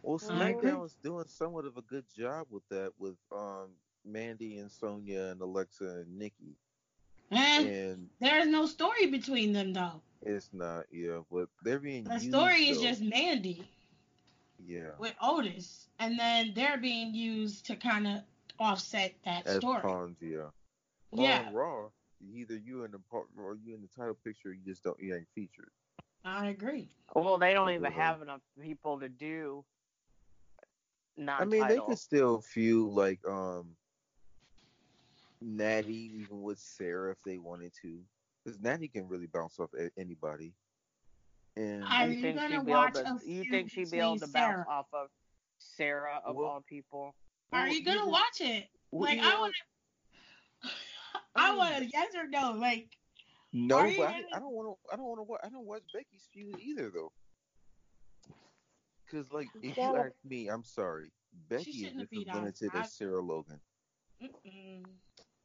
Well, 0.02 0.18
SmackDown 0.18 0.84
is 0.86 0.94
doing 1.02 1.24
somewhat 1.26 1.64
of 1.64 1.76
a 1.76 1.82
good 1.82 2.04
job 2.16 2.46
with 2.50 2.62
that, 2.70 2.92
with 2.98 3.16
um 3.32 3.70
Mandy 4.04 4.56
and 4.58 4.70
Sonya 4.70 5.20
and 5.32 5.40
Alexa 5.40 5.84
and 5.84 6.16
Nikki, 6.18 6.54
And 7.32 7.66
and 7.66 8.08
there's 8.20 8.46
no 8.46 8.66
story 8.66 9.06
between 9.06 9.52
them 9.52 9.72
though. 9.72 10.00
it's 10.22 10.48
not 10.52 10.84
yeah, 10.92 11.18
but 11.30 11.48
they're 11.62 11.80
being 11.80 12.04
The 12.04 12.14
used, 12.14 12.28
story 12.30 12.68
is 12.68 12.78
though. 12.78 12.84
just 12.84 13.02
Mandy 13.02 13.66
yeah 14.64 14.90
with 14.98 15.14
Otis, 15.20 15.88
and 15.98 16.18
then 16.18 16.52
they're 16.54 16.78
being 16.78 17.12
used 17.14 17.66
to 17.66 17.74
kind 17.76 18.06
of 18.06 18.20
offset 18.60 19.12
that 19.24 19.46
as 19.46 19.56
story. 19.56 19.80
pawns 19.82 20.16
yeah. 20.20 20.50
Yeah, 21.12 21.48
Raw, 21.52 21.88
either 22.20 22.56
you 22.56 22.84
in 22.84 22.90
the 22.92 22.98
part 23.10 23.26
or 23.38 23.56
you 23.56 23.74
in 23.74 23.82
the 23.82 23.88
title 23.88 24.16
picture, 24.24 24.52
you 24.52 24.60
just 24.64 24.82
don't 24.82 24.98
you 25.00 25.14
ain't 25.14 25.28
featured. 25.34 25.70
I 26.24 26.48
agree. 26.48 26.88
Well, 27.14 27.38
they 27.38 27.52
don't 27.54 27.70
even 27.70 27.92
have 27.92 28.20
enough 28.22 28.40
people 28.60 28.98
to 29.00 29.08
do 29.08 29.64
not. 31.16 31.40
I 31.40 31.44
non-title. 31.44 31.68
mean, 31.68 31.68
they 31.68 31.84
could 31.86 31.98
still 31.98 32.40
feel 32.40 32.92
like 32.92 33.20
um 33.26 33.76
Natty 35.40 36.12
even 36.20 36.42
with 36.42 36.58
Sarah 36.58 37.12
if 37.12 37.22
they 37.22 37.38
wanted 37.38 37.72
to, 37.82 37.98
because 38.44 38.60
Natty 38.60 38.88
can 38.88 39.06
really 39.08 39.26
bounce 39.26 39.58
off 39.60 39.70
a- 39.78 39.90
anybody. 39.98 40.52
And 41.56 41.84
Are 41.84 42.06
you 42.06 42.14
you 42.16 42.22
think 42.22 42.36
gonna 42.38 42.56
she'd 42.58 42.66
be 42.66 42.72
watch 42.72 42.96
able 42.98 43.16
a 43.16 43.20
to? 43.20 43.30
You 43.30 43.44
think 43.50 43.70
she'd 43.70 43.90
be 43.90 43.98
able 43.98 44.14
to 44.18 44.26
between 44.26 44.32
bounce 44.32 44.54
Sarah? 44.54 44.66
off 44.68 44.86
of 44.92 45.08
Sarah 45.58 46.20
of 46.24 46.36
Well- 46.36 46.46
all 46.48 46.60
people? 46.68 47.14
Are 47.52 47.68
you 47.68 47.84
gonna 47.84 48.00
either- 48.00 48.10
watch 48.10 48.40
it? 48.40 48.68
Like 48.92 49.18
either- 49.18 49.26
I 49.36 49.40
want 49.40 49.54
to. 49.54 49.62
I 51.38 51.56
want 51.56 51.82
a 51.82 51.84
yes 51.86 52.14
or 52.14 52.28
no. 52.28 52.52
Like 52.58 52.88
No, 53.52 53.78
but 53.96 54.06
I, 54.08 54.22
I 54.34 54.38
don't 54.38 54.52
want 54.52 54.68
to. 54.68 54.92
I 54.92 54.96
don't 54.96 55.06
want 55.06 55.28
to. 55.28 55.46
I 55.46 55.50
don't 55.50 55.66
watch 55.66 55.82
Becky's 55.92 56.28
feud 56.32 56.58
either, 56.60 56.90
though. 56.92 57.12
Because, 59.04 59.30
like, 59.32 59.48
if 59.62 59.76
Yeah. 59.76 59.90
you 59.90 59.96
ask 59.96 60.14
me, 60.24 60.48
I'm 60.48 60.64
sorry. 60.64 61.12
Becky 61.48 61.70
is 61.70 61.76
shouldn't 61.76 62.00
have 62.00 62.10
just 62.10 62.28
as 62.28 62.34
limited 62.34 62.74
as 62.74 62.92
Sarah 62.92 63.20
Logan. 63.22 63.60
Mm-mm. 64.22 64.84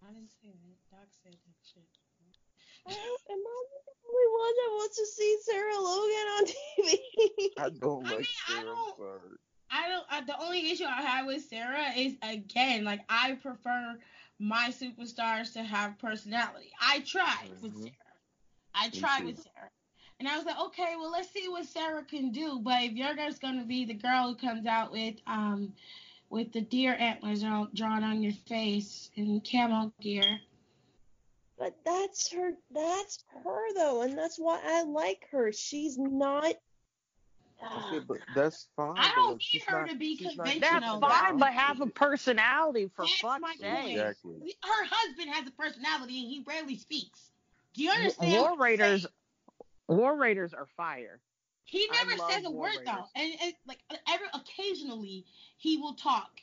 I 0.04 0.14
didn't 0.14 0.32
say 0.42 0.50
that. 0.50 0.78
Doc 0.98 1.08
said 1.24 1.34
that 1.34 1.56
shit. 1.62 1.84
I 2.88 2.90
don't, 2.92 3.22
am 3.30 3.38
I 3.46 3.64
the 3.86 3.94
only 4.10 4.28
one 4.34 4.54
that 4.58 4.72
wants 4.72 4.98
to 4.98 5.06
see 5.06 5.38
Sarah 5.44 5.80
Logan 5.80 6.28
on 6.38 6.46
TV? 6.48 7.50
I 7.60 7.70
don't 7.70 8.06
I 8.08 8.10
like 8.10 8.20
mean, 8.20 8.28
I 8.48 8.52
Sarah. 8.52 8.66
don't- 8.66 9.00
I'm. 9.00 9.38
I 9.74 9.88
don't. 9.88 10.06
Uh, 10.12 10.22
the 10.26 10.44
only 10.44 10.72
issue 10.72 10.84
I 10.86 11.02
have 11.02 11.28
with 11.28 11.44
Sarah 11.46 11.92
is 11.96 12.16
again, 12.24 12.84
like 12.84 13.02
I 13.08 13.34
prefer 13.34 13.98
my 14.42 14.70
superstars 14.72 15.54
to 15.54 15.64
have 15.64 16.00
personality. 16.00 16.72
I 16.82 17.02
tried 17.02 17.52
with 17.62 17.74
Mhm. 17.74 17.84
Sarah. 17.84 18.20
I 18.76 18.90
Me 18.94 19.00
tried 19.00 19.26
too. 19.26 19.26
with 19.26 19.40
Sarah, 19.42 19.70
and 20.20 20.28
I 20.28 20.38
was 20.38 20.46
like, 20.46 20.60
okay, 20.60 20.96
well, 20.98 21.12
let's 21.12 21.30
see 21.32 21.48
what 21.50 21.66
Sarah 21.66 22.04
can 22.04 22.32
do. 22.32 22.60
But 22.60 22.84
if 22.84 22.94
you're 22.94 23.16
just 23.16 23.42
gonna 23.42 23.66
be 23.66 23.86
the 23.86 23.94
girl 23.96 24.30
who 24.30 24.36
comes 24.36 24.66
out 24.68 24.92
with 24.92 25.16
um 25.28 25.74
with 26.30 26.52
the 26.54 26.62
deer 26.62 26.96
antlers 27.00 27.44
all 27.44 27.70
drawn 27.74 28.04
on 28.04 28.24
your 28.24 28.34
face 28.34 29.12
and 29.18 29.44
camo 29.50 29.94
gear, 30.02 30.42
But 31.58 31.84
that's 31.86 32.32
her. 32.32 32.58
That's 32.72 33.24
her 33.44 33.74
though, 33.76 34.02
and 34.02 34.18
that's 34.18 34.38
why 34.40 34.62
I 34.64 34.84
like 34.84 35.30
her. 35.32 35.52
She's 35.52 35.98
not. 35.98 36.56
Okay, 37.64 38.00
but 38.08 38.18
that's 38.36 38.68
fine. 38.76 38.96
I 38.98 39.12
but, 39.16 39.16
don't 39.16 39.30
need 39.34 39.42
she's 39.42 39.64
her 39.66 39.82
not- 39.82 39.90
to 39.90 39.96
be 39.96 40.18
conventional, 40.18 41.00
That's 41.00 41.20
fine, 41.22 41.38
but 41.38 41.54
have 41.54 41.82
a 41.82 41.88
personality 41.88 42.90
for 42.96 43.06
That's 43.06 43.20
fuck's 43.20 43.60
sake. 43.60 43.92
Exactly. 43.92 44.56
her 44.64 44.86
husband 44.90 45.30
has 45.30 45.48
a 45.48 45.52
personality 45.52 46.22
and 46.22 46.30
he 46.30 46.44
rarely 46.48 46.76
speaks. 46.76 47.30
Do 47.74 47.84
you 47.84 47.92
understand? 47.92 48.32
War 48.34 48.52
what 48.52 48.60
Raiders, 48.60 49.02
saying? 49.02 50.00
War 50.00 50.18
Raiders 50.18 50.54
are 50.54 50.68
fire. 50.78 51.20
He 51.66 51.88
never 51.94 52.18
says 52.30 52.44
a 52.46 52.52
War 52.52 52.64
word 52.64 52.86
though, 52.86 53.06
and, 53.16 53.34
and 53.42 53.54
like 53.66 53.80
every 54.12 54.28
occasionally 54.34 55.26
he 55.58 55.78
will 55.78 55.94
talk. 55.94 56.42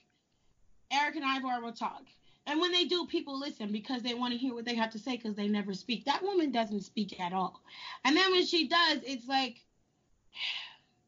Eric 0.90 1.16
and 1.16 1.24
Ivar 1.24 1.60
will 1.62 1.72
talk, 1.72 2.02
and 2.46 2.58
when 2.60 2.72
they 2.72 2.86
do, 2.86 3.04
people 3.06 3.38
listen 3.38 3.70
because 3.70 4.02
they 4.02 4.14
want 4.14 4.32
to 4.32 4.38
hear 4.38 4.54
what 4.54 4.64
they 4.64 4.74
have 4.74 4.90
to 4.92 4.98
say 4.98 5.16
because 5.16 5.34
they 5.34 5.48
never 5.48 5.74
speak. 5.74 6.06
That 6.06 6.22
woman 6.22 6.50
doesn't 6.50 6.80
speak 6.80 7.20
at 7.20 7.34
all, 7.34 7.60
and 8.06 8.16
then 8.16 8.30
when 8.30 8.46
she 8.46 8.68
does, 8.68 9.00
it's 9.04 9.28
like, 9.28 9.62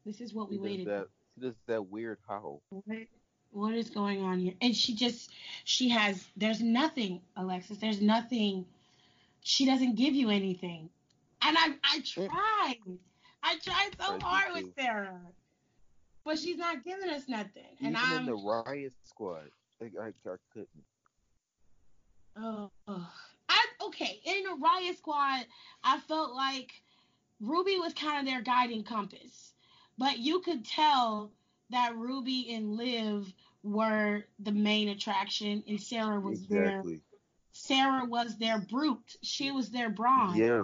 this 0.05 0.21
is 0.21 0.33
what 0.33 0.49
we 0.49 0.57
waited. 0.57 0.87
that. 0.87 1.07
She 1.35 1.41
does 1.41 1.55
that 1.67 1.87
weird 1.87 2.17
howl. 2.27 2.61
What- 2.69 3.07
What 3.53 3.73
is 3.73 3.89
going 3.89 4.21
on 4.21 4.39
here? 4.39 4.53
And 4.61 4.73
she 4.75 4.95
just, 4.95 5.31
she 5.65 5.89
has. 5.89 6.25
There's 6.37 6.61
nothing, 6.61 7.21
Alexis. 7.35 7.77
There's 7.79 8.01
nothing. 8.01 8.65
She 9.41 9.65
doesn't 9.65 9.95
give 9.95 10.13
you 10.13 10.29
anything, 10.29 10.89
and 11.41 11.57
I, 11.57 11.73
I 11.83 11.97
eh. 11.97 12.01
tried. 12.05 12.77
I 13.43 13.57
tried 13.63 13.89
so 13.99 14.19
hard 14.19 14.53
with 14.53 14.73
Sarah, 14.77 15.19
but 16.23 16.37
she's 16.39 16.57
not 16.57 16.83
giving 16.85 17.09
us 17.09 17.27
nothing. 17.27 17.75
And 17.81 17.97
I'm, 17.97 18.19
in 18.19 18.25
the 18.27 18.35
Riot 18.35 18.93
Squad, 19.03 19.49
like, 19.81 19.93
I, 19.99 20.07
I 20.29 20.35
couldn't. 20.53 20.69
oh, 22.37 22.71
oh. 22.87 23.11
I 23.49 23.65
okay. 23.87 24.21
In 24.23 24.43
the 24.43 24.55
Riot 24.63 24.97
Squad, 24.97 25.45
I 25.83 25.99
felt 26.07 26.33
like 26.33 26.71
Ruby 27.41 27.77
was 27.79 27.93
kind 27.93 28.19
of 28.19 28.31
their 28.31 28.41
guiding 28.41 28.83
compass, 28.83 29.50
but 29.97 30.19
you 30.19 30.39
could 30.39 30.65
tell 30.65 31.31
that 31.69 31.95
Ruby 31.95 32.53
and 32.53 32.75
Liv 32.75 33.31
were 33.63 34.25
the 34.39 34.51
main 34.51 34.89
attraction, 34.89 35.63
and 35.67 35.81
Sarah 35.81 36.19
was 36.19 36.45
their 36.47 36.83
Sarah 37.53 38.05
was 38.05 38.37
their 38.37 38.59
brute. 38.59 39.17
She 39.21 39.51
was 39.51 39.69
their 39.69 39.89
brawn. 39.89 40.35
Yeah. 40.35 40.63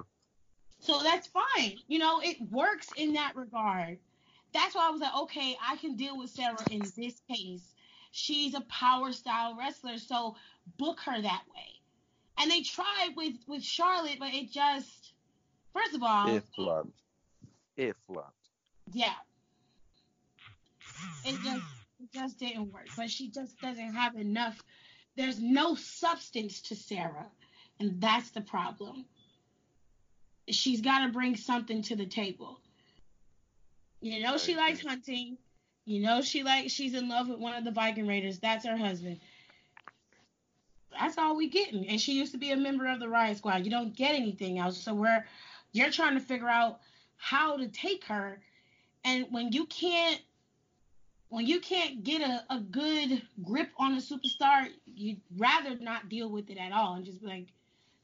So 0.79 1.01
that's 1.03 1.27
fine. 1.27 1.77
You 1.87 1.99
know, 1.99 2.21
it 2.21 2.37
works 2.51 2.87
in 2.95 3.13
that 3.13 3.35
regard. 3.35 3.97
That's 4.53 4.75
why 4.75 4.87
I 4.87 4.91
was 4.91 5.01
like, 5.01 5.15
okay, 5.23 5.57
I 5.65 5.75
can 5.77 5.95
deal 5.95 6.17
with 6.17 6.29
Sarah 6.29 6.55
in 6.71 6.79
this 6.95 7.21
case. 7.29 7.73
She's 8.11 8.53
a 8.53 8.61
power 8.61 9.11
style 9.11 9.55
wrestler, 9.57 9.97
so 9.97 10.35
book 10.77 10.99
her 11.01 11.21
that 11.21 11.43
way. 11.53 11.81
And 12.39 12.49
they 12.49 12.61
tried 12.61 13.09
with 13.15 13.35
with 13.47 13.63
Charlotte, 13.63 14.17
but 14.19 14.33
it 14.33 14.51
just 14.51 15.13
first 15.73 15.93
of 15.93 16.03
all, 16.03 16.29
It 16.29 16.43
flopped. 16.55 17.01
It 17.75 17.95
flopped. 18.07 18.36
Yeah. 18.93 19.14
It 21.26 21.35
just 21.43 21.65
it 21.99 22.11
just 22.14 22.39
didn't 22.39 22.72
work. 22.72 22.88
But 22.95 23.09
she 23.09 23.30
just 23.30 23.59
doesn't 23.59 23.93
have 23.93 24.15
enough. 24.15 24.61
There's 25.15 25.39
no 25.39 25.76
substance 25.76 26.61
to 26.64 26.76
Sarah, 26.76 27.26
and 27.80 27.99
that's 27.99 28.30
the 28.31 28.41
problem. 28.41 29.05
She's 30.49 30.81
got 30.81 31.05
to 31.05 31.11
bring 31.11 31.35
something 31.35 31.81
to 31.84 31.95
the 31.95 32.05
table. 32.05 32.59
You 33.99 34.22
know 34.22 34.38
she 34.38 34.55
likes 34.55 34.81
hunting. 34.81 35.38
You 35.85 36.01
know 36.01 36.22
she 36.22 36.43
like 36.43 36.69
she's 36.69 36.93
in 36.93 37.09
love 37.09 37.27
with 37.27 37.39
one 37.39 37.55
of 37.55 37.64
the 37.64 37.72
Viking 37.72 38.07
Raiders. 38.07 38.39
That's 38.39 38.65
her 38.65 38.77
husband. 38.77 39.19
That's 40.99 41.18
all 41.18 41.35
we 41.35 41.49
getting. 41.49 41.88
And 41.88 41.99
she 41.99 42.14
used 42.14 42.31
to 42.31 42.38
be 42.38 42.51
a 42.51 42.57
member 42.57 42.88
of 42.88 42.99
the 42.99 43.09
Riot 43.09 43.38
Squad. 43.38 43.65
You 43.65 43.72
don't 43.72 43.95
get 43.95 44.15
anything 44.15 44.59
else. 44.59 44.77
So 44.77 44.93
we're 44.93 45.26
you're 45.73 45.91
trying 45.91 46.15
to 46.15 46.23
figure 46.23 46.49
out 46.49 46.80
how 47.18 47.57
to 47.57 47.68
take 47.68 48.05
her. 48.05 48.39
And 49.07 49.27
when 49.31 49.53
you 49.53 49.65
can't 49.67 50.21
when 51.29 51.45
you 51.47 51.61
can't 51.61 52.03
get 52.03 52.21
a, 52.21 52.43
a 52.53 52.59
good 52.59 53.21
grip 53.43 53.69
on 53.77 53.93
a 53.93 53.97
superstar, 53.97 54.67
you'd 54.85 55.21
rather 55.38 55.77
not 55.79 56.09
deal 56.09 56.29
with 56.29 56.49
it 56.49 56.57
at 56.57 56.71
all 56.73 56.95
and 56.95 57.05
just 57.05 57.21
be 57.21 57.27
like, 57.27 57.47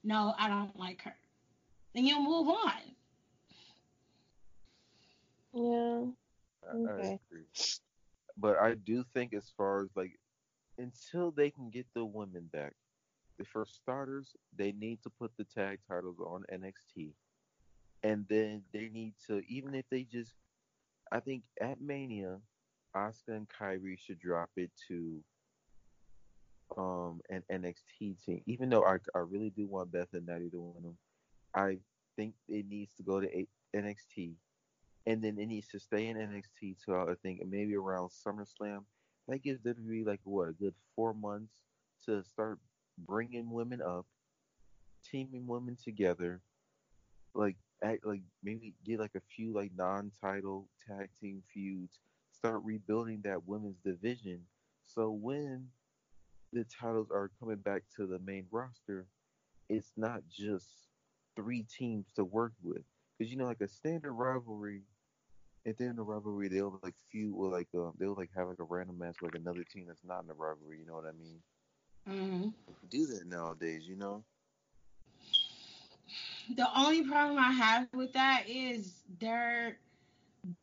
no, 0.03 0.33
I 0.37 0.47
don't 0.49 0.77
like 0.77 1.01
her. 1.03 1.15
Then 1.93 2.05
you'll 2.05 2.23
move 2.23 2.47
on. 2.49 2.81
Yeah. 5.53 6.05
I- 6.63 6.89
I 6.91 6.97
Okay. 6.97 7.19
agree. 7.29 7.47
But 8.37 8.57
I 8.59 8.75
do 8.75 9.03
think 9.13 9.33
as 9.33 9.49
far 9.57 9.83
as 9.83 9.95
like 9.95 10.19
until 10.77 11.31
they 11.31 11.51
can 11.51 11.69
get 11.69 11.87
the 11.93 12.05
women 12.05 12.47
back, 12.51 12.75
the 13.37 13.45
for 13.45 13.65
starters, 13.65 14.35
they 14.55 14.71
need 14.71 15.01
to 15.03 15.09
put 15.09 15.35
the 15.37 15.45
tag 15.45 15.79
titles 15.87 16.19
on 16.19 16.45
NXT. 16.51 17.15
And 18.03 18.27
then 18.27 18.63
they 18.73 18.89
need 18.89 19.15
to 19.27 19.41
even 19.47 19.75
if 19.75 19.85
they 19.89 20.03
just 20.03 20.33
I 21.13 21.19
think 21.19 21.43
at 21.61 21.79
Mania, 21.79 22.39
Asuka 22.95 23.29
and 23.29 23.47
Kairi 23.47 23.97
should 23.99 24.19
drop 24.19 24.49
it 24.57 24.71
to 24.87 25.23
um 26.75 27.21
an 27.29 27.43
NXT 27.51 28.25
team. 28.25 28.41
Even 28.47 28.69
though 28.69 28.83
I, 28.83 28.97
I 29.15 29.19
really 29.19 29.51
do 29.51 29.67
want 29.67 29.91
Beth 29.91 30.07
and 30.13 30.25
Natty 30.25 30.49
to 30.49 30.59
win 30.59 30.83
them, 30.83 30.97
I 31.55 31.77
think 32.15 32.33
it 32.49 32.65
needs 32.67 32.93
to 32.95 33.03
go 33.03 33.19
to 33.21 33.27
A- 33.27 33.47
NXT 33.75 34.33
and 35.05 35.23
then 35.23 35.37
it 35.37 35.47
needs 35.47 35.67
to 35.69 35.79
stay 35.79 36.07
in 36.07 36.17
NXT 36.17 36.77
till 36.83 36.95
I 36.95 37.13
think 37.21 37.41
maybe 37.47 37.75
around 37.75 38.09
SummerSlam. 38.09 38.83
That 39.27 39.43
gives 39.43 39.61
WWE 39.61 40.05
like 40.05 40.19
what 40.23 40.49
a 40.49 40.53
good 40.53 40.73
four 40.95 41.13
months 41.13 41.53
to 42.05 42.23
start 42.23 42.59
bringing 42.97 43.51
women 43.51 43.81
up, 43.81 44.05
teaming 45.09 45.47
women 45.47 45.77
together, 45.81 46.41
like 47.33 47.55
act 47.83 48.05
like 48.05 48.21
maybe 48.43 48.73
get 48.85 48.99
like 48.99 49.15
a 49.15 49.21
few 49.35 49.53
like 49.53 49.71
non-title 49.77 50.69
tag 50.87 51.09
team 51.19 51.43
feuds, 51.53 51.99
start 52.31 52.61
rebuilding 52.63 53.21
that 53.23 53.47
women's 53.47 53.79
division. 53.85 54.41
So 54.83 55.11
when 55.11 55.69
the 56.53 56.65
titles 56.65 57.09
are 57.11 57.31
coming 57.39 57.57
back 57.57 57.83
to 57.97 58.05
the 58.07 58.19
main 58.19 58.45
roster, 58.51 59.07
it's 59.69 59.91
not 59.97 60.21
just 60.29 60.67
three 61.35 61.63
teams 61.63 62.11
to 62.15 62.23
work 62.25 62.53
with. 62.63 62.83
Because 63.17 63.31
you 63.31 63.37
know, 63.37 63.45
like 63.45 63.61
a 63.61 63.67
standard 63.67 64.13
rivalry, 64.13 64.83
at 65.65 65.77
the 65.77 65.83
end 65.85 65.91
of 65.91 65.97
the 65.97 66.03
rivalry, 66.03 66.47
they'll 66.49 66.79
like 66.83 66.95
feud 67.11 67.33
or 67.35 67.49
like 67.51 67.67
uh, 67.77 67.91
they'll 67.99 68.15
like 68.15 68.31
have 68.35 68.47
like 68.47 68.59
a 68.59 68.63
random 68.63 68.97
match 68.97 69.21
with 69.21 69.33
like 69.33 69.41
another 69.41 69.63
team 69.63 69.85
that's 69.87 70.03
not 70.05 70.21
in 70.21 70.27
the 70.27 70.33
rivalry. 70.33 70.79
You 70.79 70.85
know 70.85 70.95
what 70.95 71.05
I 71.05 71.13
mean? 71.13 71.41
hmm 72.05 72.53
Do 72.89 73.07
that 73.07 73.25
nowadays, 73.27 73.87
you 73.87 73.95
know? 73.95 74.23
The 76.49 76.67
only 76.77 77.03
problem 77.03 77.37
I 77.37 77.51
have 77.51 77.87
with 77.93 78.13
that 78.13 78.43
is 78.47 78.93
they're 79.19 79.77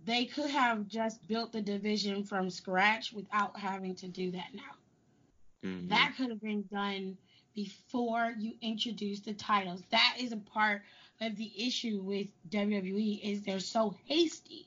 they 0.05 0.27
could 0.27 0.51
have 0.51 0.87
just 0.89 1.27
built 1.27 1.53
the 1.53 1.63
division 1.63 2.23
from 2.23 2.51
scratch 2.51 3.13
without 3.13 3.59
having 3.59 3.95
to 3.97 4.09
do 4.09 4.31
that 4.33 4.55
now. 4.55 5.69
Mhm. 5.69 5.89
That 5.89 6.15
could 6.17 6.29
have 6.29 6.41
been 6.41 6.65
done 6.71 7.17
before 7.55 8.35
you 8.39 8.55
introduce 8.61 9.21
the 9.21 9.35
titles. 9.35 9.83
That 9.91 10.17
is 10.19 10.33
a 10.33 10.37
part 10.37 10.83
of 11.21 11.37
the 11.37 11.51
issue 11.57 12.01
with 12.03 12.29
WWE 12.51 13.21
is 13.23 13.43
they're 13.43 13.61
so 13.61 13.97
hasty. 14.07 14.67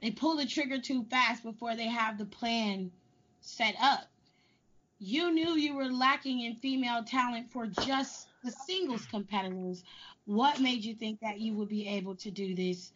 They 0.00 0.10
pull 0.10 0.36
the 0.36 0.46
trigger 0.46 0.80
too 0.80 1.04
fast 1.04 1.42
before 1.42 1.76
they 1.76 1.88
have 1.88 2.18
the 2.18 2.24
plan 2.24 2.90
set 3.40 3.76
up. 3.80 4.10
You 4.98 5.32
knew 5.32 5.54
you 5.54 5.74
were 5.74 5.90
lacking 5.90 6.40
in 6.40 6.56
female 6.56 7.04
talent 7.04 7.50
for 7.50 7.66
just 7.66 8.28
the 8.42 8.50
singles 8.50 9.06
competitors. 9.06 9.84
What 10.26 10.60
made 10.60 10.84
you 10.84 10.94
think 10.94 11.20
that 11.20 11.40
you 11.40 11.54
would 11.54 11.68
be 11.68 11.88
able 11.88 12.14
to 12.16 12.30
do 12.30 12.54
this 12.54 12.92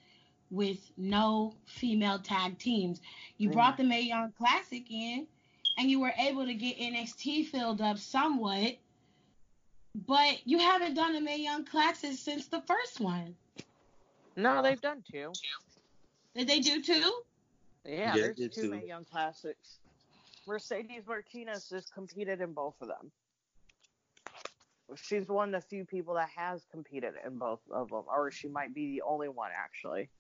with 0.51 0.79
no 0.97 1.55
female 1.67 2.19
tag 2.19 2.59
teams? 2.59 3.01
You 3.39 3.51
brought 3.51 3.77
the 3.77 3.85
Mae 3.85 4.03
Young 4.03 4.33
Classic 4.39 4.85
in 4.91 5.27
and 5.79 5.91
you 5.91 6.01
were 6.01 6.13
able 6.19 6.47
to 6.47 6.55
get 6.55 6.79
NXT 6.79 7.49
filled 7.49 7.81
up 7.81 7.99
somewhat, 7.99 8.77
but 10.07 10.47
you 10.47 10.59
haven't 10.59 10.95
done 10.95 11.17
a 11.17 11.21
Mae 11.21 11.39
Young 11.39 11.65
Classic 11.65 12.13
since 12.13 12.47
the 12.47 12.61
first 12.63 13.01
one. 13.01 13.35
No, 14.37 14.63
they've 14.63 14.81
done 14.81 15.03
two. 15.11 15.33
Did 16.35 16.49
they 16.49 16.61
do 16.61 16.83
two? 16.83 17.13
Yeah, 17.85 18.15
Yeah, 18.15 18.15
there's 18.15 18.37
two 18.37 18.49
two. 18.49 18.71
Mae 18.71 18.87
Young 18.87 19.05
Classics. 19.05 19.79
Mercedes 20.47 21.07
Martinez 21.07 21.71
has 21.71 21.87
competed 21.91 22.41
in 22.41 22.53
both 22.53 22.75
of 22.81 22.89
them. 22.89 23.11
She's 24.97 25.29
one 25.29 25.55
of 25.55 25.63
the 25.63 25.67
few 25.67 25.85
people 25.85 26.15
that 26.15 26.29
has 26.37 26.65
competed 26.71 27.15
in 27.27 27.39
both 27.39 27.61
of 27.71 27.89
them, 27.89 28.05
or 28.07 28.31
she 28.31 28.49
might 28.49 28.75
be 28.75 28.93
the 28.97 29.03
only 29.03 29.29
one 29.29 29.51
actually. 29.57 30.11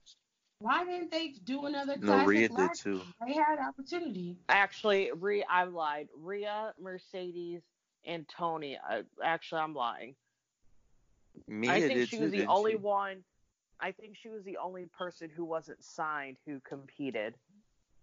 Why 0.59 0.85
didn't 0.85 1.11
they 1.11 1.35
do 1.45 1.66
another 1.66 1.97
No, 1.99 2.07
classic 2.12 2.28
Rhea 2.28 2.49
did 2.49 2.70
too. 2.78 3.03
They 3.27 3.35
had 3.35 3.59
opportunity. 3.59 4.36
Actually, 4.49 5.11
Rhea, 5.15 5.45
I 5.51 5.65
lied. 5.65 6.09
Rhea, 6.16 6.73
Mercedes, 6.81 7.62
and 8.07 8.27
Toni. 8.28 8.78
Uh, 8.91 9.03
actually, 9.23 9.61
I'm 9.61 9.74
lying. 9.74 10.15
Mia 11.49 11.70
I 11.73 11.81
think 11.81 11.95
did 11.95 12.09
she 12.09 12.16
too, 12.16 12.23
was 12.23 12.32
the 12.32 12.47
only 12.47 12.73
she? 12.73 12.77
one. 12.77 13.24
I 13.81 13.93
think 13.93 14.16
she 14.16 14.28
was 14.31 14.45
the 14.45 14.57
only 14.59 14.86
person 14.97 15.28
who 15.35 15.45
wasn't 15.45 15.85
signed 15.85 16.36
who 16.47 16.61
competed 16.61 17.35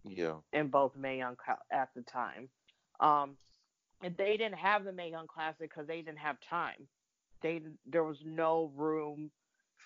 Yeah. 0.03 0.35
in 0.53 0.67
both 0.67 0.95
Mae 0.95 1.17
Young 1.17 1.37
at 1.71 1.89
the 1.95 2.03
time. 2.03 2.49
Um, 2.99 3.29
and 3.29 3.37
they 4.01 4.37
didn't 4.37 4.55
have 4.55 4.83
the 4.83 4.91
Mae 4.91 5.11
Young 5.11 5.27
Classic 5.27 5.69
because 5.69 5.87
they 5.87 6.01
didn't 6.01 6.19
have 6.19 6.37
time. 6.41 6.87
They 7.41 7.61
there 7.85 8.03
was 8.03 8.19
no 8.25 8.71
room 8.75 9.31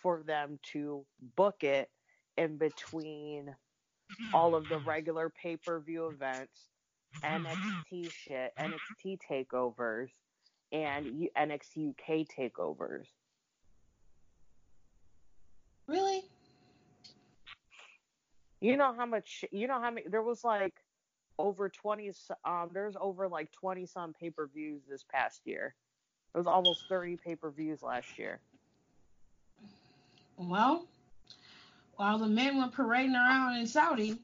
for 0.01 0.23
them 0.23 0.59
to 0.73 1.05
book 1.35 1.63
it 1.63 1.89
in 2.37 2.57
between 2.57 3.55
all 4.33 4.55
of 4.55 4.67
the 4.69 4.79
regular 4.79 5.29
pay 5.29 5.57
per 5.57 5.79
view 5.79 6.07
events, 6.07 6.69
NXT 7.23 8.11
shit, 8.11 8.53
NXT 8.57 9.19
takeovers, 9.29 10.09
and 10.71 11.27
NXT 11.37 11.89
UK 11.91 12.27
takeovers. 12.27 13.07
Really? 15.87 16.23
You 18.61 18.77
know 18.77 18.93
how 18.97 19.05
much? 19.05 19.45
You 19.51 19.67
know 19.67 19.79
how 19.79 19.91
many? 19.91 20.07
There 20.07 20.23
was 20.23 20.43
like 20.43 20.73
over 21.37 21.69
twenty. 21.69 22.11
Um, 22.43 22.69
there's 22.73 22.95
over 22.99 23.27
like 23.27 23.51
twenty 23.51 23.85
some 23.85 24.13
pay 24.13 24.29
per 24.29 24.47
views 24.47 24.81
this 24.89 25.03
past 25.11 25.41
year. 25.45 25.75
It 26.33 26.37
was 26.37 26.47
almost 26.47 26.85
thirty 26.89 27.17
pay 27.17 27.35
per 27.35 27.49
views 27.51 27.81
last 27.83 28.17
year. 28.17 28.39
Well, 30.37 30.85
while 31.95 32.17
the 32.17 32.27
men 32.27 32.57
were 32.57 32.67
parading 32.67 33.15
around 33.15 33.57
in 33.57 33.67
Saudi, 33.67 34.17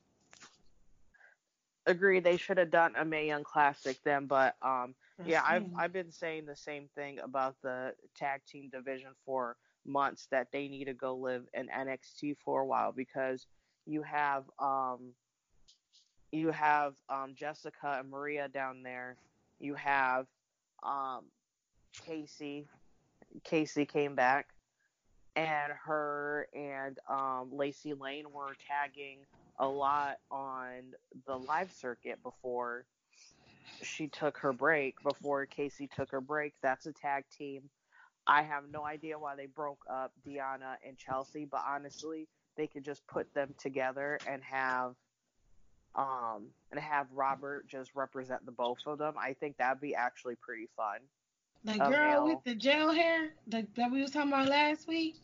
Agree, 1.87 2.19
they 2.19 2.37
should 2.37 2.57
have 2.59 2.69
done 2.69 2.93
a 2.95 3.03
Mae 3.03 3.25
Young 3.27 3.43
Classic 3.43 3.97
then, 4.03 4.27
but 4.27 4.55
um, 4.61 4.93
yeah, 5.25 5.41
I've. 5.45 5.65
I've 5.75 5.93
been 5.93 6.11
saying 6.11 6.45
the 6.45 6.55
same 6.55 6.87
thing 6.95 7.19
about 7.19 7.55
the 7.63 7.93
tag 8.15 8.41
team 8.47 8.69
division 8.71 9.09
for 9.25 9.57
months 9.85 10.27
that 10.29 10.47
they 10.51 10.67
need 10.67 10.85
to 10.85 10.93
go 10.93 11.15
live 11.15 11.47
in 11.55 11.67
NXT 11.67 12.37
for 12.45 12.61
a 12.61 12.65
while 12.65 12.91
because 12.91 13.47
you 13.87 14.03
have 14.03 14.43
um 14.59 15.13
you 16.31 16.51
have 16.51 16.93
um 17.09 17.33
Jessica 17.35 17.97
and 17.99 18.09
Maria 18.09 18.47
down 18.47 18.83
there. 18.83 19.17
You 19.59 19.75
have 19.75 20.27
um 20.83 21.25
Casey. 22.05 22.67
Casey 23.43 23.85
came 23.85 24.15
back 24.15 24.47
and 25.35 25.73
her 25.85 26.47
and 26.53 26.97
um 27.09 27.49
Lacey 27.51 27.93
Lane 27.93 28.25
were 28.33 28.55
tagging 28.67 29.19
a 29.59 29.67
lot 29.67 30.17
on 30.31 30.93
the 31.27 31.35
live 31.35 31.71
circuit 31.71 32.21
before 32.23 32.85
she 33.83 34.07
took 34.07 34.37
her 34.37 34.53
break, 34.53 35.01
before 35.03 35.45
Casey 35.45 35.87
took 35.95 36.11
her 36.11 36.21
break. 36.21 36.53
That's 36.61 36.85
a 36.85 36.93
tag 36.93 37.25
team. 37.37 37.69
I 38.27 38.43
have 38.43 38.63
no 38.71 38.85
idea 38.85 39.17
why 39.17 39.35
they 39.35 39.47
broke 39.47 39.81
up 39.89 40.11
Deanna 40.27 40.75
and 40.87 40.97
Chelsea, 40.97 41.45
but 41.45 41.61
honestly, 41.67 42.27
they 42.55 42.67
could 42.67 42.83
just 42.83 43.05
put 43.07 43.33
them 43.33 43.53
together 43.57 44.19
and 44.27 44.43
have 44.43 44.93
um 45.95 46.47
and 46.71 46.79
have 46.79 47.07
Robert 47.11 47.67
just 47.67 47.91
represent 47.95 48.45
the 48.45 48.51
both 48.51 48.77
of 48.85 48.97
them. 48.97 49.15
I 49.19 49.33
think 49.33 49.57
that'd 49.57 49.81
be 49.81 49.93
actually 49.95 50.35
pretty 50.35 50.67
fun. 50.77 50.99
the 51.63 51.77
girl 51.77 51.89
male. 51.89 52.25
with 52.25 52.43
the 52.45 52.55
gel 52.55 52.91
hair 52.93 53.29
the, 53.47 53.67
that 53.75 53.91
we 53.91 54.01
was 54.01 54.11
talking 54.11 54.29
about 54.31 54.47
last 54.47 54.87
week. 54.87 55.17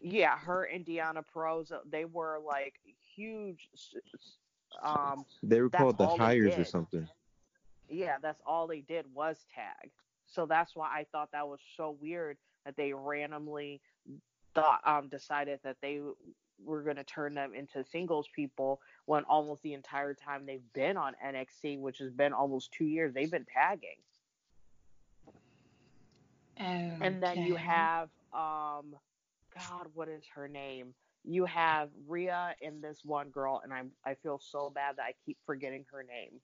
Yeah, 0.00 0.38
her 0.38 0.64
and 0.64 0.86
Deanna 0.86 1.24
Perosa, 1.34 1.80
they 1.90 2.04
were 2.04 2.38
like 2.46 2.74
huge 3.16 3.68
s- 3.74 3.94
s- 4.14 4.36
Um, 4.82 5.24
They 5.42 5.60
were 5.60 5.68
called 5.70 5.98
the 5.98 6.06
hires 6.06 6.56
or 6.56 6.64
something. 6.64 7.08
yeah, 7.88 8.18
that's 8.22 8.40
all 8.46 8.68
they 8.68 8.80
did 8.82 9.12
was 9.12 9.44
tag. 9.52 9.90
So 10.26 10.46
that's 10.46 10.76
why 10.76 10.88
I 10.92 11.06
thought 11.10 11.32
that 11.32 11.48
was 11.48 11.58
so 11.76 11.96
weird 12.00 12.36
that 12.64 12.76
they 12.76 12.92
randomly 12.92 13.80
thought 14.54 14.80
um 14.86 15.08
decided 15.08 15.58
that 15.64 15.76
they 15.82 16.00
were 16.64 16.82
going 16.82 16.96
to 16.96 17.04
turn 17.04 17.34
them 17.34 17.54
into 17.54 17.84
singles 17.84 18.28
people 18.34 18.80
when 19.06 19.24
almost 19.24 19.62
the 19.62 19.74
entire 19.74 20.14
time 20.14 20.46
they've 20.46 20.72
been 20.74 20.96
on 20.96 21.14
NXT, 21.24 21.80
which 21.80 21.98
has 21.98 22.10
been 22.10 22.32
almost 22.32 22.72
2 22.72 22.84
years, 22.84 23.14
they've 23.14 23.30
been 23.30 23.46
tagging. 23.46 23.96
And 27.00 27.22
then 27.22 27.42
you 27.42 27.56
have 27.56 28.08
um 28.32 28.96
God, 29.54 29.88
what 29.94 30.08
is 30.08 30.24
her 30.34 30.48
name? 30.48 30.94
You 31.24 31.44
have 31.46 31.90
Rhea 32.06 32.54
and 32.62 32.82
this 32.82 33.00
one 33.04 33.30
girl, 33.30 33.60
and 33.62 33.72
I'm 33.72 33.92
I 34.04 34.14
feel 34.14 34.38
so 34.38 34.70
bad 34.70 34.96
that 34.96 35.02
I 35.02 35.14
keep 35.24 35.38
forgetting 35.46 35.84
her 35.92 36.02
name. 36.02 36.40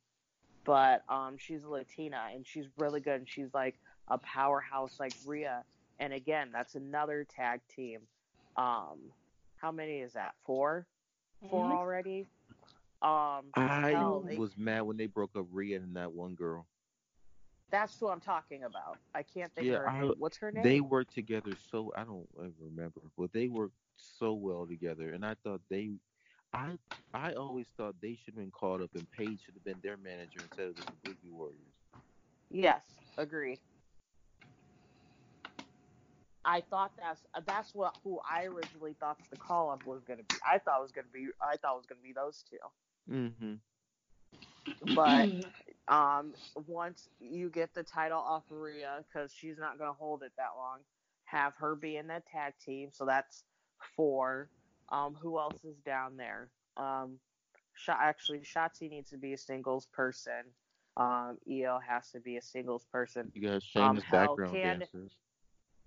But 0.64 1.02
um 1.08 1.36
she's 1.38 1.64
Latina 1.64 2.22
and 2.34 2.46
she's 2.46 2.66
really 2.76 3.00
good 3.00 3.16
and 3.16 3.28
she's 3.28 3.52
like 3.54 3.78
a 4.08 4.18
powerhouse 4.18 4.98
like 5.00 5.14
Rhea. 5.26 5.64
And 5.98 6.12
again, 6.12 6.50
that's 6.52 6.74
another 6.74 7.26
tag 7.28 7.60
team. 7.74 8.00
Um 8.56 9.12
how 9.64 9.72
many 9.72 10.00
is 10.00 10.12
that? 10.12 10.34
Four? 10.44 10.86
4 11.48 11.70
Mhm. 11.70 11.72
already? 11.72 12.26
Um 13.00 13.50
I 13.54 13.90
hell, 13.92 14.20
they- 14.20 14.36
was 14.36 14.56
mad 14.58 14.82
when 14.82 14.98
they 14.98 15.06
broke 15.06 15.34
up 15.36 15.46
Rhea 15.50 15.78
and 15.80 15.96
that 15.96 16.12
one 16.12 16.34
girl. 16.34 16.66
that's 17.70 17.98
who 17.98 18.08
I'm 18.08 18.20
talking 18.20 18.62
about. 18.64 18.98
I 19.14 19.22
can't 19.24 19.52
think 19.52 19.66
Yeah, 19.66 19.76
of 19.76 19.80
her 19.82 19.88
I- 19.88 20.00
name. 20.02 20.14
What's 20.18 20.36
her 20.36 20.52
name? 20.52 20.62
They 20.62 20.80
worked 20.80 21.12
together 21.14 21.56
so 21.56 21.92
I 21.96 22.04
don't 22.04 22.28
ever 22.38 22.52
remember, 22.60 23.00
but 23.16 23.32
they 23.32 23.48
worked 23.48 23.74
so 23.96 24.34
well 24.34 24.64
together, 24.66 25.12
and 25.14 25.24
I 25.26 25.34
thought 25.42 25.60
they, 25.70 25.98
I, 26.52 26.78
I 27.14 27.32
always 27.32 27.66
thought 27.76 28.00
they 28.00 28.14
should 28.16 28.34
have 28.34 28.42
been 28.44 28.52
called 28.52 28.80
up, 28.82 28.94
and 28.94 29.10
Paige 29.10 29.40
should 29.44 29.54
have 29.54 29.64
been 29.64 29.80
their 29.82 29.96
manager 29.96 30.40
instead 30.42 30.68
of 30.68 30.76
the 30.76 30.82
Kabuki 30.82 31.30
Warriors. 31.32 31.74
Yes, 32.50 32.82
agreed. 33.18 33.58
I 36.44 36.60
thought 36.62 36.92
that's 36.98 37.20
that's 37.46 37.74
what 37.74 37.96
who 38.04 38.20
I 38.30 38.44
originally 38.44 38.94
thought 39.00 39.18
the 39.30 39.36
call 39.36 39.70
up 39.70 39.86
was 39.86 40.02
gonna 40.02 40.22
be. 40.22 40.36
I 40.46 40.58
thought 40.58 40.78
it 40.78 40.82
was 40.82 40.92
gonna 40.92 41.06
be 41.12 41.28
I 41.40 41.56
thought 41.56 41.74
it 41.74 41.76
was 41.76 41.86
gonna 41.86 42.00
be 42.02 42.12
those 42.12 42.44
two. 42.50 43.12
Mm-hmm. 43.12 44.94
But 44.94 45.30
um, 45.88 46.32
once 46.66 47.08
you 47.20 47.48
get 47.50 47.74
the 47.74 47.82
title 47.82 48.18
off 48.18 48.42
of 48.50 48.56
Rhea, 48.58 49.04
because 49.08 49.32
she's 49.32 49.58
not 49.58 49.78
gonna 49.78 49.92
hold 49.92 50.22
it 50.22 50.32
that 50.36 50.50
long, 50.56 50.78
have 51.24 51.54
her 51.56 51.74
be 51.74 51.96
in 51.96 52.06
that 52.08 52.26
tag 52.26 52.54
team. 52.64 52.88
So 52.92 53.04
that's 53.04 53.44
four. 53.96 54.48
Um, 54.90 55.16
who 55.20 55.38
else 55.38 55.64
is 55.64 55.76
down 55.84 56.16
there? 56.16 56.48
Um, 56.76 57.18
Sh- 57.76 57.88
actually, 57.90 58.40
Shotzi 58.40 58.88
needs 58.90 59.10
to 59.10 59.16
be 59.16 59.32
a 59.32 59.38
singles 59.38 59.86
person. 59.92 60.44
Um, 60.96 61.38
Io 61.50 61.80
has 61.86 62.10
to 62.12 62.20
be 62.20 62.36
a 62.36 62.42
singles 62.42 62.84
person. 62.92 63.32
You 63.34 63.42
got 63.42 63.62
Um, 63.74 63.96
hell, 63.96 64.36
background 64.36 64.52
can- 64.52 64.78
dancers. 64.80 65.12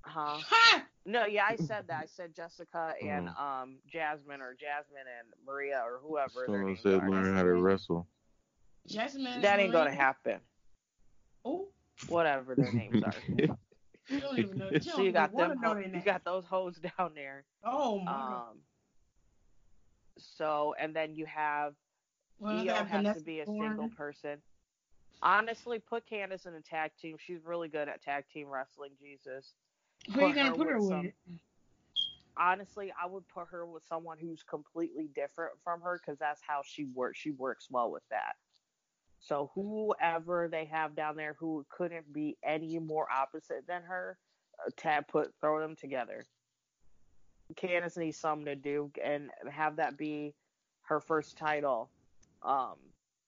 Huh? 0.08 0.38
Ha! 0.40 0.84
No, 1.06 1.26
yeah, 1.26 1.46
I 1.46 1.56
said 1.56 1.86
that. 1.88 2.02
I 2.04 2.06
said 2.06 2.36
Jessica 2.36 2.94
and 3.02 3.28
Mhm. 3.30 3.40
um 3.40 3.80
Jasmine 3.88 4.42
or 4.42 4.54
Jasmine 4.56 5.08
and 5.20 5.34
Maria 5.46 5.82
or 5.86 6.00
whoever. 6.00 6.46
their 6.48 6.58
Someone 6.58 6.66
names 6.66 6.82
said 6.82 7.02
are. 7.02 7.10
learn 7.10 7.34
how 7.36 7.44
to 7.44 7.54
wrestle. 7.54 8.08
Jasmine. 8.88 9.42
That 9.42 9.60
ain't 9.60 9.72
gonna 9.74 9.94
happen. 9.94 10.40
Oh, 11.46 11.68
Whatever 12.10 12.56
their 12.56 12.72
names 12.72 13.04
are. 13.04 13.14
you 14.10 14.20
don't 14.20 14.38
even 14.40 14.58
know. 14.58 14.70
You 14.70 14.80
so 14.82 15.02
you 15.02 15.12
got 15.12 15.36
them. 15.36 15.58
ho- 15.62 15.78
you 15.78 16.02
got 16.02 16.24
those 16.24 16.46
hoes 16.46 16.78
down 16.98 17.14
there. 17.16 17.46
Oh 17.64 18.00
my. 18.00 18.12
Um. 18.12 18.62
So 20.38 20.74
and 20.80 20.96
then 20.96 21.14
you 21.16 21.26
have 21.26 21.74
Well, 22.40 22.54
Io 22.54 22.66
that 22.66 22.88
has 22.88 22.98
Vanessa 23.02 23.20
to 23.20 23.26
be 23.26 23.40
a 23.42 23.46
Born. 23.46 23.70
single 23.70 23.90
person. 23.90 24.42
Honestly, 25.22 25.80
put 25.80 26.06
Candice 26.08 26.46
in 26.46 26.54
a 26.54 26.62
tag 26.62 26.92
team. 27.02 27.18
She's 27.20 27.44
really 27.44 27.70
good 27.70 27.88
at 27.90 28.02
tag 28.04 28.26
team 28.32 28.48
wrestling. 28.50 28.92
Jesus. 29.00 29.54
Who 30.14 30.22
are 30.22 30.30
you 30.30 30.36
gonna 30.36 30.56
put 30.56 30.68
her 30.70 30.80
with 30.80 30.90
with? 30.90 31.14
some- 31.26 31.40
honestly, 32.38 32.94
I 33.02 33.06
would 33.06 33.28
put 33.28 33.48
her 33.50 33.66
with 33.66 33.84
someone 33.86 34.18
who's 34.20 34.44
completely 34.44 35.08
different 35.08 35.60
from 35.64 35.82
her 35.82 35.98
because 35.98 36.18
that's 36.20 36.42
how 36.42 36.62
she 36.64 36.86
works. 36.86 37.20
She 37.20 37.32
works 37.32 37.70
well 37.70 37.92
with 37.92 38.08
that. 38.10 38.38
So 39.20 39.52
whoever 39.56 40.48
they 40.48 40.66
have 40.66 40.96
down 40.96 41.16
there 41.16 41.34
who 41.34 41.66
couldn't 41.70 42.14
be 42.14 42.38
any 42.44 42.78
more 42.80 43.12
opposite 43.12 43.66
than 43.68 43.84
her, 43.84 44.18
uh, 44.66 44.70
tab 44.78 45.08
put 45.08 45.34
throw 45.42 45.60
them 45.60 45.76
together. 45.76 46.24
Candice 47.56 47.98
needs 47.98 48.18
something 48.18 48.46
to 48.46 48.56
do 48.56 48.92
and 49.04 49.32
have 49.50 49.78
that 49.78 49.98
be 49.98 50.36
her 50.84 51.00
first 51.00 51.38
title. 51.38 51.90
Um, 52.44 52.78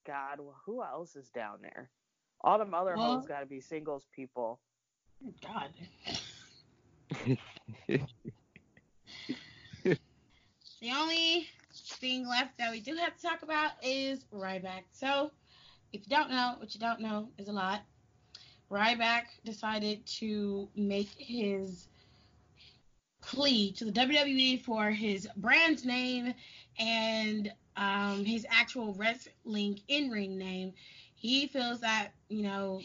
God, 0.06 0.38
who 0.64 0.82
else 0.82 1.16
is 1.16 1.28
down 1.30 1.60
there? 1.62 1.90
All 2.42 2.58
them 2.58 2.72
other 2.74 2.96
Well- 2.96 3.16
hoes 3.16 3.26
got 3.26 3.40
to 3.40 3.46
be 3.46 3.60
singles 3.60 4.06
people. 4.12 4.60
God. 5.42 5.74
The 10.80 10.92
only 10.92 11.46
thing 11.74 12.26
left 12.26 12.56
that 12.58 12.70
we 12.70 12.80
do 12.80 12.94
have 12.96 13.14
to 13.16 13.22
talk 13.22 13.42
about 13.42 13.72
is 13.82 14.24
Ryback. 14.32 14.84
So, 14.90 15.30
if 15.92 16.00
you 16.02 16.16
don't 16.16 16.30
know, 16.30 16.54
what 16.58 16.72
you 16.74 16.80
don't 16.80 17.00
know 17.00 17.28
is 17.36 17.48
a 17.48 17.52
lot. 17.52 17.82
Ryback 18.70 19.24
decided 19.44 20.06
to 20.18 20.68
make 20.74 21.10
his 21.18 21.88
plea 23.20 23.72
to 23.72 23.84
the 23.84 23.92
WWE 23.92 24.62
for 24.62 24.90
his 24.90 25.28
brand 25.36 25.84
name 25.84 26.32
and 26.78 27.52
um, 27.76 28.24
his 28.24 28.46
actual 28.48 28.94
wrestling 28.94 29.80
in-ring 29.88 30.38
name. 30.38 30.72
He 31.14 31.46
feels 31.48 31.80
that 31.80 32.12
you 32.28 32.42
know 32.42 32.80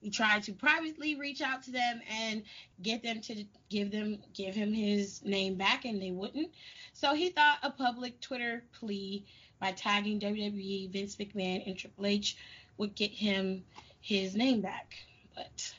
he 0.00 0.10
tried 0.10 0.44
to 0.44 0.52
privately 0.52 1.16
reach 1.16 1.40
out 1.40 1.62
to 1.64 1.70
them 1.72 2.00
and 2.08 2.42
get 2.82 3.02
them 3.02 3.20
to 3.22 3.44
give 3.68 3.90
them 3.90 4.18
give 4.32 4.54
him 4.54 4.72
his 4.72 5.22
name 5.24 5.56
back, 5.56 5.84
and 5.84 6.00
they 6.00 6.10
wouldn't. 6.10 6.50
So 6.92 7.14
he 7.14 7.30
thought 7.30 7.58
a 7.62 7.70
public 7.70 8.20
Twitter 8.20 8.64
plea 8.72 9.24
by 9.60 9.72
tagging 9.72 10.20
WWE, 10.20 10.90
Vince 10.90 11.16
McMahon, 11.16 11.66
and 11.66 11.76
Triple 11.76 12.06
H 12.06 12.36
would 12.76 12.94
get 12.94 13.10
him 13.10 13.64
his 14.00 14.36
name 14.36 14.60
back. 14.60 14.94
But 15.34 15.74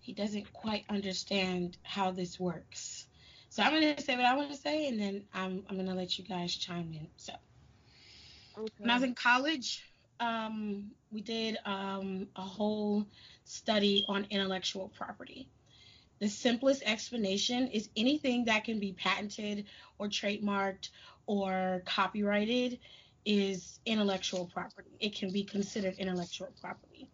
he 0.00 0.12
doesn't 0.12 0.52
quite 0.52 0.84
understand 0.88 1.76
how 1.82 2.10
this 2.10 2.40
works. 2.40 3.06
So 3.48 3.62
I'm 3.62 3.72
going 3.72 3.94
to 3.94 4.02
say 4.02 4.16
what 4.16 4.26
I 4.26 4.36
want 4.36 4.50
to 4.50 4.56
say, 4.56 4.88
and 4.88 5.00
then 5.00 5.24
I'm, 5.34 5.64
I'm 5.68 5.76
going 5.76 5.88
to 5.88 5.94
let 5.94 6.18
you 6.18 6.24
guys 6.24 6.54
chime 6.54 6.92
in. 6.92 7.06
So 7.16 7.32
okay. 8.58 8.72
when 8.78 8.90
I 8.90 8.94
was 8.94 9.02
in 9.02 9.14
college, 9.14 9.84
um, 10.20 10.90
we 11.10 11.20
did 11.20 11.58
um, 11.64 12.28
a 12.36 12.42
whole 12.42 13.06
study 13.44 14.04
on 14.08 14.26
intellectual 14.30 14.88
property. 14.96 15.48
The 16.20 16.28
simplest 16.28 16.82
explanation 16.84 17.68
is 17.68 17.88
anything 17.96 18.44
that 18.44 18.64
can 18.64 18.78
be 18.78 18.92
patented 18.92 19.64
or 19.98 20.06
trademarked 20.06 20.90
or 21.26 21.82
copyrighted 21.86 22.78
is 23.24 23.80
intellectual 23.86 24.46
property. 24.46 24.90
It 25.00 25.16
can 25.16 25.32
be 25.32 25.42
considered 25.42 25.94
intellectual 25.98 26.52
property. 26.60 27.08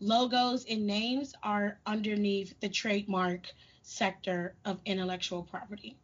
Logos 0.00 0.64
and 0.64 0.86
names 0.86 1.34
are 1.42 1.78
underneath 1.86 2.58
the 2.60 2.68
trademark 2.68 3.46
sector 3.82 4.54
of 4.64 4.80
intellectual 4.84 5.42
property. 5.42 5.96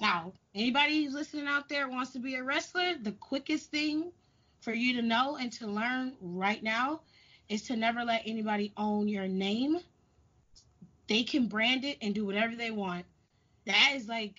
Now, 0.00 0.32
anybody 0.54 1.04
who's 1.04 1.14
listening 1.14 1.46
out 1.46 1.68
there 1.68 1.88
wants 1.88 2.12
to 2.12 2.18
be 2.18 2.34
a 2.34 2.42
wrestler, 2.42 2.94
the 3.00 3.12
quickest 3.12 3.70
thing 3.70 4.12
for 4.64 4.72
you 4.72 4.94
to 4.94 5.02
know 5.02 5.36
and 5.36 5.52
to 5.52 5.66
learn 5.66 6.14
right 6.20 6.62
now 6.62 7.00
is 7.50 7.62
to 7.62 7.76
never 7.76 8.02
let 8.02 8.22
anybody 8.24 8.72
own 8.76 9.06
your 9.06 9.28
name. 9.28 9.78
They 11.06 11.22
can 11.22 11.48
brand 11.48 11.84
it 11.84 11.98
and 12.00 12.14
do 12.14 12.24
whatever 12.24 12.56
they 12.56 12.70
want. 12.70 13.04
That 13.66 13.92
is 13.94 14.08
like 14.08 14.36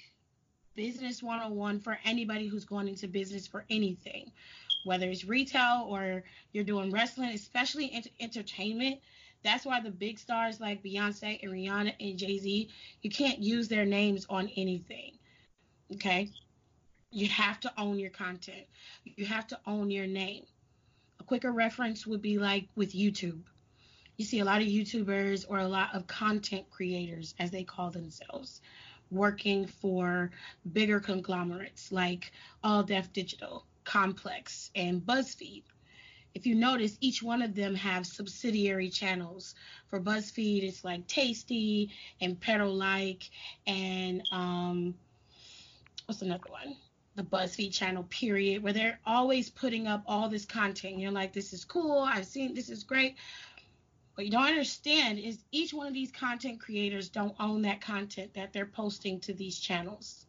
business 0.75 1.21
101 1.21 1.79
for 1.79 1.99
anybody 2.03 2.47
who's 2.47 2.65
going 2.65 2.87
into 2.87 3.07
business 3.07 3.45
for 3.45 3.65
anything, 3.69 4.31
whether 4.83 5.07
it's 5.07 5.25
retail 5.25 5.85
or 5.87 6.23
you're 6.51 6.63
doing 6.63 6.89
wrestling, 6.89 7.29
especially 7.29 7.91
ent- 7.93 8.09
entertainment. 8.19 8.99
That's 9.43 9.63
why 9.63 9.79
the 9.79 9.91
big 9.91 10.17
stars 10.17 10.59
like 10.59 10.83
Beyonce 10.83 11.39
and 11.43 11.51
Rihanna 11.51 11.93
and 11.99 12.17
Jay 12.17 12.39
Z, 12.39 12.69
you 13.03 13.09
can't 13.11 13.39
use 13.39 13.67
their 13.67 13.85
names 13.85 14.25
on 14.27 14.49
anything. 14.57 15.11
Okay? 15.93 16.31
You 17.15 17.29
have 17.29 17.61
to 17.61 17.71
own 17.77 17.97
your 17.97 18.09
content, 18.09 18.67
you 19.05 19.25
have 19.25 19.47
to 19.47 19.59
own 19.65 19.89
your 19.89 20.05
name. 20.05 20.43
A 21.21 21.23
quicker 21.23 21.53
reference 21.53 22.05
would 22.05 22.21
be 22.21 22.37
like 22.37 22.67
with 22.75 22.91
YouTube. 22.91 23.39
You 24.17 24.25
see 24.25 24.41
a 24.41 24.43
lot 24.43 24.61
of 24.61 24.67
YouTubers 24.67 25.45
or 25.47 25.59
a 25.59 25.67
lot 25.67 25.95
of 25.95 26.07
content 26.07 26.69
creators, 26.69 27.33
as 27.39 27.51
they 27.51 27.63
call 27.63 27.89
themselves, 27.89 28.59
working 29.11 29.65
for 29.65 30.29
bigger 30.73 30.99
conglomerates 30.99 31.89
like 31.89 32.33
All 32.65 32.83
Def 32.83 33.13
Digital, 33.13 33.65
Complex, 33.85 34.69
and 34.75 35.01
BuzzFeed. 35.01 35.63
If 36.33 36.45
you 36.45 36.53
notice, 36.53 36.97
each 36.99 37.23
one 37.23 37.41
of 37.41 37.55
them 37.55 37.75
have 37.75 38.05
subsidiary 38.05 38.89
channels. 38.89 39.55
For 39.87 40.01
BuzzFeed, 40.01 40.63
it's 40.63 40.83
like 40.83 41.07
Tasty 41.07 41.91
and 42.19 42.37
Pero 42.41 42.69
Like, 42.69 43.29
and 43.65 44.21
um, 44.33 44.95
what's 46.07 46.21
another 46.21 46.49
one? 46.49 46.75
The 47.15 47.23
BuzzFeed 47.23 47.73
channel, 47.73 48.03
period, 48.03 48.61
where 48.61 48.73
they're 48.73 48.99
always 49.05 49.49
putting 49.49 49.87
up 49.87 50.03
all 50.05 50.27
this 50.29 50.45
content. 50.45 50.99
You're 50.99 51.11
like, 51.11 51.33
this 51.33 51.53
is 51.53 51.63
cool. 51.63 51.99
I've 51.99 52.25
seen 52.25 52.53
this 52.53 52.69
is 52.69 52.83
great. 52.83 53.15
What 54.15 54.25
you 54.25 54.31
don't 54.31 54.45
understand 54.47 55.19
is 55.19 55.43
each 55.51 55.73
one 55.73 55.87
of 55.87 55.93
these 55.93 56.11
content 56.11 56.59
creators 56.59 57.09
don't 57.09 57.35
own 57.39 57.61
that 57.63 57.81
content 57.81 58.33
that 58.33 58.53
they're 58.53 58.65
posting 58.65 59.19
to 59.21 59.33
these 59.33 59.59
channels. 59.59 60.25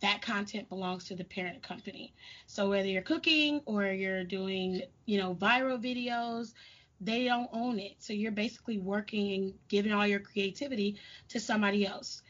That 0.00 0.22
content 0.22 0.68
belongs 0.70 1.04
to 1.04 1.14
the 1.14 1.24
parent 1.24 1.62
company. 1.62 2.14
So 2.46 2.70
whether 2.70 2.88
you're 2.88 3.02
cooking 3.02 3.60
or 3.66 3.84
you're 3.86 4.24
doing, 4.24 4.82
you 5.04 5.18
know, 5.18 5.34
viral 5.34 5.82
videos, 5.82 6.54
they 7.02 7.24
don't 7.24 7.50
own 7.52 7.78
it. 7.78 7.96
So 7.98 8.12
you're 8.14 8.32
basically 8.32 8.78
working 8.78 9.32
and 9.32 9.54
giving 9.68 9.92
all 9.92 10.06
your 10.06 10.20
creativity 10.20 10.96
to 11.28 11.40
somebody 11.40 11.86
else. 11.86 12.22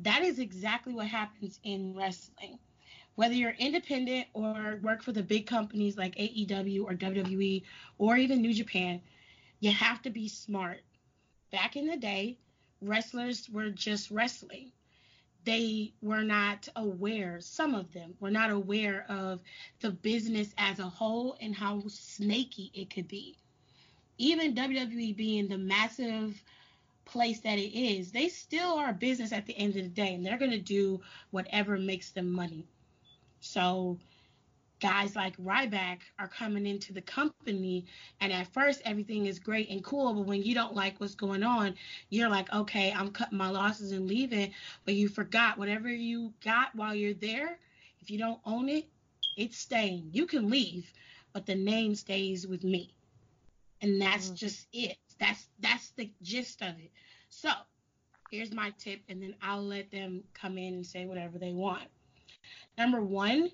That 0.00 0.22
is 0.22 0.38
exactly 0.38 0.92
what 0.92 1.06
happens 1.06 1.60
in 1.62 1.94
wrestling. 1.94 2.58
Whether 3.16 3.34
you're 3.34 3.54
independent 3.58 4.26
or 4.32 4.80
work 4.82 5.02
for 5.02 5.12
the 5.12 5.22
big 5.22 5.46
companies 5.46 5.96
like 5.96 6.16
AEW 6.16 6.84
or 6.84 6.94
WWE 6.94 7.62
or 7.98 8.16
even 8.16 8.42
New 8.42 8.52
Japan, 8.52 9.00
you 9.60 9.70
have 9.70 10.02
to 10.02 10.10
be 10.10 10.28
smart. 10.28 10.80
Back 11.52 11.76
in 11.76 11.86
the 11.86 11.96
day, 11.96 12.38
wrestlers 12.80 13.48
were 13.48 13.70
just 13.70 14.10
wrestling. 14.10 14.72
They 15.44 15.92
were 16.02 16.22
not 16.24 16.68
aware, 16.74 17.40
some 17.40 17.74
of 17.74 17.92
them 17.92 18.14
were 18.18 18.30
not 18.30 18.50
aware 18.50 19.04
of 19.08 19.42
the 19.80 19.90
business 19.90 20.52
as 20.58 20.78
a 20.78 20.88
whole 20.88 21.36
and 21.40 21.54
how 21.54 21.84
snaky 21.86 22.72
it 22.74 22.90
could 22.90 23.06
be. 23.06 23.36
Even 24.18 24.54
WWE 24.54 25.14
being 25.14 25.48
the 25.48 25.58
massive 25.58 26.42
place 27.04 27.40
that 27.40 27.58
it 27.58 27.78
is, 27.78 28.10
they 28.10 28.28
still 28.28 28.74
are 28.74 28.90
a 28.90 28.94
business 28.94 29.32
at 29.32 29.46
the 29.46 29.56
end 29.56 29.76
of 29.76 29.82
the 29.82 29.88
day, 29.88 30.14
and 30.14 30.24
they're 30.24 30.38
going 30.38 30.50
to 30.50 30.58
do 30.58 31.00
whatever 31.30 31.78
makes 31.78 32.10
them 32.10 32.32
money. 32.32 32.66
So, 33.44 33.98
guys 34.80 35.14
like 35.14 35.36
Ryback 35.36 35.98
are 36.18 36.28
coming 36.28 36.66
into 36.66 36.94
the 36.94 37.02
company, 37.02 37.84
and 38.20 38.32
at 38.32 38.50
first 38.54 38.80
everything 38.86 39.26
is 39.26 39.38
great 39.38 39.68
and 39.68 39.84
cool, 39.84 40.14
but 40.14 40.24
when 40.24 40.42
you 40.42 40.54
don't 40.54 40.74
like 40.74 40.98
what's 40.98 41.14
going 41.14 41.42
on, 41.42 41.74
you're 42.08 42.30
like, 42.30 42.50
okay, 42.54 42.90
I'm 42.90 43.10
cutting 43.10 43.36
my 43.36 43.50
losses 43.50 43.92
and 43.92 44.08
leaving. 44.08 44.52
But 44.86 44.94
you 44.94 45.08
forgot 45.08 45.58
whatever 45.58 45.90
you 45.90 46.32
got 46.42 46.74
while 46.74 46.94
you're 46.94 47.12
there, 47.12 47.58
if 48.00 48.10
you 48.10 48.18
don't 48.18 48.40
own 48.46 48.70
it, 48.70 48.88
it's 49.36 49.58
staying. 49.58 50.08
You 50.10 50.26
can 50.26 50.48
leave, 50.48 50.90
but 51.34 51.44
the 51.44 51.54
name 51.54 51.94
stays 51.94 52.46
with 52.46 52.64
me. 52.64 52.94
And 53.82 54.00
that's 54.00 54.30
mm. 54.30 54.36
just 54.36 54.66
it. 54.72 54.96
That's 55.20 55.48
that's 55.60 55.90
the 55.90 56.10
gist 56.22 56.62
of 56.62 56.78
it. 56.78 56.90
So 57.28 57.50
here's 58.30 58.52
my 58.52 58.72
tip, 58.78 59.00
and 59.10 59.22
then 59.22 59.34
I'll 59.42 59.62
let 59.62 59.90
them 59.90 60.24
come 60.32 60.56
in 60.56 60.74
and 60.74 60.86
say 60.86 61.04
whatever 61.04 61.38
they 61.38 61.52
want. 61.52 61.88
Number 62.76 63.02
one, 63.02 63.50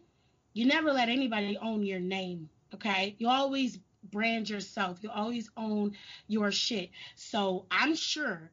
you 0.52 0.66
never 0.66 0.92
let 0.92 1.08
anybody 1.08 1.56
own 1.60 1.82
your 1.84 2.00
name. 2.00 2.48
Okay. 2.74 3.14
You 3.18 3.28
always 3.28 3.78
brand 4.10 4.48
yourself. 4.48 4.98
You 5.02 5.10
always 5.10 5.50
own 5.56 5.92
your 6.26 6.50
shit. 6.50 6.90
So 7.16 7.66
I'm 7.70 7.94
sure 7.94 8.50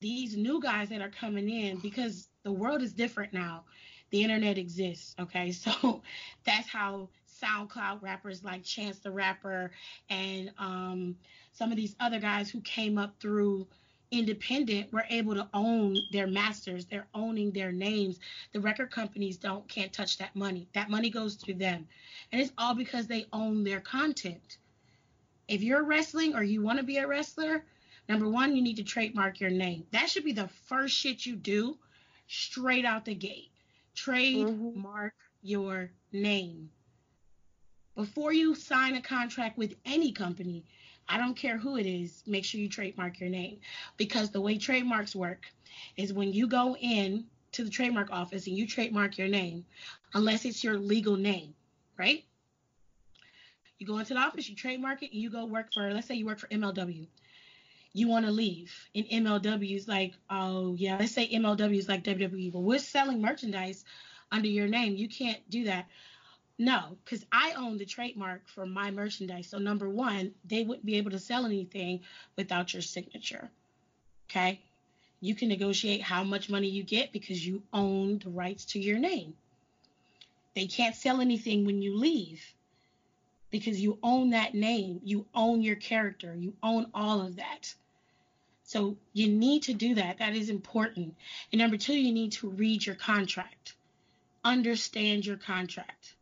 these 0.00 0.36
new 0.36 0.60
guys 0.60 0.88
that 0.88 1.02
are 1.02 1.10
coming 1.10 1.48
in, 1.48 1.78
because 1.78 2.28
the 2.42 2.52
world 2.52 2.82
is 2.82 2.92
different 2.92 3.32
now, 3.32 3.64
the 4.10 4.22
internet 4.22 4.58
exists. 4.58 5.14
Okay. 5.18 5.52
So 5.60 6.02
that's 6.44 6.68
how 6.68 7.08
SoundCloud 7.42 8.02
rappers 8.02 8.44
like 8.44 8.64
Chance 8.64 8.98
the 9.00 9.10
Rapper 9.10 9.70
and 10.08 10.52
um, 10.58 11.16
some 11.52 11.70
of 11.70 11.76
these 11.76 11.96
other 12.00 12.18
guys 12.20 12.50
who 12.50 12.60
came 12.60 12.98
up 12.98 13.14
through 13.20 13.66
independent 14.10 14.92
were 14.92 15.04
able 15.08 15.34
to 15.34 15.48
own 15.54 15.96
their 16.10 16.26
masters. 16.26 16.84
They're 16.84 17.06
owning 17.14 17.52
their 17.52 17.72
names. 17.72 18.18
The 18.52 18.60
record 18.60 18.90
companies 18.90 19.36
don't 19.36 19.68
can't 19.68 19.92
touch 19.92 20.18
that 20.18 20.34
money. 20.34 20.68
That 20.74 20.90
money 20.90 21.10
goes 21.10 21.36
to 21.36 21.54
them. 21.54 21.86
And 22.32 22.40
it's 22.40 22.52
all 22.58 22.74
because 22.74 23.06
they 23.06 23.26
own 23.32 23.64
their 23.64 23.80
content. 23.80 24.58
If 25.48 25.62
you're 25.62 25.84
wrestling 25.84 26.34
or 26.34 26.42
you 26.42 26.62
want 26.62 26.78
to 26.78 26.84
be 26.84 26.98
a 26.98 27.06
wrestler 27.06 27.64
number 28.08 28.28
one 28.28 28.56
you 28.56 28.62
need 28.62 28.76
to 28.76 28.84
trademark 28.84 29.38
your 29.38 29.50
name. 29.50 29.86
That 29.92 30.10
should 30.10 30.24
be 30.24 30.32
the 30.32 30.48
first 30.66 30.96
shit 30.96 31.24
you 31.24 31.36
do 31.36 31.78
straight 32.26 32.84
out 32.84 33.04
the 33.04 33.14
gate. 33.14 33.50
Trademark 33.94 35.12
mm-hmm. 35.12 35.46
your 35.46 35.90
name. 36.12 36.70
Before 37.94 38.32
you 38.32 38.54
sign 38.54 38.94
a 38.94 39.02
contract 39.02 39.58
with 39.58 39.74
any 39.84 40.12
company 40.12 40.64
I 41.10 41.18
don't 41.18 41.34
care 41.34 41.58
who 41.58 41.76
it 41.76 41.86
is, 41.86 42.22
make 42.26 42.44
sure 42.44 42.60
you 42.60 42.68
trademark 42.68 43.18
your 43.18 43.28
name. 43.28 43.58
Because 43.96 44.30
the 44.30 44.40
way 44.40 44.56
trademarks 44.56 45.14
work 45.14 45.46
is 45.96 46.12
when 46.12 46.32
you 46.32 46.46
go 46.46 46.76
in 46.76 47.24
to 47.52 47.64
the 47.64 47.70
trademark 47.70 48.10
office 48.12 48.46
and 48.46 48.56
you 48.56 48.66
trademark 48.66 49.18
your 49.18 49.28
name, 49.28 49.64
unless 50.14 50.44
it's 50.44 50.62
your 50.62 50.78
legal 50.78 51.16
name, 51.16 51.52
right? 51.98 52.24
You 53.78 53.86
go 53.86 53.98
into 53.98 54.14
the 54.14 54.20
office, 54.20 54.48
you 54.48 54.54
trademark 54.54 55.02
it, 55.02 55.12
and 55.12 55.20
you 55.20 55.30
go 55.30 55.46
work 55.46 55.72
for, 55.74 55.92
let's 55.92 56.06
say 56.06 56.14
you 56.14 56.26
work 56.26 56.38
for 56.38 56.46
MLW. 56.48 57.08
You 57.92 58.06
want 58.06 58.24
to 58.26 58.30
leave, 58.30 58.72
and 58.94 59.04
MLW 59.06 59.74
is 59.74 59.88
like, 59.88 60.14
oh 60.28 60.76
yeah, 60.78 60.96
let's 61.00 61.12
say 61.12 61.28
MLW 61.28 61.76
is 61.76 61.88
like 61.88 62.04
WWE, 62.04 62.52
but 62.52 62.60
we're 62.60 62.78
selling 62.78 63.20
merchandise 63.20 63.84
under 64.30 64.46
your 64.46 64.68
name. 64.68 64.94
You 64.94 65.08
can't 65.08 65.40
do 65.50 65.64
that. 65.64 65.88
No, 66.60 66.98
because 67.02 67.24
I 67.32 67.54
own 67.56 67.78
the 67.78 67.86
trademark 67.86 68.46
for 68.46 68.66
my 68.66 68.90
merchandise. 68.90 69.48
So 69.48 69.56
number 69.56 69.88
one, 69.88 70.34
they 70.44 70.62
wouldn't 70.62 70.84
be 70.84 70.96
able 70.96 71.12
to 71.12 71.18
sell 71.18 71.46
anything 71.46 72.00
without 72.36 72.74
your 72.74 72.82
signature. 72.82 73.50
Okay. 74.28 74.60
You 75.22 75.34
can 75.34 75.48
negotiate 75.48 76.02
how 76.02 76.22
much 76.22 76.50
money 76.50 76.68
you 76.68 76.82
get 76.82 77.14
because 77.14 77.46
you 77.46 77.62
own 77.72 78.18
the 78.18 78.28
rights 78.28 78.66
to 78.66 78.78
your 78.78 78.98
name. 78.98 79.32
They 80.54 80.66
can't 80.66 80.94
sell 80.94 81.22
anything 81.22 81.64
when 81.64 81.80
you 81.80 81.96
leave 81.96 82.44
because 83.50 83.80
you 83.80 83.98
own 84.02 84.28
that 84.30 84.52
name, 84.52 85.00
you 85.02 85.24
own 85.34 85.62
your 85.62 85.76
character, 85.76 86.34
you 86.34 86.52
own 86.62 86.90
all 86.92 87.22
of 87.22 87.36
that. 87.36 87.74
So 88.64 88.98
you 89.14 89.28
need 89.28 89.62
to 89.62 89.72
do 89.72 89.94
that. 89.94 90.18
That 90.18 90.36
is 90.36 90.50
important. 90.50 91.14
And 91.52 91.58
number 91.58 91.78
two, 91.78 91.98
you 91.98 92.12
need 92.12 92.32
to 92.32 92.50
read 92.50 92.84
your 92.84 92.96
contract, 92.96 93.76
understand 94.44 95.24
your 95.24 95.38
contract. 95.38 96.16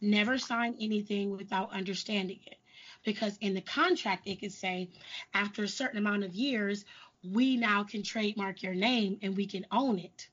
Never 0.00 0.38
sign 0.38 0.76
anything 0.80 1.30
without 1.30 1.72
understanding 1.72 2.40
it. 2.46 2.58
Because 3.04 3.36
in 3.40 3.54
the 3.54 3.60
contract, 3.60 4.26
it 4.26 4.40
could 4.40 4.52
say, 4.52 4.88
after 5.34 5.62
a 5.62 5.68
certain 5.68 5.98
amount 5.98 6.24
of 6.24 6.34
years, 6.34 6.84
we 7.22 7.56
now 7.56 7.84
can 7.84 8.02
trademark 8.02 8.62
your 8.62 8.74
name 8.74 9.18
and 9.22 9.36
we 9.36 9.46
can 9.46 9.66
own 9.70 9.98
it. 9.98 10.28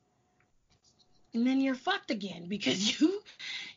And 1.34 1.46
then 1.46 1.60
you're 1.60 1.76
fucked 1.76 2.12
again 2.12 2.48
because 2.48 3.00
you 3.02 3.22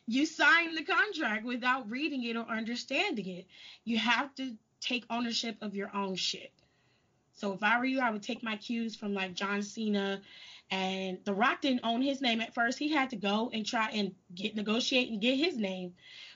you 0.07 0.25
signed 0.25 0.77
the 0.77 0.83
contract 0.83 1.45
without 1.45 1.89
reading 1.89 2.23
it 2.23 2.35
or 2.35 2.45
understanding 2.45 3.27
it. 3.27 3.45
You 3.83 3.97
have 3.97 4.33
to 4.35 4.55
take 4.79 5.05
ownership 5.09 5.57
of 5.61 5.75
your 5.75 5.93
own 5.95 6.15
shit. 6.15 6.51
So 7.33 7.53
if 7.53 7.63
I 7.63 7.77
were 7.77 7.85
you, 7.85 7.99
I 7.99 8.09
would 8.09 8.23
take 8.23 8.43
my 8.43 8.57
cues 8.57 8.95
from 8.95 9.13
like 9.13 9.33
John 9.33 9.61
Cena 9.61 10.21
and 10.71 11.17
The 11.25 11.33
Rock 11.33 11.61
didn't 11.61 11.81
own 11.83 12.01
his 12.01 12.21
name 12.21 12.41
at 12.41 12.53
first. 12.53 12.77
He 12.77 12.89
had 12.89 13.09
to 13.09 13.15
go 13.15 13.49
and 13.53 13.65
try 13.65 13.89
and 13.89 14.13
get 14.35 14.55
negotiate 14.55 15.09
and 15.09 15.21
get 15.21 15.37
his 15.37 15.57
name. 15.57 15.93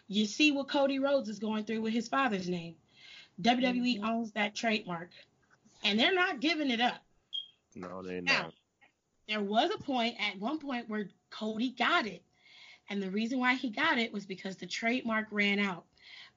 You 0.07 0.25
see 0.25 0.51
what 0.51 0.69
Cody 0.69 0.99
Rhodes 0.99 1.29
is 1.29 1.39
going 1.39 1.65
through 1.65 1.81
with 1.81 1.93
his 1.93 2.07
father's 2.07 2.49
name. 2.49 2.75
WWE 3.41 3.97
mm-hmm. 3.97 4.05
owns 4.05 4.31
that 4.33 4.55
trademark, 4.55 5.09
and 5.83 5.99
they're 5.99 6.13
not 6.13 6.39
giving 6.39 6.69
it 6.69 6.81
up. 6.81 7.01
No, 7.75 8.01
they're 8.01 8.21
now, 8.21 8.43
not. 8.43 8.53
There 9.27 9.41
was 9.41 9.71
a 9.73 9.83
point 9.83 10.15
at 10.19 10.39
one 10.39 10.59
point 10.59 10.89
where 10.89 11.09
Cody 11.29 11.69
got 11.69 12.05
it, 12.05 12.23
and 12.89 13.01
the 13.01 13.09
reason 13.09 13.39
why 13.39 13.55
he 13.55 13.69
got 13.69 13.97
it 13.97 14.13
was 14.13 14.25
because 14.25 14.57
the 14.57 14.67
trademark 14.67 15.27
ran 15.31 15.59
out. 15.59 15.85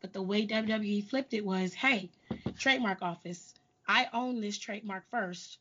But 0.01 0.12
the 0.12 0.23
way 0.23 0.47
WWE 0.47 1.09
flipped 1.09 1.35
it 1.35 1.44
was, 1.44 1.74
hey, 1.74 2.10
trademark 2.59 3.02
office, 3.02 3.55
I 3.89 4.09
own 4.12 4.40
this 4.40 4.59
trademark 4.59 5.05
first. 5.10 5.59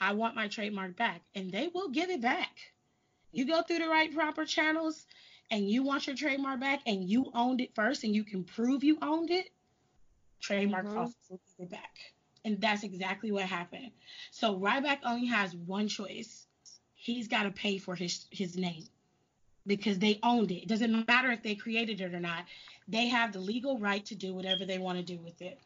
I 0.00 0.14
want 0.14 0.34
my 0.34 0.48
trademark 0.48 0.96
back. 0.96 1.20
And 1.34 1.52
they 1.52 1.68
will 1.72 1.88
give 1.88 2.10
it 2.10 2.20
back. 2.20 2.56
You 3.32 3.46
go 3.46 3.62
through 3.62 3.78
the 3.78 3.88
right 3.88 4.12
proper 4.12 4.44
channels 4.44 5.06
and 5.50 5.68
you 5.68 5.82
want 5.82 6.06
your 6.06 6.16
trademark 6.16 6.60
back 6.60 6.80
and 6.86 7.08
you 7.08 7.30
owned 7.34 7.60
it 7.60 7.74
first 7.74 8.04
and 8.04 8.14
you 8.14 8.24
can 8.24 8.44
prove 8.44 8.82
you 8.82 8.98
owned 9.02 9.30
it, 9.30 9.50
trademark 10.40 10.86
mm-hmm. 10.86 10.98
office 10.98 11.14
will 11.28 11.40
give 11.58 11.66
it 11.66 11.70
back. 11.70 11.96
And 12.44 12.60
that's 12.60 12.84
exactly 12.84 13.30
what 13.30 13.44
happened. 13.44 13.90
So 14.30 14.58
Ryback 14.58 15.00
only 15.04 15.26
has 15.26 15.54
one 15.54 15.88
choice. 15.88 16.46
He's 16.94 17.28
got 17.28 17.42
to 17.42 17.50
pay 17.50 17.78
for 17.78 17.94
his 17.94 18.26
his 18.30 18.56
name 18.56 18.84
because 19.66 19.98
they 19.98 20.18
owned 20.22 20.50
it. 20.50 20.62
It 20.62 20.68
doesn't 20.68 21.06
matter 21.06 21.30
if 21.30 21.42
they 21.42 21.54
created 21.54 22.00
it 22.00 22.14
or 22.14 22.20
not. 22.20 22.44
They 22.88 23.08
have 23.08 23.32
the 23.32 23.40
legal 23.40 23.78
right 23.78 24.04
to 24.06 24.14
do 24.14 24.34
whatever 24.34 24.64
they 24.64 24.78
want 24.78 24.98
to 24.98 25.04
do 25.04 25.18
with 25.18 25.40
it. 25.42 25.60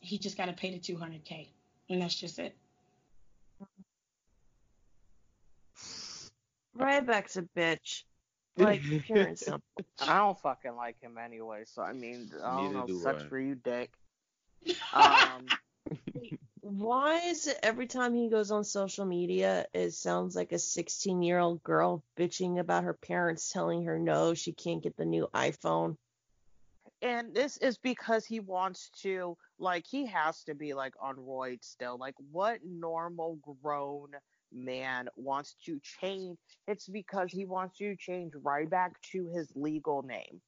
He 0.00 0.18
just 0.18 0.36
got 0.36 0.46
to 0.46 0.52
pay 0.52 0.70
the 0.70 0.78
200k, 0.78 1.48
and 1.90 2.00
that's 2.00 2.14
just 2.14 2.38
it. 2.38 2.54
Ryback's 6.76 7.36
a 7.36 7.42
bitch. 7.56 8.02
Like 8.58 8.80
pure 8.80 9.18
and 9.18 9.38
simple. 9.38 9.60
I 10.00 10.16
don't 10.16 10.40
fucking 10.40 10.76
like 10.76 10.98
him 10.98 11.18
anyway, 11.22 11.64
so 11.66 11.82
I 11.82 11.92
mean, 11.92 12.30
I 12.42 12.56
don't 12.56 12.62
Neither 12.62 12.74
know. 12.74 12.86
Do 12.86 13.00
sucks 13.00 13.22
I. 13.24 13.28
for 13.28 13.38
you, 13.38 13.54
Dick. 13.54 13.90
Um, 14.94 15.46
Why 16.62 17.18
is 17.18 17.46
it 17.46 17.58
every 17.62 17.86
time 17.86 18.14
he 18.14 18.30
goes 18.30 18.50
on 18.50 18.64
social 18.64 19.04
media, 19.04 19.66
it 19.74 19.92
sounds 19.92 20.34
like 20.34 20.52
a 20.52 20.58
16 20.58 21.22
year 21.22 21.38
old 21.38 21.62
girl 21.62 22.02
bitching 22.18 22.58
about 22.58 22.84
her 22.84 22.94
parents 22.94 23.52
telling 23.52 23.84
her 23.84 23.98
no, 23.98 24.32
she 24.32 24.52
can't 24.52 24.82
get 24.82 24.96
the 24.96 25.04
new 25.04 25.28
iPhone? 25.34 25.96
And 27.02 27.34
this 27.34 27.58
is 27.58 27.76
because 27.76 28.24
he 28.24 28.40
wants 28.40 28.90
to, 29.02 29.36
like, 29.58 29.84
he 29.86 30.06
has 30.06 30.42
to 30.44 30.54
be 30.54 30.72
like 30.72 30.94
on 31.00 31.16
roids 31.16 31.64
still. 31.64 31.98
Like, 31.98 32.14
what 32.32 32.60
normal 32.64 33.38
grown 33.62 34.08
man 34.52 35.08
wants 35.16 35.56
to 35.66 35.80
change? 36.00 36.38
It's 36.66 36.86
because 36.86 37.30
he 37.30 37.44
wants 37.44 37.78
to 37.78 37.96
change 37.96 38.32
right 38.42 38.68
back 38.68 39.00
to 39.12 39.28
his 39.28 39.50
legal 39.54 40.02
name. 40.02 40.40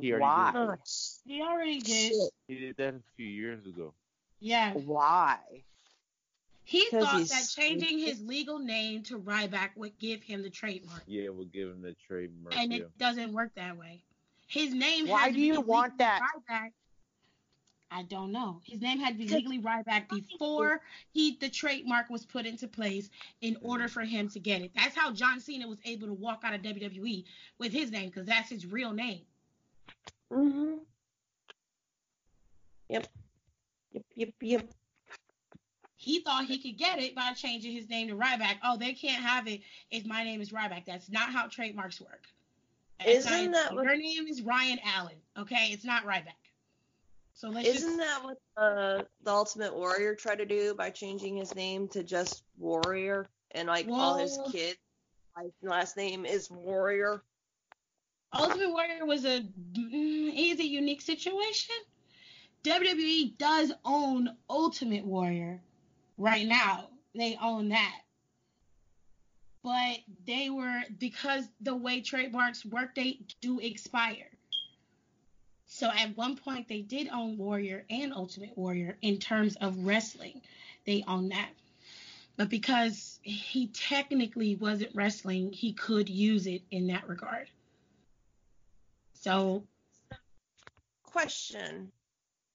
He 0.00 0.12
already 0.12 0.22
Why? 0.22 0.52
did. 0.70 0.78
He 1.26 1.42
already 1.42 1.80
did. 1.80 2.12
Shit. 2.12 2.30
He 2.48 2.54
did 2.56 2.76
that 2.78 2.94
a 2.94 3.02
few 3.16 3.26
years 3.26 3.66
ago. 3.66 3.92
Yeah. 4.40 4.72
Why? 4.72 5.38
He 6.64 6.88
thought 6.90 7.28
that 7.28 7.48
changing 7.54 7.98
his 7.98 8.20
legal 8.22 8.58
name 8.58 9.02
to 9.04 9.18
Ryback 9.18 9.70
would 9.76 9.98
give 9.98 10.22
him 10.22 10.42
the 10.42 10.50
trademark. 10.50 11.02
Yeah, 11.06 11.28
we'll 11.30 11.46
give 11.46 11.68
him 11.68 11.82
the 11.82 11.94
trademark. 12.06 12.56
and 12.56 12.72
yeah. 12.72 12.78
it 12.78 12.98
doesn't 12.98 13.32
work 13.32 13.50
that 13.56 13.76
way. 13.76 14.02
His 14.46 14.72
name 14.72 15.08
Why 15.08 15.22
had 15.22 15.26
to 15.28 15.32
do 15.32 15.38
be 15.40 15.46
you 15.46 15.60
want 15.60 15.94
legally 15.94 15.98
that? 15.98 16.20
Ryback. 16.50 16.70
I 17.94 18.02
don't 18.04 18.32
know. 18.32 18.60
His 18.64 18.80
name 18.80 18.98
had 18.98 19.18
to 19.18 19.24
be 19.24 19.28
legally 19.28 19.60
Ryback 19.60 20.08
before 20.08 20.80
he 21.12 21.36
the 21.40 21.48
trademark 21.48 22.08
was 22.08 22.24
put 22.24 22.46
into 22.46 22.66
place 22.66 23.10
in 23.42 23.56
order 23.60 23.86
for 23.88 24.00
him 24.02 24.28
to 24.30 24.38
get 24.40 24.62
it. 24.62 24.70
That's 24.74 24.96
how 24.96 25.12
John 25.12 25.40
Cena 25.40 25.68
was 25.68 25.78
able 25.84 26.06
to 26.06 26.14
walk 26.14 26.40
out 26.44 26.54
of 26.54 26.62
WWE 26.62 27.24
with 27.58 27.72
his 27.72 27.90
name 27.90 28.06
because 28.08 28.26
that's 28.26 28.48
his 28.48 28.64
real 28.66 28.92
name. 28.92 29.22
Mm-hmm. 30.32 30.74
Yep. 32.88 33.06
Yep, 33.92 34.04
yep, 34.16 34.28
yep. 34.40 34.68
He 35.96 36.20
thought 36.20 36.46
he 36.46 36.58
could 36.58 36.78
get 36.78 36.98
it 36.98 37.14
by 37.14 37.32
changing 37.34 37.72
his 37.72 37.88
name 37.88 38.08
to 38.08 38.16
Ryback. 38.16 38.56
Oh, 38.64 38.76
they 38.76 38.92
can't 38.92 39.22
have 39.22 39.46
it 39.46 39.60
if 39.90 40.04
my 40.04 40.24
name 40.24 40.40
is 40.40 40.50
Ryback. 40.50 40.84
That's 40.86 41.10
not 41.10 41.30
how 41.30 41.46
trademarks 41.46 42.00
work. 42.00 42.24
Isn't 43.06 43.52
that 43.52 43.74
what- 43.74 43.84
your 43.84 43.96
name 43.96 44.26
is 44.26 44.42
Ryan 44.42 44.78
Allen? 44.84 45.16
Okay, 45.38 45.68
it's 45.72 45.84
not 45.84 46.04
Ryback. 46.04 46.41
So 47.42 47.48
let's 47.48 47.66
Isn't 47.66 47.98
just 47.98 47.98
that 47.98 48.22
what 48.22 48.38
uh, 48.56 49.02
the 49.24 49.32
Ultimate 49.32 49.74
Warrior 49.74 50.14
tried 50.14 50.38
to 50.38 50.46
do 50.46 50.76
by 50.76 50.90
changing 50.90 51.36
his 51.36 51.56
name 51.56 51.88
to 51.88 52.04
just 52.04 52.44
Warrior 52.56 53.26
and 53.50 53.66
like 53.66 53.88
all 53.88 54.16
his 54.16 54.38
Well- 54.38 54.52
kids? 54.52 54.78
Last 55.60 55.96
name 55.96 56.24
is 56.24 56.48
Warrior. 56.48 57.20
Ultimate 58.32 58.70
Warrior 58.70 59.06
was 59.06 59.24
a 59.24 59.40
mm, 59.72 60.32
is 60.52 60.60
a 60.60 60.64
unique 60.64 61.00
situation. 61.00 61.74
WWE 62.62 63.36
does 63.38 63.72
own 63.84 64.36
Ultimate 64.48 65.04
Warrior 65.04 65.60
right 66.18 66.46
now. 66.46 66.90
They 67.16 67.36
own 67.42 67.70
that. 67.70 68.02
But 69.64 69.98
they 70.28 70.48
were 70.48 70.82
because 70.96 71.48
the 71.60 71.74
way 71.74 72.02
trademarks 72.02 72.64
work, 72.64 72.94
they 72.94 73.18
do 73.40 73.58
expire. 73.58 74.31
So 75.74 75.90
at 75.90 76.14
one 76.18 76.36
point 76.36 76.68
they 76.68 76.82
did 76.82 77.08
own 77.08 77.38
Warrior 77.38 77.86
and 77.88 78.12
Ultimate 78.12 78.56
Warrior 78.58 78.98
in 79.00 79.16
terms 79.16 79.56
of 79.56 79.86
wrestling. 79.86 80.42
They 80.84 81.02
own 81.08 81.30
that. 81.30 81.48
But 82.36 82.50
because 82.50 83.18
he 83.22 83.68
technically 83.68 84.54
wasn't 84.54 84.94
wrestling, 84.94 85.50
he 85.50 85.72
could 85.72 86.10
use 86.10 86.46
it 86.46 86.60
in 86.70 86.88
that 86.88 87.08
regard. 87.08 87.48
So 89.14 89.64
Question 91.04 91.90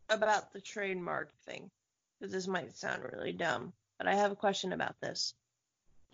about 0.10 0.54
the 0.54 0.62
trademark 0.62 1.34
thing, 1.44 1.72
because 2.20 2.32
this 2.32 2.48
might 2.48 2.78
sound 2.78 3.02
really 3.02 3.34
dumb, 3.34 3.74
but 3.98 4.08
I 4.08 4.14
have 4.14 4.32
a 4.32 4.36
question 4.36 4.74
about 4.74 4.96
this. 5.02 5.34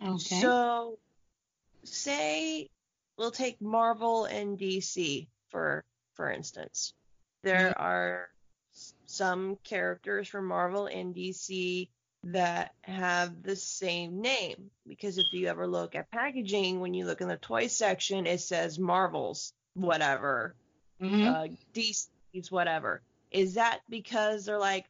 okay. 0.02 0.40
So, 0.40 0.98
say 1.84 2.70
we'll 3.18 3.30
take 3.30 3.60
Marvel 3.60 4.24
and 4.24 4.58
DC 4.58 5.26
for 5.50 5.84
for 6.14 6.30
instance. 6.30 6.94
There 7.42 7.78
are 7.78 8.28
some 9.06 9.56
characters 9.64 10.28
from 10.28 10.46
Marvel 10.46 10.86
and 10.86 11.14
DC 11.14 11.88
that 12.24 12.74
have 12.82 13.42
the 13.42 13.54
same 13.56 14.20
name 14.22 14.70
because 14.86 15.18
if 15.18 15.26
you 15.32 15.46
ever 15.48 15.66
look 15.66 15.94
at 15.94 16.10
packaging, 16.10 16.80
when 16.80 16.94
you 16.94 17.04
look 17.04 17.20
in 17.20 17.28
the 17.28 17.36
toy 17.36 17.66
section, 17.66 18.26
it 18.26 18.40
says 18.40 18.78
Marvel's 18.78 19.52
whatever, 19.74 20.54
Mhm. 21.00 21.26
uh, 21.26 21.54
DC's 21.74 22.50
whatever. 22.50 23.02
Is 23.30 23.54
that 23.54 23.80
because 23.88 24.46
they're 24.46 24.58
like, 24.58 24.86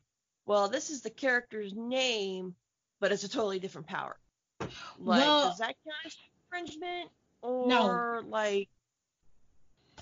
well, 0.46 0.68
this 0.68 0.90
is 0.90 1.02
the 1.02 1.10
character's 1.10 1.72
name, 1.74 2.54
but 3.00 3.10
it's 3.10 3.24
a 3.24 3.28
totally 3.28 3.58
different 3.58 3.88
power? 3.88 4.16
Like, 4.60 4.70
Well- 4.98 5.48
does 5.48 5.58
that 5.58 5.74
count 5.84 5.96
as 6.06 6.16
infringement? 6.44 7.10
Or 7.42 7.66
No. 8.22 8.28
like, 8.28 8.68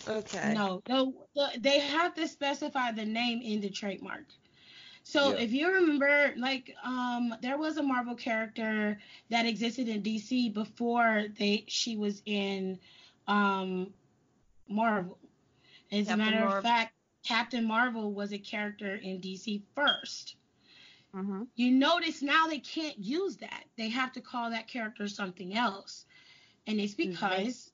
okay, 0.08 0.56
No, 0.56 0.82
no, 0.88 1.14
they 1.58 1.80
have 1.80 2.14
to 2.14 2.26
specify 2.28 2.92
the 2.92 3.04
name 3.04 3.40
in 3.42 3.60
the 3.60 3.70
trademark. 3.70 4.24
So 5.02 5.30
Yeah. 5.30 5.36
if 5.36 5.52
you 5.52 5.72
remember, 5.72 6.34
like, 6.36 6.74
um, 6.84 7.34
there 7.42 7.58
was 7.58 7.76
a 7.76 7.82
Marvel 7.82 8.14
character 8.14 9.00
that 9.30 9.46
existed 9.46 9.88
in 9.88 10.02
DC 10.02 10.48
before 10.50 11.26
they 11.38 11.64
she 11.68 11.96
was 11.96 12.22
in 12.26 12.78
um 13.28 13.94
Marvel. 14.68 15.18
As 15.92 16.10
a 16.10 16.16
matter 16.16 16.40
Marvel. 16.40 16.46
of 16.46 16.54
fact, 16.54 16.94
Captain 17.24 17.64
Marvel 17.64 18.12
was 18.12 18.32
a 18.32 18.38
character 18.38 18.94
in 18.94 19.20
DC 19.20 19.62
first. 19.74 20.36
hmm 21.12 21.42
You 21.56 21.70
notice 21.72 22.22
now 22.22 22.46
they 22.46 22.58
can't 22.60 22.98
use 22.98 23.38
that. 23.38 23.64
They 23.76 23.88
have 23.90 24.12
to 24.12 24.20
call 24.20 24.50
that 24.50 24.68
character 24.68 25.08
something 25.08 25.54
else. 25.54 26.06
And 26.66 26.80
it's 26.80 26.94
because 26.94 27.71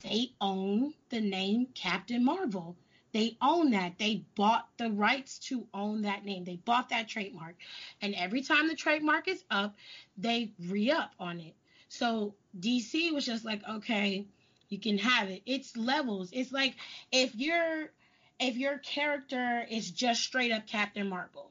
they 0.00 0.32
own 0.40 0.94
the 1.10 1.20
name 1.20 1.66
Captain 1.74 2.24
Marvel. 2.24 2.76
They 3.12 3.36
own 3.40 3.70
that. 3.70 3.98
They 3.98 4.24
bought 4.34 4.68
the 4.76 4.90
rights 4.90 5.38
to 5.48 5.66
own 5.72 6.02
that 6.02 6.24
name. 6.24 6.44
They 6.44 6.56
bought 6.56 6.90
that 6.90 7.08
trademark. 7.08 7.56
And 8.02 8.14
every 8.14 8.42
time 8.42 8.68
the 8.68 8.74
trademark 8.74 9.28
is 9.28 9.42
up, 9.50 9.74
they 10.16 10.52
re 10.66 10.90
up 10.90 11.12
on 11.18 11.40
it. 11.40 11.54
So 11.88 12.34
DC 12.58 13.12
was 13.12 13.24
just 13.24 13.44
like, 13.44 13.62
okay, 13.68 14.26
you 14.68 14.78
can 14.78 14.98
have 14.98 15.30
it. 15.30 15.42
It's 15.46 15.76
levels. 15.76 16.28
It's 16.32 16.52
like 16.52 16.74
if 17.10 17.34
your 17.34 17.90
if 18.38 18.56
your 18.56 18.78
character 18.78 19.66
is 19.68 19.90
just 19.90 20.22
straight 20.22 20.52
up 20.52 20.66
Captain 20.66 21.08
Marvel, 21.08 21.50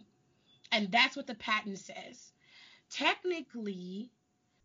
and 0.71 0.91
that's 0.91 1.15
what 1.17 1.27
the 1.27 1.35
patent 1.35 1.79
says. 1.79 2.31
Technically, 2.89 4.09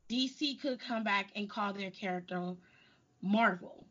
DC 0.08 0.60
could 0.60 0.78
come 0.78 1.02
back 1.02 1.30
and 1.34 1.50
call 1.50 1.72
their 1.72 1.90
character 1.90 2.54
Marvel, 3.22 3.86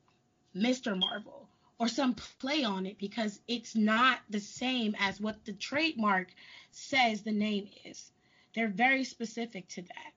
Mr. 0.56 0.98
Marvel, 0.98 1.48
or 1.80 1.88
some 1.88 2.14
play 2.40 2.64
on 2.64 2.86
it 2.86 2.98
because 3.00 3.40
it's 3.48 3.76
not 3.76 4.20
the 4.30 4.40
same 4.40 4.96
as 5.00 5.20
what 5.20 5.44
the 5.46 5.54
trademark 5.54 6.28
says 6.72 7.22
the 7.22 7.32
name 7.32 7.70
is. 7.86 8.12
They're 8.54 8.68
very 8.68 9.04
specific 9.04 9.68
to 9.70 9.82
that. 9.82 10.12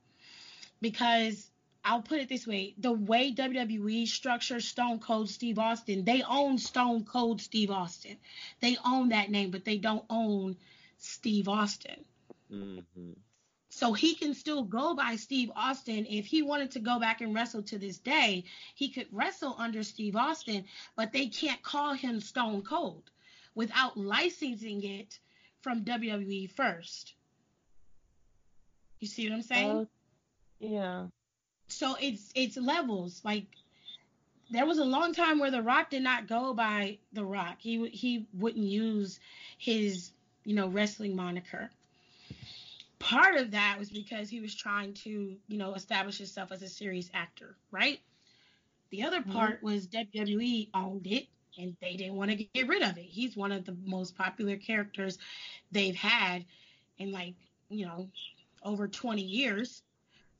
Because 0.80 1.50
I'll 1.84 2.02
put 2.02 2.20
it 2.20 2.28
this 2.28 2.46
way 2.46 2.74
the 2.78 2.92
way 2.92 3.32
WWE 3.32 4.06
structures 4.08 4.66
Stone 4.66 5.00
Cold 5.00 5.30
Steve 5.30 5.58
Austin, 5.58 6.04
they 6.04 6.22
own 6.22 6.58
Stone 6.58 7.04
Cold 7.04 7.40
Steve 7.40 7.70
Austin. 7.70 8.16
They 8.60 8.76
own 8.84 9.10
that 9.10 9.30
name, 9.30 9.50
but 9.50 9.64
they 9.64 9.78
don't 9.78 10.04
own 10.10 10.56
Steve 10.98 11.48
Austin. 11.48 12.04
Mm-hmm. 12.52 13.12
So 13.74 13.92
he 13.92 14.14
can 14.14 14.34
still 14.34 14.62
go 14.62 14.94
by 14.94 15.16
Steve 15.16 15.50
Austin. 15.56 16.06
If 16.08 16.26
he 16.26 16.42
wanted 16.42 16.70
to 16.70 16.78
go 16.78 17.00
back 17.00 17.20
and 17.20 17.34
wrestle 17.34 17.64
to 17.64 17.76
this 17.76 17.98
day, 17.98 18.44
he 18.76 18.88
could 18.88 19.08
wrestle 19.10 19.56
under 19.58 19.82
Steve 19.82 20.14
Austin, 20.14 20.64
but 20.94 21.12
they 21.12 21.26
can't 21.26 21.60
call 21.60 21.92
him 21.92 22.20
Stone 22.20 22.62
Cold 22.62 23.10
without 23.56 23.96
licensing 23.96 24.84
it 24.84 25.18
from 25.60 25.84
WWE 25.84 26.52
first. 26.52 27.14
You 29.00 29.08
see 29.08 29.28
what 29.28 29.34
I'm 29.34 29.42
saying? 29.42 29.70
Oh, 29.70 29.88
yeah. 30.60 31.06
so 31.66 31.96
it's 32.00 32.30
it's 32.36 32.56
levels. 32.56 33.22
Like 33.24 33.46
there 34.52 34.66
was 34.66 34.78
a 34.78 34.84
long 34.84 35.12
time 35.12 35.40
where 35.40 35.50
The 35.50 35.62
Rock 35.62 35.90
did 35.90 36.04
not 36.04 36.28
go 36.28 36.54
by 36.54 36.98
The 37.12 37.24
Rock. 37.24 37.56
He 37.58 37.88
he 37.88 38.28
wouldn't 38.34 38.64
use 38.64 39.18
his 39.58 40.12
you 40.44 40.54
know 40.54 40.68
wrestling 40.68 41.16
moniker. 41.16 41.70
Part 42.98 43.36
of 43.36 43.50
that 43.50 43.76
was 43.78 43.90
because 43.90 44.28
he 44.28 44.40
was 44.40 44.54
trying 44.54 44.94
to 44.94 45.36
you 45.46 45.58
know 45.58 45.74
establish 45.74 46.18
himself 46.18 46.52
as 46.52 46.62
a 46.62 46.68
serious 46.68 47.10
actor, 47.12 47.56
right? 47.70 48.00
The 48.90 49.02
other 49.02 49.20
mm-hmm. 49.20 49.32
part 49.32 49.62
was 49.62 49.88
WWE 49.88 50.68
owned 50.74 51.06
it 51.06 51.26
and 51.58 51.76
they 51.80 51.96
didn't 51.96 52.14
want 52.14 52.30
to 52.30 52.36
get 52.36 52.68
rid 52.68 52.82
of 52.82 52.96
it. 52.96 53.04
He's 53.04 53.36
one 53.36 53.52
of 53.52 53.64
the 53.64 53.76
most 53.84 54.16
popular 54.16 54.56
characters 54.56 55.18
they've 55.72 55.96
had 55.96 56.44
in 56.98 57.12
like 57.12 57.34
you 57.68 57.86
know 57.86 58.08
over 58.62 58.88
20 58.88 59.22
years. 59.22 59.82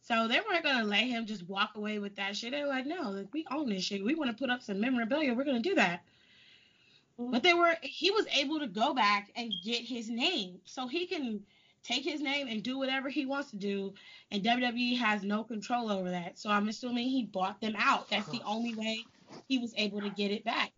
So 0.02 0.28
they 0.28 0.38
weren't 0.40 0.64
gonna 0.64 0.84
let 0.84 1.04
him 1.04 1.26
just 1.26 1.48
walk 1.48 1.76
away 1.76 1.98
with 1.98 2.16
that 2.16 2.36
shit. 2.36 2.52
They 2.52 2.62
were 2.62 2.68
like, 2.68 2.86
no, 2.86 3.10
like, 3.10 3.32
we 3.32 3.46
own 3.50 3.70
this 3.70 3.84
shit. 3.84 4.04
We 4.04 4.14
want 4.14 4.30
to 4.30 4.36
put 4.36 4.50
up 4.50 4.62
some 4.62 4.80
memorabilia. 4.80 5.34
We're 5.34 5.44
gonna 5.44 5.60
do 5.60 5.74
that. 5.76 6.02
Mm-hmm. 7.18 7.30
But 7.30 7.42
they 7.42 7.54
were 7.54 7.76
he 7.82 8.10
was 8.10 8.26
able 8.34 8.58
to 8.60 8.66
go 8.66 8.92
back 8.92 9.30
and 9.36 9.52
get 9.64 9.82
his 9.82 10.10
name. 10.10 10.60
So 10.64 10.86
he 10.88 11.06
can 11.06 11.42
take 11.84 12.02
his 12.02 12.20
name 12.20 12.48
and 12.48 12.62
do 12.62 12.78
whatever 12.78 13.08
he 13.08 13.26
wants 13.26 13.50
to 13.50 13.56
do, 13.56 13.94
and 14.30 14.42
WWE 14.42 14.98
has 14.98 15.22
no 15.22 15.44
control 15.44 15.90
over 15.90 16.10
that. 16.10 16.38
So 16.38 16.50
I'm 16.50 16.68
assuming 16.68 17.08
he 17.08 17.24
bought 17.24 17.60
them 17.60 17.74
out. 17.78 18.08
That's 18.10 18.28
the 18.28 18.42
only 18.44 18.74
way 18.74 19.04
he 19.46 19.58
was 19.58 19.74
able 19.76 20.00
to 20.00 20.10
get 20.10 20.30
it 20.30 20.44
back. 20.44 20.72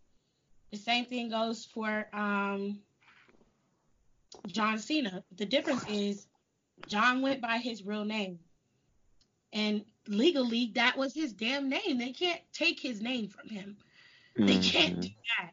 The 0.71 0.77
same 0.77 1.05
thing 1.05 1.29
goes 1.29 1.65
for 1.65 2.07
um, 2.13 2.79
John 4.47 4.79
Cena. 4.79 5.23
The 5.37 5.45
difference 5.45 5.85
is 5.89 6.27
John 6.87 7.21
went 7.21 7.41
by 7.41 7.57
his 7.57 7.83
real 7.83 8.05
name. 8.05 8.39
And 9.53 9.85
legally, 10.07 10.71
that 10.75 10.97
was 10.97 11.13
his 11.13 11.31
damn 11.31 11.69
name. 11.69 11.97
They 11.97 12.11
can't 12.11 12.41
take 12.53 12.79
his 12.79 13.01
name 13.01 13.29
from 13.29 13.49
him. 13.49 13.77
They 14.35 14.59
can't 14.59 15.01
do 15.01 15.09
that. 15.39 15.51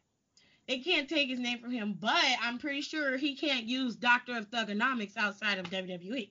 They 0.67 0.79
can't 0.79 1.07
take 1.07 1.29
his 1.29 1.39
name 1.39 1.59
from 1.59 1.71
him, 1.71 1.95
but 1.99 2.23
I'm 2.41 2.57
pretty 2.57 2.81
sure 2.81 3.17
he 3.17 3.35
can't 3.35 3.65
use 3.65 3.95
Doctor 3.95 4.37
of 4.37 4.49
Thuganomics 4.49 5.15
outside 5.15 5.59
of 5.59 5.69
WWE 5.69 6.29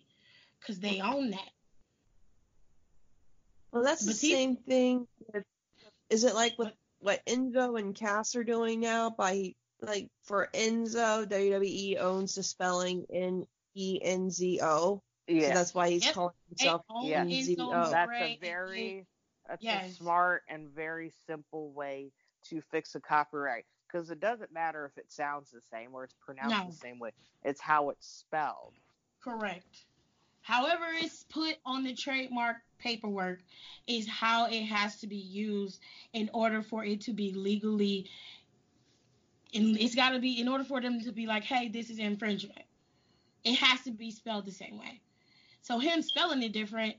because 0.60 0.80
they 0.80 1.00
own 1.00 1.30
that. 1.30 1.50
Well, 3.72 3.82
that's 3.82 4.04
the 4.04 4.12
Batista- 4.12 4.34
same 4.36 4.56
thing. 4.56 5.06
With, 5.32 5.44
is 6.10 6.24
it 6.24 6.34
like 6.34 6.56
with 6.58 6.72
what 7.00 7.24
Enzo 7.26 7.78
and 7.78 7.94
Cass 7.94 8.34
are 8.36 8.44
doing 8.44 8.80
now? 8.80 9.10
By 9.10 9.54
like 9.80 10.08
for 10.24 10.48
Enzo, 10.54 11.26
WWE 11.26 11.98
owns 11.98 12.34
the 12.34 12.42
spelling 12.42 13.06
N 13.12 13.46
E 13.74 14.00
N 14.02 14.30
Z 14.30 14.60
O. 14.62 15.02
So 15.28 15.34
that's 15.34 15.74
why 15.74 15.90
he's 15.90 16.04
Yep. 16.04 16.14
calling 16.14 16.34
himself 16.48 16.82
own 16.90 17.06
Yeah. 17.06 17.24
Enzo 17.24 17.56
NZO. 17.56 17.90
that's 17.90 18.12
a 18.12 18.38
very 18.40 19.06
that's 19.48 19.64
a 19.64 19.90
smart 19.92 20.42
and 20.48 20.68
very 20.70 21.12
simple 21.26 21.70
way 21.72 22.12
to 22.48 22.60
fix 22.70 22.94
a 22.94 23.00
copyright 23.00 23.64
because 23.94 24.10
it 24.10 24.18
doesn't 24.18 24.52
matter 24.52 24.84
if 24.84 24.98
it 24.98 25.12
sounds 25.12 25.52
the 25.52 25.60
same 25.70 25.90
or 25.92 26.02
it's 26.02 26.14
pronounced 26.14 26.50
No. 26.50 26.66
the 26.66 26.76
same 26.76 26.98
way. 26.98 27.10
It's 27.44 27.60
how 27.60 27.90
it's 27.90 28.06
spelled. 28.06 28.72
Correct. 29.22 29.84
However, 30.42 30.86
it's 31.00 31.22
put 31.22 31.54
on 31.64 31.84
the 31.84 31.94
trademark 31.94 32.56
paperwork 32.78 33.38
is 33.86 34.08
how 34.08 34.46
it 34.46 34.64
has 34.64 34.96
to 34.96 35.06
be 35.06 35.16
used 35.16 35.80
in 36.12 36.28
order 36.34 36.60
for 36.60 36.84
it 36.84 37.02
to 37.02 37.12
be 37.12 37.32
legally. 37.34 38.10
And 39.54 39.78
it's 39.78 39.94
got 39.94 40.10
to 40.10 40.18
be 40.18 40.40
in 40.40 40.48
order 40.48 40.64
for 40.64 40.80
them 40.80 41.00
to 41.02 41.12
be 41.12 41.26
like, 41.26 41.44
hey, 41.44 41.68
this 41.68 41.88
is 41.88 41.98
infringement. 42.00 42.64
It 43.44 43.54
has 43.60 43.80
to 43.82 43.92
be 43.92 44.10
spelled 44.10 44.44
the 44.44 44.52
same 44.52 44.76
way. 44.76 45.00
So 45.62 45.78
him 45.78 46.02
spelling 46.02 46.42
it 46.42 46.52
different 46.52 46.96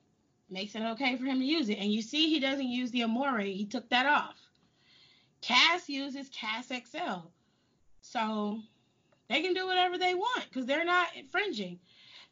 makes 0.50 0.76
it 0.76 0.82
okay 0.82 1.18
for 1.18 1.26
him 1.26 1.40
to 1.40 1.46
use 1.46 1.68
it. 1.68 1.78
And 1.78 1.92
you 1.92 2.02
see, 2.02 2.30
he 2.30 2.40
doesn't 2.40 2.68
use 2.68 2.90
the 2.92 3.04
Amore. 3.04 3.40
He 3.40 3.66
took 3.66 3.90
that 3.90 4.06
off. 4.06 4.45
Cass 5.46 5.90
uses 5.90 6.30
CaZXL. 6.32 7.32
So 8.02 8.60
they 9.30 9.42
can 9.42 9.54
do 9.54 9.68
whatever 9.68 9.98
they 9.98 10.16
want 10.16 10.46
because 10.50 10.66
they're 10.66 10.86
not 10.86 11.16
infringing. 11.16 11.80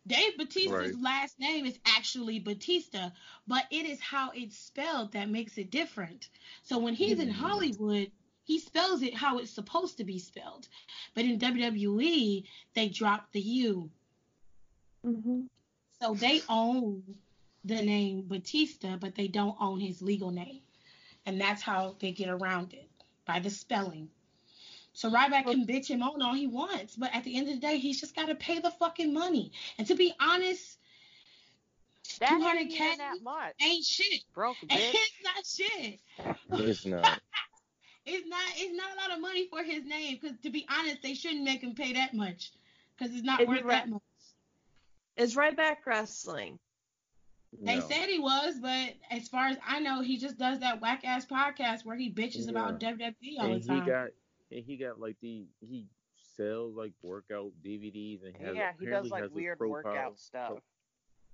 Dave 0.07 0.37
Batista's 0.37 0.95
Right. 0.95 0.95
last 0.95 1.39
name 1.39 1.65
is 1.65 1.79
actually 1.85 2.39
Bautista, 2.39 3.13
but 3.47 3.65
it 3.71 3.85
is 3.85 4.01
how 4.01 4.31
it's 4.31 4.57
spelled 4.57 5.13
that 5.13 5.29
makes 5.29 5.57
it 5.57 5.71
different. 5.71 6.29
So 6.63 6.79
when 6.79 6.95
he's 6.95 7.19
in 7.19 7.29
Mhm. 7.29 7.33
Hollywood, 7.33 8.11
he 8.45 8.59
spells 8.59 9.03
it 9.03 9.15
how 9.15 9.37
it's 9.37 9.51
supposed 9.51 9.97
to 9.97 10.03
be 10.03 10.19
spelled. 10.19 10.67
But 11.13 11.25
in 11.25 11.37
WWE, 11.39 12.47
they 12.73 12.89
dropped 12.89 13.33
the 13.33 13.41
U. 13.41 13.91
hmm 15.03 15.47
So 16.01 16.15
they 16.15 16.43
own 16.49 17.17
the 17.63 17.81
name 17.81 18.27
Batista, 18.27 18.97
but 18.97 19.15
they 19.15 19.27
don't 19.27 19.57
own 19.59 19.79
his 19.79 20.01
legal 20.01 20.31
name. 20.31 20.61
And 21.25 21.39
that's 21.39 21.61
how 21.61 21.95
they 21.99 22.11
get 22.11 22.29
around 22.29 22.73
it 22.73 22.89
by 23.25 23.39
the 23.39 23.49
spelling. 23.49 24.09
So 24.93 25.09
Ryback 25.09 25.45
can 25.45 25.65
bitch 25.65 25.87
him 25.87 26.03
on 26.03 26.21
all 26.21 26.33
he 26.35 26.45
wants, 26.47 26.95
but 26.95 27.09
at 27.13 27.23
the 27.23 27.35
end 27.35 27.47
of 27.47 27.55
the 27.55 27.59
day, 27.59 27.77
he's 27.77 27.99
just 27.99 28.15
got 28.15 28.27
to 28.27 28.35
pay 28.35 28.59
the 28.59 28.69
fucking 28.71 29.11
money. 29.13 29.51
And 29.77 29.87
to 29.87 29.95
be 29.95 30.13
honest, 30.19 30.77
That 32.19 32.31
ain't 32.33 32.71
200K 32.71 32.75
even 32.75 32.97
that 32.99 33.15
much. 33.23 33.53
ain't 33.61 33.83
shit. 33.83 34.21
Broke 34.35 34.57
bitch. 34.65 34.93
It's 34.93 35.23
not 35.23 35.45
shit. 35.45 35.99
It's 36.51 36.85
not. 36.85 37.21
It's 38.05 38.27
not. 38.27 38.41
It's 38.57 38.75
not 38.77 38.91
a 38.93 38.99
lot 39.09 39.15
of 39.17 39.21
money 39.21 39.47
for 39.49 39.63
his 39.63 39.83
name. 39.85 40.19
Because 40.21 40.37
to 40.43 40.51
be 40.51 40.65
honest, 40.69 41.01
they 41.01 41.15
shouldn't 41.15 41.43
make 41.43 41.61
him 41.61 41.73
pay 41.73 41.93
that 41.93 42.13
much. 42.13 42.51
Because 42.97 43.15
it's 43.15 43.25
not 43.25 43.41
Is 43.41 43.47
worth 43.47 43.63
right? 43.63 43.69
that 43.85 43.89
much. 43.89 44.01
Is 45.17 45.35
Ryback 45.35 45.77
wrestling? 45.85 46.59
They 47.61 47.77
No. 47.79 47.87
said 47.87 48.09
he 48.09 48.19
was, 48.19 48.59
but 48.59 48.93
as 49.11 49.27
far 49.29 49.47
as 49.47 49.57
I 49.65 49.79
know, 49.79 50.01
he 50.01 50.17
just 50.17 50.37
does 50.37 50.59
that 50.59 50.81
whack 50.81 51.03
ass 51.05 51.25
podcast 51.25 51.85
where 51.85 51.95
he 51.95 52.11
bitches 52.11 52.49
about 52.49 52.79
WWE 52.79 53.39
all 53.39 53.51
and 53.53 53.63
the 53.63 53.73
he 53.73 53.79
got 53.81 54.07
and 54.51 54.63
he 54.65 54.77
got 54.77 54.99
like 54.99 55.15
the 55.21 55.45
he 55.61 55.87
sells 56.35 56.75
like 56.75 56.93
workout 57.01 57.51
DVDs 57.63 58.23
and 58.25 58.35
has 58.37 58.55
Yeah, 58.55 58.71
he 58.79 58.85
does 58.87 59.09
like 59.09 59.23
has 59.23 59.31
weird 59.31 59.59
workout 59.59 59.93
powder- 59.93 60.13
stuff. 60.17 60.59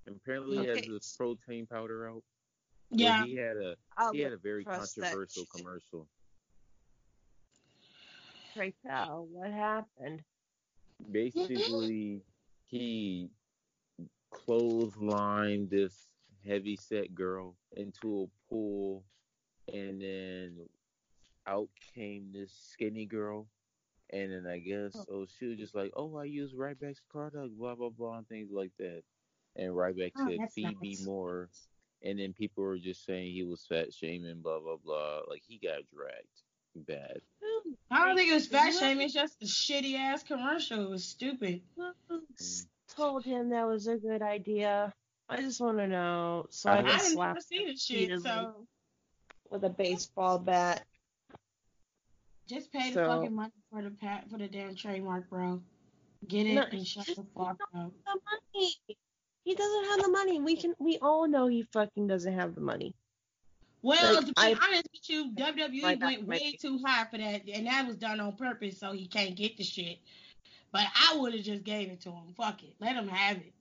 and 0.06 0.16
apparently 0.16 0.58
he 0.58 0.66
has 0.66 0.86
this 0.86 1.16
protein 1.16 1.66
powder 1.66 2.08
out. 2.08 2.22
where 2.90 3.00
yeah, 3.00 3.24
he 3.24 3.36
had 3.36 3.56
a 3.56 3.76
I'll 3.96 4.12
he 4.12 4.20
had 4.20 4.32
a 4.32 4.36
very 4.38 4.64
trust 4.64 4.96
that 4.96 5.02
controversial 5.04 5.46
commercial. 5.46 6.06
Right 8.56 8.74
now, 8.84 9.26
what 9.30 9.50
happened? 9.52 10.22
Basically, 11.10 12.20
he 12.66 13.30
clotheslined 14.32 15.70
this 15.70 16.08
heavy 16.46 16.76
set 16.76 17.14
girl 17.14 17.56
into 17.76 18.22
a 18.22 18.48
pool, 18.48 19.04
and 19.72 20.00
then 20.00 20.56
out 21.46 21.68
came 21.94 22.30
this 22.32 22.52
skinny 22.72 23.06
girl. 23.06 23.46
And 24.12 24.32
then 24.32 24.46
I 24.50 24.58
guess 24.58 24.96
oh. 24.96 25.06
oh 25.12 25.26
she 25.38 25.46
was 25.46 25.58
just 25.58 25.74
like 25.74 25.92
oh 25.96 26.16
I 26.16 26.24
use 26.24 26.52
Ryback's 26.52 27.00
product 27.10 27.56
blah 27.56 27.76
blah 27.76 27.90
blah 27.90 28.18
and 28.18 28.28
things 28.28 28.50
like 28.52 28.72
that. 28.78 29.02
And 29.56 29.72
Ryback 29.72 30.12
Oh, 30.18 30.28
said 30.28 30.38
that's 30.40 30.54
feed 30.54 30.80
me 30.80 30.90
nice. 30.90 31.06
more. 31.06 31.48
And 32.02 32.18
then 32.18 32.32
people 32.32 32.64
were 32.64 32.78
just 32.78 33.04
saying 33.04 33.32
he 33.32 33.44
was 33.44 33.66
fat 33.68 33.92
shaming 33.92 34.40
blah 34.42 34.58
blah 34.60 34.78
blah. 34.84 35.20
Like 35.28 35.42
he 35.46 35.58
got 35.58 35.82
dragged 35.94 36.42
bad. 36.74 37.20
I 37.90 38.06
don't 38.06 38.16
think 38.16 38.30
it 38.30 38.34
was 38.34 38.46
fat 38.46 38.72
shaming. 38.72 39.04
It's 39.04 39.14
just 39.14 39.42
a 39.42 39.46
shitty 39.46 39.96
ass 39.96 40.22
commercial. 40.22 40.84
It 40.84 40.90
was 40.90 41.04
stupid. 41.04 41.62
Told 42.96 43.24
him 43.24 43.50
that 43.50 43.66
was 43.66 43.86
a 43.86 43.96
good 43.96 44.22
idea? 44.22 44.92
I 45.30 45.40
just 45.40 45.60
want 45.60 45.78
to 45.78 45.86
know 45.86 46.46
so 46.50 46.70
I 46.70 46.74
I 46.74 46.78
I 46.78 46.82
can 46.82 46.98
didn't 46.98 47.12
slap 47.12 47.30
ever 47.30 47.40
see 47.40 47.64
the 47.66 47.76
shit, 47.76 48.20
so 48.22 48.66
with 49.48 49.64
a 49.64 49.70
baseball 49.70 50.38
bat. 50.38 50.84
just 52.48 52.72
pay 52.72 52.88
the 52.90 52.94
So- 52.94 53.06
fucking 53.06 53.34
money 53.34 53.52
for 53.70 53.82
the 53.82 53.90
pat 53.90 54.28
for 54.28 54.38
the 54.38 54.48
damn 54.48 54.74
trademark, 54.74 55.30
bro. 55.30 55.62
Get 56.26 56.46
it 56.46 56.54
No, 56.54 56.62
and 56.62 56.86
shut 56.86 57.06
the 57.06 57.24
fuck 57.36 57.58
up. 57.74 57.92
The 58.04 58.20
money. 58.54 58.76
He 59.44 59.54
doesn't 59.54 59.84
have 59.86 60.02
the 60.02 60.08
money. 60.10 60.40
We 60.40 60.56
can. 60.56 60.74
We 60.78 60.98
all 60.98 61.26
know 61.26 61.46
he 61.46 61.62
fucking 61.62 62.06
doesn't 62.08 62.34
have 62.34 62.54
the 62.54 62.60
money. 62.60 62.94
Well, 63.82 64.16
Like, 64.16 64.26
to 64.26 64.32
be 64.32 64.32
I- 64.36 64.50
honest 64.52 64.88
with 64.92 65.08
you, 65.08 65.30
WWE 65.32 65.82
went 65.82 66.00
to 66.00 66.06
my- 66.06 66.18
way 66.18 66.52
too 66.60 66.78
high 66.84 67.06
for 67.06 67.16
that, 67.16 67.48
and 67.48 67.66
that 67.66 67.86
was 67.86 67.96
done 67.96 68.20
on 68.20 68.36
purpose 68.36 68.78
so 68.78 68.92
he 68.92 69.06
can't 69.06 69.34
get 69.36 69.56
the 69.56 69.64
shit. 69.64 69.98
But 70.72 70.86
I 70.94 71.16
would 71.16 71.32
have 71.34 71.42
just 71.44 71.64
gave 71.64 71.88
it 71.88 72.02
to 72.02 72.10
him. 72.12 72.34
Fuck 72.34 72.62
it, 72.62 72.74
let 72.80 72.94
him 72.96 73.08
have 73.08 73.38
it. 73.38 73.54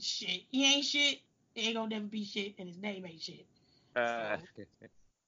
Shit, 0.00 0.42
he 0.50 0.64
ain't 0.74 0.84
shit. 0.84 1.18
He 1.54 1.66
ain't 1.68 1.76
gonna 1.76 1.88
never 1.88 2.06
be 2.06 2.24
shit, 2.24 2.54
and 2.58 2.68
his 2.68 2.78
name 2.78 3.04
ain't 3.06 3.20
shit. 3.20 3.46
Uh, 3.96 4.36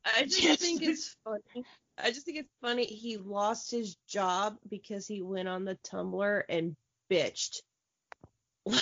I 0.04 0.24
just 0.24 0.60
think 0.60 0.82
it's 0.82 1.16
funny. 1.24 1.64
I 1.98 2.10
just 2.10 2.24
think 2.24 2.38
it's 2.38 2.48
funny. 2.60 2.86
He 2.86 3.16
lost 3.18 3.70
his 3.70 3.96
job 4.08 4.56
because 4.68 5.06
he 5.06 5.20
went 5.22 5.48
on 5.48 5.64
the 5.64 5.76
Tumblr 5.86 6.42
and 6.48 6.74
bitched. 7.10 7.60
like 8.66 8.80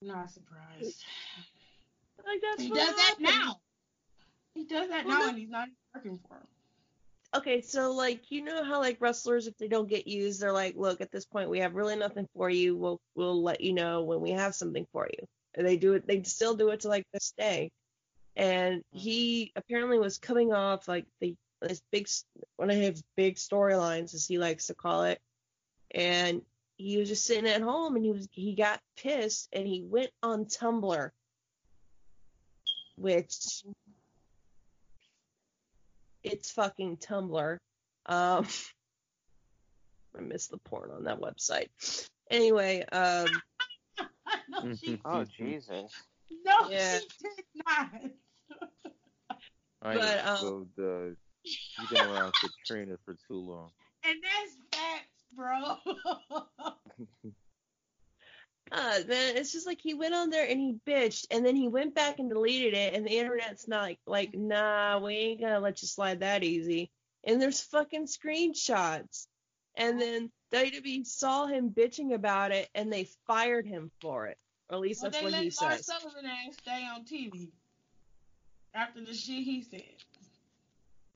Not 0.00 0.30
surprised. 0.30 1.04
that's 2.24 2.62
He 2.62 2.70
what 2.70 2.78
does 2.78 2.96
that 2.96 3.16
now. 3.20 3.56
He 4.54 4.64
does 4.64 4.88
that 4.88 5.04
Well, 5.06 5.18
now, 5.18 5.24
no- 5.24 5.28
and 5.30 5.38
he's 5.38 5.50
not 5.50 5.68
even 5.68 5.76
working 5.94 6.18
for 6.28 6.34
him. 6.36 6.46
Okay, 7.34 7.62
so 7.62 7.92
like 7.92 8.30
you 8.30 8.42
know 8.42 8.62
how 8.62 8.78
like 8.78 8.98
wrestlers 9.00 9.46
if 9.46 9.56
they 9.56 9.68
don't 9.68 9.88
get 9.88 10.06
used, 10.06 10.40
they're 10.40 10.52
like, 10.52 10.76
look, 10.76 11.00
at 11.00 11.10
this 11.10 11.24
point 11.24 11.48
we 11.48 11.60
have 11.60 11.74
really 11.74 11.96
nothing 11.96 12.28
for 12.34 12.50
you. 12.50 12.76
We'll 12.76 13.00
we'll 13.14 13.42
let 13.42 13.62
you 13.62 13.72
know 13.72 14.02
when 14.02 14.20
we 14.20 14.32
have 14.32 14.54
something 14.54 14.86
for 14.92 15.06
you. 15.06 15.26
And 15.54 15.66
they 15.66 15.76
do 15.76 15.94
it. 15.94 16.06
They 16.06 16.22
still 16.24 16.54
do 16.54 16.70
it 16.70 16.80
to 16.80 16.88
like 16.88 17.06
this 17.12 17.32
day. 17.36 17.70
And 18.36 18.82
he 18.90 19.52
apparently 19.56 19.98
was 19.98 20.18
coming 20.18 20.52
off 20.52 20.88
like 20.88 21.06
the 21.20 21.34
this 21.62 21.80
big 21.90 22.06
one 22.56 22.70
of 22.70 22.76
his 22.76 23.02
big 23.16 23.36
storylines, 23.36 24.14
as 24.14 24.26
he 24.26 24.38
likes 24.38 24.66
to 24.66 24.74
call 24.74 25.04
it. 25.04 25.18
And 25.90 26.42
he 26.76 26.98
was 26.98 27.08
just 27.08 27.24
sitting 27.24 27.48
at 27.48 27.62
home, 27.62 27.96
and 27.96 28.04
he 28.04 28.12
was 28.12 28.28
he 28.30 28.54
got 28.54 28.80
pissed, 28.96 29.48
and 29.52 29.66
he 29.66 29.82
went 29.82 30.10
on 30.22 30.46
Tumblr, 30.46 31.10
which 32.96 33.62
it's 36.22 36.50
fucking 36.50 36.98
Tumblr. 36.98 37.56
Um, 38.06 38.46
I 40.16 40.20
miss 40.20 40.48
the 40.48 40.58
porn 40.58 40.90
on 40.90 41.04
that 41.04 41.20
website. 41.20 41.68
Anyway, 42.30 42.84
um, 42.92 43.26
no, 44.48 44.74
she, 44.74 44.98
Oh 45.04 45.24
Jesus. 45.24 45.92
no, 46.44 46.68
Yeah. 46.68 46.98
she 46.98 47.06
did 47.22 47.44
not. 47.66 47.90
I 49.82 49.94
But, 49.94 50.26
um, 50.26 50.36
so 50.38 50.66
the 50.76 51.16
you've 51.44 51.90
been 51.90 52.00
around 52.00 52.32
Katrina 52.64 52.96
for 53.04 53.14
too 53.14 53.38
long. 53.40 53.70
And 54.04 54.16
that's 54.22 54.56
facts, 54.72 55.24
bro. 55.34 55.76
Uh, 58.70 59.00
man, 59.08 59.36
it's 59.36 59.52
just 59.52 59.66
like 59.66 59.80
he 59.82 59.94
went 59.94 60.14
on 60.14 60.30
there 60.30 60.48
and 60.48 60.60
he 60.60 60.76
bitched, 60.86 61.26
and 61.30 61.44
then 61.44 61.56
he 61.56 61.68
went 61.68 61.94
back 61.94 62.18
and 62.18 62.30
deleted 62.30 62.74
it, 62.74 62.94
and 62.94 63.04
the 63.04 63.18
internet's 63.18 63.66
not 63.68 63.82
like, 63.82 63.98
like, 64.06 64.34
nah, 64.34 64.98
we 64.98 65.14
ain't 65.14 65.40
gonna 65.40 65.60
let 65.60 65.82
you 65.82 65.88
slide 65.88 66.20
that 66.20 66.42
easy. 66.44 66.90
And 67.24 67.40
there's 67.40 67.60
fucking 67.60 68.06
screenshots, 68.06 69.26
and 69.76 70.00
then 70.00 70.30
WWE 70.52 71.06
saw 71.06 71.46
him 71.46 71.70
bitching 71.70 72.14
about 72.14 72.52
it, 72.52 72.68
and 72.74 72.92
they 72.92 73.08
fired 73.26 73.66
him 73.66 73.90
for 74.00 74.26
it, 74.26 74.38
or 74.68 74.76
at 74.76 74.80
least 74.80 75.02
Well, 75.02 75.10
that's 75.10 75.20
they 75.20 75.24
what 75.24 75.32
let 75.32 75.42
he 75.42 75.52
Lars 75.60 75.74
says. 75.76 75.86
Sullivan 75.86 76.26
ass 76.26 76.56
stay 76.58 76.86
on 76.86 77.04
TV 77.04 77.48
after 78.74 79.00
the 79.00 79.14
shit 79.14 79.42
he 79.44 79.62
said. 79.62 79.82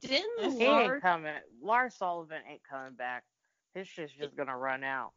Didn't 0.03 0.53
He 0.61 0.67
Lars? 0.67 0.93
ain't 0.93 1.03
coming. 1.03 1.35
Lars 1.63 1.95
Sullivan 1.95 2.43
ain't 2.51 2.63
coming 2.69 2.93
back. 2.95 3.25
His 3.75 3.89
shit's 3.89 4.13
just 4.13 4.37
gonna 4.37 4.57
run 4.57 4.85
out. 4.85 5.13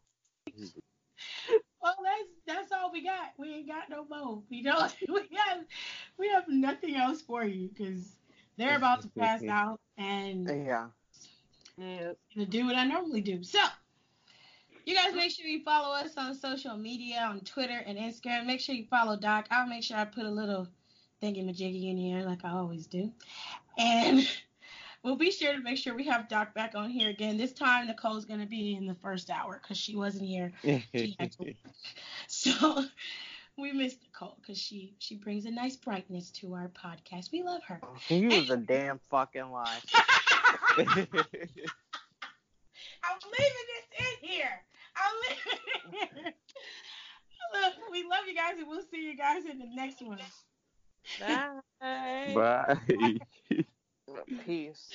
Well, 1.82 1.96
that's 2.02 2.28
that's 2.46 2.72
all 2.72 2.92
we 2.92 3.02
got. 3.02 3.32
We 3.38 3.54
ain't 3.54 3.68
got 3.68 3.88
no 3.88 4.04
more. 4.04 4.42
We 4.50 4.62
don't. 4.62 4.94
We 5.08 5.20
got. 5.28 5.60
We 6.18 6.28
have 6.28 6.44
nothing 6.48 6.96
else 6.96 7.22
for 7.22 7.44
you 7.44 7.68
because 7.68 8.16
they're 8.58 8.76
about 8.76 9.02
to 9.02 9.08
pass 9.18 9.42
out 9.48 9.80
and 9.96 10.46
Yeah. 10.46 10.88
Yeah. 11.78 12.12
to 12.34 12.44
do 12.44 12.66
what 12.66 12.76
I 12.76 12.84
normally 12.84 13.22
do. 13.22 13.42
So, 13.42 13.60
you 14.84 14.94
guys 14.94 15.14
make 15.14 15.30
sure 15.30 15.46
you 15.46 15.62
follow 15.62 15.94
us 15.94 16.16
on 16.16 16.34
social 16.34 16.76
media 16.76 17.26
on 17.28 17.40
Twitter 17.40 17.80
and 17.86 17.96
Instagram. 17.96 18.46
Make 18.46 18.60
sure 18.60 18.74
you 18.74 18.86
follow 18.90 19.16
Doc. 19.16 19.46
I'll 19.50 19.66
make 19.66 19.84
sure 19.84 19.96
I 19.96 20.04
put 20.04 20.24
a 20.24 20.30
little 20.30 20.68
thingy 21.22 21.44
majiggy 21.44 21.90
in 21.90 21.96
here 21.96 22.22
like 22.22 22.44
I 22.44 22.50
always 22.50 22.86
do. 22.86 23.10
And 23.78 24.28
we'll 25.02 25.16
be 25.16 25.30
sure 25.30 25.52
to 25.52 25.60
make 25.60 25.78
sure 25.78 25.94
we 25.94 26.04
have 26.06 26.28
Doc 26.28 26.54
back 26.54 26.74
on 26.74 26.90
here 26.90 27.10
again. 27.10 27.36
This 27.36 27.52
time, 27.52 27.86
Nicole's 27.86 28.24
going 28.24 28.40
to 28.40 28.46
be 28.46 28.74
in 28.74 28.86
the 28.86 28.94
first 28.96 29.30
hour 29.30 29.58
because 29.62 29.76
she 29.78 29.96
wasn't 29.96 30.26
here. 30.26 30.52
She 30.94 31.16
to- 31.18 31.54
So 32.28 32.84
we 33.56 33.72
miss 33.72 33.96
Nicole 34.02 34.36
because 34.40 34.58
she 34.58 34.94
she 34.98 35.16
brings 35.16 35.44
a 35.44 35.50
nice 35.50 35.76
brightness 35.76 36.30
to 36.32 36.54
our 36.54 36.68
podcast. 36.68 37.32
We 37.32 37.42
love 37.42 37.62
her. 37.64 37.80
He 38.06 38.26
was 38.26 38.50
a 38.50 38.56
damn 38.56 38.98
fucking 39.10 39.50
lie. 39.50 39.78
I'm 43.02 43.18
leaving 43.26 43.66
this 43.68 43.86
in 43.98 44.28
here. 44.28 44.62
I'm 44.96 45.14
leaving 45.28 45.58
it 46.02 46.10
here. 46.14 46.34
Look, 47.52 47.72
we 47.90 48.04
love 48.04 48.26
you 48.28 48.34
guys, 48.34 48.54
and 48.58 48.68
we'll 48.68 48.82
see 48.92 49.04
you 49.04 49.16
guys 49.16 49.44
in 49.44 49.58
the 49.58 49.66
next 49.74 50.00
one. 50.02 50.18
Bye. 51.18 51.60
Bye. 52.34 53.66
Peace. 54.44 54.88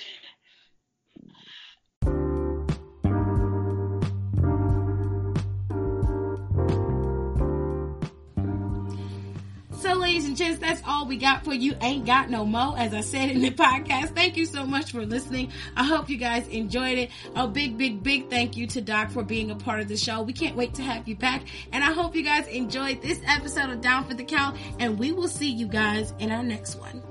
So, 9.86 9.94
ladies 9.94 10.26
and 10.26 10.36
gents, 10.36 10.58
that's 10.58 10.82
all 10.88 11.06
we 11.06 11.18
got 11.18 11.44
for 11.44 11.54
you. 11.54 11.76
Ain't 11.80 12.08
got 12.08 12.32
no 12.32 12.44
mo, 12.44 12.74
as 12.76 12.94
I 12.94 13.02
said 13.02 13.30
in 13.30 13.42
the 13.42 13.52
podcast. 13.52 14.16
Thank 14.16 14.36
you 14.36 14.48
so 14.48 14.66
much 14.66 14.92
for 14.92 15.06
listening. 15.06 15.52
I 15.78 15.84
hope 15.84 16.10
you 16.10 16.18
guys 16.18 16.48
enjoyed 16.48 16.98
it. 16.98 17.12
A 17.36 17.48
big, 17.48 17.78
big, 17.78 18.02
big 18.02 18.30
thank 18.30 18.58
you 18.58 18.66
to 18.68 18.82
Doc 18.82 19.12
for 19.12 19.22
being 19.22 19.52
a 19.52 19.56
part 19.56 19.82
of 19.82 19.88
the 19.88 19.98
show. 19.98 20.24
We 20.24 20.34
can't 20.34 20.56
wait 20.56 20.74
to 20.76 20.82
have 20.82 21.08
you 21.08 21.16
back. 21.16 21.44
And 21.72 21.84
I 21.84 21.92
hope 21.92 22.16
you 22.16 22.24
guys 22.24 22.48
enjoyed 22.48 23.04
this 23.04 23.22
episode 23.28 23.70
of 23.70 23.82
Down 23.82 24.06
for 24.06 24.16
the 24.16 24.24
Count. 24.24 24.58
And 24.80 24.98
we 24.98 25.12
will 25.12 25.28
see 25.28 25.52
you 25.52 25.68
guys 25.68 26.14
in 26.18 26.32
our 26.32 26.44
next 26.44 26.80
one. 26.80 27.04